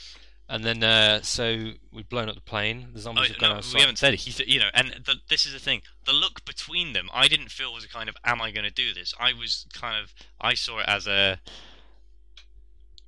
And 0.51 0.65
then, 0.65 0.83
uh, 0.83 1.21
so 1.21 1.73
we've 1.93 2.09
blown 2.09 2.31
up 2.31 2.35
the 2.35 2.41
plane. 2.41 2.89
The 2.95 3.01
Oh, 3.01 3.03
zombies 3.03 3.29
have 3.29 3.39
gone 3.39 3.51
no, 3.51 3.57
outside. 3.57 3.75
we 3.75 3.81
haven't 3.81 3.99
said 3.99 4.15
it. 4.15 4.21
He 4.21 4.45
you 4.51 4.61
know, 4.61 4.71
and 4.73 5.03
the, 5.05 5.17
this 5.29 5.45
is 5.45 5.53
the 5.53 5.59
thing. 5.59 5.83
The 6.07 6.15
look 6.15 6.43
between 6.47 6.95
them, 6.95 7.11
I 7.13 7.29
didn't 7.29 7.51
feel 7.51 7.75
was 7.75 7.85
a 7.85 7.89
kind 7.89 8.09
of, 8.09 8.17
"Am 8.25 8.41
I 8.41 8.51
going 8.51 8.65
to 8.65 8.71
do 8.71 8.95
this?" 8.95 9.13
I 9.21 9.35
was 9.35 9.67
kind 9.75 10.03
of, 10.03 10.15
I 10.41 10.55
saw 10.55 10.79
it 10.79 10.87
as 10.89 11.07
a, 11.07 11.39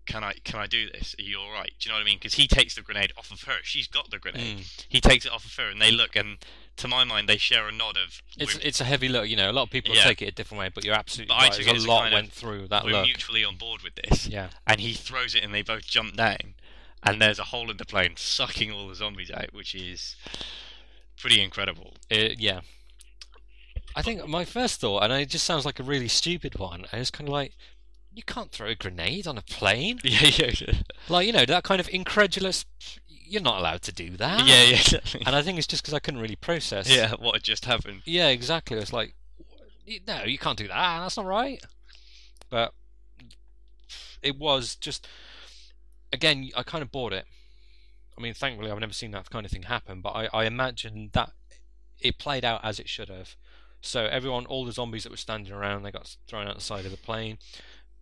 "Can 0.06 0.24
I, 0.24 0.34
can 0.44 0.58
I 0.58 0.66
do 0.66 0.90
this? 0.90 1.14
Are 1.18 1.22
you 1.22 1.38
all 1.38 1.52
right?" 1.52 1.72
Do 1.78 1.88
you 1.88 1.92
know 1.92 1.98
what 1.98 2.02
I 2.02 2.04
mean? 2.04 2.16
Because 2.18 2.34
he 2.34 2.46
takes 2.48 2.74
the 2.74 2.82
grenade 2.82 3.12
off 3.16 3.30
of 3.30 3.42
her. 3.42 3.58
She's 3.62 3.86
got 3.86 4.10
the 4.10 4.18
grenade. 4.18 4.58
Mm. 4.58 4.84
He 4.88 5.00
takes 5.00 5.24
it 5.24 5.32
off 5.32 5.44
of 5.44 5.54
her, 5.56 5.68
and 5.68 5.80
they 5.80 5.90
look, 5.90 6.16
and 6.16 6.38
to 6.76 6.88
my 6.88 7.04
mind, 7.04 7.28
they 7.28 7.36
share 7.36 7.68
a 7.68 7.72
nod 7.72 7.96
of, 7.96 8.22
It's 8.38 8.56
it's 8.56 8.80
a 8.80 8.84
heavy 8.84 9.08
look. 9.08 9.28
You 9.28 9.36
know, 9.36 9.50
a 9.50 9.52
lot 9.52 9.62
of 9.64 9.70
people 9.70 9.94
Yeah. 9.94 10.04
take 10.04 10.22
it 10.22 10.26
a 10.28 10.32
different 10.32 10.58
way, 10.60 10.68
but 10.68 10.84
you're 10.84 10.94
absolutely 10.94 11.28
But 11.34 11.40
I 11.40 11.42
right. 11.44 11.52
took 11.52 11.66
it 11.66 11.76
a 11.84 11.86
lot 11.86 12.02
kind 12.02 12.14
of- 12.14 12.18
went 12.18 12.32
through 12.32 12.68
that 12.68 12.84
we're 12.84 12.92
look. 12.92 13.04
mutually 13.06 13.44
on 13.44 13.56
board 13.56 13.82
with 13.82 13.94
this." 13.96 14.26
Yeah. 14.26 14.50
And 14.66 14.80
he 14.80 14.94
throws 14.94 15.34
it, 15.34 15.44
and 15.44 15.54
they 15.54 15.62
both 15.62 15.86
jump 15.86 16.16
down, 16.16 16.54
and 17.02 17.20
there's 17.20 17.38
a 17.38 17.44
hole 17.44 17.70
in 17.70 17.76
the 17.76 17.84
plane 17.84 18.16
sucking 18.16 18.72
all 18.72 18.88
the 18.88 18.94
zombies 18.94 19.30
out, 19.30 19.52
which 19.52 19.74
is 19.74 20.16
pretty 21.16 21.40
incredible. 21.42 21.96
It, 22.08 22.40
yeah. 22.40 22.60
I 23.96 24.02
think 24.02 24.26
my 24.28 24.44
first 24.44 24.80
thought, 24.80 25.02
and 25.02 25.12
it 25.12 25.28
just 25.28 25.44
sounds 25.44 25.64
like 25.66 25.80
a 25.80 25.82
really 25.82 26.08
stupid 26.08 26.58
one, 26.58 26.86
and 26.92 27.00
it's 27.00 27.10
kind 27.10 27.28
of 27.28 27.32
like, 27.32 27.52
you 28.12 28.22
can't 28.22 28.50
throw 28.50 28.68
a 28.68 28.74
grenade 28.74 29.26
on 29.26 29.38
a 29.38 29.42
plane. 29.42 30.00
Yeah, 30.04 30.30
yeah, 30.36 30.52
yeah. 30.60 30.74
Like, 31.08 31.26
you 31.26 31.32
know, 31.32 31.44
that 31.46 31.64
kind 31.64 31.80
of 31.80 31.88
incredulous, 31.88 32.64
you're 33.08 33.42
not 33.42 33.58
allowed 33.58 33.82
to 33.82 33.92
do 33.92 34.16
that. 34.16 34.46
Yeah, 34.46 34.62
yeah, 34.64 34.76
exactly. 34.76 35.22
And 35.24 35.36
I 35.36 35.42
think 35.42 35.58
it's 35.58 35.66
just 35.66 35.82
because 35.82 35.94
I 35.94 36.00
couldn't 36.00 36.20
really 36.20 36.36
process. 36.36 36.94
Yeah, 36.94 37.12
what 37.18 37.36
had 37.36 37.42
just 37.42 37.64
happened. 37.64 38.02
Yeah, 38.04 38.28
exactly. 38.28 38.78
It's 38.78 38.92
like, 38.92 39.14
no, 40.06 40.24
you 40.24 40.38
can't 40.38 40.58
do 40.58 40.68
that. 40.68 41.00
That's 41.00 41.16
not 41.16 41.26
right. 41.26 41.62
But 42.48 42.72
it 44.22 44.36
was 44.36 44.74
just, 44.74 45.06
again, 46.12 46.50
I 46.56 46.62
kind 46.62 46.82
of 46.82 46.90
bought 46.90 47.12
it. 47.12 47.24
I 48.18 48.20
mean, 48.20 48.34
thankfully, 48.34 48.70
I've 48.70 48.78
never 48.78 48.92
seen 48.92 49.12
that 49.12 49.30
kind 49.30 49.46
of 49.46 49.52
thing 49.52 49.62
happen, 49.62 50.00
but 50.00 50.10
I, 50.10 50.28
I 50.32 50.44
imagine 50.44 51.10
that 51.12 51.30
it 52.00 52.18
played 52.18 52.44
out 52.44 52.60
as 52.62 52.78
it 52.78 52.88
should 52.88 53.08
have. 53.08 53.36
So 53.80 54.04
everyone, 54.04 54.46
all 54.46 54.64
the 54.64 54.72
zombies 54.72 55.04
that 55.04 55.10
were 55.10 55.16
standing 55.16 55.52
around, 55.52 55.82
they 55.82 55.90
got 55.90 56.16
thrown 56.26 56.46
out 56.46 56.56
the 56.56 56.60
side 56.60 56.84
of 56.84 56.90
the 56.90 56.98
plane. 56.98 57.38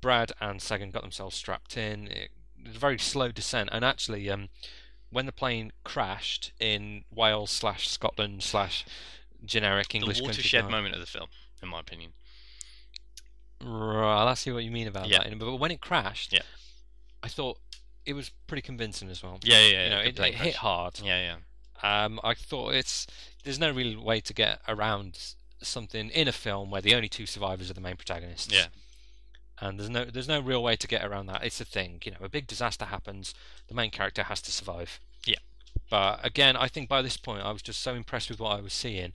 Brad 0.01 0.33
and 0.41 0.61
Segen 0.61 0.93
got 0.93 1.03
themselves 1.03 1.37
strapped 1.37 1.77
in. 1.77 2.09
It, 2.09 2.31
was 2.67 2.77
a 2.77 2.79
very 2.79 2.99
slow 2.99 3.31
descent, 3.31 3.69
and 3.73 3.85
actually, 3.85 4.29
um, 4.29 4.49
when 5.11 5.27
the 5.27 5.33
plane 5.33 5.73
crashed 5.85 6.53
in 6.61 7.05
Wales 7.11 7.51
slash 7.51 7.89
Scotland 7.89 8.43
slash 8.43 8.85
generic 9.45 9.95
English 9.95 10.19
the 10.19 10.25
watershed 10.25 10.63
town- 10.63 10.71
moment 10.71 10.95
of 10.95 11.01
the 11.01 11.07
film, 11.07 11.29
in 11.63 11.69
my 11.69 11.81
opinion. 11.81 12.13
Right, 13.61 14.21
I'll 14.21 14.29
ask 14.29 14.47
you 14.47 14.55
what 14.55 14.65
you 14.65 14.71
mean 14.71 14.87
about 14.87 15.09
Yeah. 15.09 15.23
that. 15.25 15.39
But 15.39 15.57
when 15.57 15.71
it 15.71 15.81
crashed, 15.81 16.33
Yeah. 16.33 16.43
I 17.23 17.29
thought 17.29 17.59
it 18.05 18.13
was 18.13 18.31
pretty 18.47 18.63
convincing 18.63 19.11
as 19.11 19.23
well. 19.23 19.39
Yeah, 19.43 19.61
yeah, 19.61 19.67
yeah. 19.67 19.85
you 19.85 19.91
know, 19.91 20.01
it, 20.01 20.19
it 20.19 20.35
hit 20.35 20.55
hard. 20.57 21.01
Yeah, 21.01 21.37
yeah. 21.83 22.05
Um, 22.05 22.21
I 22.23 22.35
thought 22.35 22.75
it's 22.75 23.07
there's 23.45 23.59
no 23.59 23.71
real 23.71 24.01
way 24.03 24.21
to 24.21 24.35
get 24.35 24.61
around 24.69 25.19
something 25.63 26.11
in 26.11 26.29
a 26.29 26.33
film 26.33 26.71
where 26.71 26.81
the 26.81 26.95
only 26.95 27.09
two 27.09 27.27
survivors 27.27 27.71
are 27.71 27.75
the 27.75 27.81
main 27.81 27.97
protagonists. 27.97 28.53
Yeah. 28.53 28.67
And 29.61 29.79
there's 29.79 29.91
no 29.91 30.05
there's 30.05 30.29
no 30.29 30.41
real 30.41 30.63
way 30.63 30.77
to 30.77 30.87
get 30.87 31.05
around 31.05 31.27
that. 31.27 31.45
It's 31.45 31.61
a 31.61 31.65
thing, 31.65 32.01
you 32.05 32.13
know. 32.13 32.19
A 32.23 32.29
big 32.29 32.47
disaster 32.47 32.85
happens, 32.87 33.35
the 33.67 33.75
main 33.75 33.91
character 33.91 34.23
has 34.25 34.41
to 34.43 34.53
survive. 34.53 35.01
Yeah. 35.25 35.39
But 35.91 36.25
again, 36.25 36.57
I 36.57 36.69
think 36.69 36.89
by 36.89 37.03
this 37.03 37.17
point 37.17 37.45
I 37.45 37.53
was 37.53 37.63
just 37.63 37.81
so 37.81 37.95
impressed 37.95 38.31
with 38.31 38.41
what 38.41 38.59
I 38.59 38.61
was 38.61 38.73
seeing. 38.73 39.13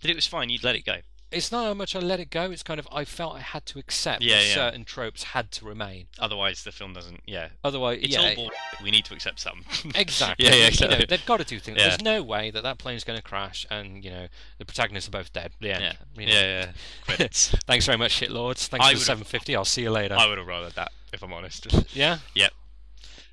That 0.00 0.10
it 0.10 0.16
was 0.16 0.26
fine. 0.26 0.50
You'd 0.50 0.64
let 0.64 0.74
it 0.76 0.84
go. 0.84 0.98
It's 1.34 1.50
not 1.52 1.64
how 1.64 1.74
much 1.74 1.94
I 1.96 1.98
let 1.98 2.20
it 2.20 2.30
go. 2.30 2.50
It's 2.50 2.62
kind 2.62 2.78
of 2.80 2.88
I 2.92 3.04
felt 3.04 3.34
I 3.34 3.40
had 3.40 3.66
to 3.66 3.78
accept 3.78 4.22
Yeah, 4.22 4.36
that 4.36 4.46
yeah. 4.46 4.54
certain 4.54 4.84
tropes 4.84 5.22
had 5.22 5.50
to 5.52 5.64
remain. 5.64 6.06
Otherwise, 6.18 6.64
the 6.64 6.72
film 6.72 6.92
doesn't. 6.92 7.20
Yeah, 7.26 7.48
Otherwise, 7.62 8.00
it's 8.02 8.14
yeah, 8.14 8.20
all 8.30 8.34
bull. 8.34 8.50
We 8.82 8.90
need 8.90 9.04
to 9.06 9.14
accept 9.14 9.40
some. 9.40 9.64
Exactly. 9.94 10.46
Yeah, 10.46 10.54
yeah, 10.54 10.70
You 10.72 10.88
know, 10.88 11.04
they've 11.08 11.26
got 11.26 11.38
to 11.38 11.44
do 11.44 11.58
things. 11.58 11.78
Yeah. 11.78 11.88
There's 11.88 12.02
no 12.02 12.22
way 12.22 12.50
that 12.50 12.62
that 12.62 12.78
plane's 12.78 13.04
going 13.04 13.18
to 13.18 13.22
crash 13.22 13.66
and 13.70 14.04
you 14.04 14.10
know 14.10 14.26
the 14.58 14.64
protagonists 14.64 15.08
are 15.08 15.12
both 15.12 15.32
dead. 15.32 15.52
Yeah. 15.60 15.78
Yeah, 15.80 15.92
You 16.16 16.26
know. 16.26 16.32
yeah, 16.32 16.42
yeah. 16.64 16.72
Credits. 17.04 17.48
Thanks 17.66 17.86
very 17.86 17.98
much, 17.98 18.12
shit 18.12 18.30
lords. 18.30 18.66
Thanks 18.68 18.86
I 18.86 18.92
for 18.92 18.98
the 18.98 19.04
750. 19.04 19.56
I'll 19.56 19.64
see 19.64 19.82
you 19.82 19.90
later. 19.90 20.14
I 20.18 20.26
would 20.28 20.38
have 20.38 20.46
rather 20.46 20.70
that, 20.70 20.92
if 21.12 21.22
I'm 21.22 21.32
honest. 21.32 21.66
Yeah. 21.94 22.18
Yep. 22.34 22.52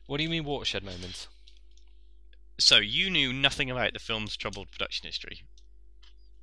What 0.07 0.17
do 0.17 0.23
you 0.23 0.29
mean 0.29 0.43
watershed 0.43 0.83
moments? 0.83 1.27
So 2.59 2.77
you 2.77 3.09
knew 3.09 3.33
nothing 3.33 3.71
about 3.71 3.93
the 3.93 3.99
film's 3.99 4.37
troubled 4.37 4.71
production 4.71 5.07
history. 5.07 5.41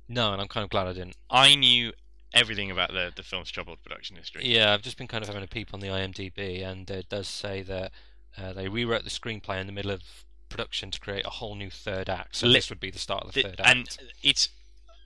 No, 0.09 0.33
and 0.33 0.41
I'm 0.41 0.47
kind 0.47 0.63
of 0.63 0.69
glad 0.71 0.87
I 0.87 0.93
didn't. 0.93 1.15
I 1.29 1.55
knew 1.55 1.93
everything 2.33 2.69
about 2.71 2.91
the 2.91 3.11
the 3.15 3.23
film's 3.23 3.49
troubled 3.51 3.81
production 3.83 4.15
history. 4.17 4.45
Yeah, 4.45 4.73
I've 4.73 4.81
just 4.81 4.97
been 4.97 5.07
kind 5.07 5.21
of 5.23 5.27
having 5.29 5.43
a 5.43 5.47
peep 5.47 5.73
on 5.73 5.79
the 5.79 5.87
IMDb, 5.87 6.65
and 6.65 6.89
it 6.89 7.07
does 7.09 7.27
say 7.27 7.61
that 7.61 7.91
uh, 8.37 8.53
they 8.53 8.67
rewrote 8.67 9.03
the 9.03 9.09
screenplay 9.09 9.61
in 9.61 9.67
the 9.67 9.73
middle 9.73 9.91
of 9.91 10.01
production 10.49 10.89
to 10.91 10.99
create 10.99 11.25
a 11.25 11.29
whole 11.29 11.53
new 11.55 11.69
third 11.69 12.09
act. 12.09 12.35
So 12.37 12.47
Li- 12.47 12.53
this 12.55 12.69
would 12.69 12.79
be 12.79 12.89
the 12.91 12.99
start 12.99 13.23
of 13.23 13.33
the 13.33 13.43
The- 13.43 13.49
third 13.49 13.61
and 13.63 13.97
it's 14.23 14.49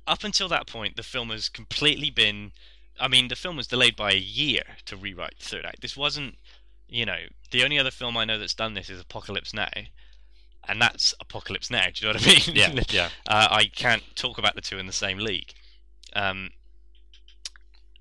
up 0.07 0.23
until 0.23 0.47
that 0.49 0.67
point, 0.67 0.95
the 0.95 1.03
film 1.03 1.29
has 1.29 1.49
completely 1.49 2.09
been. 2.09 2.51
I 2.99 3.07
mean, 3.07 3.27
the 3.27 3.35
film 3.35 3.57
was 3.57 3.67
delayed 3.67 3.95
by 3.95 4.11
a 4.11 4.17
year 4.17 4.63
to 4.85 4.95
rewrite 4.95 5.39
the 5.39 5.45
third 5.45 5.65
act. 5.65 5.81
This 5.81 5.97
wasn't, 5.97 6.37
you 6.87 7.05
know, 7.05 7.17
the 7.51 7.63
only 7.63 7.79
other 7.79 7.89
film 7.91 8.15
I 8.17 8.23
know 8.25 8.37
that's 8.37 8.53
done 8.53 8.73
this 8.75 8.89
is 8.89 9.01
Apocalypse 9.01 9.53
Now, 9.53 9.69
and 10.67 10.81
that's 10.81 11.13
Apocalypse 11.19 11.69
Now. 11.69 11.85
Do 11.93 12.05
you 12.05 12.13
know 12.13 12.19
what 12.19 12.27
I 12.27 12.29
mean? 12.47 12.55
Yeah, 12.55 12.83
yeah. 12.89 13.09
Uh, 13.27 13.47
I 13.51 13.65
can't 13.65 14.03
talk 14.15 14.37
about 14.37 14.55
the 14.55 14.61
two 14.61 14.77
in 14.77 14.87
the 14.87 14.93
same 14.93 15.17
league. 15.17 15.53
Um, 16.15 16.49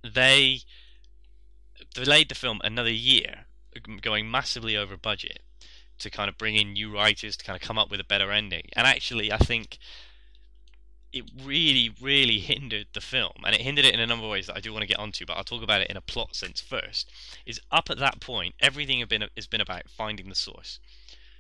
they 0.03 0.61
delayed 1.95 2.29
the 2.29 2.35
film 2.35 2.61
another 2.65 2.91
year, 2.91 3.47
going 4.01 4.31
massively 4.31 4.77
over 4.77 4.97
budget 4.97 5.41
to 5.99 6.11
kind 6.11 6.29
of 6.29 6.37
bring 6.37 6.57
in 6.57 6.73
new 6.73 6.93
writers 6.93 7.37
to 7.37 7.45
kind 7.45 7.61
of 7.61 7.67
come 7.67 7.79
up 7.79 7.91
with 7.91 8.01
a 8.01 8.05
better 8.05 8.31
ending. 8.33 8.69
And 8.75 8.87
actually, 8.87 9.33
I 9.33 9.39
think 9.39 9.79
it 11.13 11.25
really, 11.45 11.95
really 12.01 12.39
hindered 12.39 12.87
the 12.95 13.01
film, 13.01 13.33
and 13.45 13.55
it 13.55 13.61
hindered 13.61 13.85
it 13.85 13.95
in 13.95 14.01
a 14.01 14.07
number 14.07 14.25
of 14.25 14.31
ways 14.31 14.47
that 14.47 14.57
I 14.57 14.61
do 14.61 14.73
want 14.73 14.83
to 14.83 14.89
get 14.89 14.99
onto. 14.99 15.27
But 15.27 15.37
I'll 15.37 15.45
talk 15.45 15.63
about 15.63 15.83
it 15.83 15.91
in 15.91 15.97
a 15.97 16.01
plot 16.01 16.35
sense 16.35 16.61
first. 16.61 17.11
Is 17.47 17.61
up 17.71 17.91
at 17.91 17.99
that 17.99 18.21
point, 18.21 18.55
everything 18.61 18.99
had 19.01 19.09
been 19.09 19.25
has 19.37 19.47
been 19.47 19.61
about 19.61 19.89
finding 19.89 20.29
the 20.29 20.35
source. 20.35 20.79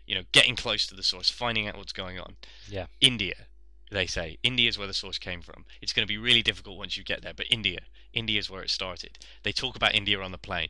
You 0.06 0.16
know, 0.16 0.22
getting 0.32 0.56
close 0.56 0.86
to 0.86 0.94
the 0.94 1.02
source, 1.02 1.30
finding 1.30 1.68
out 1.68 1.76
what's 1.76 1.92
going 1.92 2.18
on. 2.18 2.36
Yeah. 2.68 2.86
India, 3.00 3.46
they 3.90 4.06
say. 4.06 4.38
India 4.42 4.68
is 4.68 4.78
where 4.78 4.86
the 4.86 4.94
source 4.94 5.18
came 5.18 5.40
from. 5.42 5.64
It's 5.80 5.92
going 5.92 6.06
to 6.06 6.12
be 6.12 6.18
really 6.18 6.42
difficult 6.42 6.78
once 6.78 6.96
you 6.96 7.04
get 7.04 7.22
there, 7.22 7.34
but 7.34 7.46
India, 7.50 7.80
India 8.12 8.38
is 8.38 8.50
where 8.50 8.62
it 8.62 8.70
started. 8.70 9.18
They 9.42 9.52
talk 9.52 9.76
about 9.76 9.94
India 9.94 10.20
on 10.20 10.32
the 10.32 10.38
plane. 10.38 10.68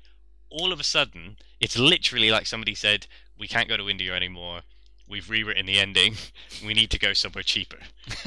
All 0.50 0.72
of 0.72 0.80
a 0.80 0.84
sudden, 0.84 1.36
it's 1.60 1.78
literally 1.78 2.30
like 2.30 2.46
somebody 2.46 2.74
said, 2.74 3.06
"We 3.38 3.48
can't 3.48 3.68
go 3.68 3.78
to 3.78 3.88
India 3.88 4.14
anymore. 4.14 4.62
We've 5.08 5.30
rewritten 5.30 5.66
the 5.66 5.78
ending. 5.78 6.16
We 6.64 6.74
need 6.74 6.90
to 6.90 6.98
go 6.98 7.14
somewhere 7.14 7.42
cheaper." 7.42 7.78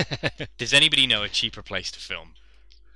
Does 0.58 0.74
anybody 0.74 1.06
know 1.06 1.24
a 1.24 1.30
cheaper 1.30 1.62
place 1.62 1.92
to 1.92 2.00
film? 2.00 2.34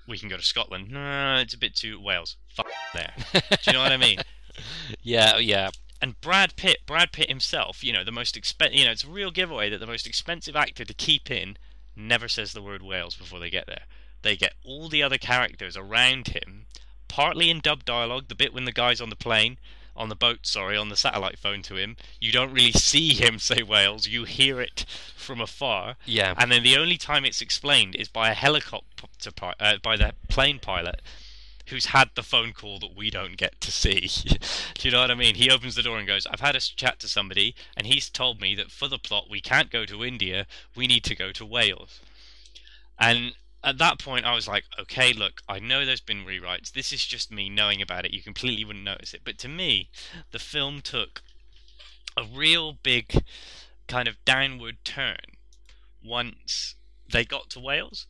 We 0.07 0.17
can 0.17 0.29
go 0.29 0.37
to 0.37 0.43
Scotland. 0.43 0.89
No, 0.89 1.37
it's 1.37 1.53
a 1.53 1.57
bit 1.57 1.75
too 1.75 2.01
Wales. 2.01 2.37
Fuck 2.55 2.71
there. 2.93 3.13
Do 3.33 3.41
you 3.67 3.73
know 3.73 3.83
what 3.83 3.91
I 3.91 3.97
mean? 3.97 4.19
yeah, 5.03 5.37
yeah. 5.37 5.69
And 6.01 6.19
Brad 6.21 6.55
Pitt, 6.55 6.79
Brad 6.85 7.11
Pitt 7.11 7.29
himself, 7.29 7.83
you 7.83 7.91
know, 7.91 8.03
the 8.03 8.11
most 8.11 8.35
expen- 8.35 8.73
you 8.73 8.85
know, 8.85 8.91
it's 8.91 9.03
a 9.03 9.09
real 9.09 9.31
giveaway 9.31 9.69
that 9.69 9.79
the 9.79 9.87
most 9.87 10.07
expensive 10.07 10.55
actor 10.55 10.85
to 10.85 10.93
keep 10.93 11.29
in 11.29 11.57
never 11.95 12.27
says 12.27 12.53
the 12.53 12.61
word 12.61 12.81
Wales 12.81 13.15
before 13.15 13.39
they 13.39 13.49
get 13.49 13.67
there. 13.67 13.83
They 14.21 14.37
get 14.37 14.53
all 14.63 14.87
the 14.87 15.03
other 15.03 15.17
characters 15.17 15.75
around 15.75 16.29
him, 16.29 16.65
partly 17.07 17.49
in 17.49 17.59
dub 17.59 17.83
dialogue, 17.83 18.27
the 18.27 18.35
bit 18.35 18.53
when 18.53 18.65
the 18.65 18.71
guy's 18.71 19.01
on 19.01 19.09
the 19.09 19.15
plane 19.15 19.57
on 19.99 20.09
the 20.09 20.15
boat, 20.15 20.39
sorry, 20.47 20.77
on 20.77 20.87
the 20.87 20.95
satellite 20.95 21.37
phone 21.37 21.61
to 21.63 21.75
him. 21.75 21.97
You 22.21 22.31
don't 22.31 22.53
really 22.53 22.71
see 22.71 23.13
him 23.13 23.37
say 23.39 23.61
Wales. 23.61 24.07
You 24.07 24.23
hear 24.23 24.61
it 24.61 24.85
from 25.15 25.41
afar. 25.41 25.97
Yeah. 26.05 26.33
And 26.37 26.51
then 26.51 26.63
the 26.63 26.77
only 26.77 26.97
time 26.97 27.25
it's 27.25 27.41
explained 27.41 27.95
is 27.95 28.07
by 28.07 28.29
a 28.29 28.33
helicopter, 28.33 29.31
pi- 29.35 29.55
uh, 29.59 29.77
by 29.83 29.97
the 29.97 30.13
plane 30.29 30.59
pilot, 30.59 31.01
who's 31.69 31.87
had 31.87 32.09
the 32.15 32.23
phone 32.23 32.53
call 32.53 32.79
that 32.79 32.95
we 32.95 33.09
don't 33.09 33.37
get 33.37 33.59
to 33.61 33.71
see. 33.71 34.09
Do 34.75 34.87
you 34.87 34.91
know 34.91 35.01
what 35.01 35.11
I 35.11 35.15
mean? 35.15 35.35
He 35.35 35.49
opens 35.49 35.75
the 35.75 35.83
door 35.83 35.97
and 35.97 36.07
goes, 36.07 36.25
"I've 36.27 36.39
had 36.39 36.55
a 36.55 36.59
chat 36.59 36.99
to 36.99 37.07
somebody, 37.07 37.55
and 37.77 37.87
he's 37.87 38.09
told 38.09 38.41
me 38.41 38.55
that 38.55 38.71
for 38.71 38.87
the 38.87 38.99
plot 38.99 39.29
we 39.29 39.41
can't 39.41 39.71
go 39.71 39.85
to 39.85 40.03
India. 40.03 40.45
We 40.75 40.87
need 40.87 41.03
to 41.05 41.15
go 41.15 41.31
to 41.31 41.45
Wales." 41.45 41.99
And 42.97 43.33
at 43.63 43.77
that 43.77 43.99
point, 43.99 44.25
I 44.25 44.35
was 44.35 44.47
like, 44.47 44.65
"Okay, 44.77 45.13
look, 45.13 45.41
I 45.47 45.59
know 45.59 45.85
there's 45.85 46.01
been 46.01 46.25
rewrites. 46.25 46.71
This 46.71 46.91
is 46.91 47.05
just 47.05 47.31
me 47.31 47.49
knowing 47.49 47.81
about 47.81 48.05
it. 48.05 48.13
You 48.13 48.21
completely 48.21 48.65
wouldn't 48.65 48.85
notice 48.85 49.13
it." 49.13 49.21
But 49.23 49.37
to 49.39 49.47
me, 49.47 49.89
the 50.31 50.39
film 50.39 50.81
took 50.81 51.21
a 52.17 52.23
real 52.23 52.73
big 52.73 53.23
kind 53.87 54.07
of 54.07 54.23
downward 54.25 54.77
turn 54.83 55.37
once 56.03 56.75
they 57.07 57.25
got 57.25 57.49
to 57.49 57.59
Wales 57.59 58.07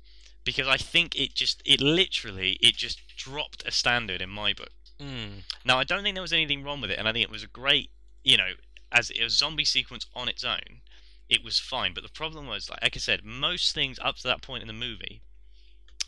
because 0.50 0.68
I 0.68 0.78
think 0.78 1.16
it 1.16 1.36
just 1.36 1.62
it 1.64 1.80
literally 1.80 2.54
it 2.60 2.76
just 2.76 3.02
dropped 3.16 3.62
a 3.68 3.72
standard 3.72 4.20
in 4.20 4.32
my 4.32 4.52
book. 4.52 4.72
Mm. 5.00 5.43
Now 5.64 5.78
I 5.78 5.84
don't 5.84 6.02
think 6.02 6.16
there 6.16 6.24
was 6.24 6.34
anything 6.34 6.64
wrong 6.64 6.82
with 6.82 6.89
it, 6.89 6.97
and 6.97 7.08
I 7.08 7.14
think 7.14 7.24
it 7.24 7.30
was 7.30 7.43
a 7.43 7.47
great, 7.47 7.91
you 8.24 8.36
know, 8.36 8.54
as 8.91 9.12
a 9.12 9.30
zombie 9.30 9.64
sequence 9.64 10.08
on 10.16 10.28
its 10.28 10.43
own, 10.43 10.82
it 11.30 11.43
was 11.43 11.60
fine. 11.60 11.93
But 11.93 12.02
the 12.02 12.10
problem 12.10 12.47
was, 12.47 12.68
like, 12.68 12.82
like 12.82 12.95
I 12.95 13.00
said, 13.00 13.24
most 13.24 13.76
things 13.76 14.00
up 14.02 14.16
to 14.18 14.28
that 14.28 14.41
point 14.41 14.64
in 14.64 14.68
the 14.68 14.74
movie 14.74 15.22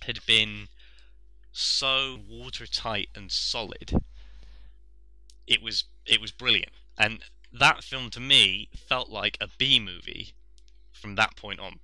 had 0.07 0.25
been 0.25 0.69
so 1.51 2.17
watertight 2.27 3.09
and 3.13 3.31
solid. 3.31 4.01
It 5.45 5.61
was 5.61 5.83
it 6.07 6.19
was 6.19 6.31
brilliant, 6.31 6.71
and 6.97 7.19
that 7.53 7.83
film 7.83 8.09
to 8.09 8.19
me 8.19 8.69
felt 8.75 9.11
like 9.11 9.37
a 9.39 9.49
B 9.59 9.79
movie 9.79 10.33
from 10.91 11.13
that 11.13 11.35
point 11.35 11.59
on. 11.59 11.79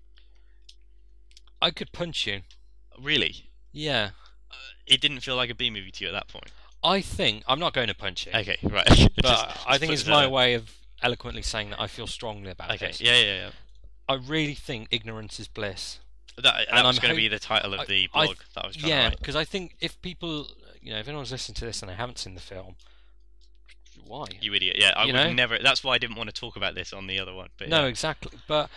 I 1.61 1.71
could 1.71 1.91
punch 1.91 2.27
you. 2.27 2.41
Really, 2.99 3.49
Yeah. 3.71 4.11
Uh, 4.49 4.55
it 4.85 5.01
didn't 5.01 5.19
feel 5.19 5.35
like 5.35 5.49
a 5.49 5.55
B 5.55 5.69
movie 5.69 5.91
to 5.91 6.03
you 6.03 6.09
at 6.09 6.13
that 6.13 6.27
point. 6.27 6.51
I 6.83 7.01
think 7.01 7.43
I'm 7.47 7.59
not 7.59 7.73
going 7.73 7.87
to 7.87 7.93
punch 7.95 8.25
you, 8.25 8.31
Okay, 8.33 8.57
right. 8.63 8.85
but 8.87 9.23
Just- 9.23 9.67
I 9.67 9.77
think 9.77 9.91
it's 9.93 10.03
it 10.03 10.09
my 10.09 10.25
out 10.25 10.31
way 10.31 10.53
of 10.53 10.71
eloquently 11.03 11.41
saying 11.41 11.71
that 11.71 11.81
I 11.81 11.87
feel 11.87 12.07
strongly 12.07 12.49
about. 12.51 12.71
Okay, 12.75 12.87
this. 12.87 13.01
yeah, 13.01 13.15
yeah, 13.19 13.35
yeah. 13.45 13.49
I 14.09 14.13
really 14.15 14.53
think 14.55 14.87
ignorance 14.91 15.39
is 15.39 15.47
bliss. 15.47 15.99
That, 16.37 16.67
that 16.71 16.85
was 16.85 16.99
going 16.99 17.13
to 17.13 17.17
be 17.17 17.27
the 17.27 17.39
title 17.39 17.73
of 17.73 17.81
I- 17.81 17.85
the 17.85 18.09
I 18.13 18.25
blog 18.25 18.37
that 18.55 18.63
I 18.63 18.67
was 18.67 18.75
trying 18.77 18.89
Yeah, 18.91 19.09
because 19.09 19.35
I 19.35 19.43
think 19.43 19.75
if 19.81 19.99
people, 20.01 20.47
you 20.81 20.93
know, 20.93 20.99
if 20.99 21.07
anyone's 21.07 21.31
listening 21.31 21.55
to 21.55 21.65
this 21.65 21.81
and 21.81 21.89
they 21.91 21.95
haven't 21.95 22.19
seen 22.19 22.35
the 22.35 22.41
film, 22.41 22.75
why? 24.05 24.25
You 24.39 24.53
idiot. 24.53 24.77
Yeah, 24.79 24.93
I 24.95 25.01
You 25.05 25.13
would 25.13 25.19
know? 25.23 25.33
never. 25.33 25.57
That's 25.61 25.83
why 25.83 25.93
I 25.95 25.97
didn't 25.97 26.15
want 26.15 26.29
to 26.29 26.39
talk 26.39 26.55
about 26.55 26.75
this 26.75 26.93
on 26.93 27.07
the 27.07 27.19
other 27.19 27.33
one. 27.33 27.49
But 27.57 27.69
no, 27.69 27.81
yeah. 27.81 27.87
exactly. 27.87 28.31
But 28.47 28.69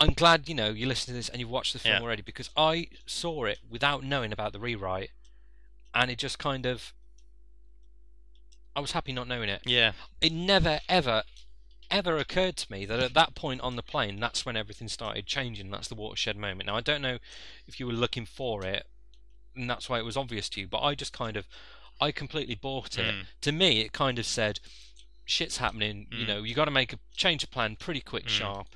I'm 0.00 0.14
glad 0.14 0.48
you 0.48 0.54
know 0.54 0.70
you 0.70 0.86
listened 0.86 1.12
to 1.12 1.18
this 1.18 1.28
and 1.28 1.40
you've 1.40 1.50
watched 1.50 1.74
the 1.74 1.78
film 1.78 1.96
Yeah. 1.96 2.00
already 2.02 2.22
because 2.22 2.48
I 2.56 2.88
saw 3.06 3.44
it 3.44 3.58
without 3.68 4.02
knowing 4.02 4.32
about 4.32 4.52
the 4.52 4.58
rewrite, 4.60 5.10
and 5.94 6.10
it 6.10 6.18
just 6.18 6.38
kind 6.38 6.64
of. 6.66 6.92
I 8.74 8.80
was 8.80 8.92
happy 8.92 9.12
not 9.12 9.28
knowing 9.28 9.48
it. 9.48 9.62
Yeah, 9.66 9.92
It 10.20 10.32
never 10.32 10.80
ever, 10.88 11.24
ever 11.90 12.16
occurred 12.16 12.56
to 12.58 12.72
me 12.72 12.86
that 12.86 13.00
at 13.00 13.14
that 13.14 13.34
point 13.34 13.60
on 13.60 13.76
the 13.76 13.82
plane, 13.82 14.18
that's 14.20 14.46
when 14.46 14.56
everything 14.56 14.88
started 14.88 15.26
changing. 15.26 15.70
That's 15.70 15.88
the 15.88 15.94
watershed 15.96 16.36
moment. 16.36 16.66
Now 16.68 16.76
I 16.76 16.80
don't 16.80 17.02
know 17.02 17.18
if 17.66 17.78
you 17.78 17.86
were 17.86 17.92
looking 17.92 18.24
for 18.24 18.64
it, 18.64 18.86
and 19.54 19.68
that's 19.68 19.88
why 19.90 19.98
it 19.98 20.04
was 20.04 20.16
obvious 20.16 20.48
to 20.50 20.60
you. 20.60 20.68
But 20.68 20.80
I 20.82 20.94
just 20.94 21.12
kind 21.12 21.36
of, 21.36 21.46
I 22.00 22.10
completely 22.12 22.54
bought 22.54 22.96
it. 22.96 23.14
Mm. 23.14 23.26
To 23.42 23.52
me, 23.52 23.80
it 23.80 23.92
kind 23.92 24.18
of 24.18 24.24
said, 24.24 24.60
"Shit's 25.26 25.58
happening. 25.58 26.06
You 26.10 26.24
Mm. 26.24 26.28
know, 26.28 26.42
you 26.44 26.54
got 26.54 26.66
to 26.66 26.70
make 26.70 26.92
a 26.94 26.98
change 27.16 27.42
of 27.42 27.50
plan 27.50 27.76
pretty 27.76 28.00
quick, 28.00 28.26
Mm. 28.26 28.30
sharp." 28.30 28.68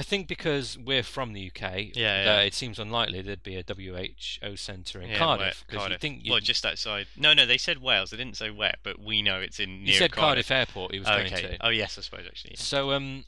I 0.00 0.02
think 0.02 0.28
because 0.28 0.78
we're 0.78 1.02
from 1.02 1.34
the 1.34 1.48
UK, 1.54 1.90
Yeah, 1.94 2.24
yeah. 2.24 2.40
it 2.40 2.54
seems 2.54 2.78
unlikely 2.78 3.20
there'd 3.20 3.42
be 3.42 3.56
a 3.56 3.62
WHO 3.62 4.56
centre 4.56 4.98
in 5.02 5.10
yeah, 5.10 5.18
Cardiff. 5.18 5.62
where- 5.68 5.78
'cause 5.78 5.90
you 5.90 5.98
think 5.98 6.24
you, 6.24 6.30
well, 6.32 6.40
just 6.40 6.64
outside. 6.64 7.06
No, 7.16 7.34
no, 7.34 7.44
they 7.44 7.58
said 7.58 7.82
Wales. 7.82 8.08
They 8.10 8.16
didn't 8.16 8.38
say 8.38 8.48
where, 8.50 8.76
but 8.82 8.98
we 8.98 9.20
know 9.20 9.40
it's 9.40 9.60
in 9.60 9.84
near 9.84 9.92
you 9.92 9.98
said 9.98 10.12
Cardiff. 10.12 10.48
Cardiff 10.48 10.50
Airport. 10.70 10.92
He 10.94 11.00
was 11.00 11.06
Oh, 11.08 11.18
going 11.18 11.26
okay. 11.34 11.42
to. 11.42 11.66
Oh 11.66 11.68
yes, 11.68 11.98
I 11.98 12.00
suppose 12.00 12.24
actually. 12.26 12.56
So 12.56 12.92
um, 12.92 13.26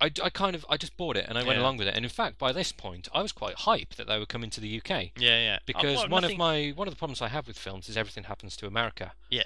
I, 0.00 0.06
I 0.24 0.30
kind 0.30 0.56
of 0.56 0.66
I 0.68 0.76
just 0.76 0.96
bought 0.96 1.16
it 1.16 1.26
and 1.28 1.38
I 1.38 1.44
went 1.44 1.58
Yeah. 1.58 1.62
along 1.62 1.76
with 1.76 1.86
it. 1.86 1.94
And 1.94 2.04
in 2.04 2.10
fact, 2.10 2.36
by 2.36 2.50
this 2.50 2.72
point, 2.72 3.06
I 3.14 3.22
was 3.22 3.30
quite 3.30 3.54
hyped 3.58 3.94
that 3.94 4.08
they 4.08 4.18
were 4.18 4.26
coming 4.26 4.50
to 4.50 4.60
the 4.60 4.80
UK 4.80 5.12
Yeah, 5.16 5.38
yeah. 5.38 5.58
Oh, 5.60 5.62
because 5.66 5.96
well, 5.98 6.08
one 6.08 6.22
nothing- 6.22 6.34
of 6.34 6.38
my 6.38 6.70
one 6.74 6.88
of 6.88 6.92
the 6.94 6.98
problems 6.98 7.22
I 7.22 7.28
have 7.28 7.46
with 7.46 7.56
films 7.56 7.88
is 7.88 7.96
everything 7.96 8.24
happens 8.24 8.56
to 8.56 8.66
America. 8.66 9.12
Yeah, 9.30 9.44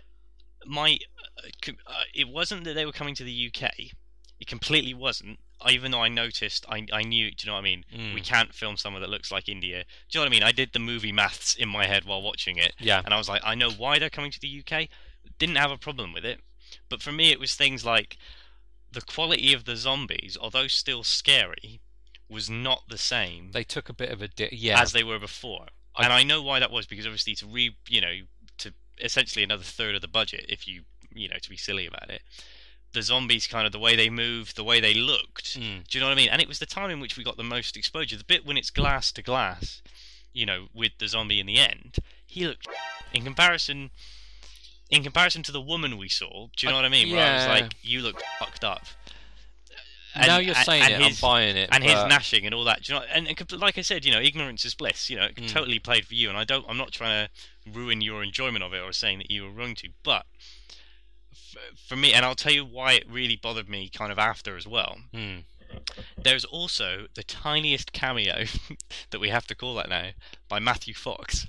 my 0.64 0.98
uh, 1.44 1.70
uh, 1.86 1.92
it 2.14 2.28
wasn't 2.28 2.64
that 2.64 2.72
they 2.74 2.86
were 2.86 2.92
coming 2.92 3.14
to 3.16 3.24
the 3.24 3.50
UK. 3.52 3.90
It 4.40 4.46
completely 4.46 4.94
wasn't. 4.94 5.38
Even 5.70 5.90
though 5.90 6.02
I 6.02 6.08
noticed, 6.08 6.66
I 6.68 6.86
I 6.92 7.02
knew. 7.02 7.30
Do 7.30 7.36
you 7.44 7.46
know 7.46 7.54
what 7.54 7.60
I 7.60 7.62
mean? 7.62 7.84
Mm. 7.94 8.14
We 8.14 8.20
can't 8.20 8.52
film 8.54 8.76
somewhere 8.76 9.00
that 9.00 9.08
looks 9.08 9.32
like 9.32 9.48
India. 9.48 9.84
Do 10.10 10.18
you 10.18 10.20
know 10.20 10.24
what 10.24 10.32
I 10.32 10.36
mean? 10.36 10.42
I 10.42 10.52
did 10.52 10.72
the 10.72 10.78
movie 10.78 11.12
maths 11.12 11.54
in 11.54 11.68
my 11.68 11.86
head 11.86 12.04
while 12.04 12.20
watching 12.20 12.56
it, 12.58 12.74
Yeah, 12.78 13.00
and 13.04 13.14
I 13.14 13.18
was 13.18 13.28
like, 13.28 13.40
I 13.44 13.54
know 13.54 13.70
why 13.70 13.98
they're 13.98 14.10
coming 14.10 14.30
to 14.32 14.40
the 14.40 14.62
UK. 14.62 14.88
Didn't 15.38 15.56
have 15.56 15.70
a 15.70 15.78
problem 15.78 16.12
with 16.12 16.24
it, 16.24 16.40
but 16.88 17.02
for 17.02 17.12
me, 17.12 17.30
it 17.30 17.40
was 17.40 17.54
things 17.54 17.84
like 17.84 18.18
the 18.92 19.00
quality 19.00 19.52
of 19.52 19.64
the 19.64 19.76
zombies, 19.76 20.36
although 20.40 20.66
still 20.68 21.02
scary, 21.02 21.80
was 22.28 22.50
not 22.50 22.82
the 22.88 22.98
same 22.98 23.52
they 23.52 23.64
took 23.64 23.88
a 23.88 23.92
bit 23.92 24.10
of 24.10 24.20
a 24.20 24.28
di- 24.28 24.48
yeah. 24.52 24.80
as 24.80 24.92
they 24.92 25.04
were 25.04 25.18
before. 25.18 25.66
I- 25.96 26.04
and 26.04 26.12
I 26.12 26.22
know 26.22 26.42
why 26.42 26.58
that 26.60 26.70
was 26.70 26.86
because 26.86 27.06
obviously 27.06 27.34
to 27.36 27.46
re 27.46 27.74
you 27.88 28.00
know 28.00 28.14
to 28.58 28.72
essentially 29.00 29.42
another 29.42 29.62
third 29.62 29.94
of 29.94 30.00
the 30.02 30.08
budget 30.08 30.46
if 30.48 30.66
you 30.68 30.82
you 31.14 31.28
know 31.28 31.38
to 31.40 31.48
be 31.50 31.56
silly 31.56 31.86
about 31.86 32.10
it. 32.10 32.22
The 32.92 33.02
zombies 33.02 33.46
kind 33.46 33.66
of 33.66 33.72
the 33.72 33.78
way 33.78 33.94
they 33.94 34.08
moved, 34.08 34.56
the 34.56 34.64
way 34.64 34.80
they 34.80 34.94
looked. 34.94 35.58
Mm. 35.60 35.86
Do 35.88 35.98
you 35.98 36.00
know 36.00 36.06
what 36.06 36.12
I 36.12 36.16
mean? 36.16 36.28
And 36.30 36.40
it 36.40 36.48
was 36.48 36.58
the 36.60 36.66
time 36.66 36.90
in 36.90 36.98
which 37.00 37.16
we 37.18 37.24
got 37.24 37.36
the 37.36 37.42
most 37.42 37.76
exposure. 37.76 38.16
The 38.16 38.24
bit 38.24 38.46
when 38.46 38.56
it's 38.56 38.70
glass 38.70 39.12
to 39.12 39.22
glass, 39.22 39.82
you 40.32 40.46
know, 40.46 40.68
with 40.72 40.92
the 40.98 41.08
zombie 41.08 41.38
in 41.40 41.46
the 41.46 41.58
end, 41.58 41.96
he 42.26 42.46
looked 42.46 42.66
in 43.12 43.22
comparison 43.24 43.90
in 44.88 45.02
comparison 45.02 45.42
to 45.42 45.52
the 45.52 45.60
woman 45.60 45.98
we 45.98 46.08
saw. 46.08 46.46
Do 46.56 46.66
you 46.66 46.70
know 46.70 46.76
I- 46.78 46.82
what 46.82 46.84
I 46.86 46.88
mean? 46.90 47.10
Where 47.10 47.26
I 47.26 47.34
was 47.36 47.60
like, 47.62 47.72
you 47.82 48.00
look 48.00 48.22
fucked 48.38 48.62
up. 48.64 48.84
now 50.16 50.38
you're 50.38 50.54
and- 50.56 50.64
saying 50.64 50.82
and 50.84 51.02
it, 51.02 51.08
his- 51.08 51.22
I'm 51.22 51.28
buying 51.28 51.56
it. 51.56 51.68
and 51.72 51.84
his 51.84 51.92
gnashing 51.92 52.46
and 52.46 52.54
all 52.54 52.64
that. 52.64 52.82
Do 52.84 52.94
you 52.94 52.98
know? 53.00 53.04
And, 53.12 53.26
and 53.28 53.52
like 53.60 53.76
I 53.78 53.82
said, 53.82 54.04
you 54.04 54.12
know, 54.12 54.20
ignorance 54.20 54.64
is 54.64 54.74
bliss. 54.74 55.10
You 55.10 55.16
know, 55.16 55.24
it 55.24 55.34
Mm. 55.36 55.48
totally 55.50 55.78
played 55.78 56.06
for 56.06 56.14
you. 56.14 56.28
And 56.28 56.38
I 56.38 56.44
don't. 56.44 56.64
I'm 56.68 56.78
not 56.78 56.92
trying 56.92 57.26
to 57.28 57.70
ruin 57.70 58.00
your 58.00 58.22
enjoyment 58.22 58.64
of 58.64 58.72
it 58.72 58.78
or 58.80 58.92
saying 58.92 59.18
that 59.18 59.30
you 59.30 59.42
were 59.44 59.50
wrong 59.50 59.74
to. 59.74 59.88
But 60.02 60.24
for 61.88 61.96
me, 61.96 62.12
and 62.12 62.24
I'll 62.24 62.34
tell 62.34 62.52
you 62.52 62.64
why 62.64 62.92
it 62.92 63.04
really 63.10 63.36
bothered 63.36 63.68
me, 63.68 63.88
kind 63.88 64.10
of 64.12 64.18
after 64.18 64.56
as 64.56 64.66
well. 64.66 64.98
Mm. 65.14 65.44
There's 66.22 66.44
also 66.44 67.06
the 67.14 67.22
tiniest 67.22 67.92
cameo 67.92 68.44
that 69.10 69.20
we 69.20 69.28
have 69.30 69.46
to 69.48 69.54
call 69.54 69.74
that 69.74 69.88
now 69.88 70.10
by 70.48 70.58
Matthew 70.58 70.94
Fox. 70.94 71.46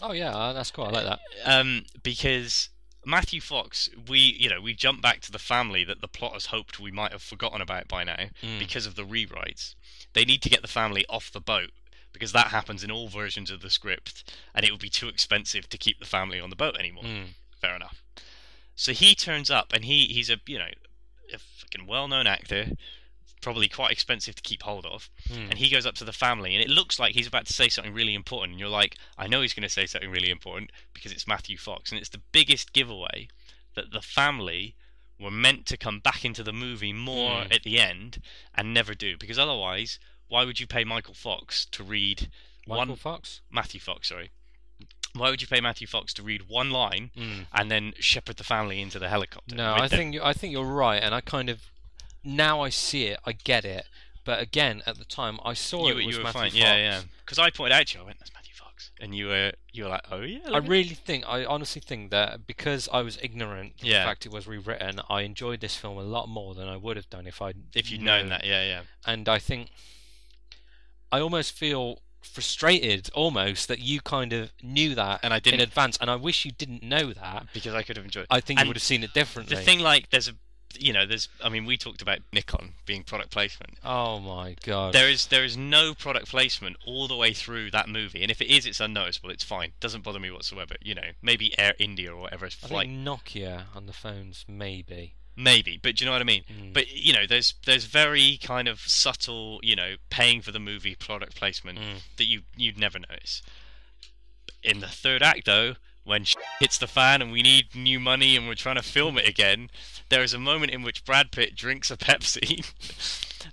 Oh 0.00 0.12
yeah, 0.12 0.34
uh, 0.34 0.52
that's 0.52 0.70
cool. 0.70 0.84
I 0.84 0.90
like 0.90 1.04
that. 1.06 1.18
um, 1.44 1.84
because 2.02 2.68
Matthew 3.04 3.40
Fox, 3.40 3.88
we 4.08 4.18
you 4.18 4.48
know 4.48 4.60
we 4.60 4.72
jump 4.74 5.02
back 5.02 5.20
to 5.22 5.32
the 5.32 5.38
family 5.38 5.82
that 5.84 6.00
the 6.00 6.08
plotters 6.08 6.46
hoped 6.46 6.78
we 6.78 6.92
might 6.92 7.12
have 7.12 7.22
forgotten 7.22 7.60
about 7.60 7.88
by 7.88 8.04
now 8.04 8.26
Mm. 8.42 8.58
because 8.58 8.86
of 8.86 8.94
the 8.94 9.02
rewrites. 9.04 9.74
They 10.12 10.24
need 10.24 10.42
to 10.42 10.48
get 10.50 10.62
the 10.62 10.68
family 10.68 11.04
off 11.08 11.32
the 11.32 11.40
boat 11.40 11.70
because 12.12 12.32
that 12.32 12.48
happens 12.48 12.82
in 12.84 12.90
all 12.90 13.08
versions 13.08 13.50
of 13.50 13.60
the 13.60 13.70
script, 13.70 14.32
and 14.54 14.64
it 14.64 14.70
would 14.70 14.80
be 14.80 14.88
too 14.88 15.08
expensive 15.08 15.68
to 15.68 15.78
keep 15.78 15.98
the 15.98 16.06
family 16.06 16.40
on 16.40 16.50
the 16.50 16.56
boat 16.56 16.76
anymore. 16.78 17.04
Mm. 17.04 17.24
Fair 17.60 17.74
enough. 17.76 18.02
So 18.74 18.92
he 18.92 19.14
turns 19.14 19.50
up, 19.50 19.72
and 19.72 19.84
he 19.84 20.06
he's 20.06 20.30
a 20.30 20.36
you 20.46 20.58
know 20.58 20.68
a 21.34 21.38
fucking 21.38 21.86
well-known 21.86 22.26
actor, 22.26 22.66
probably 23.42 23.68
quite 23.68 23.92
expensive 23.92 24.34
to 24.36 24.42
keep 24.42 24.62
hold 24.62 24.86
of 24.86 25.10
Mm. 25.30 25.50
and 25.50 25.54
he 25.58 25.68
goes 25.68 25.84
up 25.86 25.94
to 25.96 26.04
the 26.04 26.12
family 26.12 26.54
and 26.54 26.62
it 26.64 26.70
looks 26.70 26.98
like 26.98 27.14
he's 27.14 27.26
about 27.26 27.44
to 27.46 27.52
say 27.52 27.68
something 27.68 27.92
really 27.92 28.14
important 28.14 28.52
and 28.52 28.60
you're 28.60 28.68
like 28.68 28.96
i 29.18 29.26
know 29.28 29.42
he's 29.42 29.52
going 29.52 29.62
to 29.62 29.68
say 29.68 29.84
something 29.86 30.10
really 30.10 30.30
important 30.30 30.70
because 30.94 31.12
it's 31.12 31.26
matthew 31.26 31.56
fox 31.58 31.90
and 31.92 32.00
it's 32.00 32.08
the 32.08 32.22
biggest 32.32 32.72
giveaway 32.72 33.28
that 33.74 33.92
the 33.92 34.00
family 34.00 34.74
were 35.20 35.30
meant 35.30 35.66
to 35.66 35.76
come 35.76 36.00
back 36.00 36.24
into 36.24 36.42
the 36.42 36.52
movie 36.52 36.92
more 36.94 37.42
Mm. 37.42 37.54
at 37.54 37.62
the 37.62 37.78
end 37.78 38.22
and 38.54 38.72
never 38.74 38.94
do 38.94 39.16
because 39.18 39.38
otherwise 39.38 39.98
why 40.28 40.44
would 40.44 40.58
you 40.58 40.66
pay 40.66 40.82
michael 40.82 41.14
fox 41.14 41.66
to 41.66 41.82
read 41.84 42.28
Michael 42.66 42.86
one 42.86 42.96
Fox. 42.96 43.40
matthew 43.50 43.78
fox 43.80 44.08
sorry 44.08 44.30
why 45.14 45.30
would 45.30 45.40
you 45.40 45.48
pay 45.48 45.60
matthew 45.60 45.86
fox 45.86 46.12
to 46.14 46.22
read 46.22 46.48
one 46.48 46.70
line 46.70 47.10
Mm. 47.16 47.46
and 47.52 47.70
then 47.70 47.94
shepherd 47.98 48.36
the 48.36 48.44
family 48.44 48.80
into 48.80 48.98
the 48.98 49.08
helicopter 49.08 49.54
No, 49.54 49.74
I 49.74 49.88
them? 49.88 49.98
think 49.98 50.14
you- 50.14 50.22
I 50.22 50.32
think 50.32 50.52
you're 50.52 50.64
right, 50.64 51.02
and 51.02 51.14
I 51.14 51.20
kind 51.20 51.48
of 51.48 51.70
now 52.24 52.60
I 52.60 52.68
see 52.70 53.04
it, 53.06 53.18
I 53.24 53.32
get 53.32 53.64
it. 53.64 53.86
But 54.24 54.40
again, 54.42 54.82
at 54.84 54.98
the 54.98 55.04
time, 55.06 55.38
I 55.42 55.54
saw 55.54 55.86
you, 55.88 55.92
it 55.98 56.06
was 56.06 56.16
you 56.16 56.18
were 56.18 56.24
Matthew 56.24 56.40
fine 56.40 56.50
Fox. 56.50 56.56
yeah 56.56 56.76
yeah 56.76 57.00
because 57.24 57.38
i 57.38 57.48
pointed 57.50 57.74
out 57.76 57.86
to 57.86 57.94
you 57.98 58.02
i 58.02 58.06
went 58.06 58.18
that's 58.18 58.32
matthew 58.34 58.52
fox 58.54 58.90
and 59.00 59.14
you 59.14 59.26
were 59.28 59.52
you 59.72 59.84
were 59.84 59.90
like 59.90 60.04
oh 60.10 60.20
yeah 60.20 60.40
I 60.52 60.58
really 60.58 60.94
think, 60.94 61.24
I 61.26 61.44
honestly 61.46 61.80
think 61.80 62.10
that 62.10 62.46
because 62.46 62.88
I 62.92 63.00
was 63.00 63.18
ignorant 63.22 63.74
of 63.80 63.84
Yeah. 63.84 64.00
the 64.00 64.08
fact 64.10 64.26
it 64.26 64.32
was 64.32 64.46
rewritten, 64.46 65.00
I 65.08 65.22
enjoyed 65.22 65.60
this 65.60 65.76
film 65.76 65.96
a 65.96 66.02
lot 66.02 66.28
more 66.28 66.54
than 66.54 66.68
I 66.68 66.76
would 66.76 66.96
have 66.96 67.08
done 67.08 67.26
if 67.26 67.40
I 67.40 67.54
if 67.74 67.90
you'd 67.90 68.02
known 68.02 68.28
that, 68.28 68.44
yeah, 68.44 68.62
yeah. 68.64 68.82
And 69.06 69.28
I 69.28 69.38
think 69.38 69.70
I 71.10 71.20
almost 71.20 71.52
feel 71.52 72.02
frustrated 72.20 73.10
almost 73.14 73.68
that 73.68 73.80
you 73.80 74.00
kind 74.00 74.32
of 74.32 74.50
knew 74.62 74.94
that 74.94 75.20
And 75.22 75.32
I 75.34 75.40
didn't. 75.40 75.60
advance, 75.60 75.96
and 76.00 76.10
I 76.10 76.16
wish 76.16 76.44
you 76.44 76.50
didn't 76.52 76.82
know 76.82 77.12
that. 77.12 77.46
because 77.52 77.74
I 77.74 77.82
could 77.82 77.96
have 77.96 78.04
enjoyed. 78.04 78.22
it. 78.24 78.28
I 78.30 78.40
think 78.40 78.60
you 78.60 78.66
would 78.66 78.76
have 78.76 78.82
seen 78.82 79.02
it 79.02 79.12
differently. 79.14 79.56
the 79.56 79.62
thing, 79.62 79.80
like, 79.80 80.10
there's 80.10 80.28
a, 80.28 80.32
you 80.78 80.92
know, 80.92 81.06
there's. 81.06 81.28
I 81.42 81.48
mean, 81.48 81.64
we 81.64 81.76
talked 81.76 82.02
about 82.02 82.18
Nikon 82.32 82.74
being 82.86 83.02
product 83.02 83.30
placement. 83.30 83.78
oh 83.84 84.20
my 84.20 84.54
god! 84.62 84.92
There 84.92 85.08
is 85.08 85.26
there 85.28 85.42
is 85.42 85.56
no 85.56 85.94
product 85.94 86.28
placement 86.28 86.76
all 86.86 87.08
the 87.08 87.16
way 87.16 87.32
through 87.32 87.70
that 87.70 87.88
movie, 87.88 88.20
and 88.22 88.30
if 88.30 88.40
it 88.42 88.48
is, 88.48 88.66
it's 88.66 88.78
unnoticeable. 88.78 89.30
It's 89.30 89.42
fine. 89.42 89.72
Doesn't 89.80 90.04
bother 90.04 90.20
me 90.20 90.30
whatsoever. 90.30 90.74
You 90.82 90.94
know, 90.94 91.10
maybe 91.22 91.58
Air 91.58 91.72
India 91.78 92.12
or 92.12 92.20
whatever 92.20 92.46
I 92.46 92.50
flight, 92.50 92.86
think 92.86 92.98
Nokia 93.00 93.64
on 93.74 93.86
the 93.86 93.92
phones, 93.94 94.44
maybe. 94.46 95.14
Maybe. 95.38 95.78
But 95.82 95.96
do 95.96 96.04
you 96.04 96.06
know 96.06 96.12
what 96.12 96.20
I 96.20 96.24
mean? 96.24 96.42
Mm. 96.52 96.72
But 96.74 96.90
you 96.94 97.12
know, 97.14 97.26
there's 97.26 97.54
there's 97.64 97.84
very 97.84 98.38
kind 98.42 98.68
of 98.68 98.80
subtle, 98.80 99.60
you 99.62 99.76
know, 99.76 99.94
paying 100.10 100.42
for 100.42 100.52
the 100.52 100.58
movie 100.60 100.94
product 100.94 101.36
placement 101.36 101.78
Mm. 101.78 102.02
that 102.16 102.24
you 102.24 102.42
you'd 102.56 102.78
never 102.78 102.98
notice. 102.98 103.40
In 104.62 104.80
the 104.80 104.88
third 104.88 105.22
act, 105.22 105.46
though, 105.46 105.74
when 106.04 106.24
sh- 106.24 106.34
hits 106.58 106.78
the 106.78 106.86
fan 106.88 107.22
and 107.22 107.30
we 107.30 107.42
need 107.42 107.74
new 107.74 108.00
money 108.00 108.36
and 108.36 108.48
we're 108.48 108.54
trying 108.54 108.76
to 108.76 108.82
film 108.82 109.16
it 109.18 109.28
again, 109.28 109.70
there 110.08 110.22
is 110.22 110.34
a 110.34 110.38
moment 110.38 110.72
in 110.72 110.82
which 110.82 111.04
Brad 111.04 111.30
Pitt 111.30 111.54
drinks 111.54 111.90
a 111.90 111.96
Pepsi. 111.96 112.64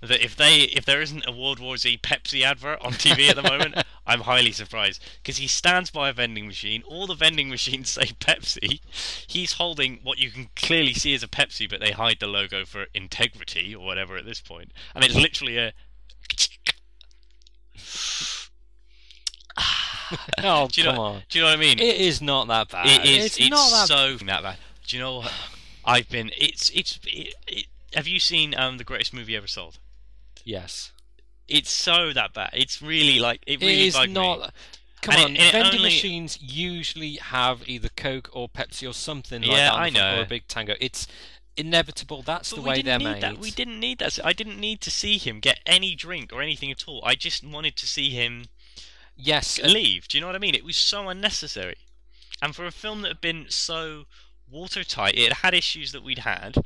that 0.02 0.22
if 0.24 0.34
they 0.34 0.62
if 0.62 0.84
there 0.84 1.00
isn't 1.00 1.26
a 1.26 1.32
World 1.32 1.60
War 1.60 1.76
Z 1.76 1.98
Pepsi 2.02 2.42
advert 2.42 2.80
on 2.82 2.92
TV 2.94 3.28
at 3.30 3.36
the 3.36 3.42
moment, 3.42 3.76
I'm 4.06 4.20
highly 4.20 4.52
surprised 4.52 5.02
because 5.22 5.36
he 5.38 5.46
stands 5.48 5.90
by 5.90 6.08
a 6.08 6.12
vending 6.12 6.46
machine. 6.46 6.82
All 6.86 7.06
the 7.06 7.14
vending 7.14 7.48
machines 7.48 7.90
say 7.90 8.06
Pepsi. 8.20 8.80
He's 9.26 9.54
holding 9.54 10.00
what 10.02 10.18
you 10.18 10.30
can 10.30 10.48
clearly 10.56 10.94
see 10.94 11.14
as 11.14 11.22
a 11.22 11.28
Pepsi, 11.28 11.68
but 11.68 11.80
they 11.80 11.90
hide 11.92 12.18
the 12.20 12.26
logo 12.26 12.64
for 12.64 12.86
integrity 12.94 13.74
or 13.74 13.84
whatever 13.84 14.16
at 14.16 14.24
this 14.24 14.40
point. 14.40 14.46
point, 14.46 14.72
and 14.94 15.04
it's 15.04 15.14
literally 15.14 15.58
a. 15.58 15.72
Oh 20.44 20.68
Do 20.72 20.80
you 20.80 20.86
come 20.86 20.94
know? 20.94 21.00
on! 21.02 21.22
Do 21.28 21.38
you 21.38 21.44
know 21.44 21.50
what 21.50 21.58
I 21.58 21.60
mean? 21.60 21.80
It 21.80 21.96
is 21.96 22.22
not 22.22 22.46
that 22.46 22.68
bad. 22.70 22.86
It 22.86 23.04
is. 23.04 23.24
It's, 23.26 23.38
It's, 23.40 23.50
not 23.50 23.70
that. 23.70 23.88
so 23.88 24.14
that 24.26 24.42
bad. 24.42 24.56
Do 24.86 24.96
you 24.96 25.02
know 25.02 25.16
what? 25.16 25.32
I've 25.84 26.08
been. 26.08 26.30
It's. 26.38 26.70
It's. 26.70 27.00
It, 27.04 27.34
it, 27.48 27.66
have 27.94 28.06
you 28.06 28.20
seen 28.20 28.54
um 28.56 28.78
the 28.78 28.84
greatest 28.84 29.12
movie 29.12 29.34
ever 29.36 29.48
sold? 29.48 29.78
yes, 30.44 30.92
It's 31.48 31.70
so 31.70 32.12
that 32.12 32.32
bad. 32.34 32.50
It's 32.52 32.82
really 32.82 33.18
like 33.20 33.42
it 33.46 33.54
it 33.62 33.66
really 33.66 33.86
is 33.86 33.94
bugged 33.94 34.12
not. 34.12 34.38
me. 34.40 34.46
Come 35.02 35.14
And 35.14 35.24
on, 35.24 35.30
and 35.30 35.36
it 35.38 35.52
vending 35.52 35.74
only- 35.80 35.82
machines 35.84 36.38
usually 36.40 37.16
have 37.16 37.68
either 37.68 37.88
Coke 37.90 38.28
or 38.32 38.48
Pepsi 38.48 38.88
or 38.88 38.92
something 38.94 39.42
like 39.42 39.50
Yeah, 39.50 39.70
that, 39.70 39.74
I 39.74 39.90
know. 39.90 40.18
or 40.18 40.22
a 40.22 40.26
big 40.26 40.48
Tango. 40.48 40.74
It's 40.80 41.06
inevitable. 41.56 42.22
That's 42.22 42.50
But 42.50 42.56
the 42.56 42.62
we 42.62 42.68
way 42.70 42.74
didn't 42.76 42.86
they're 42.86 42.98
need 42.98 43.14
made. 43.14 43.22
that. 43.22 43.38
We 43.38 43.50
didn't 43.50 43.78
need 43.78 43.98
that. 43.98 44.18
I 44.24 44.32
didn't 44.32 44.58
need 44.58 44.80
to 44.80 44.90
see 44.90 45.18
him 45.18 45.38
get 45.40 45.60
any 45.66 45.94
drink 45.94 46.32
or 46.32 46.42
anything 46.42 46.70
at 46.72 46.88
all. 46.88 47.02
I 47.04 47.14
just 47.14 47.44
wanted 47.44 47.76
to 47.76 47.86
see 47.86 48.10
him 48.10 48.46
Yes, 49.18 49.58
leave. 49.60 50.08
Do 50.08 50.16
you 50.18 50.20
know 50.20 50.26
what 50.26 50.36
I 50.36 50.40
mean? 50.40 50.54
It 50.54 50.64
was 50.64 50.76
so 50.76 51.08
unnecessary. 51.08 51.76
And 52.42 52.54
for 52.54 52.66
a 52.66 52.70
film 52.70 53.00
that 53.02 53.08
had 53.08 53.20
been 53.22 53.46
so 53.48 54.04
watertight, 54.50 55.14
it 55.16 55.32
had 55.34 55.54
issues 55.54 55.92
that 55.92 56.02
we'd 56.02 56.18
had. 56.20 56.56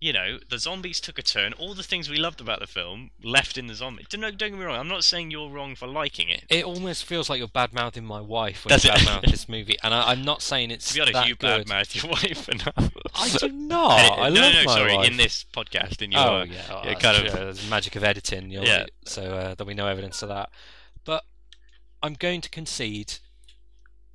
You 0.00 0.12
know, 0.12 0.38
the 0.48 0.58
zombies 0.58 1.00
took 1.00 1.18
a 1.18 1.22
turn. 1.22 1.52
All 1.54 1.74
the 1.74 1.82
things 1.82 2.08
we 2.08 2.18
loved 2.18 2.40
about 2.40 2.60
the 2.60 2.68
film 2.68 3.10
left 3.20 3.58
in 3.58 3.66
the 3.66 3.74
zombie. 3.74 4.06
Don't, 4.08 4.20
don't 4.20 4.38
get 4.38 4.52
me 4.52 4.64
wrong. 4.64 4.78
I'm 4.78 4.86
not 4.86 5.02
saying 5.02 5.32
you're 5.32 5.50
wrong 5.50 5.74
for 5.74 5.88
liking 5.88 6.28
it. 6.28 6.44
it 6.48 6.64
almost 6.64 7.04
feels 7.04 7.28
like 7.28 7.40
you're 7.40 7.48
bad 7.48 7.72
mouthing 7.72 8.04
my 8.04 8.20
wife 8.20 8.64
when 8.64 8.70
Does 8.70 8.84
you 8.84 8.90
bad 8.90 9.04
mouth 9.04 9.24
this 9.24 9.48
movie, 9.48 9.76
and 9.82 9.92
I, 9.92 10.12
I'm 10.12 10.22
not 10.22 10.40
saying 10.40 10.70
it's 10.70 10.88
To 10.88 10.94
be 10.94 11.00
honest, 11.00 11.14
that 11.14 11.28
you 11.28 11.34
good. 11.34 11.66
badmouthed 11.66 12.00
your 12.00 12.10
wife 12.12 12.48
enough. 12.48 12.92
I 13.14 13.28
do 13.28 13.48
not. 13.48 14.18
I 14.20 14.28
no, 14.28 14.40
love 14.40 14.54
no, 14.54 14.64
my 14.66 14.74
sorry. 14.74 14.96
wife. 14.96 15.10
In 15.10 15.16
this 15.16 15.44
podcast, 15.52 16.00
in 16.00 16.12
your 16.12 16.20
oh 16.20 16.42
yeah, 16.44 16.62
oh, 16.70 16.82
yeah, 16.84 16.94
kind 16.94 17.16
true. 17.16 17.26
of 17.26 17.32
There's 17.32 17.64
the 17.64 17.70
magic 17.70 17.96
of 17.96 18.04
editing. 18.04 18.50
You'll, 18.52 18.64
Yeah. 18.64 18.86
So 19.04 19.22
uh, 19.22 19.54
there'll 19.56 19.66
be 19.68 19.74
no 19.74 19.88
evidence 19.88 20.22
of 20.22 20.28
that. 20.28 20.50
But 21.04 21.24
I'm 22.02 22.14
going 22.14 22.40
to 22.42 22.50
concede. 22.50 23.14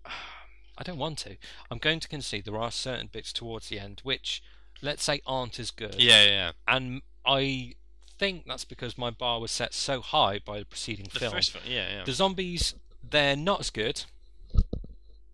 I 0.77 0.83
don't 0.83 0.97
want 0.97 1.17
to. 1.19 1.35
I'm 1.69 1.77
going 1.77 1.99
to 1.99 2.07
concede 2.07 2.45
there 2.45 2.57
are 2.57 2.71
certain 2.71 3.09
bits 3.11 3.33
towards 3.33 3.69
the 3.69 3.79
end 3.79 3.99
which, 4.03 4.41
let's 4.83 5.03
say, 5.03 5.21
aren't 5.25 5.59
as 5.59 5.71
good. 5.71 5.95
yeah, 5.97 6.25
yeah. 6.25 6.51
And 6.67 7.01
I 7.25 7.73
think 8.19 8.45
that's 8.45 8.65
because 8.65 8.97
my 8.97 9.09
bar 9.09 9.39
was 9.39 9.51
set 9.51 9.73
so 9.73 10.01
high 10.01 10.39
by 10.39 10.59
the 10.59 10.65
preceding 10.65 11.07
The 11.11 11.19
film. 11.19 11.33
first 11.33 11.51
film, 11.51 11.63
yeah, 11.67 11.97
yeah. 11.97 12.03
The 12.03 12.11
zombies, 12.11 12.75
they're 13.09 13.35
not 13.35 13.61
as 13.61 13.69
good, 13.69 14.03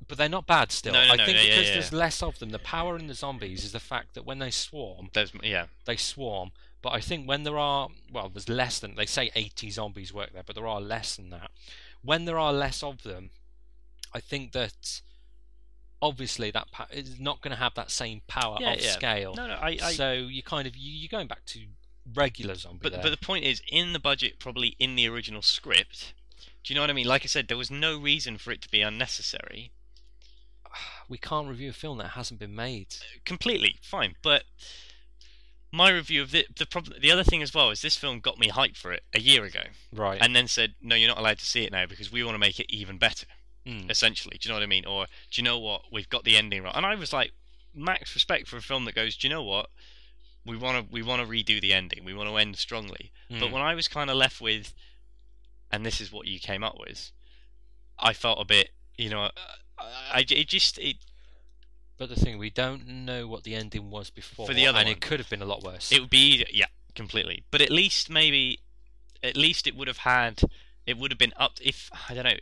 but 0.08 0.18
they're 0.18 0.30
not 0.30 0.48
bad 0.48 0.72
still. 0.72 0.94
No, 0.94 1.06
no, 1.06 1.14
I 1.14 1.16
no, 1.18 1.26
think 1.26 1.38
yeah, 1.38 1.44
yeah, 1.44 1.50
because 1.56 1.68
yeah. 1.68 1.74
there's 1.74 1.94
less 1.94 2.24
of 2.24 2.40
them, 2.40 2.50
the 2.50 2.60
power 2.60 2.98
in 2.98 3.08
the 3.08 3.14
zombies 3.14 3.66
is 3.66 3.72
the 3.74 3.80
fact 3.80 4.14
that 4.14 4.26
when 4.26 4.40
they 4.40 4.52
swarm, 4.52 5.10
There's, 5.14 5.32
yeah, 5.44 5.66
they 5.86 5.98
swarm. 5.98 6.52
But 6.82 6.94
I 6.94 7.02
think 7.02 7.28
when 7.28 7.44
there 7.44 7.58
are, 7.58 7.90
well, 8.12 8.30
there's 8.30 8.48
less 8.48 8.80
than, 8.80 8.96
they 8.96 9.06
say 9.06 9.32
80 9.36 9.70
zombies 9.72 10.14
work 10.14 10.32
there, 10.34 10.44
but 10.46 10.56
there 10.56 10.68
are 10.68 10.80
less 10.80 11.16
than 11.18 11.30
that. 11.32 11.52
When 12.02 12.24
there 12.26 12.40
are 12.40 12.54
less 12.54 12.82
of 12.82 13.04
them, 13.04 13.32
I 14.14 14.22
think 14.22 14.54
that 14.54 15.02
obviously 16.02 16.52
that 16.52 16.72
pa- 16.72 16.88
is 16.92 17.20
not 17.20 17.42
going 17.42 17.52
to 17.52 17.58
have 17.62 17.74
that 17.76 17.92
same 17.92 18.22
power 18.28 18.58
Yeah, 18.60 18.74
of 18.74 18.82
yeah. 18.82 18.92
scale. 18.92 19.34
no, 19.36 19.48
no. 19.48 19.54
I, 19.56 19.78
I 19.82 19.92
so 19.92 20.14
you 20.14 20.42
kind 20.44 20.68
of, 20.68 20.76
you, 20.78 20.92
you're 20.92 21.10
going 21.10 21.28
back 21.28 21.46
to 21.48 21.60
regular 22.14 22.56
zombie 22.56 22.80
But 22.84 22.92
there. 22.94 23.02
but 23.04 23.10
the 23.12 23.18
point 23.26 23.46
is, 23.46 23.62
in 23.72 23.94
the 23.94 24.00
budget, 24.00 24.40
probably 24.40 24.76
in 24.80 24.96
the 24.96 25.08
original 25.08 25.42
script. 25.42 26.14
Do 26.64 26.74
you 26.74 26.76
know 26.76 26.82
what 26.82 26.90
I 26.90 26.94
mean? 26.94 27.08
Like 27.08 27.24
I 27.24 27.28
said, 27.28 27.48
there 27.48 27.58
was 27.58 27.72
no 27.72 27.98
reason 28.00 28.38
for 28.38 28.52
it 28.52 28.62
to 28.64 28.70
be 28.70 28.82
unnecessary. 28.82 29.72
we 31.10 31.18
can't 31.18 31.48
review 31.48 31.70
a 31.70 31.74
film 31.74 31.98
that 32.00 32.10
hasn't 32.10 32.40
been 32.40 32.56
made. 32.56 32.96
Completely 33.26 33.76
fine, 33.82 34.16
but 34.22 34.44
my 35.72 35.90
review 35.92 36.22
of 36.22 36.32
the 36.32 36.46
the 36.58 36.66
problem, 36.66 36.98
the 37.00 37.12
other 37.12 37.24
thing 37.24 37.42
as 37.44 37.54
well 37.54 37.70
is 37.70 37.82
this 37.82 37.96
film 37.96 38.20
got 38.20 38.40
me 38.40 38.50
hyped 38.50 38.78
for 38.78 38.92
it 38.92 39.04
a 39.14 39.20
year 39.20 39.44
ago, 39.44 39.62
Right. 39.94 40.20
and 40.22 40.36
then 40.36 40.48
said, 40.48 40.74
no, 40.82 40.96
you're 40.96 41.10
not 41.10 41.20
allowed 41.20 41.40
to 41.40 41.46
see 41.46 41.64
it 41.64 41.72
now 41.72 41.86
because 41.86 42.12
we 42.12 42.24
want 42.24 42.36
to 42.36 42.40
make 42.40 42.60
it 42.60 42.66
even 42.74 42.98
better. 42.98 43.28
Mm. 43.66 43.90
Essentially, 43.92 44.38
do 44.40 44.48
you 44.48 44.54
know 44.54 44.58
what 44.58 44.64
I 44.64 44.68
mean? 44.68 44.86
Or 44.86 45.06
do 45.32 45.42
you 45.42 45.44
know 45.44 45.60
what? 45.60 45.84
We've 45.92 46.10
got 46.10 46.24
the 46.24 46.38
ending 46.38 46.64
right, 46.64 46.76
and 46.76 46.86
I 46.86 46.96
was 46.96 47.12
like, 47.14 47.32
max 47.76 48.16
respect 48.16 48.48
for 48.48 48.58
a 48.58 48.62
film 48.62 48.86
that 48.86 48.96
goes, 48.96 49.16
do 49.16 49.28
you 49.28 49.34
know 49.34 49.44
what? 49.44 49.70
We 50.46 50.56
want 50.58 50.78
to 50.88 50.92
we 50.92 51.02
want 51.04 51.22
to 51.22 51.28
redo 51.28 51.62
the 51.62 51.74
ending. 51.74 52.04
We 52.06 52.14
want 52.14 52.30
to 52.30 52.38
end 52.38 52.56
strongly. 52.58 53.12
But 53.30 53.38
Mm. 53.40 53.52
when 53.52 53.62
I 53.62 53.76
was 53.76 53.88
kind 53.88 54.10
of 54.10 54.16
left 54.16 54.42
with, 54.42 54.74
and 55.72 55.86
this 55.86 56.02
is 56.02 56.12
what 56.12 56.26
you 56.26 56.40
came 56.40 56.64
up 56.64 56.80
with, 56.80 57.12
I 58.00 58.14
felt 58.14 58.40
a 58.42 58.46
bit, 58.46 58.72
you 58.98 59.10
know, 59.10 59.30
I, 59.78 59.84
I 60.14 60.20
it 60.30 60.48
just 60.48 60.80
it 60.80 60.96
But 61.98 62.10
the 62.10 62.16
thing, 62.16 62.38
we 62.40 62.50
don't 62.50 62.88
know 62.88 63.28
what 63.28 63.44
the 63.44 63.54
ending 63.56 63.92
was 63.92 64.10
before, 64.10 64.48
For 64.48 64.54
the 64.54 64.66
other 64.66 64.80
and 64.80 64.88
one. 64.88 64.96
it 64.96 65.02
could 65.02 65.20
have 65.20 65.30
been 65.30 65.42
a 65.42 65.46
lot 65.46 65.64
worse. 65.64 65.92
it 65.92 66.00
would 66.00 66.10
be 66.10 66.46
yeah 66.52 66.68
completely. 66.96 67.44
But 67.52 67.62
at 67.62 67.70
least 67.70 68.10
maybe, 68.10 68.62
at 69.22 69.36
least 69.38 69.68
it 69.68 69.76
would 69.76 69.88
have 69.90 69.98
had, 69.98 70.42
it 70.88 70.98
would 70.98 71.12
have 71.12 71.20
been 71.20 71.34
up 71.38 71.58
if 71.62 71.90
I 72.10 72.14
don't 72.16 72.24
know. 72.24 72.38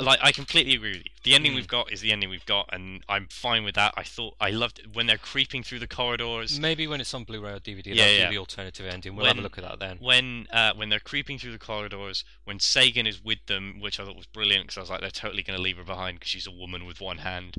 Like 0.00 0.20
I 0.22 0.32
completely 0.32 0.74
agree 0.74 0.92
with 0.92 0.98
you. 1.04 1.10
The 1.22 1.34
ending 1.34 1.52
Mm. 1.52 1.56
we've 1.56 1.68
got 1.68 1.92
is 1.92 2.00
the 2.00 2.12
ending 2.12 2.30
we've 2.30 2.46
got, 2.46 2.70
and 2.72 3.04
I'm 3.08 3.26
fine 3.28 3.62
with 3.62 3.74
that. 3.74 3.92
I 3.96 4.02
thought 4.02 4.34
I 4.40 4.50
loved 4.50 4.78
it 4.78 4.94
when 4.94 5.06
they're 5.06 5.18
creeping 5.18 5.62
through 5.62 5.80
the 5.80 5.86
corridors. 5.86 6.58
Maybe 6.58 6.86
when 6.86 7.00
it's 7.00 7.12
on 7.12 7.24
Blu-ray 7.24 7.52
or 7.52 7.58
DVD, 7.60 7.86
Yeah, 7.94 8.04
they'll 8.06 8.14
yeah. 8.18 8.24
do 8.28 8.30
the 8.34 8.38
alternative 8.38 8.86
ending. 8.86 9.14
We'll 9.14 9.26
have 9.26 9.38
a 9.38 9.42
look 9.42 9.58
at 9.58 9.64
that 9.64 9.78
then. 9.80 9.98
when 10.00 10.46
uh, 10.50 10.72
when 10.74 10.88
they're 10.88 10.98
creeping 10.98 11.38
through 11.38 11.52
the 11.52 11.58
corridors, 11.58 12.24
when 12.44 12.58
Segen 12.58 13.06
is 13.06 13.22
with 13.22 13.44
them, 13.46 13.80
which 13.80 14.00
I 14.00 14.04
thought 14.06 14.16
was 14.16 14.26
brilliant 14.26 14.64
because 14.64 14.78
I 14.78 14.80
was 14.80 14.90
like, 14.90 15.02
they're 15.02 15.10
totally 15.10 15.42
going 15.42 15.56
to 15.58 15.62
leave 15.62 15.76
her 15.76 15.84
behind 15.84 16.18
because 16.18 16.30
she's 16.30 16.46
a 16.46 16.50
woman 16.50 16.86
with 16.86 17.00
one 17.00 17.18
hand. 17.18 17.56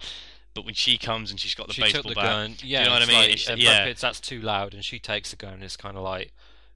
But 0.55 0.65
when 0.65 0.73
she 0.73 0.97
comes 0.97 1.31
and 1.31 1.39
she's 1.39 1.55
got 1.55 1.67
the 1.67 1.73
she 1.73 1.81
baseball 1.83 2.09
the 2.09 2.15
bat, 2.15 2.23
gun. 2.25 2.55
Yeah, 2.63 2.85
know 2.85 2.91
what 2.93 3.01
I 3.03 3.05
mean? 3.05 3.15
Like, 3.15 3.29
It's- 3.29 3.45
Brad 3.45 3.59
yeah. 3.59 3.85
Pitt's, 3.85 4.01
that's 4.01 4.19
too 4.19 4.39
loud, 4.41 4.73
and 4.73 4.83
she 4.85 4.99
takes 4.99 5.31
the 5.31 5.35
gun. 5.35 5.53
and 5.53 5.63
It's 5.63 5.77
kind 5.77 5.97
of 5.97 6.03
like, 6.03 6.31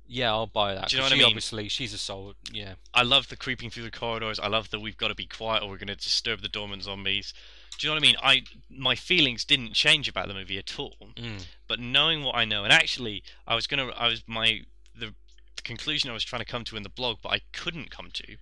yeah, 0.07 0.31
I'll 0.31 0.47
buy 0.47 0.73
that. 0.75 0.89
Do 0.89 0.95
you 0.95 1.01
know 1.01 1.05
what 1.05 1.13
I 1.13 1.17
mean? 1.17 1.25
Obviously, 1.25 1.67
she's 1.69 1.93
a 1.93 1.97
soul. 1.97 2.33
Yeah. 2.51 2.73
I 2.93 3.03
love 3.03 3.27
the 3.29 3.35
creeping 3.37 3.69
through 3.69 3.83
the 3.83 3.91
corridors. 3.91 4.39
I 4.39 4.47
love 4.47 4.69
that 4.71 4.79
we've 4.79 4.97
got 4.97 5.09
to 5.09 5.15
be 5.15 5.25
quiet 5.25 5.63
or 5.63 5.69
we're 5.69 5.77
going 5.77 5.87
to 5.87 5.95
disturb 5.95 6.41
the 6.41 6.47
dormant 6.47 6.83
zombies. 6.83 7.33
Do 7.77 7.85
you 7.87 7.91
know 7.91 7.95
what 7.99 8.03
I 8.03 8.07
mean? 8.07 8.15
I 8.23 8.43
my 8.69 8.95
feelings 8.95 9.43
didn't 9.45 9.73
change 9.73 10.07
about 10.07 10.27
the 10.27 10.33
movie 10.33 10.57
at 10.57 10.79
all. 10.79 10.95
Mm. 11.15 11.45
But 11.67 11.79
knowing 11.79 12.23
what 12.23 12.35
I 12.35 12.45
know, 12.45 12.63
and 12.63 12.73
actually, 12.73 13.21
I 13.47 13.53
was 13.53 13.67
gonna, 13.67 13.87
I 13.89 14.07
was 14.07 14.23
my 14.27 14.61
the, 14.97 15.13
the 15.55 15.61
conclusion 15.61 16.09
I 16.09 16.13
was 16.13 16.23
trying 16.23 16.39
to 16.43 16.45
come 16.51 16.63
to 16.65 16.77
in 16.77 16.81
the 16.83 16.89
blog, 16.89 17.17
but 17.21 17.29
I 17.29 17.41
couldn't 17.51 17.91
come 17.91 18.09
to, 18.13 18.37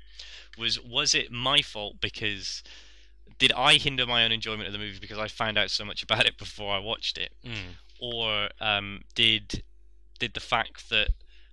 was 0.58 0.80
was 0.82 1.14
it 1.14 1.32
my 1.32 1.62
fault 1.62 1.96
because 2.00 2.64
did 3.38 3.52
I 3.54 3.74
hinder 3.74 4.06
my 4.06 4.24
own 4.24 4.32
enjoyment 4.32 4.68
of 4.68 4.72
the 4.74 4.80
movie 4.80 5.00
because 5.02 5.18
I 5.18 5.28
found 5.28 5.58
out 5.58 5.70
so 5.70 5.84
much 5.84 6.02
about 6.02 6.26
it 6.26 6.38
before 6.38 6.74
I 6.74 6.80
watched 6.80 7.18
it, 7.18 7.34
Mm. 7.46 7.76
or 8.00 8.50
um, 8.62 9.02
did 9.16 9.64
did 10.20 10.34
the 10.34 10.40
fact 10.40 10.90
that 10.90 11.10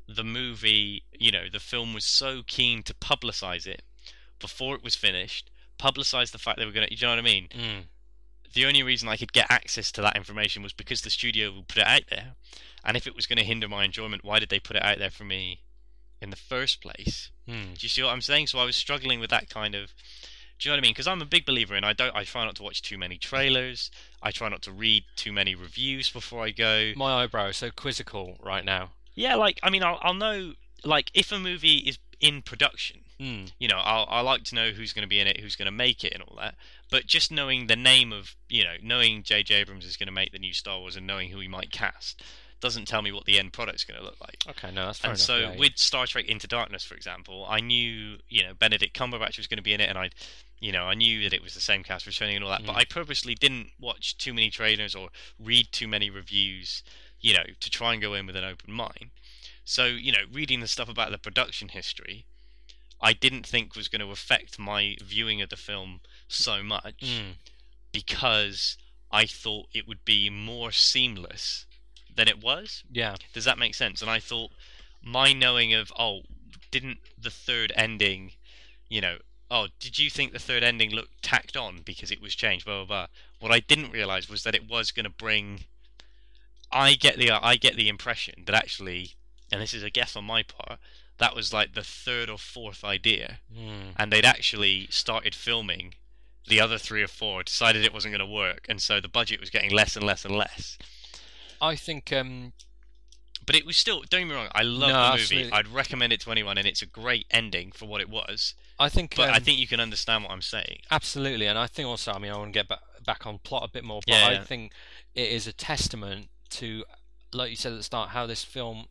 the 0.09 0.25
movie, 0.25 1.05
you 1.13 1.31
know, 1.31 1.49
the 1.51 1.61
film 1.61 1.95
was 1.95 2.05
so 2.05 2.43
keen 2.47 2.83
to 2.85 2.95
publicize 2.95 3.67
it 3.67 3.83
before 4.39 4.75
it 4.75 4.85
was 4.85 4.95
finished, 4.95 5.51
publicize 5.79 6.33
the 6.33 6.39
fact 6.39 6.59
they 6.59 6.67
were 6.67 6.73
gonna, 6.73 6.89
you 6.91 6.99
know 7.01 7.11
what 7.11 7.19
I 7.19 7.23
mean? 7.23 7.49
Mm. 7.51 7.85
the 8.55 8.67
only 8.67 8.83
reason 8.83 9.09
I 9.09 9.17
could 9.17 9.33
get 9.33 9.51
access 9.51 9.91
to 9.93 10.03
that 10.03 10.17
information 10.17 10.63
was 10.63 10.73
because 10.73 11.01
the 11.03 11.11
studio 11.11 11.53
would 11.53 11.69
put 11.69 11.79
it 11.79 11.87
out 11.87 12.03
there. 12.11 12.35
And 12.85 12.97
if 12.97 13.07
it 13.07 13.15
was 13.15 13.27
going 13.27 13.39
to 13.39 13.45
hinder 13.45 13.69
my 13.69 13.85
enjoyment, 13.85 14.25
why 14.25 14.39
did 14.39 14.49
they 14.49 14.59
put 14.59 14.77
it 14.77 14.83
out 14.83 14.99
there 14.99 15.11
for 15.11 15.25
me 15.25 15.61
in 16.21 16.31
the 16.31 16.37
first 16.37 16.81
place? 16.81 17.31
Mm. 17.49 17.79
Do 17.79 17.85
you 17.85 17.89
see 17.89 18.03
what 18.03 18.11
I'm 18.11 18.21
saying? 18.21 18.49
So 18.49 18.59
I 18.59 18.65
was 18.65 18.77
struggling 18.77 19.21
with 19.21 19.31
that 19.31 19.49
kind 19.49 19.75
of. 19.75 19.95
Do 20.59 20.69
you 20.69 20.71
know 20.71 20.77
what 20.77 20.85
I 20.85 20.87
mean? 20.87 20.93
Because 20.93 21.07
I'm 21.09 21.23
a 21.23 21.27
big 21.27 21.45
believer 21.45 21.75
in 21.75 21.85
I 21.85 21.93
don't. 21.93 22.15
I 22.15 22.25
try 22.25 22.45
not 22.45 22.57
to 22.57 22.63
watch 22.63 22.83
too 22.83 22.99
many 22.99 23.19
trailers. 23.19 23.91
I 24.23 24.31
try 24.31 24.49
not 24.49 24.63
to 24.63 24.73
read 24.73 25.05
too 25.17 25.33
many 25.33 25.55
reviews 25.55 26.11
before 26.11 26.45
I 26.45 26.51
go. 26.51 26.93
My 26.97 27.23
eyebrow 27.23 27.49
is 27.49 27.57
so 27.57 27.71
quizzical 27.71 28.37
right 28.41 28.65
now. 28.65 28.91
Yeah, 29.15 29.35
like 29.37 29.59
I 29.63 29.71
mean, 29.71 29.83
I'll, 29.83 29.99
I'll 30.03 30.15
know 30.15 30.55
like 30.85 31.11
if 31.15 31.33
a 31.33 31.39
movie 31.39 31.79
is 31.79 31.99
in 32.21 32.43
production. 32.43 33.01
Mm. 33.21 33.53
You 33.61 33.69
know, 33.69 33.79
I'll, 33.79 34.07
I 34.09 34.21
like 34.21 34.43
to 34.45 34.55
know 34.57 34.71
who's 34.71 34.93
going 34.93 35.03
to 35.05 35.09
be 35.09 35.21
in 35.21 35.29
it, 35.29 35.39
who's 35.39 35.55
going 35.55 35.67
to 35.67 35.71
make 35.73 36.03
it, 36.03 36.13
and 36.13 36.23
all 36.25 36.37
that. 36.41 36.57
But 36.91 37.07
just 37.07 37.31
knowing 37.31 37.69
the 37.69 37.77
name 37.77 38.13
of, 38.13 38.35
you 38.49 38.65
know, 38.65 38.75
knowing 38.83 39.23
J.J. 39.23 39.55
Abrams 39.55 39.85
is 39.87 39.97
going 39.97 40.09
to 40.09 40.13
make 40.13 40.33
the 40.33 40.41
new 40.41 40.53
Star 40.53 40.81
Wars 40.81 40.97
and 40.97 41.07
knowing 41.07 41.29
who 41.29 41.39
he 41.39 41.47
might 41.47 41.71
cast 41.71 42.21
doesn't 42.61 42.87
tell 42.89 43.01
me 43.03 43.13
what 43.13 43.25
the 43.25 43.39
end 43.39 43.53
product's 43.53 43.85
going 43.85 43.99
to 43.99 44.05
look 44.05 44.21
like. 44.21 44.39
Okay, 44.49 44.73
no, 44.75 44.87
that's 44.87 44.99
fair 44.99 45.11
and 45.13 45.19
enough. 45.19 45.25
so 45.27 45.37
yeah, 45.37 45.53
yeah. 45.53 45.59
with 45.59 45.73
Star 45.77 46.07
Trek 46.07 46.25
Into 46.27 46.49
Darkness, 46.49 46.83
for 46.85 46.95
example, 46.97 47.47
I 47.49 47.61
knew 47.61 48.17
you 48.29 48.43
know 48.43 48.55
Benedict 48.59 48.97
Cumberbatch 48.99 49.37
was 49.37 49.47
going 49.47 49.59
to 49.59 49.63
be 49.63 49.73
in 49.75 49.81
it, 49.81 49.89
and 49.89 49.99
I, 49.99 50.11
you 50.59 50.73
know, 50.73 50.85
I 50.85 50.95
knew 50.95 51.23
that 51.23 51.33
it 51.33 51.43
was 51.43 51.55
the 51.55 51.61
same 51.61 51.85
cast 51.85 52.07
returning 52.07 52.37
and 52.37 52.45
all 52.45 52.51
that. 52.51 52.67
But 52.67 52.75
Mm. 52.75 52.79
I 52.79 52.85
purposely 52.87 53.37
didn't 53.37 53.69
watch 53.79 54.17
too 54.19 54.35
many 54.35 54.51
trailers 54.51 54.97
or 54.97 55.11
read 55.39 55.69
too 55.71 55.87
many 55.87 56.11
reviews, 56.11 56.83
you 57.23 57.33
know, 57.35 57.45
to 57.61 57.71
try 57.71 57.93
and 57.95 58.03
go 58.03 58.13
in 58.15 58.27
with 58.27 58.37
an 58.37 58.45
open 58.45 58.73
mind. 58.75 59.11
So 59.65 59.87
you 59.87 60.13
know, 60.13 60.25
reading 60.31 60.61
the 60.61 60.67
stuff 60.69 60.89
about 60.89 61.11
the 61.13 61.19
production 61.19 61.69
history, 61.69 62.25
I 63.01 63.13
didn't 63.15 63.47
think 63.47 63.75
was 63.75 63.89
going 63.89 64.01
to 64.01 64.11
affect 64.11 64.59
my 64.59 64.97
viewing 65.03 65.41
of 65.41 65.49
the 65.49 65.57
film 65.57 66.01
so 66.29 66.63
much 66.63 67.01
Mm. 67.03 67.35
because 67.93 68.77
I 69.11 69.27
thought 69.27 69.69
it 69.73 69.87
would 69.87 70.05
be 70.05 70.31
more 70.31 70.73
seamless 70.73 71.67
than 72.15 72.29
it 72.29 72.43
was. 72.43 72.83
yeah, 72.91 73.17
Does 73.33 73.45
that 73.45 73.59
make 73.59 73.75
sense? 73.75 74.03
And 74.03 74.11
I 74.11 74.19
thought 74.21 74.51
my 75.03 75.33
knowing 75.33 75.73
of 75.75 75.93
oh, 75.99 76.23
didn't 76.71 76.99
the 77.19 77.31
third 77.31 77.73
ending, 77.77 78.33
you 78.89 79.01
know, 79.01 79.19
oh, 79.51 79.69
did 79.81 79.99
you 79.99 80.09
think 80.11 80.33
the 80.33 80.39
third 80.39 80.63
ending 80.63 80.91
looked 80.91 81.23
tacked 81.23 81.57
on 81.57 81.81
because 81.85 82.11
it 82.11 82.21
was 82.23 82.35
changed? 82.35 82.65
Blah 82.65 82.85
blah 82.85 82.87
blah. 82.87 83.07
What 83.41 83.53
I 83.53 83.61
didn't 83.61 83.91
realize 83.93 84.29
was 84.29 84.43
that 84.45 84.55
it 84.55 84.69
was 84.69 84.91
going 84.91 85.05
to 85.05 85.11
bring. 85.11 85.65
I 86.73 86.95
get 86.95 87.19
the 87.19 87.31
I 87.31 87.57
get 87.57 87.77
the 87.77 87.89
impression 87.89 88.45
that 88.47 88.55
actually, 88.55 89.13
and 89.51 89.61
this 89.61 89.75
is 89.75 89.83
a 89.83 89.91
guess 89.91 90.17
on 90.17 90.25
my 90.25 90.43
part, 90.43 90.79
that 91.19 91.37
was 91.37 91.53
like 91.53 91.75
the 91.75 91.83
third 91.83 92.31
or 92.31 92.39
fourth 92.39 92.85
idea, 92.85 93.39
mm. 93.55 93.93
and 93.97 94.13
they'd 94.13 94.25
actually 94.25 94.87
started 94.91 95.35
filming 95.35 95.95
the 96.49 96.61
other 96.61 96.79
three 96.79 97.03
or 97.03 97.09
four, 97.09 97.43
decided 97.43 97.85
it 97.85 97.95
wasn't 97.95 98.13
going 98.13 98.27
to 98.27 98.35
work, 98.35 98.67
and 98.69 98.81
so 98.81 99.01
the 99.01 99.09
budget 99.09 99.41
was 99.41 99.51
getting 99.51 99.71
less 99.71 99.95
and 99.97 100.05
less 100.05 100.25
and 100.25 100.35
less. 100.35 100.79
I 101.61 101.77
think 101.77 102.13
um, 102.13 102.53
But 103.47 103.55
it 103.55 103.65
was 103.65 103.77
still. 103.77 104.03
Don't 104.11 104.23
get 104.23 104.29
me 104.29 104.35
wrong. 104.35 104.49
I 104.53 104.63
love 104.63 104.91
No, 104.91 104.95
the 104.95 105.11
movie. 105.11 105.23
absolutely. 105.23 105.53
I'd 105.53 105.69
recommend 105.69 106.13
it 106.13 106.21
to 106.23 106.33
anyone, 106.33 106.59
and 106.59 106.67
it's 106.67 106.83
a 106.83 106.87
great 106.87 107.27
ending 107.31 107.71
for 107.71 107.87
what 107.87 108.01
it 108.01 108.09
was. 108.11 108.55
I 108.81 108.89
think 108.89 109.15
But 109.15 109.31
I 109.31 109.37
um, 109.37 109.43
think 109.45 109.59
you 109.61 109.69
can 109.69 109.79
understand 109.79 110.25
what 110.25 110.33
I'm 110.33 110.43
saying. 110.43 110.81
Absolutely, 110.91 111.47
and 111.47 111.57
I 111.59 111.69
think 111.69 111.87
also, 111.87 112.13
I 112.13 112.19
mean, 112.19 112.33
I 112.33 112.37
want 112.37 112.53
to 112.53 112.59
get 112.59 112.67
back, 112.67 112.81
back 113.07 113.27
on 113.27 113.39
plot 113.39 113.63
a 113.63 113.69
bit 113.69 113.85
more, 113.85 114.01
but 114.05 114.13
Yeah, 114.13 114.41
I 114.41 114.45
think 114.45 114.73
it 115.15 115.31
is 115.31 115.47
a 115.47 115.53
testament 115.53 116.29
to, 116.57 116.85
like 117.33 117.51
you 117.51 117.57
said 117.57 117.73
at 117.73 117.79
the 117.79 117.83
start, 117.85 118.11
how 118.11 118.27
this 118.27 118.45
film 118.45 118.87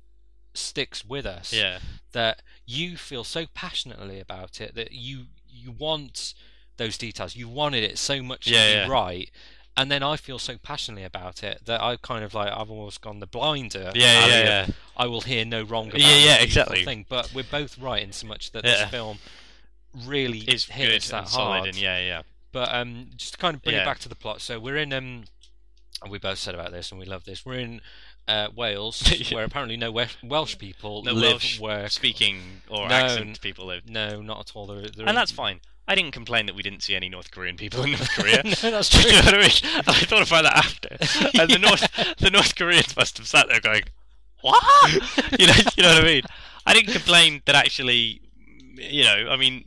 sticks 0.53 1.05
with 1.05 1.25
us. 1.25 1.53
Yeah, 1.53 1.79
That 2.11 2.41
you 2.65 2.97
feel 2.97 3.23
so 3.23 3.45
passionately 3.53 4.19
about 4.19 4.59
it 4.61 4.75
that 4.75 4.91
you 4.91 5.25
you 5.49 5.71
want 5.71 6.33
those 6.77 6.97
details. 6.97 7.35
You 7.35 7.47
wanted 7.47 7.83
it 7.83 7.97
so 7.97 8.21
much 8.23 8.47
Yeah, 8.47 8.65
to 8.65 8.71
yeah. 8.71 8.85
be 8.85 8.89
right. 8.91 9.31
And 9.77 9.89
then 9.91 10.03
I 10.03 10.17
feel 10.17 10.39
so 10.39 10.57
passionately 10.57 11.03
about 11.05 11.43
it 11.43 11.61
that 11.65 11.81
I 11.81 11.95
kind 11.97 12.23
of 12.25 12.33
like 12.33 12.51
I've 12.51 12.69
almost 12.69 13.01
gone 13.01 13.19
the 13.21 13.27
blinder. 13.27 13.91
yeah, 13.95 14.25
yeah, 14.27 14.43
yeah. 14.43 14.67
I 14.97 15.07
will 15.07 15.21
hear 15.21 15.45
no 15.45 15.63
wrong 15.63 15.87
about 15.89 16.01
Yeah, 16.01 16.17
yeah, 16.17 16.35
exactly. 16.41 16.83
thing. 16.83 17.05
But 17.07 17.31
we're 17.33 17.43
both 17.49 17.77
right 17.77 18.01
in 18.03 18.11
so 18.11 18.27
much 18.27 18.51
that 18.51 18.65
Yeah. 18.65 18.81
this 18.81 18.89
film 18.89 19.19
really 20.05 20.39
It's 20.39 20.65
hit 20.65 20.87
good 20.91 21.01
that 21.01 21.19
and 21.19 21.27
solid, 21.29 21.57
hard. 21.57 21.67
and 21.69 21.77
yeah, 21.77 21.99
yeah. 21.99 22.21
But 22.51 22.73
um, 22.73 23.11
just 23.15 23.33
to 23.33 23.37
kind 23.37 23.55
of 23.55 23.61
bring 23.61 23.75
Yeah. 23.75 23.83
it 23.83 23.85
back 23.85 23.99
to 23.99 24.09
the 24.09 24.15
plot. 24.15 24.41
So 24.41 24.59
we're 24.59 24.77
in 24.77 24.91
um, 24.93 25.23
and 26.01 26.11
we 26.11 26.17
both 26.17 26.37
said 26.39 26.55
about 26.55 26.71
this, 26.71 26.91
and 26.91 26.99
we 26.99 27.05
love 27.05 27.23
this. 27.25 27.45
We're 27.45 27.59
in 27.59 27.81
uh, 28.27 28.47
Wales, 28.55 29.01
Yeah. 29.31 29.35
where 29.35 29.43
apparently 29.45 29.77
no 29.77 29.91
Welsh, 29.91 30.15
Welsh 30.23 30.57
people 30.57 31.03
No 31.03 31.13
live, 31.13 31.31
Welsh 31.33 31.59
work. 31.59 31.91
speaking 31.91 32.61
or 32.69 32.87
No, 32.89 32.95
accent 32.95 33.41
people 33.41 33.65
live, 33.67 33.89
No, 33.89 34.21
not 34.21 34.39
at 34.39 34.55
all. 34.55 34.67
They're, 34.67 34.89
they're 34.89 35.07
and 35.07 35.17
that's 35.17 35.31
fine. 35.31 35.61
I 35.87 35.95
didn't 35.95 36.11
complain 36.11 36.45
that 36.45 36.55
we 36.55 36.61
didn't 36.61 36.83
see 36.83 36.95
any 36.95 37.09
North 37.09 37.31
Korean 37.31 37.57
people 37.57 37.83
in 37.83 37.91
North 37.91 38.09
Korea. 38.15 38.41
no, 38.43 38.51
that's 38.71 38.89
true. 39.01 39.01
you 39.11 39.17
know 39.19 39.25
what 39.25 39.33
I 39.33 39.37
mean? 39.39 39.83
I 39.87 39.93
thought 40.05 40.27
about 40.27 40.43
that 40.43 40.57
after, 40.57 40.89
and 41.39 41.49
the 41.49 41.59
North 41.59 42.15
the 42.19 42.29
North 42.29 42.55
Koreans 42.55 42.95
must 42.95 43.17
have 43.17 43.27
sat 43.27 43.47
there 43.49 43.59
going, 43.59 43.83
"What?" 44.41 44.63
you 45.39 45.47
know, 45.47 45.53
you 45.75 45.83
know 45.83 45.89
what 45.95 46.03
I 46.03 46.05
mean? 46.05 46.23
I 46.65 46.73
didn't 46.73 46.93
complain 46.93 47.41
that 47.45 47.55
actually, 47.55 48.21
you 48.75 49.03
know, 49.03 49.27
I 49.29 49.35
mean, 49.35 49.65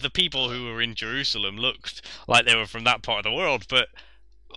the 0.00 0.10
people 0.10 0.50
who 0.50 0.66
were 0.66 0.82
in 0.82 0.94
Jerusalem 0.94 1.56
looked 1.56 2.02
like 2.28 2.44
they 2.44 2.54
were 2.56 2.66
from 2.66 2.84
that 2.84 3.02
part 3.02 3.24
of 3.26 3.30
the 3.32 3.36
world, 3.36 3.66
but 3.68 3.88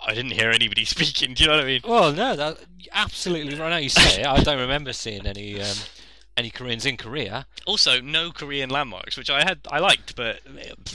I 0.06 0.14
didn't 0.14 0.32
hear 0.32 0.50
anybody 0.52 0.86
speaking. 0.96 1.34
Do 1.34 1.44
you 1.44 1.50
know 1.50 1.56
what 1.58 1.64
I 1.64 1.68
mean? 1.68 1.82
Well, 1.88 2.12
no, 2.14 2.36
that 2.36 2.58
absolutely 2.94 3.56
right 3.56 3.70
now 3.70 3.78
you 3.78 3.90
say 3.90 4.22
it. 4.22 4.26
I 4.28 4.42
don't 4.42 4.60
remember 4.60 4.94
seeing 4.94 5.26
any 5.28 5.62
um, 5.62 5.76
any 6.38 6.50
Koreans 6.50 6.86
in 6.86 6.98
Korea. 6.98 7.46
Also, 7.66 8.02
no 8.02 8.32
Korean 8.32 8.70
landmarks, 8.70 9.18
which 9.18 9.30
I 9.30 9.44
had 9.44 9.60
I 9.72 9.80
liked, 9.80 10.16
but 10.16 10.42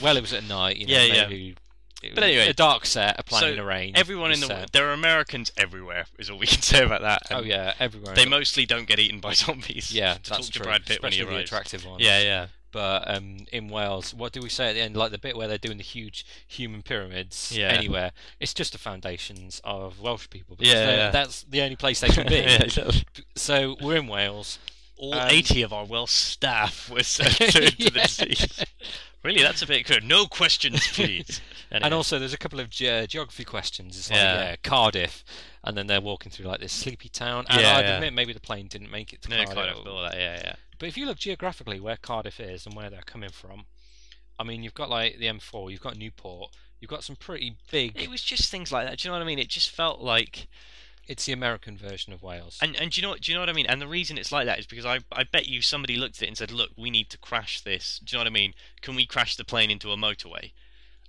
Well, 0.01 0.17
it 0.17 0.21
was 0.21 0.33
at 0.33 0.43
night. 0.47 0.77
You 0.77 0.87
know, 0.87 0.93
Yeah, 0.93 1.03
yeah. 1.03 1.29
it 1.29 1.55
But 2.01 2.15
was 2.15 2.23
anyway, 2.23 2.47
a 2.49 2.53
dark 2.53 2.85
set, 2.85 3.19
a 3.19 3.23
plane 3.23 3.41
so 3.41 3.47
in 3.49 3.55
the 3.57 3.63
rain. 3.63 3.93
everyone 3.95 4.31
in 4.31 4.39
the 4.39 4.47
set. 4.47 4.71
there 4.71 4.89
are 4.89 4.93
Americans 4.93 5.51
everywhere 5.57 6.05
is 6.17 6.29
all 6.29 6.37
we 6.37 6.47
can 6.47 6.61
say 6.71 6.83
about 6.83 7.01
that. 7.01 7.23
Oh 7.31 7.41
yeah, 7.43 7.73
everywhere. 7.79 8.15
They 8.15 8.25
mostly 8.25 8.65
don't 8.65 8.87
get 8.87 8.99
eaten 8.99 9.19
by 9.19 9.33
zombies. 9.43 9.91
yeah, 9.91 10.17
that's 10.27 10.49
true. 10.49 10.63
Brad 10.63 10.85
Pitt 10.85 11.01
when 11.01 11.11
Especially 11.11 11.31
he 11.31 11.37
the 11.37 11.43
attractive 11.43 11.85
ones. 11.85 12.01
Yeah, 12.03 12.19
yeah. 12.21 12.47
But 12.71 13.03
um, 13.13 13.37
in 13.51 13.67
Wales, 13.67 14.13
what 14.13 14.31
do 14.31 14.41
we 14.41 14.49
say 14.49 14.69
at 14.69 14.73
the 14.73 14.81
end? 14.81 14.95
Like 14.95 15.11
the 15.11 15.17
bit 15.17 15.35
where 15.35 15.47
they're 15.47 15.57
doing 15.57 15.77
the 15.77 15.83
huge 15.83 16.25
human 16.47 16.81
pyramids 16.81 17.51
Yeah. 17.55 17.67
anywhere. 17.69 18.11
It's 18.39 18.53
just 18.53 18.71
the 18.71 18.77
foundations 18.77 19.59
of 19.63 19.99
Welsh 19.99 20.29
people. 20.29 20.55
because 20.55 20.73
Yeah, 20.73 20.89
yeah. 20.95 21.09
That's 21.11 21.43
the 21.43 21.61
only 21.61 21.75
place 21.75 21.99
they 21.99 22.09
can 22.09 22.27
be. 22.27 22.35
Yeah, 22.41 22.63
exactly. 22.63 23.03
So 23.35 23.75
we're 23.81 23.97
in 23.97 24.07
Wales. 24.07 24.57
All 24.97 25.13
Um, 25.15 25.29
80 25.29 25.63
of 25.63 25.73
our 25.73 25.83
Welsh 25.85 26.11
staff 26.11 26.89
were 26.89 27.03
sent 27.03 27.31
to, 27.35 27.71
to 27.71 27.89
the 27.91 27.99
Yeah. 27.99 28.05
sea. 28.05 28.35
Really, 29.23 29.41
that's 29.43 29.61
a 29.61 29.67
bit 29.67 29.85
good. 29.85 30.03
No 30.03 30.25
questions, 30.25 30.87
please. 30.93 31.41
And 31.69 31.93
also, 31.93 32.17
there's 32.19 32.33
a 32.33 32.37
couple 32.37 32.59
of 32.59 32.69
ge- 32.69 33.07
geography 33.07 33.43
questions. 33.43 33.97
It's 33.97 34.09
like, 34.09 34.17
Yeah. 34.17 34.41
yeah. 34.41 34.55
Cardiff. 34.63 35.23
And 35.63 35.77
then 35.77 35.85
they're 35.87 36.01
walking 36.01 36.31
through 36.31 36.45
like 36.47 36.59
this 36.59 36.73
sleepy 36.73 37.09
town. 37.09 37.45
And 37.49 37.61
Yeah, 37.61 37.77
I'd 37.77 37.85
yeah. 37.85 37.95
admit 37.95 38.13
maybe 38.13 38.33
the 38.33 38.39
plane 38.39 38.67
didn't 38.67 38.89
make 38.91 39.13
it 39.13 39.21
to 39.23 39.29
no, 39.29 39.45
Cardiff. 39.45 39.77
of 39.77 39.87
all 39.87 40.01
that. 40.01 40.15
Yeah, 40.15 40.37
yeah. 40.43 40.55
But 40.81 40.87
if 40.87 40.97
you 40.97 41.05
look 41.05 41.19
geographically 41.19 41.79
where 41.79 41.95
Cardiff 41.95 42.39
is 42.39 42.65
and 42.65 42.75
where 42.75 42.89
they're 42.89 43.03
coming 43.05 43.29
from, 43.29 43.65
I 44.39 44.43
mean, 44.43 44.63
you've 44.63 44.73
got 44.73 44.89
like 44.89 45.19
the 45.19 45.27
M4, 45.27 45.69
you've 45.69 45.79
got 45.79 45.95
Newport, 45.95 46.49
you've 46.79 46.89
got 46.89 47.03
some 47.03 47.15
pretty 47.15 47.55
big. 47.69 48.01
It 48.01 48.09
was 48.09 48.23
just 48.23 48.49
things 48.49 48.71
like 48.71 48.87
that. 48.87 48.97
Do 48.97 49.07
you 49.07 49.11
know 49.11 49.19
what 49.19 49.21
I 49.23 49.27
mean? 49.27 49.37
It 49.37 49.47
just 49.47 49.69
felt 49.69 50.01
like, 50.01 50.47
It's 51.07 51.25
the 51.27 51.33
American 51.33 51.77
version 51.77 52.13
of 52.13 52.23
Wales. 52.23 52.57
and 52.63 52.75
and 52.77 52.89
do 52.89 52.99
you 52.99 53.03
know 53.03 53.11
what? 53.11 53.21
Do 53.21 53.31
you 53.31 53.35
know 53.35 53.43
what 53.43 53.49
I 53.49 53.53
mean? 53.53 53.67
And 53.67 53.79
the 53.79 53.87
reason 53.87 54.17
it's 54.17 54.31
like 54.31 54.47
that 54.47 54.57
is 54.57 54.65
because 54.65 54.87
I 54.87 55.01
I 55.11 55.23
bet 55.23 55.47
you 55.47 55.61
somebody 55.61 55.97
looked 55.97 56.17
at 56.17 56.23
it 56.23 56.29
and 56.29 56.37
said, 56.37 56.51
look, 56.51 56.71
we 56.75 56.89
need 56.89 57.11
to 57.11 57.17
crash 57.19 57.61
this. 57.61 57.99
Do 58.03 58.15
you 58.15 58.17
know 58.17 58.21
what 58.21 58.31
I 58.31 58.33
mean? 58.33 58.55
Can 58.81 58.95
we 58.95 59.05
crash 59.05 59.35
the 59.35 59.45
plane 59.45 59.69
into 59.69 59.91
a 59.91 59.97
motorway? 59.97 60.51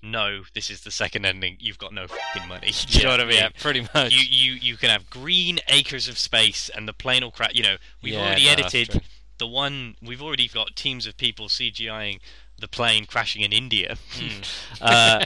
No, 0.03 0.43
this 0.53 0.69
is 0.69 0.83
the 0.83 0.91
second 0.91 1.25
ending. 1.25 1.57
You've 1.61 1.79
got 1.79 1.95
no 1.95 2.09
fucking 2.09 2.47
money. 2.47 2.73
Do 2.89 2.99
you 2.99 3.05
know 3.05 3.11
what 3.13 3.21
I 3.21 3.25
mean? 3.25 3.37
Yeah, 3.37 3.49
pretty 3.59 3.87
much. 3.95 4.13
you 4.13 4.27
you 4.29 4.53
you 4.61 4.77
can 4.77 4.91
have 4.91 5.09
green 5.09 5.61
acres 5.69 6.09
of 6.09 6.19
space 6.19 6.69
and 6.69 6.87
the 6.87 6.93
plane 6.93 7.23
will 7.23 7.31
crash. 7.31 7.53
You 7.55 7.63
know, 7.63 7.77
we've 8.03 8.13
Yeah, 8.15 8.21
already 8.27 8.45
no, 8.45 8.51
edited. 8.51 9.01
The 9.39 9.47
one. 9.47 9.97
We've 10.03 10.23
already 10.23 10.49
got 10.49 10.77
teams 10.77 11.07
of 11.07 11.17
people 11.17 11.49
CGIing 11.49 12.21
the 12.61 12.69
plane 12.69 13.07
crashing 13.07 13.43
in 13.43 13.53
India. 13.53 13.97
Hmm. 14.13 14.41
uh, 14.81 15.25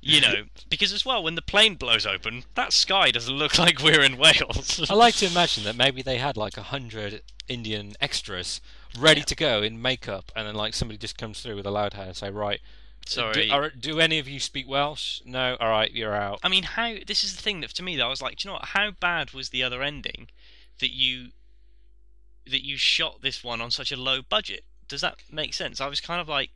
you 0.00 0.20
know, 0.22 0.44
because 0.68 0.92
as 0.92 1.04
well, 1.04 1.22
when 1.22 1.34
the 1.36 1.42
plane 1.42 1.76
blows 1.76 2.04
open, 2.06 2.44
that 2.54 2.72
sky 2.72 3.10
doesn't 3.10 3.34
look 3.36 3.58
like 3.58 3.80
we're 3.82 4.02
in 4.02 4.16
Wales. 4.16 4.84
I 4.90 4.94
like 4.94 5.14
to 5.16 5.26
imagine 5.30 5.64
that 5.64 5.76
maybe 5.76 6.02
they 6.02 6.18
had 6.18 6.36
like 6.36 6.56
a 6.56 6.62
hundred 6.62 7.22
Indian 7.48 7.94
extras 8.00 8.60
ready 8.98 9.20
Yeah. 9.20 9.24
to 9.26 9.34
go 9.36 9.62
in 9.62 9.80
makeup, 9.80 10.32
and 10.34 10.46
then 10.46 10.54
like 10.54 10.74
somebody 10.74 10.98
just 10.98 11.16
comes 11.16 11.40
through 11.40 11.56
with 11.56 11.66
a 11.66 11.70
loud 11.70 11.94
hand 11.94 12.08
and 12.08 12.16
say, 12.16 12.30
"Right, 12.30 12.60
Sorry. 13.06 13.46
do, 13.46 13.52
are, 13.52 13.70
do 13.70 14.00
any 14.00 14.18
of 14.18 14.26
you 14.28 14.40
speak 14.40 14.68
Welsh? 14.68 15.20
No, 15.24 15.56
all 15.60 15.68
right, 15.70 15.92
you're 15.92 16.14
out." 16.14 16.40
I 16.42 16.48
mean, 16.48 16.64
how? 16.64 16.94
This 17.06 17.22
is 17.22 17.36
the 17.36 17.42
thing 17.42 17.60
that 17.60 17.70
to 17.74 17.82
me, 17.82 17.96
that 17.96 18.04
I 18.04 18.08
was 18.08 18.22
like, 18.22 18.38
do 18.38 18.48
you 18.48 18.50
know 18.50 18.54
what? 18.54 18.66
How 18.70 18.90
bad 18.90 19.32
was 19.32 19.50
the 19.50 19.62
other 19.62 19.82
ending 19.82 20.28
that 20.80 20.92
you 20.92 21.28
that 22.50 22.64
you 22.64 22.76
shot 22.76 23.22
this 23.22 23.42
one 23.42 23.60
on 23.60 23.70
such 23.70 23.90
a 23.92 23.96
low 23.96 24.20
budget? 24.22 24.64
Does 24.88 25.00
that 25.02 25.16
make 25.30 25.54
sense? 25.54 25.80
I 25.80 25.86
was 25.88 26.00
kind 26.00 26.20
of 26.20 26.28
like, 26.28 26.50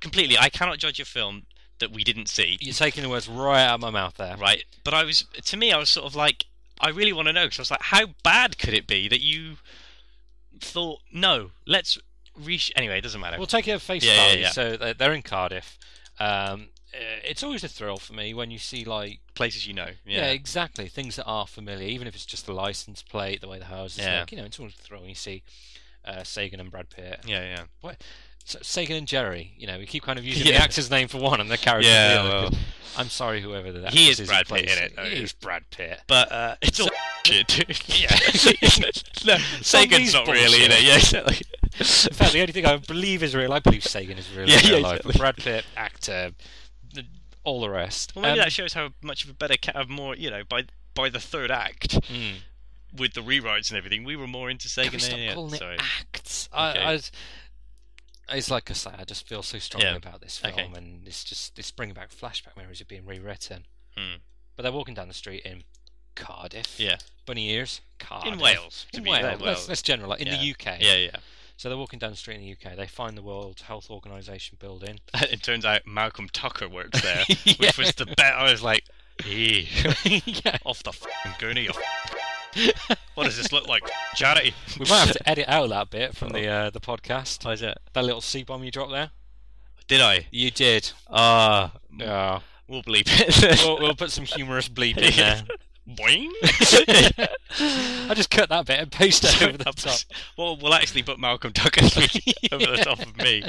completely. 0.00 0.38
I 0.38 0.48
cannot 0.48 0.78
judge 0.78 1.00
a 1.00 1.04
film 1.04 1.42
that 1.78 1.90
we 1.90 2.04
didn't 2.04 2.28
see, 2.28 2.58
You're 2.60 2.74
taking 2.74 3.02
the 3.02 3.08
words 3.08 3.28
right 3.28 3.64
out 3.64 3.74
of 3.74 3.80
my 3.80 3.90
mouth 3.90 4.14
there. 4.16 4.36
right? 4.36 4.64
But 4.84 4.94
I 4.94 5.02
was, 5.04 5.24
to 5.46 5.56
me, 5.56 5.72
I 5.72 5.78
was 5.78 5.88
sort 5.90 6.06
of 6.06 6.14
like, 6.14 6.46
I 6.80 6.90
really 6.90 7.12
want 7.12 7.26
to 7.26 7.32
know 7.32 7.46
because 7.46 7.58
I 7.58 7.62
was 7.62 7.70
like, 7.72 7.82
how 7.82 8.06
bad 8.22 8.56
could 8.58 8.72
it 8.72 8.86
be 8.86 9.08
that 9.08 9.20
you 9.20 9.56
thought, 10.60 11.00
no, 11.12 11.50
let's 11.66 11.98
reach. 12.40 12.72
Anyway, 12.76 12.98
it 12.98 13.00
doesn't 13.00 13.20
matter. 13.20 13.36
We'll 13.36 13.46
take 13.48 13.66
it 13.66 13.72
at 13.72 13.80
face 13.80 14.04
Yeah, 14.04 14.12
yeah, 14.14 14.26
value. 14.28 14.40
yeah. 14.42 14.50
So 14.50 14.76
they're, 14.76 14.94
they're 14.94 15.12
in 15.12 15.22
Cardiff. 15.22 15.76
Um, 16.20 16.68
uh, 16.94 17.20
it's 17.24 17.42
always 17.42 17.64
a 17.64 17.68
thrill 17.68 17.96
for 17.96 18.12
me 18.12 18.34
when 18.34 18.50
you 18.50 18.58
see 18.58 18.84
like 18.84 19.20
Places 19.34 19.66
you 19.66 19.72
know. 19.74 19.88
yeah. 20.06 20.18
Yeah. 20.26 20.26
exactly 20.30 20.88
things 20.88 21.16
that 21.16 21.24
are 21.24 21.46
familiar, 21.46 21.86
even 21.88 22.06
if 22.06 22.14
it's 22.14 22.26
just 22.26 22.46
the 22.46 22.52
license 22.52 23.02
plate, 23.02 23.40
the 23.40 23.48
way 23.48 23.58
the 23.58 23.64
houses 23.66 23.98
Yeah. 24.04 24.20
look. 24.20 24.32
You 24.32 24.38
know, 24.38 24.44
it's 24.44 24.58
always 24.58 24.74
a 24.74 24.78
thrill 24.78 25.00
when 25.00 25.08
you 25.08 25.14
see 25.14 25.42
uh, 26.04 26.16
Segen 26.22 26.60
and 26.60 26.70
Brad 26.70 26.90
Pitt. 26.90 27.20
Yeah, 27.26 27.64
yeah. 27.82 27.92
So, 28.44 28.58
Segen 28.58 28.98
and 28.98 29.06
Gerry. 29.06 29.52
You 29.56 29.68
know, 29.68 29.78
we 29.78 29.86
keep 29.86 30.02
kind 30.02 30.18
of 30.18 30.24
using 30.24 30.46
Yeah. 30.46 30.58
the 30.58 30.64
actor's 30.64 30.90
name 30.90 31.06
for 31.08 31.18
one 31.18 31.40
and 31.40 31.48
the 31.50 31.56
character 31.56 31.88
Yeah, 31.88 32.16
for 32.22 32.28
the 32.28 32.34
other. 32.34 32.50
well. 32.50 32.60
I'm 32.98 33.08
sorry, 33.08 33.40
whoever 33.40 33.72
the 33.72 33.88
He 33.90 34.10
is 34.10 34.20
Brad 34.20 34.46
Pitt 34.48 34.64
in 34.70 34.78
it, 34.78 34.96
though. 34.96 35.04
He 35.04 35.22
is 35.22 35.32
Brad 35.32 35.62
Pitt. 35.70 36.00
But 36.08 36.30
uh, 36.30 36.56
it's 36.60 36.78
all 36.80 36.90
shit, 37.24 37.46
dude. 37.46 37.68
Yeah. 37.88 38.08
no, 39.24 39.36
Segen's 39.62 40.12
not 40.12 40.26
really 40.26 40.64
in 40.64 40.72
it. 40.72 40.82
Yeah, 40.82 40.96
exactly. 40.96 41.36
In 41.78 41.84
fact, 42.14 42.32
the 42.32 42.40
only 42.40 42.52
thing 42.52 42.66
I 42.66 42.76
believe 42.76 43.22
is 43.22 43.34
real, 43.34 43.52
I 43.52 43.60
believe 43.60 43.82
Segen 43.82 44.18
is 44.18 44.28
real 44.36 44.46
Yeah, 44.48 44.58
in 44.58 44.66
real 44.66 44.78
yeah, 44.80 44.86
life. 44.86 44.96
exactly. 45.00 45.18
Brad 45.18 45.36
Pitt, 45.36 45.64
actor, 45.76 46.32
all 47.44 47.60
the 47.60 47.70
rest. 47.70 48.14
Well, 48.14 48.22
maybe 48.22 48.32
Um, 48.40 48.44
that 48.44 48.52
shows 48.52 48.72
how 48.74 48.90
much 49.02 49.24
of 49.24 49.30
a 49.30 49.34
better, 49.34 49.56
ca- 49.60 49.84
more, 49.88 50.14
you 50.16 50.30
know, 50.30 50.42
by 50.48 50.64
by 50.94 51.08
the 51.08 51.20
third 51.20 51.50
act 51.50 51.90
mm. 52.02 52.34
with 52.94 53.14
the 53.14 53.22
rewrites 53.22 53.70
and 53.70 53.78
everything, 53.78 54.04
we 54.04 54.14
were 54.16 54.26
more 54.26 54.50
into 54.50 54.68
Can 54.68 54.84
Segen 54.84 54.92
we 54.92 54.98
than 54.98 55.00
stop 55.00 55.34
calling 55.34 55.54
sorry. 55.58 55.74
it 55.76 55.82
acts? 56.00 56.48
I, 56.52 56.70
Okay. 56.70 56.84
I, 58.28 58.36
it's 58.36 58.50
like 58.50 58.70
I 58.70 58.74
say, 58.74 58.90
I 58.98 59.04
just 59.04 59.26
feel 59.26 59.42
so 59.42 59.58
strongly 59.58 59.88
Yeah. 59.88 59.96
about 59.96 60.20
this 60.20 60.38
film, 60.38 60.52
Okay. 60.54 60.68
and 60.74 61.06
it's 61.06 61.24
just 61.24 61.58
it's 61.58 61.70
bringing 61.70 61.94
back 61.94 62.10
flashback 62.10 62.56
memories 62.56 62.80
of 62.80 62.88
being 62.88 63.04
rewritten. 63.06 63.66
Hmm. 63.96 64.16
But 64.56 64.62
they're 64.64 64.72
walking 64.72 64.94
down 64.94 65.08
the 65.08 65.14
street 65.14 65.42
in 65.44 65.64
Cardiff. 66.14 66.78
Yeah, 66.78 66.98
Bunny 67.26 67.50
ears. 67.50 67.80
Cardiff. 67.98 68.34
in 68.34 68.38
Wales. 68.38 68.86
To 68.92 68.98
In 68.98 69.04
be 69.04 69.10
Wales. 69.10 69.22
fair, 69.22 69.36
Let's, 69.38 69.68
let's 69.68 69.82
generalise. 69.82 70.20
In 70.20 70.26
Yeah. 70.28 70.36
the 70.38 70.50
UK. 70.50 70.80
Yeah, 70.80 70.94
yeah. 70.94 71.16
So 71.62 71.68
they're 71.68 71.78
walking 71.78 72.00
down 72.00 72.10
the 72.10 72.16
street 72.16 72.38
in 72.38 72.40
the 72.40 72.50
UK. 72.50 72.74
They 72.76 72.88
find 72.88 73.16
the 73.16 73.22
World 73.22 73.60
Health 73.60 73.88
Organization 73.88 74.56
building. 74.58 74.98
it 75.14 75.44
turns 75.44 75.64
out 75.64 75.86
Malcolm 75.86 76.28
Tucker 76.32 76.68
works 76.68 77.00
there, 77.02 77.22
Yeah. 77.44 77.54
which 77.58 77.78
was 77.78 77.92
the 77.92 78.06
bet. 78.06 78.34
I 78.34 78.50
was 78.50 78.64
like, 78.64 78.82
"Eh, 79.24 79.66
yeah. 80.04 80.58
off 80.66 80.82
the 80.82 80.90
f***ing 80.90 81.68
f- 81.68 82.98
what 83.14 83.26
does 83.26 83.36
this 83.36 83.52
look 83.52 83.68
like? 83.68 83.84
Charity. 84.16 84.54
We 84.76 84.86
might 84.90 85.06
have 85.06 85.12
to 85.12 85.28
edit 85.30 85.44
out 85.46 85.68
that 85.68 85.90
bit 85.90 86.16
from 86.16 86.30
the 86.30 86.48
uh, 86.48 86.70
the 86.70 86.80
podcast. 86.80 87.48
Is 87.52 87.62
it? 87.62 87.78
That 87.92 88.04
little 88.04 88.20
C 88.20 88.42
bomb 88.42 88.64
you 88.64 88.72
dropped 88.72 88.90
there. 88.90 89.10
Did 89.86 90.00
I? 90.00 90.26
You 90.32 90.50
did. 90.50 90.90
Ah, 91.10 91.74
Yeah. 91.96 92.40
we'll 92.66 92.82
bleep 92.82 93.04
it. 93.06 93.62
we'll, 93.64 93.78
we'll 93.78 93.94
put 93.94 94.10
some 94.10 94.24
humorous 94.24 94.68
bleep 94.68 94.96
in 94.98 95.14
there. 95.14 95.44
Boing. 95.88 96.28
I 98.08 98.14
just 98.14 98.30
cut 98.30 98.48
that 98.50 98.66
bit 98.66 98.78
and 98.78 98.90
paste 98.90 99.24
it 99.24 99.42
over 99.42 99.58
the 99.58 99.64
top. 99.64 99.98
Well, 100.38 100.56
we'll 100.56 100.74
actually 100.74 101.02
put 101.02 101.18
Malcolm 101.18 101.52
Tucker's 101.52 101.96
over 102.52 102.66
the 102.66 102.82
top 102.84 103.00
of 103.00 103.16
me. 103.16 103.42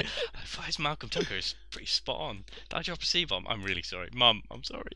Why 0.56 0.66
is 0.68 0.78
Malcolm 0.78 1.08
Tucker 1.10 1.36
is 1.36 1.54
pretty 1.70 1.86
spot 1.86 2.20
on? 2.20 2.44
Did 2.68 2.76
I 2.76 2.82
drop 2.82 3.02
a 3.02 3.06
C 3.06 3.24
bomb? 3.24 3.46
I'm 3.48 3.62
really 3.62 3.82
sorry, 3.82 4.08
Mum. 4.12 4.42
I'm 4.50 4.64
sorry. 4.64 4.92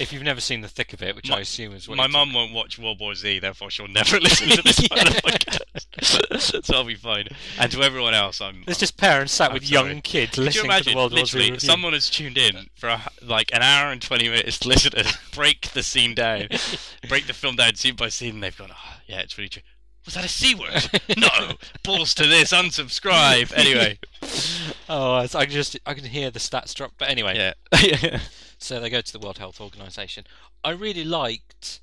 If 0.00 0.12
you've 0.12 0.22
never 0.22 0.40
seen 0.40 0.60
the 0.60 0.68
thick 0.68 0.92
of 0.92 1.02
it, 1.02 1.14
which 1.16 1.30
My- 1.30 1.36
I 1.38 1.40
assume 1.40 1.72
is 1.74 1.88
what 1.88 1.96
My 1.96 2.06
mum 2.06 2.32
won't 2.32 2.52
watch 2.52 2.78
World 2.78 2.98
War 3.00 3.14
Z, 3.14 3.38
therefore 3.38 3.70
she'll 3.70 3.88
never 3.88 4.18
listen 4.20 4.48
to 4.48 4.62
this 4.62 4.86
part 4.88 5.06
of 5.08 5.14
the 5.14 5.20
podcast. 5.22 6.64
so 6.64 6.74
I'll 6.76 6.84
be 6.84 6.94
fine. 6.94 7.28
And 7.58 7.70
to 7.72 7.82
everyone 7.82 8.14
else, 8.14 8.40
I'm. 8.40 8.62
There's 8.66 8.76
I'm- 8.78 8.80
just 8.80 8.96
parents 8.96 9.32
sat 9.32 9.50
I'm 9.50 9.54
with 9.54 9.66
sorry. 9.66 9.88
young 9.90 10.00
kids 10.02 10.32
Could 10.34 10.44
listening 10.44 10.62
to 10.62 10.68
imagine, 10.68 10.92
the 10.92 10.96
World 10.96 11.12
War 11.14 11.26
Z 11.26 11.58
someone 11.60 11.92
has 11.92 12.10
tuned 12.10 12.38
in 12.38 12.68
for 12.74 12.88
a, 12.88 13.00
like 13.22 13.54
an 13.54 13.62
hour 13.62 13.90
and 13.92 14.02
20 14.02 14.28
minutes 14.28 14.58
to 14.60 14.68
listen 14.68 14.90
to 14.92 15.18
break 15.34 15.62
the 15.72 15.82
scene 15.82 16.14
down, 16.14 16.48
break 17.08 17.26
the 17.26 17.32
film 17.34 17.56
down 17.56 17.74
scene 17.76 17.94
by 17.96 18.08
scene, 18.08 18.34
and 18.34 18.42
they've 18.42 18.56
gone, 18.56 18.70
oh, 18.72 18.96
yeah, 19.06 19.20
it's 19.20 19.36
really 19.38 19.48
true. 19.48 19.62
Was 20.04 20.14
that 20.14 20.24
a 20.24 20.28
C 20.28 20.54
word? 20.54 20.90
no! 21.16 21.28
Balls 21.82 22.14
to 22.14 22.26
this, 22.26 22.52
unsubscribe! 22.52 23.52
Anyway. 23.56 23.98
Oh, 24.86 25.14
I 25.14 25.26
can 25.26 25.48
just 25.50 25.78
I 25.86 25.94
can 25.94 26.04
hear 26.04 26.30
the 26.30 26.38
stats 26.38 26.74
drop. 26.74 26.92
But 26.98 27.08
anyway, 27.08 27.36
Yeah. 27.72 28.18
so 28.58 28.80
they 28.80 28.90
go 28.90 29.00
to 29.00 29.12
the 29.12 29.18
World 29.18 29.38
Health 29.38 29.58
Organization. 29.58 30.24
I 30.62 30.70
really 30.72 31.04
liked, 31.04 31.80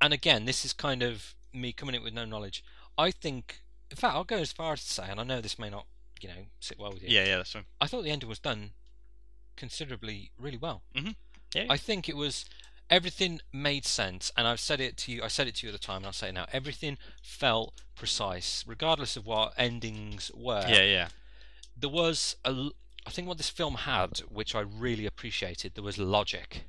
and 0.00 0.12
again, 0.12 0.44
this 0.44 0.64
is 0.64 0.72
kind 0.72 1.04
of 1.04 1.36
me 1.54 1.72
coming 1.72 1.94
in 1.94 2.02
with 2.02 2.12
no 2.12 2.24
knowledge. 2.24 2.64
I 2.98 3.12
think, 3.12 3.60
in 3.88 3.96
fact, 3.96 4.16
I'll 4.16 4.24
go 4.24 4.38
as 4.38 4.50
far 4.50 4.72
as 4.72 4.82
to 4.84 4.90
say, 4.90 5.04
and 5.08 5.20
I 5.20 5.22
know 5.24 5.40
this 5.40 5.60
may 5.60 5.70
not, 5.70 5.86
you 6.20 6.28
know, 6.28 6.46
sit 6.58 6.76
well 6.76 6.92
with 6.92 7.04
you. 7.04 7.08
yeah, 7.10 7.24
yeah, 7.24 7.36
that's 7.36 7.52
fine. 7.52 7.64
I 7.80 7.86
thought 7.86 8.02
the 8.02 8.10
ending 8.10 8.28
was 8.28 8.40
done 8.40 8.72
considerably 9.56 10.30
really 10.38 10.58
well. 10.58 10.82
Mhm. 10.96 11.14
Yeah. 11.54 11.66
I 11.70 11.76
think 11.76 12.08
it 12.08 12.16
was 12.16 12.44
everything 12.90 13.40
made 13.52 13.84
sense, 13.84 14.32
and 14.36 14.46
I've 14.46 14.60
said 14.60 14.80
it 14.80 14.96
to 14.98 15.12
you. 15.12 15.22
I 15.22 15.28
said 15.28 15.46
it 15.46 15.56
to 15.56 15.66
you 15.66 15.72
at 15.72 15.78
the 15.80 15.84
time, 15.84 15.98
and 15.98 16.06
I'll 16.06 16.12
say 16.12 16.28
it 16.28 16.32
now. 16.32 16.46
Everything 16.52 16.98
felt 17.22 17.74
precise, 17.94 18.64
regardless 18.66 19.16
of 19.16 19.26
what 19.26 19.52
endings 19.56 20.30
were. 20.34 20.64
Yeah, 20.68 20.82
yeah. 20.82 21.08
There 21.76 21.90
was 21.90 22.36
a. 22.44 22.70
I 23.06 23.10
think 23.10 23.26
what 23.26 23.38
this 23.38 23.48
film 23.48 23.74
had, 23.74 24.18
which 24.28 24.54
I 24.54 24.60
really 24.60 25.06
appreciated, 25.06 25.74
there 25.74 25.84
was 25.84 25.98
logic. 25.98 26.64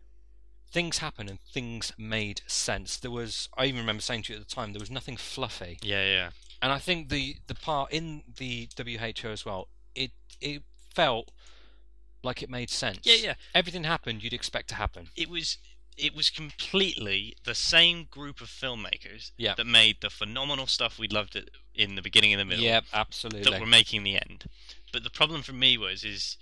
Things 0.72 1.00
happened 1.00 1.30
and 1.30 1.40
things 1.40 1.91
made 1.98 2.41
sense. 2.48 2.98
There 2.98 3.12
was. 3.12 3.50
I 3.58 3.66
even 3.66 3.80
remember 3.82 4.02
saying 4.02 4.24
to 4.24 4.34
you 4.34 4.40
at 4.40 4.48
the 4.48 4.56
time, 4.56 4.74
there 4.74 4.80
was 4.80 4.91
nothing 4.91 5.18
fluffy. 5.18 5.80
Yeah, 5.82 6.06
yeah. 6.06 6.30
And 6.62 6.72
I 6.72 6.78
think 6.80 7.10
the 7.10 7.38
the 7.48 7.56
part 7.56 7.91
in 7.91 8.24
the 8.38 8.70
WHO 8.78 9.30
as 9.30 9.46
well, 9.46 9.68
it 9.96 10.12
it 10.41 10.64
felt 10.94 11.32
like 12.24 12.44
it 12.44 12.50
made 12.50 12.70
sense. 12.70 13.00
Yeah, 13.04 13.16
yeah. 13.16 13.34
Everything 13.56 13.84
happened 13.86 14.24
you'd 14.24 14.34
expect 14.34 14.70
to 14.70 14.76
happen. 14.76 15.10
It 15.16 15.30
was 15.30 15.58
it 16.00 16.16
was 16.16 16.30
completely 16.30 17.36
the 17.44 17.56
same 17.56 18.06
group 18.06 18.42
of 18.42 18.48
filmmakers 18.48 19.32
Yeah. 19.38 19.54
that 19.56 19.66
made 19.68 19.98
the 20.02 20.10
phenomenal 20.10 20.68
stuff 20.68 20.98
we 20.98 21.08
loved 21.08 21.36
it 21.36 21.50
in 21.76 21.96
the 21.96 22.02
beginning 22.02 22.34
and 22.34 22.40
the 22.40 22.46
middle. 22.46 22.64
Yeah, 22.64 22.82
absolutely. 22.94 23.50
that 23.52 23.60
were 23.60 23.66
making 23.68 24.04
the 24.04 24.16
end. 24.16 24.46
But 24.92 25.04
the 25.04 25.10
problem 25.10 25.42
for 25.44 25.54
me 25.54 25.78
was 25.78 26.04
is 26.04 26.38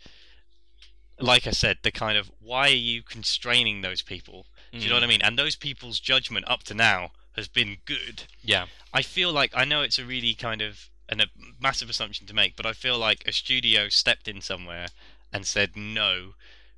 like 1.19 1.47
I 1.47 1.51
said, 1.51 1.79
the 1.81 1.91
kind 1.91 2.17
of 2.17 2.29
why 2.39 2.67
are 2.69 2.83
you 2.91 3.01
constraining 3.01 3.81
those 3.81 4.01
people? 4.03 4.45
Do 4.71 4.79
you 4.79 4.89
know 4.89 4.95
Mm. 4.95 4.97
what 4.97 5.03
I 5.03 5.07
mean? 5.07 5.21
And 5.23 5.39
those 5.39 5.55
people's 5.55 5.99
judgment 5.99 6.45
up 6.47 6.63
to 6.63 6.73
now 6.75 7.11
has 7.35 7.47
been 7.47 7.77
good. 7.85 8.23
Yeah. 8.43 8.67
I 8.93 9.01
feel 9.01 9.31
like 9.31 9.51
I 9.55 9.65
know 9.65 9.81
it's 9.81 9.97
a 9.97 10.05
really 10.05 10.35
kind 10.35 10.61
of 10.61 10.89
an, 11.09 11.21
a 11.21 11.27
massive 11.59 11.89
assumption 11.89 12.27
to 12.27 12.33
make, 12.33 12.55
but 12.55 12.65
I 12.65 12.73
feel 12.73 12.97
like 12.99 13.23
a 13.27 13.31
studio 13.31 13.89
stepped 13.89 14.27
in 14.27 14.41
somewhere 14.41 14.87
and 15.33 15.45
said 15.47 15.75
no 15.75 16.35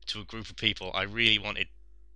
to 0.08 0.22
a 0.22 0.26
group 0.26 0.50
of 0.50 0.56
people. 0.56 0.92
I 0.94 1.04
really 1.04 1.38
wanted 1.40 1.68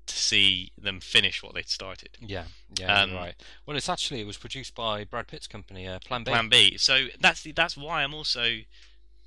to 0.06 0.16
see 0.16 0.72
them 0.78 1.00
finish 1.00 1.42
what 1.42 1.54
they'd 1.56 1.70
started. 1.70 2.18
Yeah, 2.20 2.46
yeah, 2.78 3.02
Um, 3.04 3.14
right. 3.14 3.36
Well, 3.66 3.78
it's 3.78 3.88
actually 3.90 4.20
it 4.22 4.28
was 4.28 4.38
produced 4.38 4.76
by 4.76 5.04
Brad 5.06 5.28
Pitt's 5.28 5.48
company, 5.48 5.88
uh, 5.88 6.00
Plan 6.00 6.24
B. 6.24 6.32
Plan 6.32 6.50
B. 6.50 6.78
So 6.78 7.08
that's 7.20 7.42
the, 7.44 7.52
that's 7.54 7.78
why 7.78 8.04
I'm 8.04 8.14
also 8.14 8.58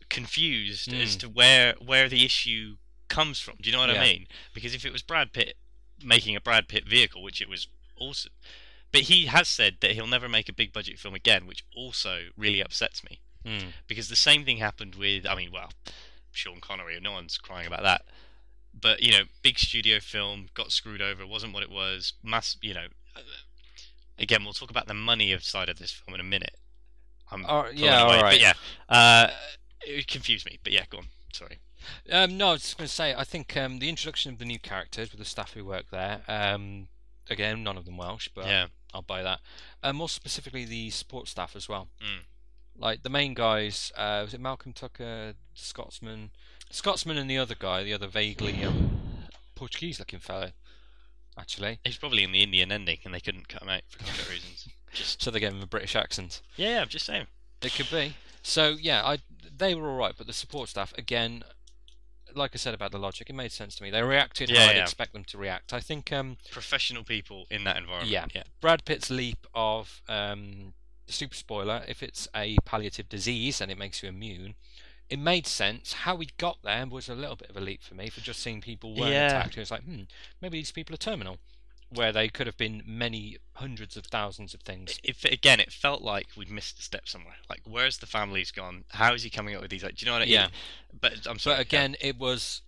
confused 0.08 0.92
as 0.92 1.16
Mm. 1.16 1.20
to 1.20 1.28
where 1.28 1.74
where 1.74 2.08
the 2.08 2.24
issue 2.24 2.76
comes 3.08 3.40
from. 3.40 3.56
Do 3.60 3.68
you 3.68 3.72
know 3.72 3.80
what 3.80 3.90
Yeah. 3.90 4.00
I 4.00 4.04
mean? 4.04 4.26
Because 4.54 4.74
if 4.74 4.84
it 4.84 4.92
was 4.92 5.02
Brad 5.02 5.32
Pitt 5.32 5.56
making 6.02 6.36
a 6.36 6.40
Brad 6.40 6.68
Pitt 6.68 6.86
vehicle, 6.86 7.22
which 7.22 7.40
it 7.40 7.48
was 7.48 7.68
also, 7.96 8.28
but 8.92 9.02
he 9.02 9.26
has 9.26 9.48
said 9.48 9.78
that 9.80 9.92
he'll 9.92 10.06
never 10.06 10.28
make 10.28 10.48
a 10.48 10.52
big 10.52 10.72
budget 10.72 10.98
film 10.98 11.14
again, 11.14 11.46
which 11.46 11.64
also 11.74 12.28
really 12.36 12.60
upsets 12.62 13.02
me. 13.04 13.20
Mm. 13.44 13.72
Because 13.86 14.08
the 14.08 14.16
same 14.16 14.44
thing 14.44 14.58
happened 14.58 14.94
with, 14.96 15.26
I 15.26 15.34
mean, 15.34 15.50
well, 15.52 15.72
Sean 16.32 16.60
Connery, 16.60 16.98
no 17.00 17.12
one's 17.12 17.38
crying 17.38 17.66
about 17.66 17.82
that. 17.82 18.04
But 18.78 19.02
you 19.02 19.12
know, 19.12 19.22
big 19.42 19.58
studio 19.58 20.00
film 20.00 20.48
got 20.54 20.70
screwed 20.72 21.00
over. 21.02 21.26
wasn't 21.26 21.52
what 21.54 21.62
it 21.62 21.70
was. 21.70 22.12
Mass, 22.22 22.56
you 22.60 22.74
know. 22.74 22.86
uh, 23.16 23.20
Again, 24.18 24.44
we'll 24.44 24.54
talk 24.54 24.70
about 24.70 24.86
the 24.86 24.94
money 24.94 25.32
of 25.32 25.44
side 25.44 25.68
of 25.68 25.78
this 25.78 25.90
film 25.92 26.14
in 26.14 26.20
a 26.20 26.24
minute. 26.24 26.56
I'm 27.30 27.44
Oh, 27.46 27.66
yeah, 27.74 28.02
away, 28.04 28.16
alright. 28.16 28.32
But 28.34 28.40
yeah, 28.40 28.52
uh, 28.88 29.30
it 29.82 30.06
confused 30.06 30.46
me. 30.46 30.58
But 30.62 30.72
yeah, 30.72 30.84
go 30.88 30.98
on. 30.98 31.06
Sorry. 31.34 31.58
Um, 32.10 32.36
no, 32.38 32.48
I 32.48 32.52
was 32.52 32.62
just 32.62 32.78
going 32.78 32.88
to 32.88 32.92
say, 32.94 33.14
I 33.14 33.24
think 33.24 33.54
um, 33.56 33.78
the 33.78 33.88
introduction 33.88 34.32
of 34.32 34.38
the 34.38 34.44
new 34.46 34.58
characters 34.58 35.10
with 35.12 35.18
the 35.18 35.24
staff 35.26 35.52
who 35.52 35.64
work 35.64 35.86
there, 35.90 36.22
um, 36.28 36.88
again, 37.28 37.62
none 37.62 37.76
of 37.76 37.84
them 37.84 37.96
Welsh, 37.98 38.28
but 38.34 38.46
Yeah. 38.46 38.66
I'll 38.94 39.02
buy 39.02 39.22
that. 39.22 39.40
Uh, 39.82 39.92
more 39.92 40.08
specifically, 40.08 40.64
the 40.64 40.88
support 40.90 41.28
staff 41.28 41.54
as 41.54 41.68
well. 41.68 41.88
Mm. 42.00 42.20
Like 42.78 43.02
the 43.02 43.10
main 43.10 43.34
guys, 43.34 43.92
uh, 43.96 44.22
was 44.24 44.32
it 44.34 44.40
Malcolm 44.40 44.72
Tucker, 44.72 45.32
the 45.34 45.36
Scotsman, 45.54 46.30
Scotsman, 46.70 47.16
and 47.18 47.30
the 47.30 47.38
other 47.38 47.54
guy, 47.58 47.82
the 47.82 47.92
other 47.92 48.06
vaguely 48.06 48.62
um, 48.64 48.98
Portuguese-looking 49.54 50.18
fellow, 50.20 50.50
actually. 51.38 51.78
He's 51.84 51.96
probably 51.96 52.24
in 52.24 52.32
the 52.32 52.42
Indian 52.42 52.70
ending, 52.72 52.98
and 53.04 53.14
they 53.14 53.20
couldn't 53.20 53.48
cut 53.48 53.62
him 53.62 53.68
out 53.68 53.82
for 53.88 53.98
contract 53.98 54.30
reasons. 54.30 54.68
Just 54.92 55.22
So 55.22 55.30
they 55.30 55.40
gave 55.40 55.52
him 55.52 55.62
a 55.62 55.66
British 55.66 55.94
accent. 55.96 56.40
yeah, 56.56 56.70
yeah, 56.70 56.80
I'm 56.82 56.88
just 56.88 57.04
saying. 57.04 57.26
It 57.62 57.74
could 57.74 57.90
be. 57.90 58.14
So 58.42 58.76
yeah, 58.80 59.04
I 59.04 59.18
they 59.54 59.74
were 59.74 59.88
all 59.90 59.96
right, 59.96 60.14
but 60.16 60.26
the 60.26 60.32
support 60.32 60.68
staff 60.70 60.94
again, 60.96 61.42
like 62.34 62.52
I 62.54 62.56
said 62.56 62.72
about 62.74 62.92
the 62.92 62.98
logic, 62.98 63.28
it 63.28 63.34
made 63.34 63.52
sense 63.52 63.74
to 63.76 63.82
me. 63.82 63.90
They 63.90 64.02
reacted 64.02 64.48
Yeah, 64.48 64.60
how 64.60 64.70
I'd 64.70 64.76
yeah. 64.76 64.82
expect 64.82 65.12
them 65.12 65.24
to 65.24 65.38
react. 65.38 65.72
I 65.74 65.80
think 65.80 66.12
um, 66.12 66.36
Professional 66.50 67.02
people 67.04 67.44
in 67.50 67.64
that 67.64 67.76
environment. 67.76 68.10
Yeah. 68.10 68.26
yeah, 68.34 68.42
Brad 68.60 68.84
Pitt's 68.86 69.10
leap 69.10 69.46
of 69.54 70.00
um, 70.08 70.72
super 71.08 71.34
spoiler, 71.34 71.82
if 71.88 72.02
it's 72.02 72.28
a 72.34 72.56
palliative 72.64 73.08
disease 73.10 73.60
and 73.60 73.70
it 73.70 73.76
makes 73.78 74.02
you 74.02 74.08
immune, 74.08 74.54
it 75.08 75.18
made 75.18 75.46
sense. 75.46 75.92
How 75.92 76.14
we 76.14 76.28
got 76.38 76.58
there 76.62 76.84
was 76.86 77.08
a 77.08 77.14
little 77.14 77.36
bit 77.36 77.50
of 77.50 77.56
a 77.56 77.60
leap 77.60 77.82
for 77.82 77.94
me 77.94 78.10
for 78.10 78.20
just 78.20 78.40
seeing 78.42 78.60
people 78.60 78.94
weren't 78.94 79.12
Yeah. 79.12 79.26
attacked. 79.28 79.56
It 79.56 79.60
was 79.60 79.70
like, 79.70 79.84
hmm, 79.84 80.02
maybe 80.40 80.58
these 80.58 80.72
people 80.72 80.94
are 80.94 80.98
terminal, 80.98 81.38
where 81.90 82.12
they 82.12 82.28
could 82.28 82.46
have 82.48 82.56
been 82.56 82.82
many 82.84 83.38
hundreds 83.54 83.96
of 83.96 84.06
thousands 84.06 84.52
of 84.54 84.60
things. 84.62 84.98
If 85.04 85.24
again, 85.24 85.60
it 85.60 85.72
felt 85.72 86.02
like 86.02 86.28
we'd 86.36 86.50
missed 86.50 86.78
a 86.78 86.82
step 86.82 87.08
somewhere. 87.08 87.36
Like, 87.48 87.60
where's 87.64 87.98
the 87.98 88.06
family's 88.06 88.50
gone? 88.50 88.84
How 88.90 89.14
is 89.14 89.22
he 89.22 89.30
coming 89.30 89.54
up 89.54 89.62
with 89.62 89.70
these? 89.70 89.84
Like, 89.84 89.94
do 89.96 90.04
you 90.04 90.10
know 90.10 90.14
what 90.14 90.22
I 90.22 90.26
mean? 90.26 90.34
Yeah. 90.34 90.48
But 91.00 91.26
I'm 91.26 91.38
sorry. 91.38 91.56
But 91.58 91.66
again, 91.66 91.96
it 92.00 92.18
was 92.18 92.62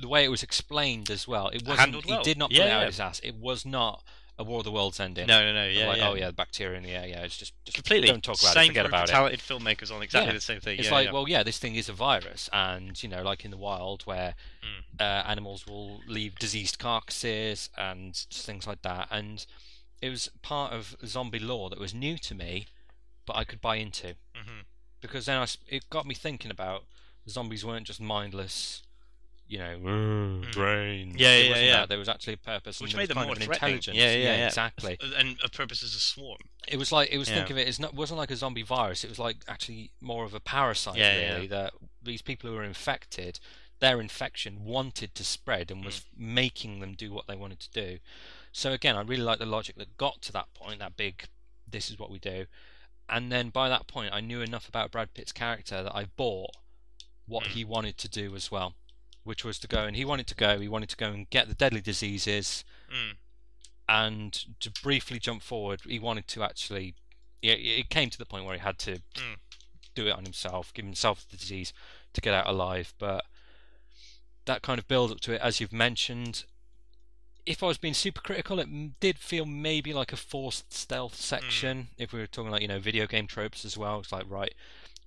the 0.00 0.08
way 0.08 0.24
it 0.24 0.30
was 0.30 0.42
explained 0.42 1.10
as 1.10 1.28
well. 1.28 1.48
It 1.48 1.62
wasn't. 1.62 1.78
Handled 1.78 2.04
He 2.06 2.18
did 2.22 2.38
not 2.38 2.50
put 2.50 2.56
Yeah, 2.56 2.64
out 2.76 2.80
yeah. 2.80 2.86
his 2.86 3.00
ass. 3.00 3.20
It 3.22 3.36
was 3.36 3.64
not 3.66 4.02
a 4.46 4.48
War 4.48 4.58
of 4.58 4.64
the 4.64 4.70
Worlds 4.72 5.00
ending. 5.00 5.26
no, 5.26 5.42
no, 5.44 5.52
no. 5.52 5.66
Yeah, 5.66 5.86
like 5.88 5.98
yeah. 5.98 6.08
oh 6.08 6.14
yeah, 6.14 6.26
the 6.28 6.32
bacteria 6.32 6.76
in 6.76 6.82
the 6.82 6.90
air. 6.90 7.06
Yeah, 7.06 7.22
it's 7.22 7.36
just, 7.36 7.52
just 7.64 7.74
completely. 7.76 8.08
Don't 8.08 8.22
talk 8.22 8.40
about 8.40 8.54
Same 8.54 8.64
it. 8.64 8.68
Forget 8.68 8.86
about 8.86 9.08
it. 9.08 9.12
talented 9.12 9.40
filmmakers 9.40 9.90
on 9.94 10.02
exactly 10.02 10.28
Yeah. 10.28 10.34
the 10.34 10.40
same 10.40 10.60
thing. 10.60 10.78
It's 10.78 10.88
yeah, 10.88 10.94
like, 10.94 11.12
well, 11.12 11.28
yeah, 11.28 11.42
this 11.42 11.58
thing 11.58 11.74
is 11.74 11.88
a 11.88 11.92
virus, 11.92 12.48
and 12.52 13.00
you 13.02 13.08
know, 13.08 13.22
like 13.22 13.44
in 13.44 13.50
the 13.50 13.56
wild, 13.56 14.02
where 14.02 14.34
Mm. 14.62 15.00
uh, 15.00 15.24
animals 15.26 15.66
will 15.66 16.00
leave 16.06 16.36
diseased 16.38 16.78
carcasses 16.78 17.68
and 17.76 18.14
things 18.30 18.66
like 18.66 18.82
that, 18.82 19.08
and 19.10 19.44
it 20.00 20.08
was 20.10 20.30
part 20.42 20.72
of 20.72 20.96
zombie 21.06 21.38
lore 21.38 21.70
that 21.70 21.78
was 21.80 21.92
new 21.94 22.18
to 22.18 22.34
me, 22.34 22.66
but 23.26 23.36
I 23.36 23.44
could 23.44 23.60
buy 23.60 23.76
into. 23.76 24.14
Mhm. 24.36 24.64
because 25.00 25.26
then 25.26 25.36
I 25.38 25.46
it 25.68 25.90
got 25.90 26.06
me 26.06 26.14
thinking 26.14 26.50
about 26.52 26.84
zombies 27.28 27.64
weren't 27.64 27.86
just 27.88 28.00
mindless, 28.00 28.82
you 29.48 29.58
know, 29.58 30.42
brains. 30.52 31.14
Mm. 31.16 31.20
Yeah, 31.20 31.28
It 31.34 31.42
yeah, 31.44 31.48
wasn't 31.50 31.66
yeah. 31.66 31.72
that. 31.76 31.88
There 31.88 31.98
was 31.98 32.08
actually 32.08 32.34
a 32.34 32.38
purpose, 32.38 32.80
Which 32.80 32.96
made 32.96 33.08
them 33.08 33.16
more 33.18 33.24
of 33.26 33.30
an 33.32 33.36
threatening. 33.44 33.74
intelligence. 33.74 33.96
Yeah, 33.96 34.12
yeah, 34.14 34.36
yeah. 34.38 34.46
exactly. 34.46 34.98
and 35.16 35.36
a 35.44 35.48
purpose 35.48 35.82
as 35.82 35.94
a 35.94 36.00
swarm. 36.00 36.38
It 36.68 36.76
was 36.78 36.90
like 36.92 37.10
it 37.10 37.18
was 37.18 37.28
Yeah. 37.28 37.36
think 37.36 37.50
of 37.50 37.58
it. 37.58 37.68
It's 37.68 37.78
not 37.78 37.94
wasn't 37.94 38.18
like 38.18 38.30
a 38.30 38.36
zombie 38.36 38.62
virus. 38.62 39.04
It 39.04 39.08
was 39.10 39.18
like 39.18 39.38
actually 39.48 39.90
more 40.00 40.24
of 40.24 40.32
a 40.34 40.40
parasite. 40.40 40.96
Yeah, 40.96 41.18
yeah. 41.18 41.34
really, 41.34 41.46
that 41.48 41.74
these 42.02 42.22
people 42.22 42.48
who 42.50 42.56
were 42.56 42.64
infected, 42.64 43.40
their 43.80 44.00
infection 44.00 44.64
wanted 44.64 45.14
to 45.16 45.24
spread 45.24 45.70
and 45.70 45.84
was 45.84 46.00
Mm. 46.00 46.04
making 46.18 46.80
them 46.80 46.94
do 46.94 47.12
what 47.12 47.26
they 47.26 47.36
wanted 47.36 47.60
to 47.60 47.70
do. 47.70 47.98
So 48.52 48.72
again, 48.72 48.96
I 48.96 49.00
really 49.02 49.22
like 49.22 49.38
the 49.38 49.46
logic 49.46 49.76
that 49.76 49.96
got 49.96 50.22
to 50.22 50.32
that 50.32 50.52
point. 50.54 50.78
That 50.78 50.96
big, 50.96 51.24
this 51.68 51.90
is 51.90 51.98
what 51.98 52.10
we 52.10 52.18
do. 52.18 52.46
And 53.08 53.30
then 53.32 53.50
by 53.50 53.68
that 53.68 53.86
point, 53.88 54.14
I 54.14 54.20
knew 54.20 54.40
enough 54.40 54.68
about 54.68 54.90
Brad 54.92 55.12
Pitt's 55.14 55.32
character 55.32 55.82
that 55.82 55.94
I 55.94 56.04
bought 56.04 56.50
what 57.26 57.44
Mm. 57.44 57.48
he 57.48 57.64
wanted 57.64 57.98
to 57.98 58.08
do 58.08 58.34
as 58.36 58.50
well, 58.50 58.74
which 59.24 59.44
was 59.44 59.58
to 59.60 59.68
go 59.68 59.84
and 59.84 59.96
he 59.96 60.04
wanted 60.04 60.26
to 60.28 60.34
go. 60.34 60.58
He 60.58 60.68
wanted 60.68 60.88
to 60.90 60.96
go 60.96 61.10
and 61.10 61.28
get 61.30 61.48
the 61.48 61.54
deadly 61.54 61.80
diseases 61.80 62.64
Mm. 62.92 63.16
and 63.88 64.32
to 64.60 64.70
briefly 64.70 65.18
jump 65.18 65.42
forward, 65.42 65.80
he 65.86 65.98
wanted 65.98 66.26
to 66.28 66.42
actually. 66.42 66.94
Yeah, 67.40 67.54
it 67.54 67.88
came 67.90 68.08
to 68.10 68.18
the 68.18 68.26
point 68.26 68.44
where 68.44 68.54
he 68.54 68.60
had 68.60 68.78
to 68.80 69.00
Mm. 69.14 69.36
do 69.94 70.06
it 70.06 70.12
on 70.12 70.24
himself, 70.24 70.72
give 70.74 70.84
himself 70.84 71.26
the 71.28 71.36
disease 71.36 71.72
to 72.12 72.20
get 72.20 72.34
out 72.34 72.46
alive. 72.46 72.94
But 72.98 73.24
that 74.44 74.62
kind 74.62 74.78
of 74.78 74.86
build 74.88 75.10
up 75.10 75.20
to 75.20 75.32
it, 75.32 75.40
as 75.40 75.60
you've 75.60 75.72
mentioned, 75.72 76.44
if 77.44 77.62
I 77.62 77.66
was 77.66 77.78
being 77.78 77.94
super 77.94 78.20
critical, 78.20 78.60
it 78.60 79.00
did 79.00 79.18
feel 79.18 79.44
maybe 79.44 79.92
like 79.92 80.12
a 80.12 80.16
forced 80.16 80.72
stealth 80.72 81.16
section. 81.16 81.88
If 81.98 82.12
we 82.12 82.20
were 82.20 82.26
talking 82.28 82.50
like 82.52 82.62
you 82.62 82.68
know 82.68 82.78
video 82.78 83.06
game 83.06 83.26
tropes 83.26 83.64
as 83.64 83.76
well, 83.76 83.98
it's 84.00 84.12
like 84.12 84.28
right, 84.28 84.54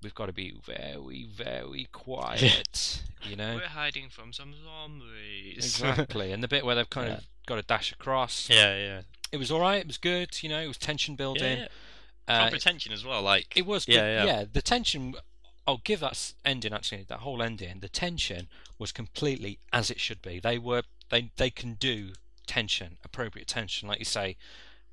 we've 0.05 0.15
got 0.15 0.27
to 0.27 0.33
be 0.33 0.53
very 0.63 1.27
very 1.35 1.87
quiet, 1.91 3.01
you 3.27 3.35
know. 3.35 3.55
We're 3.55 3.67
hiding 3.67 4.07
from 4.09 4.31
some 4.31 4.53
zombies. 4.63 5.57
Exactly, 5.57 6.31
and 6.31 6.41
the 6.41 6.47
bit 6.47 6.65
where 6.65 6.75
they've 6.75 6.89
kind 6.89 7.07
Yeah. 7.09 7.13
of 7.17 7.23
got 7.47 7.55
to 7.55 7.61
dash 7.63 7.91
across. 7.91 8.49
yeah, 8.49 8.75
yeah. 8.77 9.01
It 9.31 9.37
was 9.37 9.51
all 9.51 9.59
right. 9.59 9.81
It 9.81 9.87
was 9.87 9.97
good. 9.97 10.41
You 10.43 10.49
know, 10.49 10.61
it 10.61 10.67
was 10.67 10.77
tension 10.77 11.15
building. 11.15 11.57
yeah. 11.59 11.67
Uh, 12.27 12.41
Proper 12.43 12.57
tension 12.57 12.93
as 12.93 13.03
well. 13.03 13.21
Like 13.21 13.47
it 13.57 13.65
was. 13.65 13.87
Yeah, 13.87 14.21
good. 14.21 14.27
yeah. 14.27 14.45
The 14.51 14.61
tension. 14.61 15.15
I'll 15.67 15.81
give 15.83 15.99
that 16.01 16.33
ending 16.45 16.73
actually. 16.73 17.03
That 17.09 17.19
whole 17.19 17.41
ending. 17.41 17.79
The 17.81 17.89
tension 17.89 18.47
was 18.79 18.91
completely 18.91 19.57
as 19.73 19.89
it 19.89 19.99
should 19.99 20.21
be. 20.21 20.39
They 20.39 20.57
were. 20.57 20.83
They 21.09 21.31
they 21.37 21.49
can 21.49 21.73
do 21.73 22.13
tension, 22.47 22.97
appropriate 23.03 23.47
tension, 23.47 23.87
like 23.89 23.99
you 23.99 24.05
say. 24.05 24.37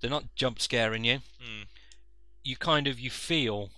They're 0.01 0.10
not 0.10 0.34
jump 0.34 0.60
scaring 0.60 1.05
you. 1.05 1.18
Mm. 1.40 1.66
You 2.43 2.56
kind 2.56 2.86
of 2.89 2.98
you 2.98 3.09
feel. 3.10 3.70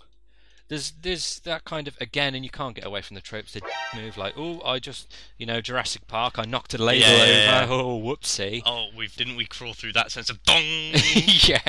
There's 0.69 0.93
there's 0.93 1.41
that 1.41 1.65
kind 1.65 1.87
of 1.87 1.97
again, 2.01 2.35
and 2.35 2.43
you 2.43 2.51
can't 2.51 2.75
get 2.75 2.87
away 2.87 3.03
from 3.03 3.15
the 3.17 3.21
tropes. 3.21 3.53
The 3.53 3.61
move 3.95 4.17
like, 4.17 4.33
oh, 4.37 4.63
I 4.65 4.79
just 4.79 5.15
you 5.37 5.45
know 5.47 5.61
Jurassic 5.61 6.07
Park. 6.07 6.39
I 6.39 6.45
knocked 6.47 6.73
a 6.75 6.79
ladle 6.83 7.03
Yeah, 7.09 7.15
over. 7.23 7.27
yeah, 7.33 7.61
yeah. 7.61 7.67
Oh, 7.71 8.01
whoopsie. 8.01 8.63
Oh, 8.65 8.87
we 8.97 9.09
didn't 9.09 9.37
we 9.37 9.45
crawl 9.45 9.75
through 9.75 9.93
that 9.93 10.11
sense 10.11 10.31
of 10.31 10.43
dong? 10.45 10.63
yeah. 10.63 11.61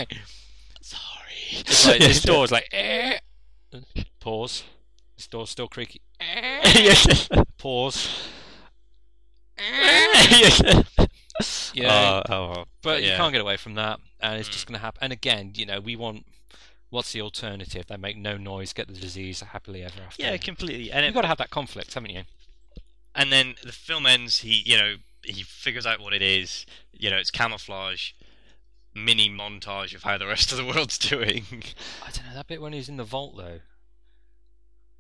Sorry. 0.81 1.01
It's 1.51 1.85
like 1.85 1.99
this 1.99 2.21
door's 2.21 2.51
like 2.51 2.69
eh. 2.71 3.17
pause. 4.21 4.63
This 5.17 5.27
door's 5.27 5.49
still 5.49 5.67
creaky. 5.67 6.01
Eh. 6.19 6.95
Pause. 7.57 8.09
Yeah, 11.73 12.21
Oh, 12.29 12.33
oh, 12.33 12.65
but 12.81 13.01
you 13.03 13.09
yeah. 13.09 13.17
can't 13.17 13.33
get 13.33 13.41
away 13.41 13.57
from 13.57 13.73
that, 13.75 13.99
and 14.21 14.39
it's 14.39 14.47
Mm. 14.47 14.53
just 14.53 14.67
going 14.67 14.75
to 14.79 14.79
happen. 14.79 14.99
And 15.03 15.11
again, 15.11 15.51
you 15.55 15.65
know, 15.65 15.81
we 15.81 15.97
want. 15.97 16.25
What's 16.89 17.11
the 17.11 17.21
alternative? 17.21 17.87
They 17.87 17.97
make 17.97 18.17
no 18.17 18.37
noise, 18.37 18.71
get 18.73 18.87
the 18.87 18.93
disease 18.93 19.41
happily 19.41 19.83
ever 19.83 20.01
after. 20.05 20.21
Yeah, 20.23 20.37
completely. 20.37 20.91
And 20.91 21.03
you've 21.05 21.11
it, 21.11 21.15
got 21.15 21.21
to 21.23 21.27
have 21.27 21.37
that 21.39 21.49
conflict, 21.49 21.93
haven't 21.93 22.11
you? 22.11 22.23
and 23.17 23.31
then 23.31 23.55
the 23.63 23.71
film 23.71 24.05
ends. 24.05 24.39
He, 24.39 24.61
you 24.65 24.77
know, 24.77 24.95
he 25.23 25.41
figures 25.43 25.85
out 25.85 25.99
what 26.01 26.13
it 26.13 26.21
is. 26.21 26.65
You 26.93 27.09
know, 27.09 27.17
it's 27.17 27.31
camouflage. 27.31 28.11
Mini 28.93 29.29
montage 29.29 29.93
of 29.95 30.03
how 30.03 30.17
the 30.17 30.27
rest 30.27 30.51
of 30.53 30.57
the 30.57 30.65
world's 30.65 30.97
doing. 31.09 31.43
I 31.51 32.11
don't 32.11 32.27
know 32.27 32.33
that 32.35 32.47
bit 32.47 32.61
when 32.61 32.71
he's 32.73 32.87
in 32.89 32.97
the 32.97 33.03
vault 33.03 33.35
though. 33.37 33.59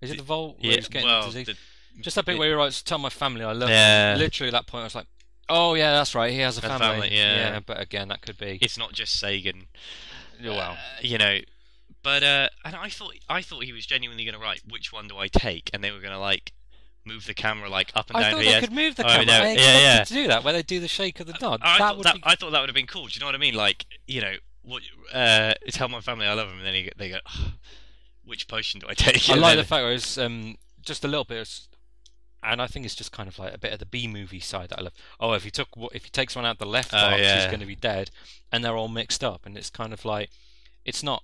Is 0.01 0.11
it 0.11 0.17
The- 0.17 0.23
vault 0.23 0.57
where 0.59 0.71
yeah, 0.71 0.75
he's 0.77 0.87
getting 0.89 1.07
well, 1.07 1.25
disease? 1.27 1.47
the- 1.47 2.01
Just 2.01 2.15
that 2.15 2.25
bit 2.25 2.35
it- 2.35 2.39
where 2.39 2.49
he 2.49 2.53
writes, 2.53 2.81
"Tell 2.81 2.97
my 2.97 3.09
family 3.09 3.43
I 3.43 3.53
love 3.53 3.69
Yeah. 3.69 4.11
them." 4.11 4.19
Literally, 4.19 4.49
at 4.49 4.51
that 4.53 4.67
point, 4.67 4.81
I 4.81 4.85
was 4.85 4.95
like, 4.95 5.07
"Oh 5.47 5.75
yeah, 5.75 5.93
that's 5.93 6.13
right. 6.13 6.31
He 6.31 6.39
has 6.39 6.57
a 6.57 6.61
family." 6.61 6.79
family, 7.09 7.15
yeah. 7.17 7.59
But 7.65 7.79
again, 7.79 8.09
that 8.09 8.21
could 8.21 8.37
be. 8.37 8.59
it's 8.61 8.77
not 8.77 8.91
just 8.93 9.15
Segen. 9.21 9.67
well, 10.43 10.59
Uh, 10.71 10.77
you 11.01 11.17
know, 11.17 11.39
but 12.03 12.23
uh, 12.23 12.49
and 12.63 12.75
I 12.75 12.89
thought 12.89 13.15
I 13.29 13.41
thought 13.41 13.63
he 13.63 13.73
was 13.73 13.85
genuinely 13.85 14.25
going 14.25 14.35
to 14.35 14.41
write 14.41 14.61
which 14.69 14.91
one 14.93 15.07
do 15.07 15.17
I 15.17 15.27
take, 15.27 15.69
and 15.73 15.83
they 15.83 15.91
were 15.91 15.99
going 15.99 16.13
to 16.13 16.19
like 16.19 16.51
move 17.05 17.25
the 17.27 17.33
camera 17.33 17.69
like 17.69 17.91
up 17.95 18.09
and 18.09 18.17
I 18.17 18.21
down. 18.21 18.31
thought 18.31 18.45
they 18.45 18.59
could 18.59 18.71
move 18.71 18.95
the 18.95 19.05
Oh, 19.05 19.09
camera. 19.09 19.25
no, 19.25 19.33
I 19.33 19.51
yeah, 19.53 19.79
yeah. 19.97 20.03
to 20.03 20.13
do 20.13 20.27
that, 20.27 20.43
where 20.43 20.53
they 20.53 20.63
do 20.63 20.79
the 20.79 20.87
shake 20.87 21.19
of 21.19 21.27
the 21.27 21.35
nod. 21.41 21.61
I, 21.63 21.77
that 21.77 21.95
thought 21.95 22.03
that, 22.03 22.15
be. 22.15 22.21
I 22.23 22.35
thought 22.35 22.51
that 22.51 22.59
would 22.61 22.69
have 22.69 22.75
been 22.75 22.87
cool. 22.87 23.05
Do 23.07 23.11
you 23.13 23.19
know 23.19 23.27
what 23.27 23.35
I 23.35 23.39
mean? 23.39 23.53
Like, 23.55 23.85
you 24.07 24.21
know, 24.21 24.33
what? 24.63 24.81
Uh, 25.13 25.53
tell 25.69 25.87
my 25.87 26.01
family 26.01 26.25
I 26.25 26.33
love 26.33 26.47
them, 26.49 26.57
and 26.57 26.65
then 26.65 26.73
he, 26.73 26.89
they 26.97 27.09
go, 27.09 27.17
"Ugh, 27.25 27.51
which 28.23 28.47
potion 28.47 28.79
do 28.79 28.87
I 28.89 28.93
take? 28.95 29.29
I 29.29 29.35
like 29.35 29.57
the 29.57 29.63
fact 29.63 29.83
it 29.83 29.87
was 29.91 30.17
um, 30.17 30.55
just 30.83 31.03
a 31.05 31.07
little 31.07 31.25
bit, 31.25 31.41
of, 31.41 31.49
and 32.43 32.59
I 32.61 32.65
think 32.67 32.85
it's 32.85 32.95
just 32.95 33.11
kind 33.11 33.27
of 33.29 33.37
like 33.39 33.53
a 33.53 33.57
bit 33.59 33.73
of 33.73 33.79
the 33.79 33.85
B 33.85 34.07
movie 34.07 34.39
side 34.39 34.69
that 34.69 34.79
I 34.79 34.81
love. 34.83 34.93
Oh, 35.19 35.33
if 35.33 35.43
he 35.43 35.51
took 35.51 35.69
if 35.93 36.05
he 36.05 36.09
takes 36.09 36.35
one 36.35 36.45
out 36.45 36.57
the 36.59 36.65
left 36.65 36.91
Oh, 36.93 36.97
box, 36.97 37.17
he's 37.17 37.21
yeah. 37.25 37.47
going 37.47 37.59
to 37.59 37.65
be 37.67 37.75
dead, 37.75 38.09
and 38.51 38.63
they're 38.65 38.75
all 38.75 38.87
mixed 38.87 39.23
up, 39.23 39.45
and 39.45 39.55
it's 39.57 39.69
kind 39.69 39.93
of 39.93 40.05
like 40.05 40.29
it's 40.85 41.03
not 41.03 41.23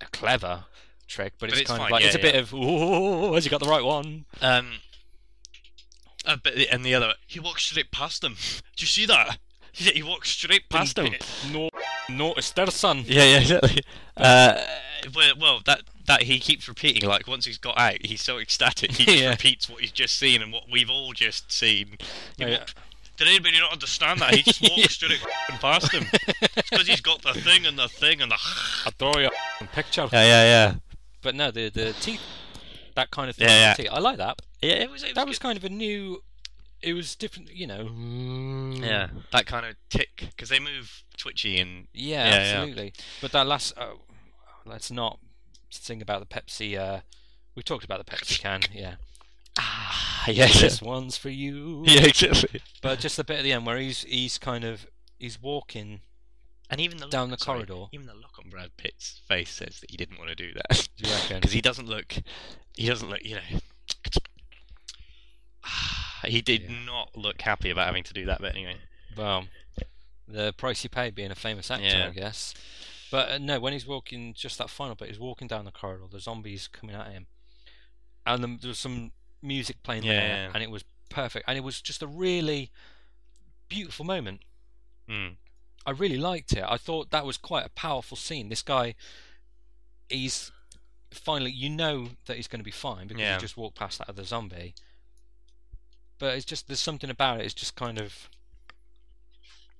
a 0.00 0.06
clever 0.06 0.64
trick, 1.08 1.34
but, 1.38 1.48
But 1.48 1.50
it's, 1.50 1.60
it's 1.62 1.70
kind 1.70 1.78
fine, 1.80 1.86
of 1.88 1.92
like 1.92 2.00
yeah, 2.02 2.06
it's 2.08 2.16
a 2.16 2.18
yeah. 2.18 2.22
bit 2.32 2.34
of 2.36 2.54
oh, 2.54 3.34
has 3.34 3.44
he 3.44 3.50
got 3.50 3.60
the 3.60 3.68
right 3.68 3.84
one? 3.84 4.24
Um, 4.40 4.72
uh, 6.26 6.36
but 6.42 6.54
the- 6.54 6.68
and 6.68 6.84
the 6.84 6.94
other, 6.94 7.14
he 7.26 7.40
walks 7.40 7.64
straight 7.64 7.90
past 7.90 8.20
them. 8.22 8.34
Do 8.76 8.82
you 8.82 8.86
see 8.86 9.06
that? 9.06 9.38
He, 9.72 9.90
he 9.90 10.02
walks 10.02 10.30
straight 10.30 10.68
past 10.68 10.96
them. 10.96 11.14
No, 11.52 11.70
notice 12.08 12.50
their 12.50 12.66
son. 12.68 13.04
Yeah, 13.06 13.24
yeah, 13.24 13.38
exactly. 13.38 13.82
Uh, 14.16 14.60
well, 15.14 15.32
well, 15.40 15.60
that 15.64 15.80
that 16.06 16.24
he 16.24 16.38
keeps 16.40 16.68
repeating. 16.68 17.08
Like 17.08 17.26
once 17.26 17.46
he's 17.46 17.56
got 17.56 17.78
out, 17.78 18.04
he's 18.04 18.20
so 18.20 18.36
ecstatic. 18.38 18.90
He 18.92 19.04
just 19.06 19.18
Yeah. 19.18 19.30
repeats 19.30 19.66
what 19.66 19.80
he's 19.80 19.92
just 19.92 20.16
seen 20.18 20.42
and 20.42 20.52
what 20.52 20.64
we've 20.70 20.90
all 20.90 21.14
just 21.14 21.50
seen. 21.50 21.96
He 22.36 22.44
yeah. 22.44 22.58
walked- 22.58 22.74
Did 23.20 23.28
anybody 23.28 23.60
not 23.60 23.70
understand 23.72 24.20
that? 24.20 24.34
He 24.34 24.42
just 24.42 24.62
walks 24.78 24.94
straight 24.94 25.20
f***ing 25.20 25.58
past 25.58 25.92
him. 25.92 26.06
It's 26.56 26.70
because 26.70 26.86
he's 26.86 27.02
got 27.02 27.20
the 27.20 27.34
thing 27.34 27.66
and 27.66 27.78
the 27.78 27.86
thing 27.86 28.22
and 28.22 28.32
the. 28.32 28.36
I 28.86 28.90
draw 28.98 29.18
you 29.18 29.28
picture. 29.74 30.08
Yeah, 30.10 30.24
yeah, 30.24 30.44
yeah. 30.44 30.74
But 31.20 31.34
no, 31.34 31.50
the 31.50 31.68
the 31.68 31.92
teeth, 32.00 32.22
that 32.94 33.10
kind 33.10 33.28
of 33.28 33.36
thing. 33.36 33.46
Yeah, 33.46 33.74
yeah. 33.78 33.92
I 33.92 33.98
like 33.98 34.16
that. 34.16 34.40
Yeah, 34.62 34.72
it 34.76 34.90
was. 34.90 35.02
It 35.02 35.08
was 35.08 35.14
That 35.16 35.26
was 35.28 35.38
good. 35.38 35.42
kind 35.48 35.58
of 35.58 35.64
a 35.64 35.68
new. 35.68 36.22
It 36.80 36.94
was 36.94 37.14
different, 37.14 37.54
you 37.54 37.66
know. 37.66 37.90
Yeah, 38.82 39.08
that 39.32 39.44
kind 39.44 39.66
of 39.66 39.76
tick 39.90 40.28
because 40.30 40.48
they 40.48 40.58
move 40.58 41.04
twitchy 41.18 41.60
and 41.60 41.88
Yeah, 41.92 42.24
Yeah, 42.24 42.30
yeah. 42.30 42.36
absolutely. 42.60 42.92
But 43.20 43.32
that 43.32 43.46
last, 43.46 43.74
oh, 43.76 43.98
let's 44.64 44.90
not 44.90 45.18
sing 45.68 46.00
about 46.00 46.26
the 46.26 46.34
Pepsi. 46.34 46.78
Uh, 46.78 47.00
we 47.54 47.62
talked 47.62 47.84
about 47.84 47.98
the 48.04 48.10
Pepsi 48.10 48.38
can, 48.40 48.62
yeah. 48.72 48.94
Ah, 49.60 50.24
yeah, 50.28 50.46
This 50.46 50.80
one's 50.82 51.16
for 51.16 51.28
you. 51.30 51.82
yeah, 51.86 52.02
exactly. 52.06 52.60
But 52.82 52.98
just 53.00 53.16
the 53.16 53.24
bit 53.24 53.38
at 53.38 53.42
the 53.42 53.52
end 53.52 53.66
where 53.66 53.78
he's 53.78 54.02
he's 54.04 54.38
kind 54.38 54.64
of 54.64 54.86
he's 55.18 55.40
walking. 55.40 56.00
And 56.70 56.80
even 56.80 56.98
the 56.98 57.04
look, 57.06 57.10
Down 57.10 57.30
the 57.30 57.36
sorry, 57.38 57.64
corridor. 57.66 57.88
even 57.92 58.06
the 58.06 58.14
look 58.14 58.38
on 58.38 58.48
Brad 58.48 58.76
Pitt's 58.76 59.20
face 59.26 59.50
says 59.50 59.80
that 59.80 59.90
he 59.90 59.96
didn't 59.96 60.18
want 60.18 60.30
to 60.30 60.36
do 60.36 60.52
that 60.54 60.88
Do 60.96 61.08
you 61.08 61.14
reckon? 61.14 61.36
because 61.38 61.52
he 61.52 61.60
doesn't 61.60 61.88
look. 61.88 62.14
He 62.76 62.86
doesn't 62.86 63.08
look. 63.10 63.24
You 63.24 63.36
know. 63.36 63.60
He 66.24 66.42
did 66.42 66.62
Yeah. 66.62 66.84
not 66.84 67.16
look 67.16 67.40
happy 67.40 67.70
about 67.70 67.86
having 67.86 68.02
to 68.04 68.12
do 68.12 68.26
that 68.26 68.40
bit 68.40 68.54
anyway. 68.54 68.76
Well, 69.16 69.46
the 70.28 70.52
price 70.52 70.84
you 70.84 70.90
pay 70.90 71.10
being 71.10 71.30
a 71.30 71.34
famous 71.34 71.70
actor, 71.70 71.84
Yeah. 71.86 72.08
I 72.08 72.10
guess. 72.10 72.54
But 73.10 73.30
uh, 73.30 73.38
no, 73.38 73.58
when 73.58 73.72
he's 73.72 73.86
walking, 73.86 74.34
just 74.34 74.58
that 74.58 74.68
final 74.70 74.94
bit, 74.94 75.08
he's 75.08 75.18
walking 75.18 75.48
down 75.48 75.64
the 75.64 75.72
corridor. 75.72 76.04
The 76.10 76.20
zombies 76.20 76.68
coming 76.68 76.94
at 76.94 77.10
him, 77.10 77.26
and 78.26 78.42
then 78.42 78.58
there 78.60 78.68
was 78.68 78.78
some 78.78 79.12
music 79.42 79.82
playing 79.82 80.02
Yeah, 80.04 80.12
there, 80.12 80.28
yeah. 80.28 80.50
and 80.54 80.62
it 80.62 80.70
was 80.70 80.84
perfect. 81.08 81.44
And 81.48 81.56
it 81.56 81.62
was 81.64 81.80
just 81.80 82.02
a 82.02 82.06
really 82.06 82.70
beautiful 83.68 84.04
moment. 84.04 84.40
Mm. 85.08 85.36
I 85.86 85.90
really 85.92 86.18
liked 86.18 86.52
it. 86.52 86.64
I 86.66 86.76
thought 86.76 87.10
that 87.10 87.24
was 87.24 87.36
quite 87.36 87.64
a 87.66 87.70
powerful 87.70 88.16
scene. 88.16 88.48
This 88.48 88.62
guy, 88.62 88.94
he's 90.08 90.52
finally, 91.10 91.50
you 91.50 91.68
know 91.70 92.10
that 92.26 92.36
he's 92.36 92.48
going 92.48 92.60
to 92.60 92.64
be 92.64 92.70
fine 92.70 93.06
because 93.06 93.20
Yeah. 93.22 93.34
he 93.36 93.40
just 93.40 93.56
walked 93.56 93.78
past 93.78 93.98
that 93.98 94.08
other 94.08 94.24
zombie. 94.24 94.74
But 96.18 96.36
it's 96.36 96.44
just 96.44 96.66
there's 96.68 96.80
something 96.80 97.08
about 97.10 97.40
it. 97.40 97.46
It's 97.46 97.54
just 97.54 97.74
kind 97.76 97.98
of. 97.98 98.28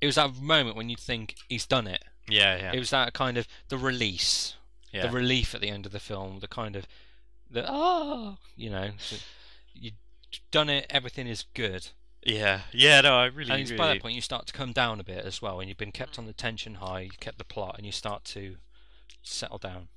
It 0.01 0.07
was 0.07 0.15
that 0.15 0.35
moment 0.37 0.77
when 0.77 0.89
you 0.89 0.97
think 0.97 1.35
he's 1.49 1.67
done 1.67 1.87
it. 1.87 2.03
Yeah, 2.29 2.57
yeah, 2.57 2.73
It 2.73 2.79
was 2.79 2.91
that 2.91 3.13
kind 3.13 3.37
of 3.37 3.47
the 3.69 3.77
release, 3.77 4.55
yeah. 4.93 5.03
the 5.07 5.11
relief 5.13 5.55
at 5.55 5.61
the 5.61 5.69
end 5.69 5.85
of 5.85 5.93
the 5.93 6.01
film, 6.01 6.39
the 6.41 6.49
kind 6.49 6.77
of 6.77 6.87
the 7.51 7.65
ah, 7.69 8.39
you 8.57 8.71
know, 8.71 8.91
so 8.99 9.17
you've 9.75 9.95
done 10.51 10.69
it. 10.71 10.87
Everything 10.91 11.27
is 11.27 11.45
good. 11.55 11.89
yeah, 12.23 12.63
yeah. 12.73 13.01
No, 13.01 13.17
I 13.17 13.27
really, 13.27 13.51
And 13.51 13.63
really. 13.65 13.77
by 13.77 13.89
that 13.89 14.03
point 14.03 14.15
you 14.15 14.21
start 14.21 14.47
to 14.47 14.53
come 14.53 14.73
down 14.73 15.01
a 15.01 15.05
bit 15.05 15.25
as 15.25 15.41
well, 15.43 15.61
and 15.61 15.69
you've 15.69 15.79
been 15.79 15.93
kept 15.93 16.19
on 16.19 16.27
the 16.27 16.33
tension 16.33 16.75
high, 16.77 17.01
you 17.01 17.11
kept 17.21 17.39
the 17.39 17.45
plot, 17.45 17.77
and 17.77 17.87
you 17.87 17.93
start 17.93 18.25
to 18.27 18.57
settle 19.23 19.59
down. 19.59 19.89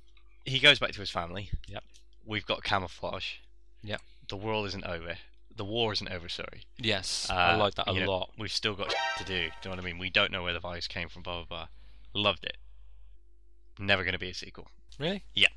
he 0.44 0.58
goes 0.60 0.78
back 0.78 0.92
to 0.92 1.00
his 1.00 1.10
family. 1.10 1.50
Yep. 1.68 1.82
we've 2.26 2.46
got 2.46 2.62
camouflage. 2.64 3.34
Yep. 3.82 4.00
The 4.28 4.36
world 4.36 4.66
isn't 4.68 4.84
over. 4.86 5.16
The 5.56 5.64
war 5.64 5.92
isn't 5.92 6.10
over. 6.10 6.28
Sorry. 6.28 6.62
Yes, 6.78 7.28
I 7.30 7.52
Uh, 7.52 7.58
like 7.58 7.74
that 7.76 7.86
a 7.88 7.92
know, 7.92 8.10
lot. 8.10 8.30
We've 8.38 8.50
still 8.50 8.74
got 8.74 8.92
to 9.18 9.24
do. 9.24 9.34
Do 9.34 9.42
you 9.44 9.50
know 9.66 9.70
what 9.70 9.78
I 9.78 9.82
mean? 9.82 9.98
We 9.98 10.10
don't 10.10 10.32
know 10.32 10.42
where 10.42 10.52
the 10.54 10.58
virus 10.60 10.88
came 10.88 11.08
from. 11.08 11.22
Blah 11.22 11.44
blah 11.44 11.44
blah. 11.44 11.66
Loved 12.14 12.44
it. 12.44 12.56
Never 13.78 14.02
going 14.04 14.12
to 14.14 14.18
be 14.18 14.30
a 14.30 14.34
sequel. 14.34 14.68
Really? 14.98 15.24
Yeah. 15.34 15.48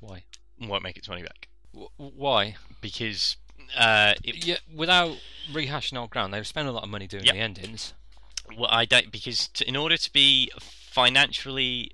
Why? 0.00 0.24
Won't 0.60 0.82
make 0.82 0.96
its 0.96 1.08
money 1.08 1.22
back 1.22 1.48
W- 1.72 1.90
why? 1.96 2.56
because 2.80 3.36
uh, 3.76 4.14
it, 4.22 4.44
Yeah, 4.44 4.56
without 4.74 5.16
rehashing 5.52 5.96
old 5.98 6.10
ground, 6.10 6.32
they've 6.34 6.46
spent 6.46 6.68
a 6.68 6.72
lot 6.72 6.82
of 6.84 6.88
money 6.90 7.06
doing 7.06 7.24
the 7.24 7.34
endings. 7.36 7.94
well, 8.56 8.68
I 8.70 8.84
don't 8.84 9.10
because 9.10 9.48
to, 9.48 9.66
in 9.68 9.76
order 9.76 9.96
to 9.96 10.12
be 10.12 10.50
financially, 10.60 11.90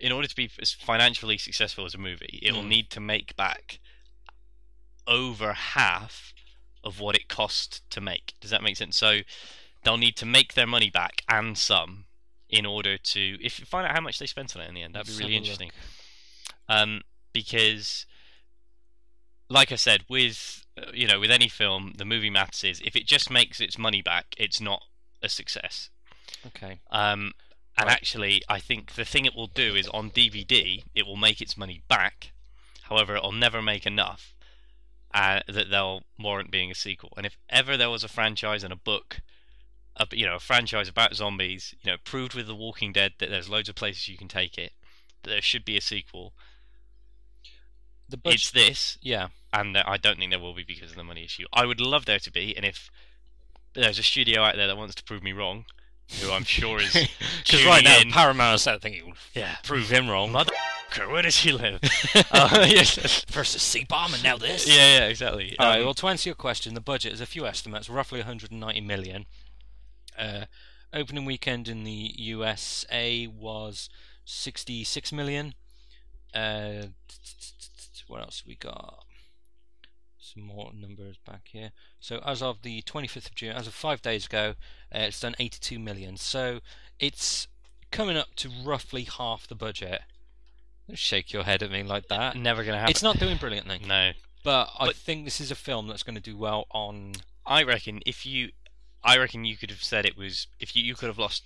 in 0.00 0.12
order 0.12 0.28
to 0.28 0.34
be 0.36 0.50
as 0.60 0.72
financially 0.72 1.38
successful 1.38 1.84
as 1.84 1.94
a 1.94 1.98
movie, 1.98 2.38
it 2.42 2.52
will 2.52 2.62
Mm. 2.62 2.68
need 2.68 2.90
to 2.90 3.00
make 3.00 3.36
back 3.36 3.78
over 5.06 5.52
half 5.52 6.32
of 6.84 7.00
what 7.00 7.16
it 7.16 7.28
cost 7.28 7.82
to 7.90 8.00
make. 8.00 8.34
Does 8.40 8.50
that 8.50 8.62
make 8.62 8.76
sense? 8.76 8.96
So 8.96 9.20
they'll 9.82 9.96
need 9.96 10.16
to 10.16 10.26
make 10.26 10.54
their 10.54 10.66
money 10.66 10.90
back 10.90 11.22
and 11.28 11.56
some 11.56 12.04
in 12.50 12.64
order 12.64 12.96
to 12.96 13.38
if 13.44 13.58
you 13.60 13.66
find 13.66 13.86
out 13.86 13.94
how 13.94 14.00
much 14.00 14.18
they 14.18 14.26
spent 14.26 14.54
on 14.56 14.62
it 14.62 14.68
in 14.68 14.74
the 14.74 14.82
end. 14.82 14.94
That'd 14.94 15.08
Let's 15.08 15.18
be 15.18 15.24
really 15.24 15.36
interesting. 15.36 15.70
Um, 16.68 17.00
because, 17.32 18.04
like 19.48 19.72
I 19.72 19.76
said, 19.76 20.04
with 20.08 20.64
you 20.92 21.06
know 21.06 21.20
with 21.20 21.30
any 21.30 21.48
film, 21.48 21.94
the 21.96 22.04
movie 22.04 22.30
maths 22.30 22.64
is 22.64 22.80
if 22.84 22.94
it 22.96 23.06
just 23.06 23.30
makes 23.30 23.60
its 23.60 23.78
money 23.78 24.02
back, 24.02 24.34
it's 24.38 24.60
not 24.60 24.82
a 25.22 25.28
success. 25.28 25.90
Okay. 26.46 26.80
Um, 26.90 27.32
and 27.76 27.86
Right. 27.86 27.92
actually, 27.92 28.42
I 28.48 28.58
think 28.58 28.94
the 28.94 29.04
thing 29.04 29.24
it 29.24 29.34
will 29.36 29.46
do 29.46 29.74
is 29.76 29.88
on 29.88 30.10
DVD, 30.10 30.82
it 30.94 31.06
will 31.06 31.16
make 31.16 31.40
its 31.40 31.56
money 31.56 31.82
back. 31.88 32.32
However, 32.82 33.16
it'll 33.16 33.32
never 33.32 33.62
make 33.62 33.86
enough 33.86 34.34
uh, 35.14 35.40
that 35.46 35.70
they'll 35.70 36.02
warrant 36.18 36.50
being 36.50 36.70
a 36.70 36.74
sequel. 36.74 37.12
And 37.16 37.24
if 37.24 37.36
ever 37.48 37.76
there 37.76 37.90
was 37.90 38.02
a 38.02 38.08
franchise 38.08 38.64
and 38.64 38.72
a 38.72 38.76
book, 38.76 39.20
a, 39.96 40.06
you 40.12 40.26
know, 40.26 40.36
a 40.36 40.40
franchise 40.40 40.88
about 40.88 41.14
zombies, 41.14 41.74
you 41.82 41.90
know, 41.90 41.98
proved 42.02 42.34
with 42.34 42.46
The 42.46 42.54
Walking 42.54 42.92
Dead 42.92 43.12
that 43.18 43.30
there's 43.30 43.48
loads 43.48 43.68
of 43.68 43.74
places 43.74 44.08
you 44.08 44.16
can 44.16 44.28
take 44.28 44.58
it, 44.58 44.72
that 45.22 45.30
there 45.30 45.42
should 45.42 45.64
be 45.64 45.76
a 45.76 45.80
sequel. 45.80 46.34
The 48.08 48.16
budget. 48.16 48.40
It's 48.40 48.50
this, 48.50 48.98
Yeah. 49.02 49.28
And 49.52 49.76
I 49.76 49.96
don't 49.96 50.18
think 50.18 50.30
there 50.30 50.40
will 50.40 50.54
be 50.54 50.64
because 50.64 50.90
of 50.90 50.96
the 50.96 51.04
money 51.04 51.24
issue. 51.24 51.44
I 51.52 51.66
would 51.66 51.80
love 51.80 52.04
there 52.04 52.18
to 52.18 52.30
be, 52.30 52.56
and 52.56 52.64
if 52.64 52.90
there's 53.74 53.98
a 53.98 54.02
studio 54.02 54.42
out 54.42 54.56
there 54.56 54.66
that 54.66 54.76
wants 54.76 54.94
to 54.96 55.04
prove 55.04 55.22
me 55.22 55.32
wrong, 55.32 55.64
who 56.20 56.32
I'm 56.32 56.44
sure 56.44 56.80
is 56.80 56.92
Because 57.44 57.64
right 57.64 57.84
now, 57.84 58.00
in, 58.00 58.10
Paramount 58.10 58.56
is 58.56 58.66
out 58.66 58.80
thinking, 58.80 59.14
yeah, 59.34 59.56
prove 59.62 59.90
him 59.90 60.08
wrong. 60.08 60.32
Motherfucker, 60.32 61.10
where 61.10 61.22
does 61.22 61.38
he 61.38 61.52
live? 61.52 61.80
uh, 62.32 62.66
yes. 62.68 63.24
First 63.28 63.56
a 63.56 63.58
C 63.58 63.84
bomb 63.88 64.14
and 64.14 64.22
now 64.22 64.36
this. 64.36 64.66
Yeah, 64.66 65.00
yeah, 65.00 65.06
exactly. 65.06 65.54
All 65.58 65.66
right. 65.66 65.78
Um, 65.80 65.84
Well, 65.84 65.94
to 65.94 66.08
answer 66.08 66.28
your 66.30 66.36
question, 66.36 66.74
the 66.74 66.80
budget 66.80 67.12
is 67.12 67.20
a 67.20 67.26
few 67.26 67.46
estimates, 67.46 67.90
roughly 67.90 68.20
190 68.20 68.80
million. 68.80 69.26
Uh, 70.18 70.46
opening 70.92 71.24
weekend 71.24 71.68
in 71.68 71.84
the 71.84 72.14
USA 72.16 73.26
was 73.26 73.90
66 74.24 75.12
million. 75.12 75.54
Uh, 76.34 76.86
what 78.06 78.22
else 78.22 78.42
we 78.46 78.54
got? 78.54 79.04
Some 80.38 80.46
more 80.46 80.70
numbers 80.74 81.16
back 81.26 81.48
here. 81.52 81.72
So 82.00 82.20
as 82.24 82.42
of 82.42 82.62
the 82.62 82.82
25th 82.82 83.26
of 83.26 83.34
June, 83.34 83.52
as 83.56 83.66
of 83.66 83.74
five 83.74 84.02
days 84.02 84.26
ago, 84.26 84.54
uh, 84.94 84.98
it's 85.00 85.20
done 85.20 85.34
82 85.38 85.78
million. 85.78 86.16
So 86.16 86.60
it's 86.98 87.48
coming 87.90 88.16
up 88.16 88.34
to 88.36 88.50
roughly 88.64 89.02
half 89.04 89.46
the 89.48 89.54
budget. 89.54 90.02
Don't 90.86 90.98
shake 90.98 91.32
your 91.32 91.42
head 91.44 91.62
at 91.62 91.70
me 91.70 91.82
like 91.82 92.08
that. 92.08 92.36
never 92.36 92.64
gonna 92.64 92.78
happen. 92.78 92.90
It's 92.90 93.02
not 93.02 93.18
doing 93.18 93.36
brilliantly. 93.36 93.80
No, 93.86 94.12
But 94.44 94.70
I 94.78 94.92
think 94.92 95.24
this 95.24 95.40
is 95.40 95.50
a 95.50 95.54
film 95.54 95.88
that's 95.88 96.02
going 96.02 96.14
to 96.14 96.20
do 96.22 96.36
well 96.36 96.66
on. 96.70 97.14
I 97.46 97.62
reckon 97.62 98.00
if 98.06 98.24
you, 98.24 98.50
I 99.02 99.18
reckon 99.18 99.44
you 99.44 99.56
could 99.56 99.70
have 99.70 99.82
said 99.82 100.06
it 100.06 100.16
was 100.16 100.46
if 100.60 100.76
you 100.76 100.82
you 100.82 100.94
could 100.94 101.08
have 101.08 101.18
lost. 101.18 101.42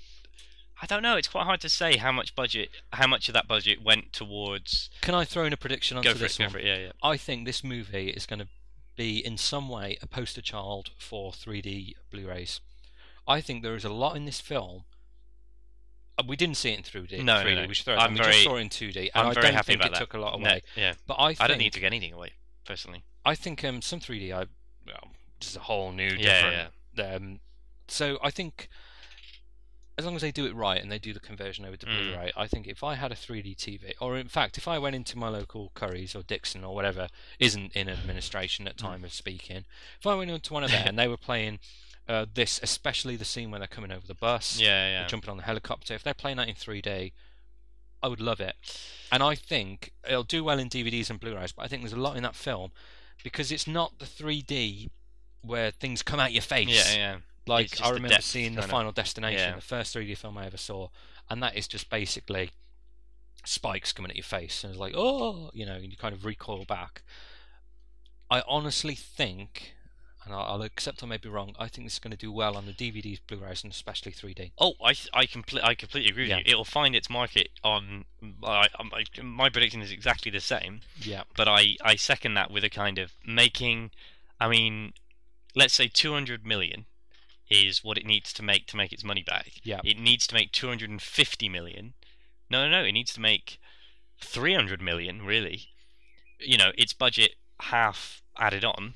I 0.80 0.86
don't 0.86 1.02
know. 1.02 1.16
It's 1.16 1.28
quite 1.28 1.44
hard 1.44 1.60
to 1.60 1.68
say 1.68 1.96
how 1.96 2.10
much 2.10 2.34
budget, 2.34 2.70
how 2.92 3.06
much 3.06 3.28
of 3.28 3.34
that 3.34 3.46
budget 3.46 3.82
went 3.82 4.12
towards. 4.12 4.90
Can 5.00 5.14
I 5.14 5.24
throw 5.24 5.44
in 5.44 5.52
a 5.52 5.56
prediction 5.56 5.96
onto 5.96 6.08
Go 6.08 6.12
for 6.14 6.18
this 6.18 6.34
it. 6.34 6.38
Go 6.38 6.44
one? 6.46 6.52
for 6.52 6.58
it. 6.58 6.66
Yeah, 6.66 6.76
yeah. 6.78 6.92
I 7.02 7.16
think 7.16 7.46
this 7.46 7.62
movie 7.62 8.08
is 8.10 8.26
going 8.26 8.40
to 8.40 8.48
be 8.96 9.24
in 9.24 9.36
some 9.38 9.68
way 9.68 9.96
a 10.02 10.06
poster 10.06 10.42
child 10.42 10.90
for 10.98 11.32
3D 11.32 11.94
Blu-rays. 12.10 12.60
I 13.26 13.40
think 13.40 13.62
there 13.62 13.74
is 13.74 13.84
a 13.84 13.92
lot 13.92 14.16
in 14.16 14.24
this 14.24 14.40
film. 14.40 14.84
uh, 16.18 16.24
We 16.26 16.36
didn't 16.36 16.56
see 16.56 16.70
it 16.72 16.78
in 16.78 16.82
3D. 16.84 17.22
No, 17.24 17.42
no, 17.42 17.48
3D. 17.48 17.54
no. 17.62 17.66
We 17.68 17.74
throw 17.74 17.94
it 17.94 17.98
I'm. 17.98 18.12
We 18.12 18.18
very- 18.18 18.32
just 18.32 18.44
saw 18.44 18.56
it 18.56 18.60
in 18.60 18.68
2D, 18.68 18.96
and 18.96 19.10
I'm 19.14 19.26
I 19.26 19.34
very 19.34 19.46
don't 19.46 19.54
happy 19.54 19.66
think 19.66 19.80
about 19.80 19.86
it 19.88 19.92
that. 19.94 19.98
took 20.00 20.14
a 20.14 20.18
lot 20.18 20.38
No, 20.40 20.46
away. 20.48 20.62
yeah. 20.76 20.94
But 21.06 21.14
I, 21.14 21.36
I 21.40 21.46
don't 21.46 21.58
need 21.58 21.72
to 21.74 21.80
get 21.80 21.86
anything 21.86 22.12
away, 22.12 22.32
personally. 22.66 23.04
I 23.24 23.34
think 23.34 23.64
um, 23.64 23.80
some 23.82 24.00
3D. 24.00 24.32
I 24.32 24.46
well, 24.86 25.08
just 25.40 25.56
a 25.56 25.60
whole 25.60 25.92
new 25.92 26.08
Yeah, 26.18 26.68
different. 26.96 27.22
Um, 27.24 27.40
so 27.88 28.18
I 28.22 28.30
think 28.30 28.68
as 29.98 30.04
long 30.06 30.16
as 30.16 30.22
they 30.22 30.30
do 30.32 30.46
it 30.46 30.54
right 30.54 30.80
and 30.80 30.90
they 30.90 30.98
do 30.98 31.12
the 31.12 31.20
conversion 31.20 31.64
over 31.64 31.76
to 31.76 31.86
Mm. 31.86 31.96
Blu-ray, 32.12 32.32
I 32.36 32.46
think 32.46 32.66
if 32.66 32.82
I 32.82 32.94
had 32.94 33.12
a 33.12 33.14
3D 33.14 33.54
TV, 33.56 33.92
or 34.00 34.16
in 34.16 34.28
fact, 34.28 34.56
if 34.56 34.66
I 34.66 34.78
went 34.78 34.96
into 34.96 35.18
my 35.18 35.28
local 35.28 35.70
Currys 35.74 36.16
or 36.16 36.22
Dixon 36.22 36.64
or 36.64 36.74
whatever 36.74 37.08
isn't 37.38 37.72
in 37.76 37.88
administration 37.88 38.66
at 38.66 38.78
time 38.78 39.04
of 39.04 39.12
speaking, 39.12 39.64
if 40.00 40.06
I 40.06 40.14
went 40.14 40.30
into 40.30 40.52
one 40.52 40.64
of 40.64 40.70
there 40.70 40.84
and 40.86 40.98
they 40.98 41.08
were 41.08 41.16
playing 41.18 41.58
uh, 42.08 42.26
this, 42.32 42.58
especially 42.62 43.16
the 43.16 43.24
scene 43.24 43.50
where 43.50 43.58
they're 43.60 43.68
coming 43.68 43.92
over 43.92 44.06
the 44.06 44.14
bus, 44.14 44.58
Yeah, 44.60 44.88
yeah. 45.02 45.06
jumping 45.06 45.30
on 45.30 45.36
the 45.36 45.42
helicopter, 45.44 45.94
if 45.94 46.02
they're 46.02 46.14
playing 46.14 46.38
that 46.38 46.48
in 46.48 46.54
3D, 46.54 47.12
I 48.02 48.08
would 48.08 48.20
love 48.20 48.40
it. 48.40 48.56
And 49.12 49.22
I 49.22 49.34
think 49.34 49.92
it'll 50.08 50.24
do 50.24 50.42
well 50.42 50.58
in 50.58 50.68
DVDs 50.68 51.10
and 51.10 51.20
Blu-rays, 51.20 51.52
but 51.52 51.64
I 51.64 51.68
think 51.68 51.82
there's 51.82 51.92
a 51.92 52.00
lot 52.00 52.16
in 52.16 52.22
that 52.24 52.34
film 52.34 52.72
because 53.22 53.52
it's 53.52 53.66
not 53.68 53.98
the 53.98 54.06
3D 54.06 54.90
where 55.42 55.70
things 55.70 56.02
come 56.02 56.18
out 56.18 56.32
your 56.32 56.42
face. 56.42 56.68
Yeah, 56.92 56.96
yeah. 56.96 57.16
Like 57.46 57.80
I 57.80 57.88
remember 57.88 58.08
depth, 58.10 58.24
seeing 58.24 58.54
the. 58.54 58.62
Final 58.62 58.92
Destination, 58.92 59.50
Yeah. 59.50 59.54
the 59.56 59.60
first 59.60 59.94
3D 59.96 60.16
film 60.16 60.38
I 60.38 60.46
ever 60.46 60.56
saw, 60.56 60.88
and 61.28 61.42
that 61.42 61.56
is 61.56 61.66
just 61.66 61.90
basically 61.90 62.50
spikes 63.44 63.92
coming 63.92 64.10
at 64.10 64.16
your 64.16 64.22
face, 64.24 64.62
and 64.62 64.72
it's 64.72 64.80
like, 64.80 64.94
oh, 64.96 65.50
you 65.52 65.66
know, 65.66 65.74
and 65.74 65.90
you 65.90 65.96
kind 65.96 66.14
of 66.14 66.24
recoil 66.24 66.64
back. 66.64 67.02
I 68.30 68.42
honestly 68.46 68.94
think, 68.94 69.74
and 70.24 70.32
I'll, 70.32 70.42
I'll 70.42 70.62
accept 70.62 71.02
I 71.02 71.06
may 71.06 71.16
be 71.16 71.28
wrong, 71.28 71.54
I 71.58 71.66
think 71.68 71.84
this 71.86 71.94
is 71.94 71.98
going 71.98 72.12
to 72.12 72.16
do 72.16 72.30
well 72.30 72.56
on 72.56 72.66
the 72.66 72.72
DVDs, 72.72 73.18
Blu-rays, 73.26 73.64
and 73.64 73.72
especially 73.72 74.12
3D. 74.12 74.52
Oh, 74.58 74.74
I 74.82 74.90
I, 75.12 75.26
comple- 75.26 75.62
I 75.64 75.74
completely 75.74 76.10
agree 76.10 76.22
with 76.24 76.30
Yeah. 76.30 76.38
you. 76.38 76.44
It'll 76.46 76.64
find 76.64 76.94
its 76.94 77.10
market 77.10 77.48
on. 77.64 78.04
I, 78.44 78.68
I, 78.78 79.22
my 79.22 79.50
prediction 79.50 79.82
is 79.82 79.90
exactly 79.90 80.30
the 80.30 80.40
same, 80.40 80.80
Yeah, 81.00 81.24
but 81.36 81.48
I, 81.48 81.76
I 81.84 81.96
second 81.96 82.34
that 82.34 82.50
with 82.52 82.62
a 82.64 82.70
kind 82.70 82.98
of 82.98 83.12
making. 83.26 83.90
I 84.40 84.48
mean, 84.48 84.92
let's 85.56 85.74
say 85.74 85.88
200 85.88 86.46
million 86.46 86.86
is 87.52 87.84
what 87.84 87.98
it 87.98 88.06
needs 88.06 88.32
to 88.34 88.42
make 88.42 88.66
to 88.68 88.76
make 88.76 88.92
its 88.92 89.04
money 89.04 89.22
back. 89.22 89.52
Yeah. 89.62 89.80
It 89.84 89.98
needs 89.98 90.26
to 90.28 90.34
make 90.34 90.52
250 90.52 91.48
million. 91.48 91.94
No, 92.50 92.64
no, 92.64 92.70
no. 92.70 92.84
It 92.84 92.92
needs 92.92 93.12
to 93.14 93.20
make 93.20 93.58
300 94.20 94.80
million. 94.80 95.22
Really, 95.22 95.68
you 96.40 96.56
know, 96.56 96.72
its 96.76 96.92
budget 96.92 97.32
half 97.60 98.22
added 98.38 98.64
on 98.64 98.94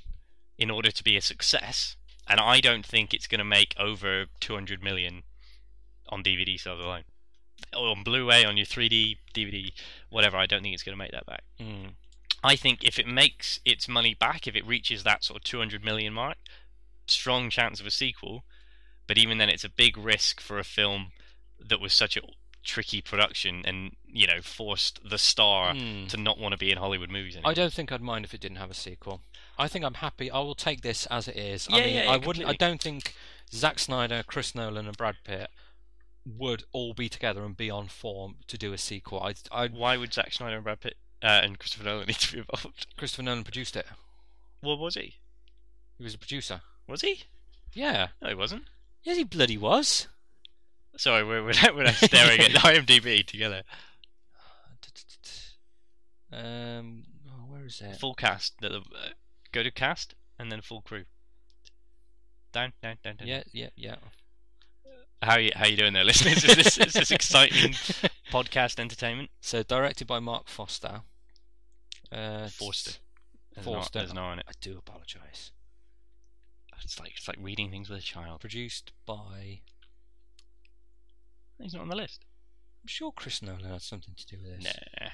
in 0.59 0.71
order 0.71 0.91
to 0.91 1.05
be 1.05 1.17
a 1.17 1.21
success. 1.21 1.97
And 2.29 2.41
I 2.41 2.61
don't 2.61 2.85
think 2.85 3.15
it's 3.15 3.29
going 3.29 3.39
to 3.39 3.45
make 3.45 3.75
over 3.79 4.27
200 4.41 4.83
million 4.83 5.23
on 6.09 6.25
DVD 6.25 6.59
sales 6.59 6.81
alone. 6.81 7.05
Or 7.77 7.89
on 7.89 8.03
Blu-ray, 8.03 8.45
on 8.45 8.57
your 8.57 8.67
3D 8.67 9.17
DVD, 9.35 9.73
whatever. 10.11 10.37
I 10.37 10.47
don't 10.47 10.63
think 10.63 10.75
it's 10.75 10.83
going 10.83 10.97
to 10.97 10.99
make 10.99 11.13
that 11.13 11.27
back. 11.27 11.43
mm. 11.61 11.91
I 12.45 12.55
think 12.55 12.85
if 12.85 12.99
it 12.99 13.09
makes 13.09 13.61
its 13.65 13.89
money 13.89 14.15
back, 14.15 14.47
if 14.47 14.55
it 14.55 14.67
reaches 14.67 15.03
that 15.03 15.25
sort 15.25 15.39
of 15.39 15.45
200 15.45 15.85
million 15.85 16.13
mark, 16.13 16.37
strong 17.07 17.51
chance 17.51 17.81
of 17.81 17.87
a 17.87 17.91
sequel. 17.91 18.45
But 19.07 19.19
even 19.19 19.39
then, 19.39 19.49
it's 19.49 19.65
a 19.65 19.69
big 19.71 19.97
risk 19.97 20.41
for 20.41 20.59
a 20.59 20.65
film 20.65 21.13
that 21.65 21.81
was 21.81 21.93
such 21.93 22.17
a 22.17 22.23
tricky 22.65 23.01
production 23.01 23.63
and 23.65 23.95
you 24.13 24.27
know 24.27 24.41
forced 24.43 24.99
the 25.09 25.19
star 25.19 25.73
Mm. 25.73 26.09
to 26.09 26.17
not 26.17 26.37
want 26.39 26.53
to 26.53 26.59
be 26.59 26.73
in 26.73 26.79
Hollywood 26.79 27.09
movies 27.11 27.37
anymore. 27.37 27.53
I 27.53 27.55
don't 27.55 27.73
think 27.73 27.93
I'd 27.93 28.03
mind 28.03 28.25
if 28.25 28.35
it 28.35 28.41
didn't 28.41 28.57
have 28.57 28.71
a 28.73 28.75
sequel. 28.75 29.21
I 29.57 29.69
think 29.69 29.85
I'm 29.85 29.95
happy. 29.95 30.31
I 30.31 30.41
will 30.41 30.57
take 30.57 30.81
this 30.83 31.07
as 31.07 31.29
it 31.29 31.37
is. 31.37 31.69
Yeah, 31.71 31.77
I 31.77 31.81
mean, 31.81 31.95
yeah, 31.95 32.03
yeah, 32.05 32.11
I 32.11 32.17
wouldn't. 32.17 32.47
I 32.47 32.55
don't 32.55 32.83
think 32.83 33.15
Zack 33.53 33.79
Snyder, 33.79 34.25
Chris 34.27 34.55
Nolan, 34.55 34.87
and 34.89 34.97
Brad 34.97 35.15
Pitt 35.25 35.49
would 36.27 36.65
all 36.73 36.93
be 36.93 37.09
together 37.09 37.45
and 37.45 37.57
be 37.57 37.71
on 37.71 37.87
form 37.87 38.37
to 38.49 38.59
do 38.59 38.73
a 38.73 38.79
sequel. 38.79 39.23
I, 39.23 39.35
I 39.53 39.69
Why 39.69 39.97
would 39.97 40.13
Zack 40.13 40.33
Snyder 40.33 40.57
and 40.57 40.65
Brad 40.65 40.81
Pitt 40.81 40.97
uh, 41.23 41.41
and 41.45 41.59
Christopher 41.61 41.85
Nolan 41.85 42.07
need 42.09 42.17
to 42.17 42.33
be 42.33 42.39
involved? 42.41 42.87
Christopher 42.97 43.23
Nolan 43.23 43.45
produced 43.45 43.77
it. 43.77 43.87
Well, 44.61 44.77
was 44.77 44.97
he? 44.97 45.15
He 45.99 46.03
was 46.05 46.15
a 46.15 46.19
producer. 46.19 46.63
Was 46.89 47.03
he? 47.03 47.25
Yeah. 47.73 48.09
No, 48.23 48.29
he 48.29 48.35
wasn't. 48.35 48.65
Yes, 49.03 49.17
he 49.17 49.25
bloody 49.25 49.59
was. 49.59 50.09
Sorry, 50.97 51.23
we're 51.25 51.43
we're, 51.43 51.75
we're 51.75 51.93
staring 51.93 52.41
at 52.41 52.51
IMDb 52.53 53.25
together. 53.25 53.63
Um, 56.33 57.05
oh, 57.29 57.45
where 57.49 57.67
is 57.67 57.81
it? 57.81 57.97
Full 57.97 58.15
cast. 58.15 58.55
Uh, 58.63 58.81
go 59.53 59.63
to 59.63 59.71
cast 59.71 60.15
and 60.39 60.51
then 60.51 60.61
full 60.61 60.81
crew. 60.81 61.05
Down, 62.53 62.73
down, 62.83 62.97
down, 63.03 63.17
down. 63.17 63.29
Yeah, 63.29 63.43
yeah, 63.53 63.69
yeah. 63.77 63.97
How 65.23 65.39
you 65.39 65.51
how 65.55 65.67
you 65.67 65.77
doing 65.77 65.93
there, 65.93 66.05
listeners? 66.05 66.45
Is 66.45 66.57
this 66.57 66.79
is 66.79 66.93
this 66.93 67.11
exciting 67.11 67.73
podcast 68.31 68.79
entertainment? 68.79 69.31
So 69.41 69.63
directed 69.63 70.07
by 70.07 70.19
Mark 70.19 70.49
Foster. 70.49 71.03
Uh, 72.13 72.49
Forster. 72.49 72.93
There's, 73.55 73.67
no, 73.67 73.85
there's 73.93 74.15
no 74.15 74.23
on 74.23 74.39
it. 74.39 74.47
I 74.49 74.53
do 74.61 74.77
apologise. 74.77 75.53
It's 76.83 77.01
like 77.01 77.13
it's 77.17 77.29
like 77.29 77.39
reading 77.41 77.71
things 77.71 77.89
with 77.89 77.99
a 77.99 78.03
child. 78.03 78.41
Produced 78.41 78.93
by. 79.07 79.61
He's 81.59 81.75
not 81.75 81.83
on 81.83 81.89
the 81.89 81.97
list. 81.97 82.25
I'm 82.83 82.89
sure 82.89 83.13
Chris 83.13 83.43
Nolan 83.43 83.65
had 83.65 83.83
something 83.83 84.15
to 84.17 84.27
do 84.27 84.37
with 84.43 84.63
this. 84.63 84.75
Nah. 85.01 85.09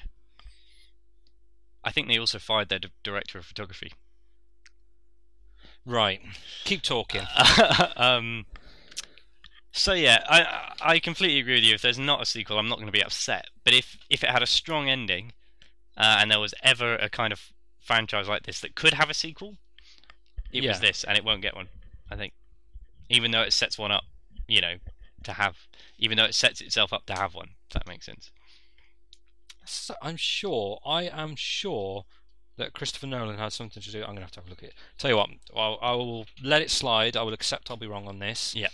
I 1.84 1.90
think 1.90 2.08
they 2.08 2.18
also 2.18 2.38
fired 2.38 2.68
their 2.68 2.80
director 3.02 3.38
of 3.38 3.46
photography. 3.46 3.92
Right. 5.84 6.20
Keep 6.64 6.82
talking. 6.82 7.22
um. 7.96 8.46
So 9.72 9.94
yeah, 9.94 10.22
I 10.28 10.74
I 10.80 10.98
completely 10.98 11.40
agree 11.40 11.54
with 11.54 11.64
you. 11.64 11.74
If 11.74 11.82
there's 11.82 11.98
not 11.98 12.22
a 12.22 12.26
sequel, 12.26 12.58
I'm 12.58 12.68
not 12.68 12.76
going 12.76 12.86
to 12.86 12.92
be 12.92 13.02
upset. 13.02 13.46
But 13.64 13.74
if 13.74 13.96
if 14.10 14.22
it 14.22 14.30
had 14.30 14.42
a 14.42 14.46
strong 14.46 14.88
ending, 14.88 15.32
uh, 15.96 16.18
and 16.20 16.30
there 16.30 16.40
was 16.40 16.54
ever 16.62 16.96
a 16.96 17.08
kind 17.08 17.32
of 17.32 17.52
franchise 17.80 18.28
like 18.28 18.44
this 18.44 18.60
that 18.60 18.74
could 18.74 18.94
have 18.94 19.10
a 19.10 19.14
sequel, 19.14 19.56
it 20.52 20.62
Yeah. 20.62 20.70
was 20.70 20.80
this, 20.80 21.04
and 21.04 21.16
it 21.16 21.24
won't 21.24 21.42
get 21.42 21.54
one. 21.56 21.68
I 22.10 22.16
think, 22.16 22.34
even 23.08 23.30
though 23.30 23.42
it 23.42 23.52
sets 23.52 23.78
one 23.78 23.90
up, 23.90 24.04
you 24.46 24.60
know, 24.60 24.76
to 25.24 25.32
have, 25.32 25.56
even 25.98 26.16
though 26.16 26.24
it 26.24 26.34
sets 26.34 26.60
itself 26.60 26.92
up 26.92 27.06
to 27.06 27.14
have 27.14 27.34
one. 27.34 27.50
If 27.68 27.74
that 27.74 27.86
makes 27.88 28.06
sense. 28.06 28.30
So 29.64 29.94
I'm 30.02 30.16
sure, 30.16 30.78
I 30.84 31.04
am 31.04 31.36
sure 31.36 32.04
that 32.56 32.72
Christopher 32.74 33.06
Nolan 33.06 33.38
had 33.38 33.52
something 33.52 33.82
to 33.82 33.90
do. 33.90 34.00
I'm 34.00 34.06
going 34.08 34.16
to 34.16 34.22
have 34.22 34.30
to 34.32 34.40
have 34.40 34.46
a 34.46 34.50
look 34.50 34.62
at 34.62 34.70
it. 34.70 34.74
Tell 34.98 35.10
you 35.10 35.16
what, 35.16 35.30
I'll, 35.56 35.78
I 35.80 35.92
will 35.92 36.26
let 36.42 36.60
it 36.60 36.70
slide. 36.70 37.16
I 37.16 37.22
will 37.22 37.32
accept 37.32 37.70
I'll 37.70 37.76
be 37.76 37.86
wrong 37.86 38.06
on 38.06 38.18
this. 38.18 38.54
Yeah. 38.54 38.68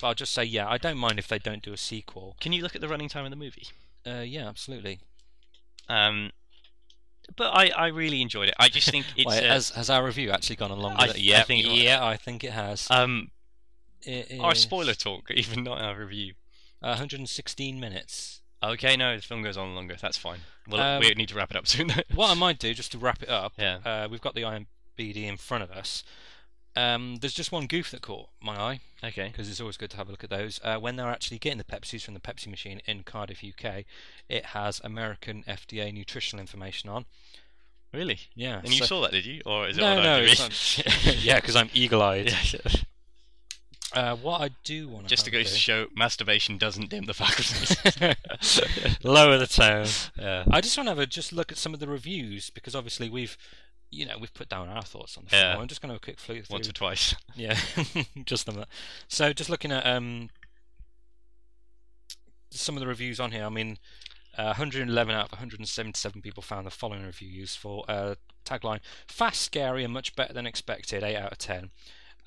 But 0.00 0.08
I'll 0.08 0.14
just 0.14 0.32
say, 0.32 0.44
yeah, 0.44 0.68
I 0.68 0.78
don't 0.78 0.98
mind 0.98 1.18
if 1.18 1.28
they 1.28 1.38
don't 1.38 1.62
do 1.62 1.72
a 1.72 1.76
sequel. 1.76 2.36
Can 2.40 2.52
you 2.52 2.62
look 2.62 2.74
at 2.74 2.80
the 2.80 2.88
running 2.88 3.08
time 3.08 3.24
of 3.24 3.30
the 3.30 3.36
movie? 3.36 3.68
Uh, 4.06 4.20
yeah, 4.20 4.48
absolutely. 4.48 5.00
Um, 5.88 6.30
but 7.36 7.50
I, 7.54 7.68
I 7.68 7.86
really 7.88 8.20
enjoyed 8.22 8.48
it. 8.48 8.54
I 8.58 8.68
just 8.68 8.90
think 8.90 9.06
it's 9.16 9.26
Wait, 9.26 9.44
uh, 9.44 9.52
has, 9.54 9.70
has 9.70 9.88
our 9.90 10.04
review 10.04 10.30
actually 10.30 10.56
gone 10.56 10.70
along 10.70 10.96
I 10.98 11.06
with 11.06 11.16
it? 11.16 11.22
Yeah, 11.22 11.40
I 11.40 11.42
think 11.44 11.64
it- 11.64 11.70
yeah, 11.72 12.04
I 12.04 12.16
think 12.16 12.44
it 12.44 12.52
has. 12.52 12.86
um 12.90 13.30
It 14.02 14.38
our 14.40 14.54
spoiler 14.54 14.94
talk, 14.94 15.30
even 15.34 15.64
not 15.64 15.80
our 15.80 15.96
review. 15.98 16.34
uh, 16.82 16.88
116 16.98 17.78
minutes. 17.80 18.40
Okay, 18.64 18.96
no, 18.96 19.16
the 19.16 19.22
film 19.22 19.42
goes 19.42 19.56
on 19.56 19.74
longer. 19.74 19.96
That's 20.00 20.16
fine. 20.16 20.38
Well, 20.68 20.80
Um, 20.80 21.00
we 21.00 21.12
need 21.14 21.28
to 21.30 21.34
wrap 21.34 21.50
it 21.50 21.56
up 21.56 21.66
soon. 21.66 21.90
What 22.14 22.30
I 22.30 22.34
might 22.46 22.58
do, 22.60 22.72
just 22.74 22.92
to 22.92 22.98
wrap 22.98 23.22
it 23.22 23.28
up, 23.28 23.54
yeah. 23.58 23.78
uh, 23.84 24.08
we've 24.08 24.20
got 24.20 24.34
the 24.36 24.42
IMBD 24.42 25.24
in 25.24 25.36
front 25.36 25.64
of 25.64 25.70
us. 25.72 26.04
Um, 26.74 27.16
there's 27.16 27.34
just 27.34 27.52
one 27.52 27.66
goof 27.66 27.90
that 27.90 28.02
caught 28.02 28.28
my 28.40 28.56
eye. 28.56 28.80
Okay. 29.04 29.28
because 29.28 29.50
it's 29.50 29.60
always 29.60 29.76
good 29.76 29.90
to 29.90 29.96
have 29.96 30.08
a 30.08 30.10
look 30.12 30.22
at 30.24 30.30
those. 30.30 30.60
Uh, 30.62 30.76
when 30.76 30.96
they're 30.96 31.10
actually 31.10 31.38
getting 31.38 31.58
the 31.58 31.64
Pepsis 31.64 32.04
from 32.04 32.14
the 32.14 32.20
Pepsi 32.20 32.46
machine 32.46 32.80
in 32.86 33.02
Cardiff, 33.02 33.42
UK, 33.44 33.84
it 34.28 34.46
has 34.46 34.80
American 34.84 35.44
FDA 35.46 35.92
nutritional 35.92 36.40
information 36.40 36.88
on. 36.88 37.04
Really? 37.92 38.20
Yeah. 38.34 38.60
And 38.64 38.72
you 38.72 38.84
saw 38.84 39.02
that, 39.02 39.10
did 39.10 39.26
you? 39.26 39.42
Or 39.44 39.68
is 39.68 39.76
it 39.76 39.80
no, 39.80 39.96
on 39.98 40.02
no, 40.02 40.24
not- 40.24 41.04
yeah, 41.22 41.40
because 41.40 41.56
I'm 41.56 41.68
eagle-eyed. 41.74 42.30
Yeah. 42.30 42.72
Uh, 43.94 44.16
what 44.16 44.40
I 44.40 44.48
do 44.64 44.88
want 44.88 45.04
to 45.04 45.10
Just 45.10 45.26
to 45.26 45.30
go 45.30 45.42
to 45.42 45.44
show, 45.44 45.86
masturbation 45.94 46.56
doesn't 46.56 46.88
dim 46.88 47.04
the 47.04 47.12
faculties. 47.12 47.76
lower 49.04 49.36
the 49.36 49.46
tone. 49.46 49.86
yeah. 50.18 50.44
I 50.50 50.62
just 50.62 50.78
want 50.78 50.86
to 50.86 50.92
have 50.92 50.98
a 50.98 51.04
just 51.04 51.30
look 51.30 51.52
at 51.52 51.58
some 51.58 51.74
of 51.74 51.80
the 51.80 51.86
reviews 51.86 52.48
because 52.48 52.74
obviously 52.74 53.10
we've, 53.10 53.36
you 53.92 54.06
know, 54.06 54.16
we've 54.18 54.32
put 54.34 54.48
down 54.48 54.68
our 54.68 54.82
thoughts 54.82 55.16
on 55.18 55.26
the 55.28 55.36
Yeah. 55.36 55.52
film. 55.52 55.62
I'm 55.62 55.68
just 55.68 55.80
going 55.82 55.92
to 55.94 56.00
quick 56.00 56.18
flick 56.18 56.44
through. 56.46 56.54
Once 56.56 56.68
or 56.68 56.72
twice. 56.72 57.14
Yeah, 57.36 57.56
just 58.24 58.48
on 58.48 58.56
that. 58.56 58.68
So 59.06 59.32
just 59.32 59.50
looking 59.50 59.70
at 59.70 59.86
um 59.86 60.30
some 62.50 62.76
of 62.76 62.80
the 62.80 62.86
reviews 62.86 63.18
on 63.20 63.32
here. 63.32 63.44
I 63.44 63.48
mean, 63.48 63.78
uh, 64.36 64.54
111 64.56 65.14
out 65.14 65.26
of 65.26 65.32
177 65.32 66.20
people 66.22 66.42
found 66.42 66.66
the 66.66 66.70
following 66.70 67.04
review 67.04 67.28
useful. 67.28 67.84
Uh, 67.88 68.14
tagline: 68.44 68.80
Fast, 69.06 69.42
scary, 69.42 69.84
and 69.84 69.92
much 69.92 70.14
better 70.16 70.32
than 70.32 70.46
expected. 70.46 71.02
8 71.02 71.16
out 71.16 71.32
of 71.32 71.38
10. 71.38 71.70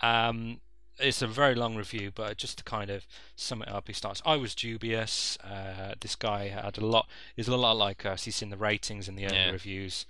Um, 0.02 0.62
it's 0.98 1.22
a 1.22 1.28
very 1.28 1.56
long 1.56 1.76
review, 1.76 2.12
but 2.14 2.38
just 2.38 2.58
to 2.60 2.64
kind 2.64 2.90
of 2.90 3.06
sum 3.36 3.62
it 3.62 3.68
up, 3.68 3.88
he 3.88 3.94
starts. 3.94 4.22
I 4.26 4.38
was 4.38 4.56
dubious. 4.56 5.38
Uh, 5.44 5.96
this 6.00 6.16
guy 6.16 6.48
had 6.48 6.78
a 6.78 6.86
lot. 6.86 7.08
He's 7.36 7.48
a 7.48 7.56
lot 7.58 7.76
like 7.76 8.06
us. 8.06 8.24
He's 8.26 8.36
seen 8.38 8.50
the 8.50 8.58
ratings 8.58 9.08
and 9.08 9.18
the 9.18 9.26
early 9.26 9.36
Yeah. 9.36 9.50
reviews, 9.52 10.06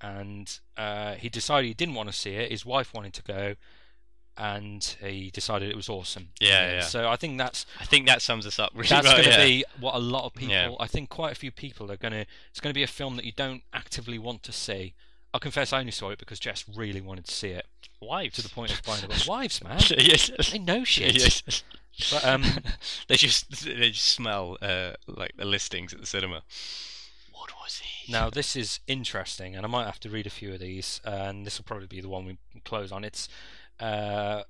and 0.00 0.58
uh, 0.76 1.14
he 1.14 1.28
decided 1.28 1.66
he 1.66 1.74
didn't 1.74 1.94
want 1.94 2.08
to 2.08 2.14
see 2.14 2.34
it. 2.34 2.50
His 2.50 2.64
wife 2.64 2.92
wanted 2.94 3.14
to 3.14 3.22
go, 3.22 3.54
and 4.36 4.84
he 5.00 5.30
decided 5.30 5.70
it 5.70 5.76
was 5.76 5.88
awesome. 5.88 6.28
Yeah, 6.40 6.72
yeah. 6.72 6.80
So 6.82 7.08
I 7.08 7.16
think 7.16 7.38
that's 7.38 7.66
I 7.80 7.84
think 7.84 8.06
that 8.06 8.22
sums 8.22 8.46
us 8.46 8.58
up 8.58 8.72
really 8.74 8.88
that's 8.88 9.06
well. 9.06 9.16
going 9.16 9.24
to 9.24 9.30
yeah. 9.30 9.44
be 9.44 9.64
what 9.80 9.94
a 9.94 9.98
lot 9.98 10.24
of 10.24 10.34
people. 10.34 10.54
Yeah. 10.54 10.74
I 10.78 10.86
think 10.86 11.08
quite 11.08 11.32
a 11.32 11.36
few 11.36 11.50
people 11.50 11.90
are 11.90 11.96
going 11.96 12.12
to. 12.12 12.26
It's 12.50 12.60
going 12.60 12.70
to 12.70 12.78
be 12.78 12.82
a 12.82 12.88
film 12.88 13.16
that 13.16 13.24
you 13.24 13.32
don't 13.32 13.62
actively 13.72 14.18
want 14.18 14.42
to 14.44 14.52
see. 14.52 14.94
I'll 15.34 15.40
confess, 15.40 15.70
I 15.72 15.80
only 15.80 15.92
saw 15.92 16.10
it 16.10 16.18
because 16.18 16.38
Jess 16.38 16.64
really 16.74 17.00
wanted 17.02 17.26
to 17.26 17.32
see 17.32 17.50
it 17.50 17.66
wives 18.00 18.36
to 18.36 18.42
the 18.42 18.48
point 18.48 18.72
of 18.72 18.82
buying 18.82 19.00
the 19.02 19.08
book. 19.08 19.26
Wives, 19.26 19.62
man, 19.62 19.80
yes. 19.98 20.30
they 20.50 20.58
know 20.58 20.84
shit. 20.84 21.16
Yes. 21.26 21.62
But 22.12 22.26
um, 22.26 22.44
they 23.08 23.16
just 23.16 23.64
they 23.64 23.90
just 23.90 24.08
smell 24.08 24.58
uh, 24.60 24.92
like 25.06 25.32
the 25.38 25.46
listings 25.46 25.94
at 25.94 26.00
the 26.00 26.04
cinema. 26.06 26.42
What 27.38 27.50
was 27.62 27.78
he? 27.78 28.10
Now, 28.12 28.30
this 28.30 28.56
is 28.56 28.80
interesting, 28.86 29.54
and 29.56 29.64
I 29.64 29.68
might 29.68 29.86
have 29.86 30.00
to 30.00 30.10
read 30.10 30.26
a 30.26 30.30
few 30.30 30.52
of 30.54 30.60
these, 30.60 31.00
uh, 31.06 31.10
and 31.10 31.44
this 31.46 31.58
will 31.58 31.64
probably 31.64 31.86
be 31.86 32.00
the 32.00 32.08
one 32.08 32.24
we 32.24 32.38
close 32.64 32.92
on. 32.92 33.04
It's, 33.04 33.28
uh, 33.80 34.42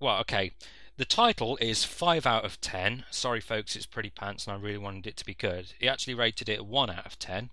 well, 0.00 0.18
okay. 0.20 0.52
The 0.96 1.04
title 1.04 1.56
is 1.60 1.82
5 1.84 2.26
out 2.26 2.44
of 2.44 2.60
10. 2.60 3.04
Sorry, 3.10 3.40
folks, 3.40 3.74
it's 3.76 3.86
pretty 3.86 4.10
pants, 4.10 4.46
and 4.46 4.54
I 4.56 4.60
really 4.60 4.78
wanted 4.78 5.06
it 5.06 5.16
to 5.18 5.24
be 5.24 5.34
good. 5.34 5.72
He 5.78 5.88
actually 5.88 6.14
rated 6.14 6.48
it 6.48 6.64
1 6.66 6.90
out 6.90 7.06
of 7.06 7.18
10. 7.18 7.50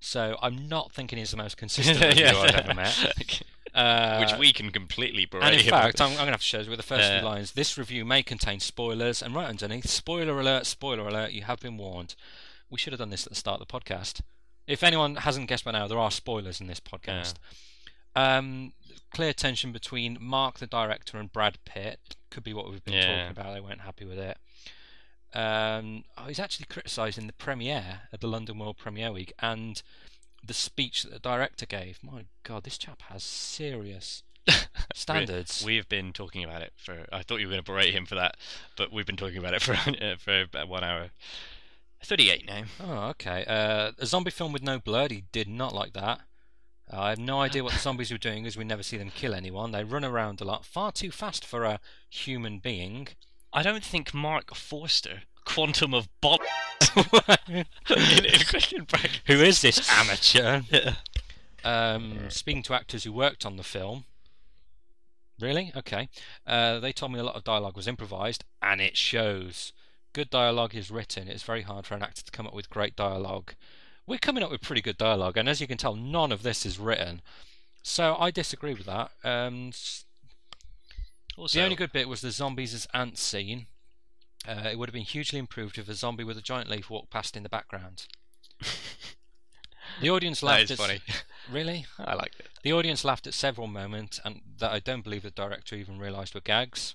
So 0.00 0.36
I'm 0.42 0.68
not 0.68 0.90
thinking 0.92 1.18
he's 1.18 1.30
the 1.30 1.36
most 1.36 1.56
consistent 1.56 2.00
reviewer 2.04 2.28
I've 2.40 2.54
ever 2.54 2.74
met. 2.74 3.42
Uh, 3.74 4.18
Which 4.18 4.38
we 4.38 4.52
can 4.52 4.70
completely 4.70 5.24
berate. 5.24 5.44
and 5.44 5.54
in 5.54 5.66
fact, 5.66 5.98
I'm, 5.98 6.08
I'm 6.10 6.16
going 6.16 6.26
to 6.26 6.32
have 6.32 6.40
to 6.42 6.46
show 6.46 6.60
you 6.60 6.68
with 6.68 6.78
the 6.78 6.82
first 6.82 7.04
Yeah. 7.08 7.20
few 7.20 7.26
lines. 7.26 7.52
This 7.52 7.78
review 7.78 8.04
may 8.04 8.22
contain 8.22 8.60
spoilers, 8.60 9.22
and 9.22 9.34
right 9.34 9.46
underneath, 9.48 9.88
spoiler 9.88 10.38
alert, 10.38 10.66
spoiler 10.66 11.08
alert, 11.08 11.32
you 11.32 11.44
have 11.44 11.58
been 11.60 11.78
warned. 11.78 12.14
We 12.72 12.78
should 12.78 12.94
have 12.94 13.00
done 13.00 13.10
this 13.10 13.26
at 13.26 13.30
the 13.30 13.36
start 13.38 13.60
of 13.60 13.68
the 13.68 13.72
podcast. 13.80 14.22
If 14.66 14.82
anyone 14.82 15.16
hasn't 15.16 15.46
guessed 15.46 15.64
by 15.64 15.72
now, 15.72 15.86
there 15.86 15.98
are 15.98 16.10
spoilers 16.10 16.58
in 16.58 16.68
this 16.68 16.80
podcast. 16.80 17.34
Um, 18.16 18.72
clear 19.12 19.34
tension 19.34 19.72
between 19.72 20.16
Mark, 20.18 20.58
the 20.58 20.66
director, 20.66 21.18
and 21.18 21.30
Brad 21.30 21.58
Pitt. 21.66 22.16
Could 22.30 22.44
be 22.44 22.54
what 22.54 22.70
we've 22.70 22.82
been 22.82 22.94
Yeah. 22.94 23.06
talking 23.06 23.30
about. 23.30 23.52
They 23.52 23.60
weren't 23.60 23.82
happy 23.82 24.06
with 24.06 24.18
it. 24.18 24.38
Um, 25.34 26.04
oh, 26.16 26.24
he's 26.28 26.40
actually 26.40 26.64
criticising 26.66 27.26
the 27.26 27.32
premiere 27.34 28.02
at 28.10 28.20
the 28.20 28.26
London 28.26 28.58
World 28.58 28.78
Premiere 28.78 29.12
Week 29.12 29.32
and 29.38 29.82
the 30.42 30.54
speech 30.54 31.02
that 31.02 31.12
the 31.12 31.18
director 31.18 31.66
gave. 31.66 32.02
My 32.02 32.24
God, 32.42 32.64
this 32.64 32.78
chap 32.78 33.02
has 33.02 33.22
serious 33.22 34.22
standards. 34.94 35.62
We 35.64 35.76
have 35.76 35.88
been 35.90 36.12
talking 36.14 36.42
about 36.42 36.62
it 36.62 36.72
for. 36.76 37.06
I 37.12 37.22
thought 37.22 37.40
you 37.40 37.48
were 37.48 37.52
going 37.52 37.64
to 37.64 37.70
berate 37.70 37.94
him 37.94 38.06
for 38.06 38.14
that, 38.14 38.36
but 38.76 38.92
we've 38.92 39.06
been 39.06 39.16
talking 39.16 39.38
about 39.38 39.52
it 39.54 39.60
for 39.62 39.72
uh, 40.02 40.16
for 40.18 40.42
about 40.42 40.68
one 40.68 40.84
hour. 40.84 41.10
Thirty-eight 42.04 42.46
now. 42.46 42.62
Oh, 42.80 43.08
okay. 43.10 43.44
Uh, 43.46 43.92
a 43.98 44.06
zombie 44.06 44.30
film 44.30 44.52
with 44.52 44.62
no 44.62 44.78
blood. 44.78 45.10
He 45.10 45.24
did 45.32 45.48
not 45.48 45.74
like 45.74 45.92
that. 45.92 46.20
Uh, 46.92 47.00
I 47.00 47.10
have 47.10 47.18
no 47.18 47.40
idea 47.40 47.62
what 47.62 47.72
the 47.72 47.78
zombies 47.78 48.10
were 48.10 48.18
doing, 48.18 48.44
as 48.46 48.56
we 48.56 48.64
never 48.64 48.82
see 48.82 48.96
them 48.96 49.10
kill 49.10 49.34
anyone. 49.34 49.70
They 49.72 49.84
run 49.84 50.04
around 50.04 50.40
a 50.40 50.44
lot, 50.44 50.64
far 50.64 50.92
too 50.92 51.10
fast 51.10 51.44
for 51.44 51.64
a 51.64 51.80
human 52.10 52.58
being. 52.58 53.08
I 53.52 53.62
don't 53.62 53.84
think 53.84 54.12
Mark 54.12 54.54
Forster, 54.54 55.22
Quantum 55.44 55.94
of 55.94 56.08
Bob, 56.20 56.40
in, 57.48 57.64
in 57.88 58.44
question 58.48 58.84
bracket. 58.84 59.20
Who 59.26 59.34
is 59.34 59.62
this 59.62 59.88
amateur? 59.90 60.62
Yeah. 60.70 60.94
Um, 61.64 62.28
speaking 62.28 62.64
to 62.64 62.74
actors 62.74 63.04
who 63.04 63.12
worked 63.12 63.46
on 63.46 63.56
the 63.56 63.62
film. 63.62 64.04
Really? 65.40 65.72
Okay. 65.76 66.08
Uh, 66.44 66.80
they 66.80 66.90
told 66.90 67.12
me 67.12 67.20
a 67.20 67.22
lot 67.22 67.36
of 67.36 67.44
dialogue 67.44 67.76
was 67.76 67.86
improvised, 67.86 68.44
and 68.60 68.80
it 68.80 68.96
shows. 68.96 69.72
Good 70.12 70.30
dialogue 70.30 70.74
is 70.74 70.90
written. 70.90 71.28
It's 71.28 71.42
very 71.42 71.62
hard 71.62 71.86
for 71.86 71.94
an 71.94 72.02
actor 72.02 72.22
to 72.22 72.30
come 72.30 72.46
up 72.46 72.54
with 72.54 72.68
great 72.70 72.96
dialogue. 72.96 73.54
We're 74.06 74.18
coming 74.18 74.42
up 74.42 74.50
with 74.50 74.60
pretty 74.60 74.82
good 74.82 74.98
dialogue, 74.98 75.36
and 75.36 75.48
as 75.48 75.60
you 75.60 75.66
can 75.66 75.78
tell, 75.78 75.94
none 75.94 76.32
of 76.32 76.42
this 76.42 76.66
is 76.66 76.78
written. 76.78 77.22
So 77.82 78.16
I 78.18 78.30
disagree 78.30 78.74
with 78.74 78.86
that. 78.86 79.10
Um, 79.24 79.72
Also, 81.36 81.58
the 81.58 81.64
only 81.64 81.76
good 81.76 81.92
bit 81.92 82.08
was 82.08 82.20
the 82.20 82.30
zombies 82.30 82.74
as 82.74 82.86
ants 82.92 83.22
scene. 83.22 83.66
Uh, 84.46 84.68
it 84.70 84.78
would 84.78 84.88
have 84.88 84.94
been 84.94 85.02
hugely 85.04 85.38
improved 85.38 85.78
if 85.78 85.88
a 85.88 85.94
zombie 85.94 86.24
with 86.24 86.36
a 86.36 86.42
giant 86.42 86.68
leaf 86.68 86.90
walked 86.90 87.10
past 87.10 87.36
in 87.36 87.42
the 87.42 87.48
background. 87.48 88.06
The 90.00 90.10
audience 90.10 90.42
laughed. 90.42 90.64
is 90.64 90.70
at- 90.72 90.78
funny. 90.78 91.00
Really? 91.50 91.86
I 91.98 92.14
liked 92.14 92.38
it. 92.38 92.48
The 92.62 92.72
audience 92.72 93.04
laughed 93.04 93.26
at 93.26 93.34
several 93.34 93.66
moments, 93.66 94.20
and 94.24 94.42
that 94.58 94.70
I 94.70 94.78
don't 94.78 95.02
believe 95.02 95.22
the 95.24 95.30
director 95.32 95.74
even 95.74 95.98
realised 95.98 96.34
were 96.34 96.40
gags. 96.40 96.94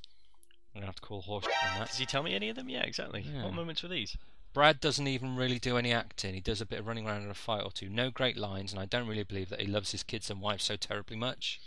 I'm 0.78 0.82
gonna 0.82 0.86
have 0.92 0.96
to 0.96 1.02
call 1.02 1.22
horse 1.22 1.46
on 1.46 1.80
that. 1.80 1.88
Does 1.90 1.98
he 1.98 2.06
tell 2.06 2.22
me 2.22 2.36
any 2.36 2.50
of 2.50 2.56
them? 2.56 2.70
Yeah, 2.70 2.84
exactly. 2.84 3.22
Yeah. 3.22 3.44
What 3.46 3.54
moments 3.54 3.82
were 3.82 3.90
these? 3.90 4.16
Brad 4.54 4.80
doesn't 4.80 5.08
even 5.08 5.36
really 5.36 5.58
do 5.60 5.78
any 5.78 5.92
acting. 5.92 6.34
He 6.36 6.40
does 6.40 6.62
a 6.62 6.66
bit 6.66 6.80
of 6.80 6.88
running 6.88 7.08
around 7.08 7.24
in 7.24 7.30
a 7.30 7.36
fight 7.36 7.64
or 7.64 7.72
two. 7.72 7.90
No 7.90 8.12
great 8.12 8.38
lines, 8.38 8.72
and 8.72 8.80
I 8.80 8.86
don't 8.86 9.08
really 9.08 9.24
believe 9.24 9.50
that 9.50 9.62
he 9.62 9.68
loves 9.68 9.92
his 9.92 10.04
kids 10.04 10.30
and 10.30 10.40
wife 10.40 10.62
so 10.62 10.76
terribly 10.76 11.18
much. 11.18 11.60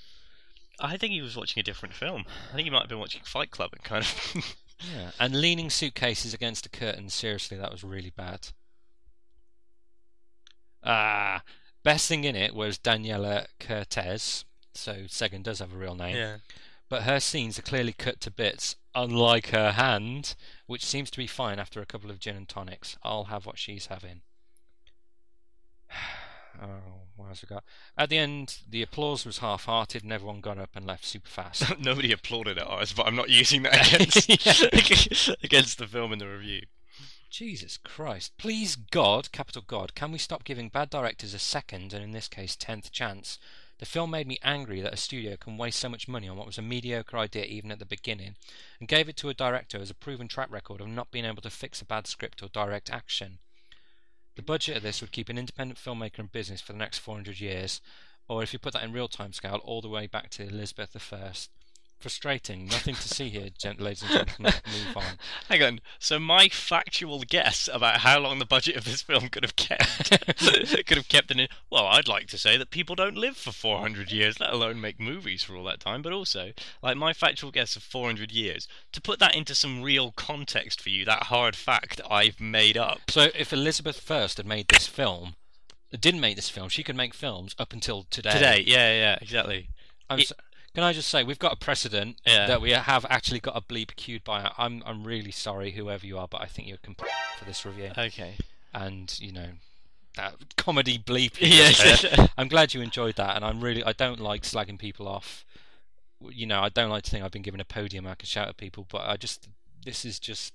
I 0.79 0.97
think 0.97 1.13
he 1.13 1.21
was 1.21 1.37
watching 1.37 1.61
a 1.61 1.65
different 1.65 1.95
film. 1.95 2.25
I 2.51 2.55
think 2.55 2.65
he 2.67 2.71
might 2.71 2.81
have 2.83 2.89
been 2.89 2.99
watching 3.01 3.23
Fight 3.25 3.51
Club 3.51 3.71
and 3.73 3.83
kind 3.83 4.05
of. 4.05 4.57
Yeah, 4.97 5.11
and 5.21 5.39
leaning 5.39 5.69
suitcases 5.69 6.33
against 6.33 6.65
a 6.65 6.71
curtain. 6.71 7.11
Seriously, 7.11 7.59
that 7.59 7.71
was 7.71 7.85
really 7.85 8.09
bad. 8.17 8.49
Ah, 10.83 11.43
Best 11.83 12.09
thing 12.09 12.25
in 12.25 12.37
it 12.37 12.55
was 12.55 12.79
Daniella 12.79 13.47
Kertesz. 13.59 14.45
So 14.75 15.05
Segen 15.07 15.43
does 15.43 15.59
have 15.59 15.73
a 15.73 15.77
real 15.77 15.95
name. 15.95 16.17
Yeah. 16.17 16.37
But 16.91 17.05
her 17.05 17.21
scenes 17.21 17.57
are 17.57 17.63
clearly 17.63 17.93
cut 17.93 18.21
to 18.23 18.33
bits, 18.33 18.75
unlike 18.97 19.51
her 19.51 19.73
hand, 19.73 20.35
which 20.67 20.85
seems 20.85 21.09
to 21.13 21.19
be 21.19 21.29
fine 21.29 21.61
after 21.61 21.81
a 21.81 21.87
couple 21.87 22.11
of 22.11 22.19
gin 22.19 22.37
and 22.37 22.49
tonics. 22.49 22.99
I'll 23.05 23.27
have 23.27 23.47
what 23.47 23.59
she's 23.59 23.87
having. 23.87 24.21
Oh, 26.61 27.07
what 27.17 27.29
else 27.29 27.43
we 27.43 27.47
got? 27.47 27.65
At 27.97 28.11
the 28.11 28.19
end, 28.19 28.59
the 28.69 28.83
applause 28.83 29.25
was 29.25 29.39
half-hearted, 29.39 30.03
and 30.03 30.13
everyone 30.13 30.43
got 30.43 30.59
up 30.59 30.71
and 30.75 30.85
left 30.85 31.07
super 31.07 31.29
fast. 31.29 31.79
Nobody 31.79 32.13
applauded 32.13 32.59
at 32.59 32.67
ours, 32.67 32.93
but 32.93 33.07
I'm 33.07 33.17
not 33.17 33.31
using 33.31 33.63
that 33.63 33.95
against 33.95 35.37
against 35.43 35.79
the 35.79 35.87
film 35.87 36.13
in 36.13 36.19
the 36.19 36.29
review. 36.29 36.63
Jesus 37.31 37.79
Christ! 37.79 38.37
Please, 38.37 38.77
God, 38.77 39.33
capital 39.33 39.63
God, 39.67 39.95
can 39.95 40.13
we 40.13 40.19
stop 40.19 40.45
giving 40.45 40.69
bad 40.69 40.91
directors 40.91 41.33
a 41.33 41.39
second, 41.39 41.95
and 41.95 42.05
in 42.05 42.11
this 42.11 42.29
case, 42.29 42.57
tenth 42.57 42.93
chance? 42.93 43.39
The 43.81 43.87
film 43.87 44.11
made 44.11 44.27
me 44.27 44.39
angry 44.43 44.83
that 44.83 44.93
a 44.93 44.99
studio 44.99 45.39
can 45.39 45.57
waste 45.57 45.81
so 45.81 45.89
much 45.89 46.07
money 46.07 46.29
on 46.29 46.37
what 46.37 46.45
was 46.47 46.59
a 46.59 46.63
mediocre 46.63 47.17
idea 47.17 47.47
even 47.47 47.73
at 47.73 47.79
the 47.79 47.87
beginning, 47.87 48.37
and 48.79 48.87
gave 48.87 49.09
it 49.09 49.17
to 49.17 49.31
a 49.31 49.35
director 49.35 49.79
has 49.79 49.89
a 49.89 49.95
proven 49.95 50.29
track 50.29 50.51
record 50.51 50.83
of 50.83 50.89
not 50.89 51.11
being 51.11 51.25
able 51.25 51.41
to 51.41 51.49
fix 51.49 51.81
a 51.81 51.87
bad 51.87 52.07
script 52.07 52.43
or 52.43 52.51
direct 52.51 52.91
action. 52.91 53.39
The 54.37 54.43
budget 54.43 54.77
of 54.77 54.83
this 54.83 55.01
would 55.01 55.13
keep 55.13 55.31
an 55.31 55.39
independent 55.39 55.79
filmmaker 55.79 56.19
in 56.19 56.27
business 56.27 56.61
for 56.61 56.75
the 56.75 56.79
next 56.79 56.99
400 56.99 57.41
years, 57.41 57.81
or 58.29 58.43
if 58.43 58.53
you 58.53 58.59
put 58.59 58.75
that 58.75 58.85
in 58.85 58.93
real 58.93 59.09
time 59.09 59.33
scale, 59.33 59.63
all 59.65 59.81
the 59.81 59.89
way 59.89 60.07
back 60.07 60.29
to 60.33 60.47
Elizabeth 60.47 60.95
I. 61.11 61.33
Frustrating. 62.01 62.65
Nothing 62.67 62.95
to 62.95 63.09
see 63.09 63.29
here, 63.29 63.51
gent- 63.59 63.79
ladies 63.79 64.01
and 64.03 64.11
gentlemen. 64.11 64.55
Move 64.67 64.97
on. 64.97 65.05
Hang 65.51 65.63
on. 65.63 65.81
So 65.99 66.19
my 66.19 66.49
factual 66.49 67.21
guess 67.21 67.69
about 67.71 67.99
how 67.99 68.19
long 68.21 68.39
the 68.39 68.47
budget 68.47 68.77
of 68.77 68.85
this 68.87 69.03
film 69.03 69.29
could 69.29 69.43
have 69.45 69.55
kept 69.57 70.09
could 70.87 70.97
have 70.97 71.09
kept 71.09 71.31
in 71.31 71.41
it. 71.41 71.51
Well, 71.71 71.85
I'd 71.87 72.09
like 72.09 72.27
to 72.29 72.39
say 72.39 72.57
that 72.57 72.71
people 72.71 72.95
don't 72.97 73.19
live 73.19 73.37
for 73.37 73.53
400 73.53 74.11
years, 74.11 74.41
let 74.41 74.51
alone 74.51 74.81
make 74.81 74.99
movies 74.99 75.43
for 75.43 75.55
all 75.57 75.65
that 75.65 75.81
time. 75.81 76.01
But 76.01 76.15
also, 76.15 76.53
like 76.83 76.97
my 76.97 77.13
factual 77.13 77.51
guess 77.51 77.77
of 77.77 77.83
400 77.83 78.33
years, 78.33 78.67
to 78.93 79.01
put 79.03 79.19
that 79.19 79.35
into 79.35 79.55
some 79.55 79.83
real 79.83 80.11
context 80.13 80.81
for 80.81 80.89
you, 80.89 81.05
that 81.05 81.25
hard 81.25 81.55
fact 81.55 82.01
I've 82.11 82.41
made 82.41 82.79
up. 82.79 83.11
So, 83.11 83.29
if 83.39 83.53
Elizabeth 83.53 84.11
I 84.11 84.21
had 84.21 84.47
made 84.47 84.69
this 84.69 84.87
film, 84.87 85.35
didn't 85.99 86.21
make 86.23 86.37
this 86.37 86.49
film, 86.49 86.71
she 86.71 86.83
could 86.83 86.97
make 86.97 87.13
films 87.13 87.55
up 87.59 87.75
until 87.75 88.05
today. 88.09 88.33
Today, 88.33 88.65
yeah, 88.67 88.91
yeah, 88.93 89.19
exactly. 89.21 89.69
I'm 90.09 90.21
It- 90.21 90.29
so- 90.29 90.35
can 90.75 90.85
I 90.85 90.93
just 90.93 91.09
say 91.09 91.25
we've 91.25 91.39
got 91.39 91.53
a 91.53 91.57
precedent 91.57 92.17
Yeah. 92.27 92.47
that 92.47 92.61
we 92.61 92.71
have 92.71 93.05
actually 93.11 93.41
got 93.41 93.57
a 93.57 93.61
bleep 93.61 93.97
queued 93.97 94.25
by. 94.25 94.53
I'm 94.59 94.83
I'm 94.87 95.05
really 95.05 95.33
sorry, 95.33 95.73
whoever 95.73 96.07
you 96.07 96.19
are, 96.19 96.29
but 96.29 96.41
I 96.41 96.47
think 96.47 96.69
you're 96.69 96.79
complete 96.79 97.11
for 97.39 97.45
this 97.45 97.65
review. 97.65 97.91
Okay. 97.97 98.37
And 98.73 99.19
you 99.21 99.33
know 99.33 99.49
that 100.17 100.57
comedy 100.57 100.99
bleep. 100.99 101.37
Yeah. 101.41 102.27
I'm 102.39 102.49
glad 102.49 102.75
you 102.75 102.81
enjoyed 102.81 103.17
that, 103.17 103.37
and 103.37 103.45
I'm 103.45 103.61
really 103.61 103.83
I 103.85 103.93
don't 103.93 104.21
like 104.21 104.43
slagging 104.43 104.79
people 104.79 105.09
off. 105.09 105.45
You 106.21 106.47
know, 106.47 106.61
I 106.61 106.69
don't 106.69 106.91
like 106.91 107.05
to 107.05 107.11
think 107.11 107.25
I've 107.25 107.31
been 107.33 107.43
given 107.43 107.61
a 107.61 107.65
podium 107.65 108.07
I 108.07 108.15
can 108.15 108.27
shout 108.27 108.49
at 108.49 108.57
people, 108.57 108.87
but 108.91 109.03
I 109.09 109.17
just 109.17 109.49
this 109.85 110.05
is 110.05 110.19
just 110.19 110.53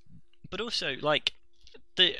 but 0.50 0.62
also 0.62 0.96
like 1.02 1.34
the 1.98 2.14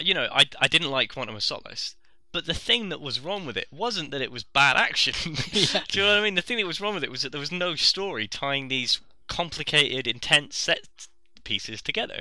you 0.00 0.14
know 0.14 0.28
I 0.32 0.44
I 0.60 0.68
didn't 0.68 0.90
like 0.90 1.12
Quantum 1.12 1.34
of 1.36 1.42
Solace. 1.42 1.96
But 2.36 2.44
the 2.44 2.52
thing 2.52 2.90
that 2.90 3.00
was 3.00 3.18
wrong 3.18 3.46
with 3.46 3.56
it 3.56 3.68
wasn't 3.72 4.10
that 4.10 4.20
it 4.20 4.30
was 4.30 4.44
bad 4.44 4.76
action. 4.76 5.14
Yeah. 5.52 5.80
Do 5.88 5.98
you 5.98 6.04
know 6.04 6.12
what 6.12 6.20
I 6.20 6.22
mean? 6.22 6.34
The 6.34 6.42
thing 6.42 6.58
that 6.58 6.66
was 6.66 6.82
wrong 6.82 6.92
with 6.94 7.02
it 7.02 7.10
was 7.10 7.22
that 7.22 7.32
there 7.32 7.40
was 7.40 7.50
no 7.50 7.76
story 7.76 8.28
tying 8.28 8.68
these 8.68 9.00
complicated, 9.26 10.06
intense 10.06 10.58
set 10.58 10.80
pieces 11.44 11.80
together. 11.80 12.20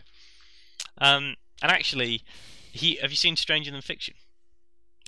Um, 0.99 1.35
and 1.61 1.69
actually, 1.69 2.21
he 2.71 2.95
have 3.01 3.11
you 3.11 3.17
seen 3.17 3.35
Stranger 3.35 3.71
Than 3.71 3.81
Fiction? 3.81 4.13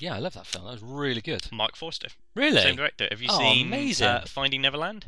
yeah, 0.01 0.13
I 0.13 0.19
love 0.19 0.33
that 0.33 0.45
film. 0.45 0.65
That 0.65 0.71
was 0.73 0.83
really 0.83 1.21
good. 1.21 1.49
Mark 1.53 1.77
Forster, 1.77 2.09
Really? 2.35 2.61
same 2.61 2.75
director. 2.75 3.07
Have 3.09 3.21
you 3.21 3.29
Oh, 3.31 3.37
seen 3.39 3.67
amazing. 3.67 4.07
Uh, 4.07 4.25
Finding 4.27 4.61
Neverland? 4.61 5.05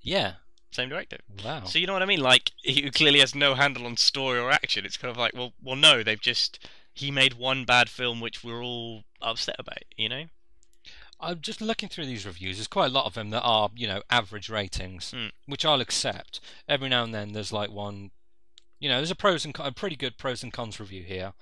Yeah. 0.00 0.34
Same 0.70 0.88
director. 0.88 1.18
Wow. 1.44 1.64
So 1.64 1.80
you 1.80 1.88
know 1.88 1.92
what 1.92 2.02
I 2.02 2.06
mean? 2.06 2.20
Like 2.20 2.52
he 2.62 2.88
clearly 2.90 3.18
has 3.18 3.34
no 3.34 3.54
handle 3.56 3.84
on 3.84 3.96
story 3.96 4.38
or 4.38 4.52
action. 4.52 4.84
It's 4.86 4.96
kind 4.96 5.10
of 5.10 5.16
like, 5.18 5.32
well, 5.34 5.52
well, 5.60 5.76
no, 5.76 6.04
they've 6.04 6.20
just 6.20 6.60
he 6.94 7.10
made 7.10 7.34
one 7.34 7.64
bad 7.64 7.88
film 7.90 8.20
which 8.20 8.44
we're 8.44 8.62
all 8.62 9.02
upset 9.22 9.56
about. 9.58 9.82
You 9.96 10.08
know? 10.08 10.24
I'm 11.20 11.40
just 11.40 11.60
looking 11.60 11.88
through 11.90 12.06
these 12.06 12.24
reviews. 12.24 12.56
There's 12.56 12.66
quite 12.66 12.86
a 12.90 12.94
lot 12.94 13.04
of 13.04 13.14
them 13.14 13.30
that 13.30 13.42
are, 13.42 13.68
you 13.76 13.86
know, 13.86 14.02
average 14.10 14.48
ratings, 14.48 15.12
Mm. 15.12 15.32
which 15.46 15.64
I'll 15.66 15.80
accept. 15.82 16.40
Every 16.66 16.88
now 16.88 17.04
and 17.04 17.14
then, 17.14 17.32
there's 17.32 17.52
like 17.52 17.70
one, 17.70 18.10
you 18.78 18.88
know, 18.88 18.96
there's 18.96 19.10
a 19.10 19.14
pros 19.16 19.44
and 19.44 19.52
con- 19.52 19.66
a 19.66 19.72
pretty 19.72 19.96
good 19.96 20.16
pros 20.16 20.42
and 20.42 20.50
cons 20.52 20.80
review 20.80 21.02
here, 21.02 21.34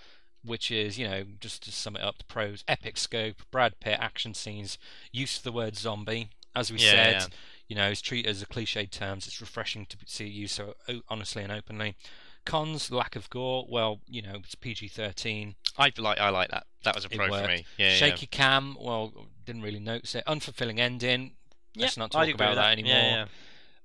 which 0.43 0.73
is, 0.73 0.99
you 0.99 1.07
know, 1.09 1.25
just 1.39 1.63
to 1.63 1.71
sum 1.73 1.95
it 1.95 2.03
up, 2.03 2.19
the 2.19 2.25
pros: 2.25 2.65
epic 2.67 2.97
scope, 2.97 3.43
Brad 3.53 3.79
Pitt 3.79 3.99
action 4.01 4.35
scenes, 4.35 4.79
use 5.13 5.37
of 5.37 5.45
the 5.45 5.53
word 5.53 5.77
zombie, 5.77 6.31
as 6.57 6.73
we 6.73 6.79
Yeah, 6.81 6.91
said. 6.91 7.13
yeah. 7.13 7.27
You 7.69 7.77
know, 7.77 7.89
it's 7.91 8.01
treated 8.01 8.31
as 8.31 8.43
a 8.43 8.47
cliched 8.47 8.91
terms. 8.91 9.29
It's 9.29 9.41
refreshing 9.41 9.87
to 9.87 9.97
see 10.07 10.27
it 10.27 10.31
used 10.33 10.55
so 10.57 10.75
honestly 11.09 11.45
and 11.45 11.53
openly. 11.53 11.95
Cons: 12.45 12.91
lack 12.91 13.17
of 13.17 13.29
gore. 13.31 13.67
Well, 13.69 14.01
you 14.07 14.23
know, 14.23 14.37
it's 14.43 14.55
PG-13. 14.55 15.55
I 15.77 15.93
like 15.99 16.19
I 16.19 16.31
like 16.31 16.51
that. 16.51 16.67
That 16.85 16.95
was 16.95 17.05
a 17.05 17.09
pro 17.09 17.29
for 17.29 17.47
me. 17.47 17.65
Yeah, 17.77 17.91
Shaky 17.95 18.27
cam. 18.27 18.77
Well, 18.81 19.13
didn't 19.45 19.63
really 19.63 19.81
notice 19.81 20.15
it. 20.15 20.25
Unfulfilling 20.27 20.79
ending. 20.79 21.33
yeah. 21.75 21.83
Let's 21.83 21.97
not 21.97 22.11
talk 22.11 22.29
about 22.29 22.51
with 22.51 22.59
that 22.59 22.73
anymore. 22.73 22.93
Yeah, 22.93 23.25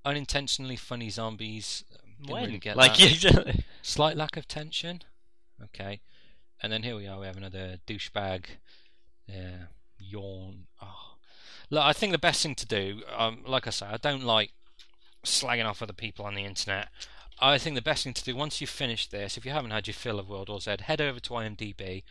Unintentionally 0.05 0.75
funny 0.75 1.09
zombies. 1.09 1.83
yeah. 1.91 1.97
Didn't 2.21 2.33
When? 2.33 2.45
really 2.45 2.59
get 2.59 2.77
like 2.77 2.95
that. 2.97 3.63
Slight 3.81 4.15
lack 4.17 4.37
of 4.37 4.47
tension. 4.47 5.01
Okay. 5.63 6.01
And 6.61 6.71
then 6.71 6.83
here 6.83 6.95
we 6.95 7.07
are. 7.07 7.19
We 7.19 7.25
have 7.25 7.35
another 7.37 7.77
douchebag. 7.85 8.45
Yeah. 9.27 9.65
Yawn. 9.99 10.67
Oh. 10.81 11.15
Look, 11.69 11.83
I 11.83 11.91
think 11.93 12.11
the 12.11 12.17
best 12.17 12.43
thing 12.43 12.55
to 12.55 12.65
do, 12.65 13.01
um, 13.15 13.39
like 13.45 13.67
I 13.67 13.71
say, 13.71 13.85
I 13.87 13.97
don't 13.97 14.23
like 14.23 14.51
slagging 15.25 15.65
off 15.65 15.81
other 15.81 15.93
people 15.93 16.25
on 16.25 16.35
the 16.35 16.43
internet. 16.43 16.89
I 17.39 17.57
think 17.57 17.75
the 17.75 17.81
best 17.81 18.03
thing 18.03 18.13
to 18.13 18.23
do 18.23 18.35
once 18.35 18.61
you've 18.61 18.69
finished 18.69 19.11
this, 19.11 19.37
if 19.37 19.45
you 19.45 19.51
haven't 19.51 19.71
had 19.71 19.87
your 19.87 19.93
fill 19.93 20.19
of 20.19 20.29
World 20.29 20.49
War 20.49 20.59
Z, 20.59 20.75
head 20.81 21.01
over 21.01 21.19
to 21.19 21.29
IMDb, 21.31 22.03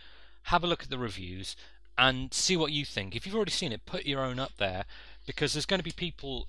have 0.44 0.64
a 0.64 0.66
look 0.66 0.82
at 0.82 0.90
the 0.90 0.98
reviews, 0.98 1.56
and 1.96 2.32
see 2.32 2.56
what 2.56 2.72
you 2.72 2.84
think. 2.84 3.14
If 3.14 3.26
you've 3.26 3.36
already 3.36 3.52
seen 3.52 3.72
it, 3.72 3.86
put 3.86 4.06
your 4.06 4.20
own 4.20 4.38
up 4.38 4.52
there, 4.58 4.84
because 5.26 5.52
there's 5.52 5.66
going 5.66 5.80
to 5.80 5.84
be 5.84 5.92
people. 5.92 6.48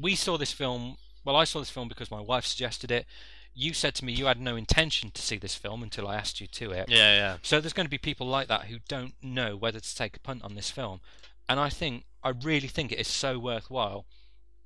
We 0.00 0.14
saw 0.14 0.38
this 0.38 0.52
film. 0.52 0.96
Well, 1.24 1.36
I 1.36 1.44
saw 1.44 1.60
this 1.60 1.70
film 1.70 1.88
because 1.88 2.10
my 2.10 2.20
wife 2.20 2.44
suggested 2.44 2.90
it. 2.90 3.06
You 3.54 3.74
said 3.74 3.94
to 3.96 4.04
me 4.04 4.12
you 4.12 4.26
had 4.26 4.40
no 4.40 4.56
intention 4.56 5.10
to 5.12 5.20
see 5.20 5.36
this 5.36 5.54
film 5.54 5.82
until 5.82 6.08
I 6.08 6.16
asked 6.16 6.40
you 6.40 6.46
to 6.46 6.70
it. 6.70 6.88
Yeah, 6.88 7.14
yeah. 7.14 7.36
So 7.42 7.60
there's 7.60 7.74
going 7.74 7.86
to 7.86 7.90
be 7.90 7.98
people 7.98 8.26
like 8.26 8.48
that 8.48 8.62
who 8.64 8.78
don't 8.88 9.14
know 9.22 9.56
whether 9.56 9.78
to 9.78 9.94
take 9.94 10.16
a 10.16 10.20
punt 10.20 10.42
on 10.42 10.54
this 10.54 10.70
film, 10.70 11.00
and 11.48 11.60
I 11.60 11.68
think 11.68 12.04
I 12.24 12.30
really 12.30 12.68
think 12.68 12.92
it 12.92 12.98
is 12.98 13.08
so 13.08 13.38
worthwhile. 13.38 14.06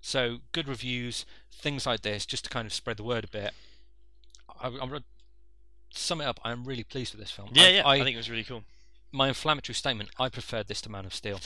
So 0.07 0.39
good 0.53 0.69
reviews, 0.69 1.27
things 1.53 1.85
like 1.85 2.03
this, 2.03 2.24
just 2.24 2.45
to 2.45 2.51
kind 2.51 2.65
of 2.65 2.73
spread 2.73 2.97
the 2.97 3.03
word 3.03 3.24
a 3.24 3.28
bit. 3.28 3.51
I, 4.61 4.69
I'm 4.69 4.78
gonna 4.78 5.03
sum 5.91 6.20
it 6.20 6.27
up. 6.27 6.39
I'm 6.45 6.65
really 6.65 6.85
pleased 6.85 7.12
with 7.12 7.20
this 7.20 7.33
film. 7.33 7.49
Yeah, 7.53 7.65
I, 7.65 7.69
yeah. 7.70 7.83
I, 7.85 7.95
I 7.97 7.99
think 8.05 8.15
it 8.15 8.19
was 8.19 8.31
really 8.31 8.45
cool. 8.45 8.62
my 9.11 9.27
inflammatory 9.27 9.74
statement. 9.74 10.11
I 10.16 10.28
preferred 10.28 10.69
this 10.69 10.81
to 10.83 10.89
Man 10.91 11.07
of 11.07 11.12
Steel. 11.12 11.41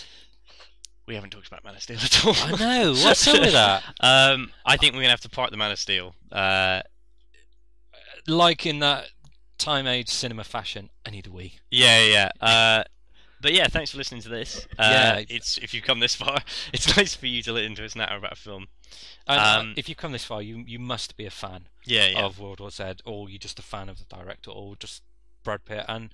We 1.07 1.15
haven't 1.15 1.31
talked 1.31 1.47
about 1.49 1.65
Man 1.65 1.75
of 1.75 1.81
Steel 1.83 1.97
at 2.03 2.27
all. 2.27 2.35
I 2.37 2.51
know. 2.83 2.93
What's 2.93 3.27
up 3.27 3.41
with 3.41 3.53
that? 3.53 3.83
Um, 4.01 4.53
I 4.67 4.77
think 4.77 4.93
we're 4.95 5.01
gonna 5.01 5.11
have 5.11 5.21
to 5.23 5.31
part 5.31 5.51
the 5.53 5.57
Man 5.57 5.71
of 5.71 5.79
Steel. 5.79 6.15
Uh, 6.31 6.83
Like 8.27 8.67
in 8.67 8.81
that 8.81 9.07
time 9.57 9.87
age 9.87 10.09
cinema 10.11 10.45
fashion, 10.45 10.91
I 11.07 11.11
need 11.11 11.27
a 11.27 11.31
wee. 11.33 11.55
yeah, 11.71 12.05
yeah. 12.05 12.31
Uh, 12.43 12.85
but 13.41 13.53
yeah, 13.53 13.67
thanks 13.69 13.91
for 13.91 13.99
listening 13.99 14.23
to 14.23 14.29
this. 14.29 14.67
Uh, 14.79 14.83
Yeah. 15.19 15.25
it's 15.29 15.59
if 15.59 15.73
you've 15.75 15.85
come 15.85 16.01
this 16.01 16.15
far, 16.15 16.41
it's 16.73 16.97
nice 16.97 17.15
for 17.15 17.27
you 17.27 17.43
to 17.43 17.53
listen 17.53 17.75
to 17.77 17.85
us 17.85 17.97
natter 17.97 18.17
about 18.17 18.33
a 18.33 18.37
film. 18.37 18.67
And, 19.27 19.41
uh, 19.41 19.61
Um, 19.61 19.75
if 19.77 19.89
you've 19.89 19.99
come 19.99 20.13
this 20.13 20.25
far, 20.25 20.43
you 20.43 20.65
you 20.67 20.79
must 20.79 21.17
be 21.17 21.27
a 21.27 21.31
fan. 21.31 21.67
Yeah, 21.85 22.07
yeah. 22.09 22.25
of 22.25 22.39
World 22.39 22.61
War 22.61 22.71
Z, 22.71 22.85
or 23.05 23.29
you're 23.31 23.39
just 23.39 23.59
a 23.59 23.63
fan 23.63 23.89
of 23.89 23.99
the 23.99 24.05
director, 24.17 24.51
or 24.51 24.77
just 24.77 25.03
Brad 25.45 25.65
Pitt. 25.65 25.85
And 25.89 26.13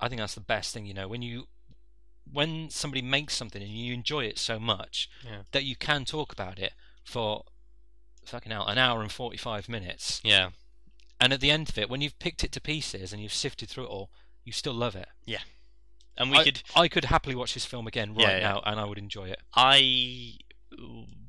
I 0.00 0.08
think 0.08 0.20
that's 0.20 0.34
the 0.34 0.40
best 0.40 0.72
thing, 0.74 0.86
you 0.86 0.94
know, 0.94 1.08
when 1.08 1.22
you 1.22 1.46
when 2.32 2.70
somebody 2.70 3.02
makes 3.02 3.36
something 3.36 3.62
and 3.62 3.70
you 3.70 3.92
enjoy 3.92 4.24
it 4.24 4.38
so 4.38 4.58
much 4.58 5.10
Yeah. 5.22 5.42
that 5.52 5.64
you 5.64 5.76
can 5.76 6.04
talk 6.06 6.32
about 6.32 6.58
it 6.58 6.72
for 7.04 7.44
fucking 8.24 8.50
hell 8.50 8.66
an 8.66 8.78
hour 8.78 9.02
and 9.02 9.12
forty 9.12 9.36
five 9.36 9.68
minutes, 9.68 10.20
yeah. 10.24 10.50
and 11.20 11.32
at 11.34 11.40
the 11.40 11.50
end 11.50 11.68
of 11.68 11.76
it, 11.78 11.90
when 11.90 12.00
you've 12.00 12.18
picked 12.18 12.42
it 12.42 12.50
to 12.52 12.60
pieces 12.60 13.12
and 13.12 13.22
you've 13.22 13.34
sifted 13.34 13.68
through 13.68 13.84
it 13.84 13.88
all, 13.88 14.10
you 14.44 14.52
still 14.52 14.72
love 14.72 14.96
it. 14.96 15.08
And 16.16 16.30
we 16.30 16.38
I, 16.38 16.44
could. 16.44 16.62
I 16.76 16.88
could 16.88 17.06
happily 17.06 17.34
watch 17.34 17.54
this 17.54 17.64
film 17.64 17.86
again 17.86 18.14
right 18.14 18.20
Yeah, 18.28 18.38
now, 18.40 18.62
and 18.64 18.78
I 18.78 18.84
would 18.84 18.98
enjoy 18.98 19.28
it. 19.28 19.40
I 19.54 20.34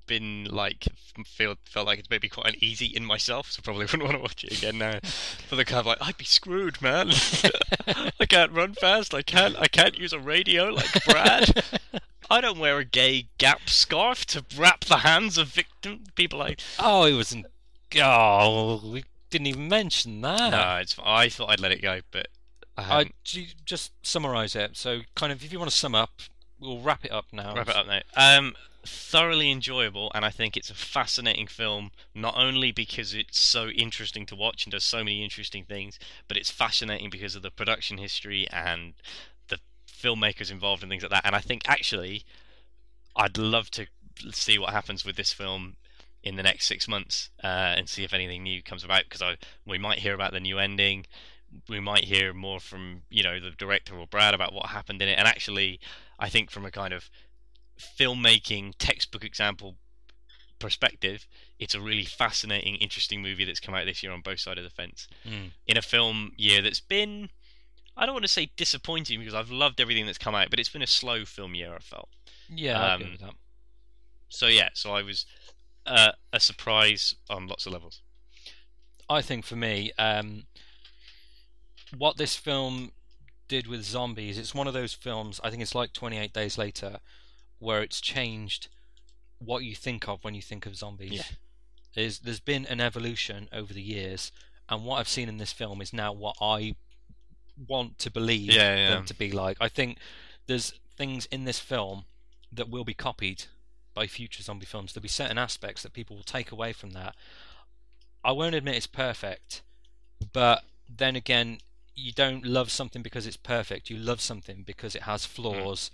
been 0.07 0.45
like 0.45 0.85
feel 1.25 1.55
felt 1.65 1.87
like 1.87 1.97
it's 1.99 2.09
maybe 2.09 2.29
quite 2.29 2.53
uneasy 2.53 2.85
in 2.87 3.03
myself, 3.05 3.51
so 3.51 3.61
probably 3.61 3.85
wouldn't 3.85 4.03
want 4.03 4.15
to 4.15 4.21
watch 4.21 4.43
it 4.43 4.57
again 4.57 4.77
now. 4.77 4.99
For 5.03 5.55
the 5.55 5.65
kind 5.65 5.79
of 5.79 5.85
like, 5.85 5.97
I'd 6.01 6.17
be 6.17 6.25
screwed, 6.25 6.81
man. 6.81 7.09
I 8.19 8.25
can't 8.27 8.51
run 8.51 8.73
fast. 8.73 9.13
I 9.13 9.21
can't. 9.21 9.55
I 9.57 9.67
can't 9.67 9.97
use 9.97 10.13
a 10.13 10.19
radio 10.19 10.65
like 10.65 11.05
Brad. 11.05 11.63
I 12.29 12.41
don't 12.41 12.59
wear 12.59 12.79
a 12.79 12.85
gay 12.85 13.27
Gap 13.37 13.69
scarf 13.69 14.25
to 14.27 14.43
wrap 14.57 14.85
the 14.85 14.97
hands 14.97 15.37
of 15.37 15.47
victim 15.47 16.03
people. 16.15 16.39
Like, 16.39 16.59
oh, 16.79 17.05
it 17.05 17.13
wasn't. 17.13 17.45
Oh, 18.01 18.81
we 18.83 19.05
didn't 19.29 19.47
even 19.47 19.67
mention 19.67 20.21
that. 20.21 20.49
no, 20.51 20.77
it's. 20.81 20.95
I 21.03 21.29
thought 21.29 21.49
I'd 21.49 21.59
let 21.59 21.71
it 21.71 21.81
go, 21.81 22.01
but 22.11 22.27
I 22.77 22.99
I 22.99 23.11
just 23.65 23.91
summarize 24.05 24.55
it. 24.55 24.75
So, 24.75 25.01
kind 25.15 25.31
of, 25.31 25.43
if 25.43 25.51
you 25.51 25.59
want 25.59 25.71
to 25.71 25.77
sum 25.77 25.95
up, 25.95 26.21
we'll 26.59 26.81
wrap 26.81 27.05
it 27.05 27.11
up 27.11 27.25
now. 27.31 27.55
Wrap 27.55 27.69
it 27.69 27.75
up 27.75 27.87
now. 27.87 28.01
Um, 28.15 28.55
thoroughly 28.85 29.49
enjoyable, 29.51 30.11
and 30.13 30.25
I 30.25 30.29
think 30.29 30.55
it's 30.55 30.69
a 30.69 30.75
fascinating 30.75 31.47
film. 31.47 31.91
Not 32.13 32.35
only 32.37 32.71
because 32.71 33.13
it's 33.13 33.39
so 33.39 33.69
interesting 33.69 34.25
to 34.27 34.35
watch 34.35 34.65
and 34.65 34.71
does 34.71 34.83
so 34.83 34.99
many 34.99 35.23
interesting 35.23 35.63
things, 35.63 35.99
but 36.27 36.37
it's 36.37 36.51
fascinating 36.51 37.09
because 37.09 37.35
of 37.35 37.41
the 37.41 37.51
production 37.51 37.97
history 37.97 38.47
and 38.51 38.93
the 39.47 39.59
filmmakers 39.87 40.51
involved 40.51 40.83
and 40.83 40.89
things 40.89 41.03
like 41.03 41.11
that. 41.11 41.25
And 41.25 41.35
I 41.35 41.41
think 41.41 41.63
actually, 41.67 42.23
I'd 43.15 43.37
love 43.37 43.71
to 43.71 43.87
see 44.31 44.57
what 44.57 44.71
happens 44.71 45.05
with 45.05 45.15
this 45.15 45.33
film 45.33 45.75
in 46.23 46.35
the 46.35 46.43
next 46.43 46.65
six 46.65 46.87
months 46.87 47.29
uh, 47.43 47.75
and 47.77 47.87
see 47.87 48.03
if 48.03 48.13
anything 48.13 48.43
new 48.43 48.61
comes 48.63 48.83
about 48.83 49.03
because 49.03 49.21
I 49.21 49.35
we 49.65 49.77
might 49.77 49.99
hear 49.99 50.15
about 50.15 50.31
the 50.31 50.39
new 50.39 50.57
ending 50.57 51.05
we 51.69 51.79
might 51.79 52.05
hear 52.05 52.33
more 52.33 52.59
from 52.59 53.01
you 53.09 53.23
know 53.23 53.39
the 53.39 53.51
director 53.51 53.95
or 53.95 54.07
Brad 54.07 54.33
about 54.33 54.53
what 54.53 54.67
happened 54.67 55.01
in 55.01 55.09
it. 55.09 55.17
And 55.17 55.27
actually 55.27 55.79
I 56.19 56.29
think 56.29 56.51
from 56.51 56.65
a 56.65 56.71
kind 56.71 56.93
of 56.93 57.09
filmmaking 57.79 58.73
textbook 58.77 59.23
example 59.23 59.75
perspective 60.59 61.27
it's 61.59 61.75
a 61.75 61.81
really 61.81 62.05
fascinating 62.05 62.75
interesting 62.75 63.21
movie 63.21 63.43
that's 63.43 63.59
come 63.59 63.75
out 63.75 63.85
this 63.85 64.01
year 64.01 64.13
on 64.13 64.21
both 64.21 64.39
sides 64.39 64.57
of 64.57 64.63
the 64.63 64.69
fence. 64.69 65.07
Mm. 65.27 65.51
in 65.67 65.77
a 65.77 65.81
film 65.81 66.31
year 66.37 66.61
that's 66.61 66.79
been 66.79 67.29
I 67.97 68.05
don't 68.05 68.15
want 68.15 68.23
to 68.25 68.31
say 68.31 68.51
disappointing 68.55 69.19
because 69.19 69.33
I've 69.33 69.51
loved 69.51 69.81
everything 69.81 70.05
that's 70.05 70.17
come 70.17 70.35
out 70.35 70.49
but 70.49 70.59
it's 70.59 70.69
been 70.69 70.81
a 70.81 70.87
slow 70.87 71.25
film 71.25 71.55
year 71.55 71.73
I 71.75 71.79
felt. 71.79 72.09
Yeah, 72.47 72.93
Um, 72.93 73.17
so 74.29 74.47
yeah 74.47 74.69
so 74.73 74.93
I 74.93 75.01
was 75.01 75.25
uh, 75.85 76.13
a 76.33 76.39
surprise 76.39 77.15
on 77.29 77.47
lots 77.47 77.65
of 77.65 77.73
levels. 77.73 78.01
I 79.09 79.21
think 79.21 79.45
for 79.45 79.55
me, 79.55 79.91
um, 79.99 80.45
what 81.97 82.17
this 82.17 82.35
film 82.35 82.91
did 83.47 83.67
with 83.67 83.83
zombies, 83.83 84.37
it's 84.37 84.55
one 84.55 84.67
of 84.67 84.73
those 84.73 84.93
films. 84.93 85.39
I 85.43 85.49
think 85.49 85.61
it's 85.61 85.75
like 85.75 85.93
28 85.93 86.33
Days 86.33 86.57
Later, 86.57 86.99
where 87.59 87.81
it's 87.81 88.01
changed 88.01 88.67
what 89.39 89.63
you 89.63 89.75
think 89.75 90.07
of 90.07 90.23
when 90.23 90.33
you 90.33 90.41
think 90.41 90.65
of 90.65 90.75
zombies. 90.75 91.13
Yeah. 91.13 91.23
There's 91.93 92.19
there's 92.19 92.39
been 92.39 92.65
an 92.65 92.81
evolution 92.81 93.47
over 93.53 93.73
the 93.73 93.81
years, 93.81 94.31
and 94.67 94.83
what 94.83 94.97
I've 94.97 95.07
seen 95.07 95.29
in 95.29 95.37
this 95.37 95.53
film 95.53 95.81
is 95.81 95.93
now 95.93 96.11
what 96.11 96.35
I 96.41 96.75
want 97.67 97.99
to 97.99 98.11
believe 98.11 98.51
Yeah, 98.51 98.75
yeah. 98.75 98.89
them 98.89 99.05
to 99.05 99.13
be 99.13 99.31
like. 99.31 99.57
I 99.61 99.69
think 99.69 99.97
there's 100.47 100.73
things 100.97 101.25
in 101.27 101.45
this 101.45 101.59
film 101.59 102.05
that 102.51 102.69
will 102.69 102.83
be 102.83 102.93
copied 102.93 103.45
by 103.93 104.07
future 104.07 104.43
zombie 104.43 104.65
films. 104.65 104.93
There'll 104.93 105.03
be 105.03 105.07
certain 105.07 105.37
aspects 105.37 105.83
that 105.83 105.93
people 105.93 106.15
will 106.17 106.23
take 106.23 106.51
away 106.51 106.73
from 106.73 106.91
that. 106.91 107.15
I 108.23 108.31
won't 108.33 108.55
admit 108.55 108.75
it's 108.75 108.87
perfect, 108.87 109.61
but 110.33 110.63
then 110.89 111.15
again, 111.15 111.59
you 111.95 112.11
don't 112.11 112.45
love 112.45 112.69
something 112.71 113.01
because 113.01 113.25
it's 113.25 113.37
perfect. 113.37 113.89
You 113.89 113.97
love 113.97 114.21
something 114.21 114.63
because 114.65 114.95
it 114.95 115.03
has 115.03 115.25
flaws, 115.25 115.91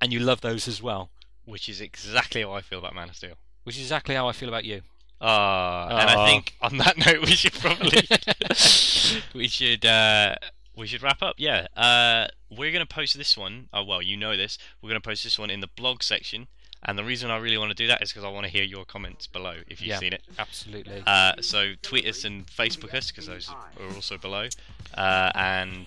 and 0.00 0.12
you 0.12 0.20
love 0.20 0.40
those 0.40 0.68
as 0.68 0.82
well. 0.82 1.10
which 1.44 1.68
is 1.68 1.80
exactly 1.80 2.42
how 2.42 2.52
I 2.52 2.60
feel 2.60 2.78
about 2.78 2.94
Man 2.94 3.08
of 3.08 3.16
Steel 3.16 3.34
Which 3.64 3.76
is 3.76 3.82
exactly 3.82 4.14
how 4.14 4.28
I 4.28 4.32
feel 4.32 4.48
about 4.48 4.64
you. 4.64 4.82
Ah, 5.20 5.88
and 5.88 6.10
I 6.10 6.14
Ah. 6.14 6.26
think 6.26 6.54
on 6.60 6.76
that 6.78 6.96
note 7.06 7.22
we 7.22 7.32
should 7.34 7.54
probably 7.54 8.06
we 9.34 9.48
should 9.48 9.84
uh, 9.84 10.36
we 10.76 10.86
should 10.86 11.02
wrap 11.02 11.22
up. 11.22 11.34
Yeah, 11.38 11.66
uh, 11.76 12.28
we're 12.50 12.70
gonna 12.72 12.86
post 12.86 13.16
this 13.16 13.36
one. 13.36 13.68
Oh 13.72 13.82
well, 13.82 14.00
you 14.02 14.16
know 14.16 14.36
this. 14.36 14.58
We're 14.80 14.90
gonna 14.90 15.00
post 15.00 15.24
this 15.24 15.38
one 15.38 15.50
in 15.50 15.60
the 15.60 15.66
blog 15.66 16.02
section, 16.02 16.46
and 16.84 16.98
the 16.98 17.04
reason 17.04 17.30
I 17.30 17.38
really 17.38 17.58
want 17.58 17.70
to 17.70 17.74
do 17.74 17.86
that 17.88 18.02
is 18.02 18.10
because 18.12 18.24
I 18.24 18.28
want 18.28 18.44
to 18.46 18.50
hear 18.52 18.62
your 18.62 18.84
comments 18.84 19.26
below 19.26 19.56
if 19.68 19.80
you've 19.80 19.88
Yeah. 19.88 19.98
seen 19.98 20.12
it. 20.12 20.22
Absolutely. 20.38 21.02
Uh, 21.06 21.32
so 21.40 21.72
tweet 21.82 22.06
us 22.06 22.24
and 22.24 22.46
Facebook 22.46 22.94
us 22.94 23.10
because 23.10 23.26
those 23.26 23.48
are 23.48 23.94
also 23.94 24.16
below, 24.16 24.48
uh, 24.94 25.30
and 25.34 25.86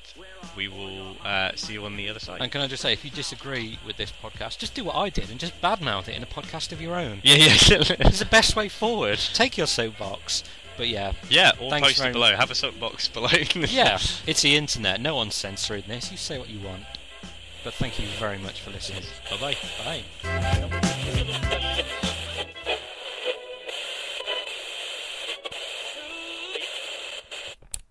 we 0.56 0.68
will 0.68 1.16
uh, 1.24 1.52
see 1.56 1.74
you 1.74 1.86
on 1.86 1.96
the 1.96 2.10
other 2.10 2.20
side. 2.20 2.42
and 2.42 2.52
can 2.52 2.62
I 2.62 2.68
just 2.68 2.82
say, 2.82 2.92
if 2.94 3.04
you 3.06 3.12
disagree 3.12 3.80
with 3.86 3.98
this 3.98 4.12
podcast, 4.12 4.58
just 4.58 4.74
do 4.76 4.84
what 4.84 4.96
I 4.96 5.10
did 5.10 5.30
and 5.30 5.40
just 5.40 5.60
badmouth 5.62 6.08
it 6.08 6.16
in 6.16 6.24
a 6.24 6.28
podcast 6.28 6.72
of 6.72 6.82
your 6.82 6.96
own. 6.96 7.20
Yeah, 7.24 7.36
yeah, 7.36 7.48
It's 8.00 8.20
the 8.20 8.26
best 8.26 8.56
way 8.56 8.68
forward. 8.70 9.20
Take 9.34 9.58
your 9.58 9.68
soapbox. 9.68 10.44
But 10.78 10.88
yeah, 10.88 11.14
yeah. 11.30 11.52
Or 11.60 11.70
post 11.70 12.02
it 12.02 12.14
below. 12.14 12.36
Have 12.36 12.50
a 12.50 12.56
soapbox 12.56 13.08
below. 13.14 13.30
yeah, 13.56 14.00
it's 14.26 14.42
the 14.42 14.56
internet. 14.56 15.00
No 15.02 15.16
one's 15.16 15.36
censoring 15.36 15.84
this. 15.88 16.12
You 16.12 16.18
say 16.18 16.40
what 16.40 16.50
you 16.50 16.66
want. 16.66 16.84
But 17.64 17.74
thank 17.76 18.00
you 18.00 18.08
very 18.20 18.40
much 18.40 18.62
for 18.62 18.72
listening. 18.72 19.04
Bye 19.30 19.38
bye. 19.38 20.04
Bye. 20.24 21.68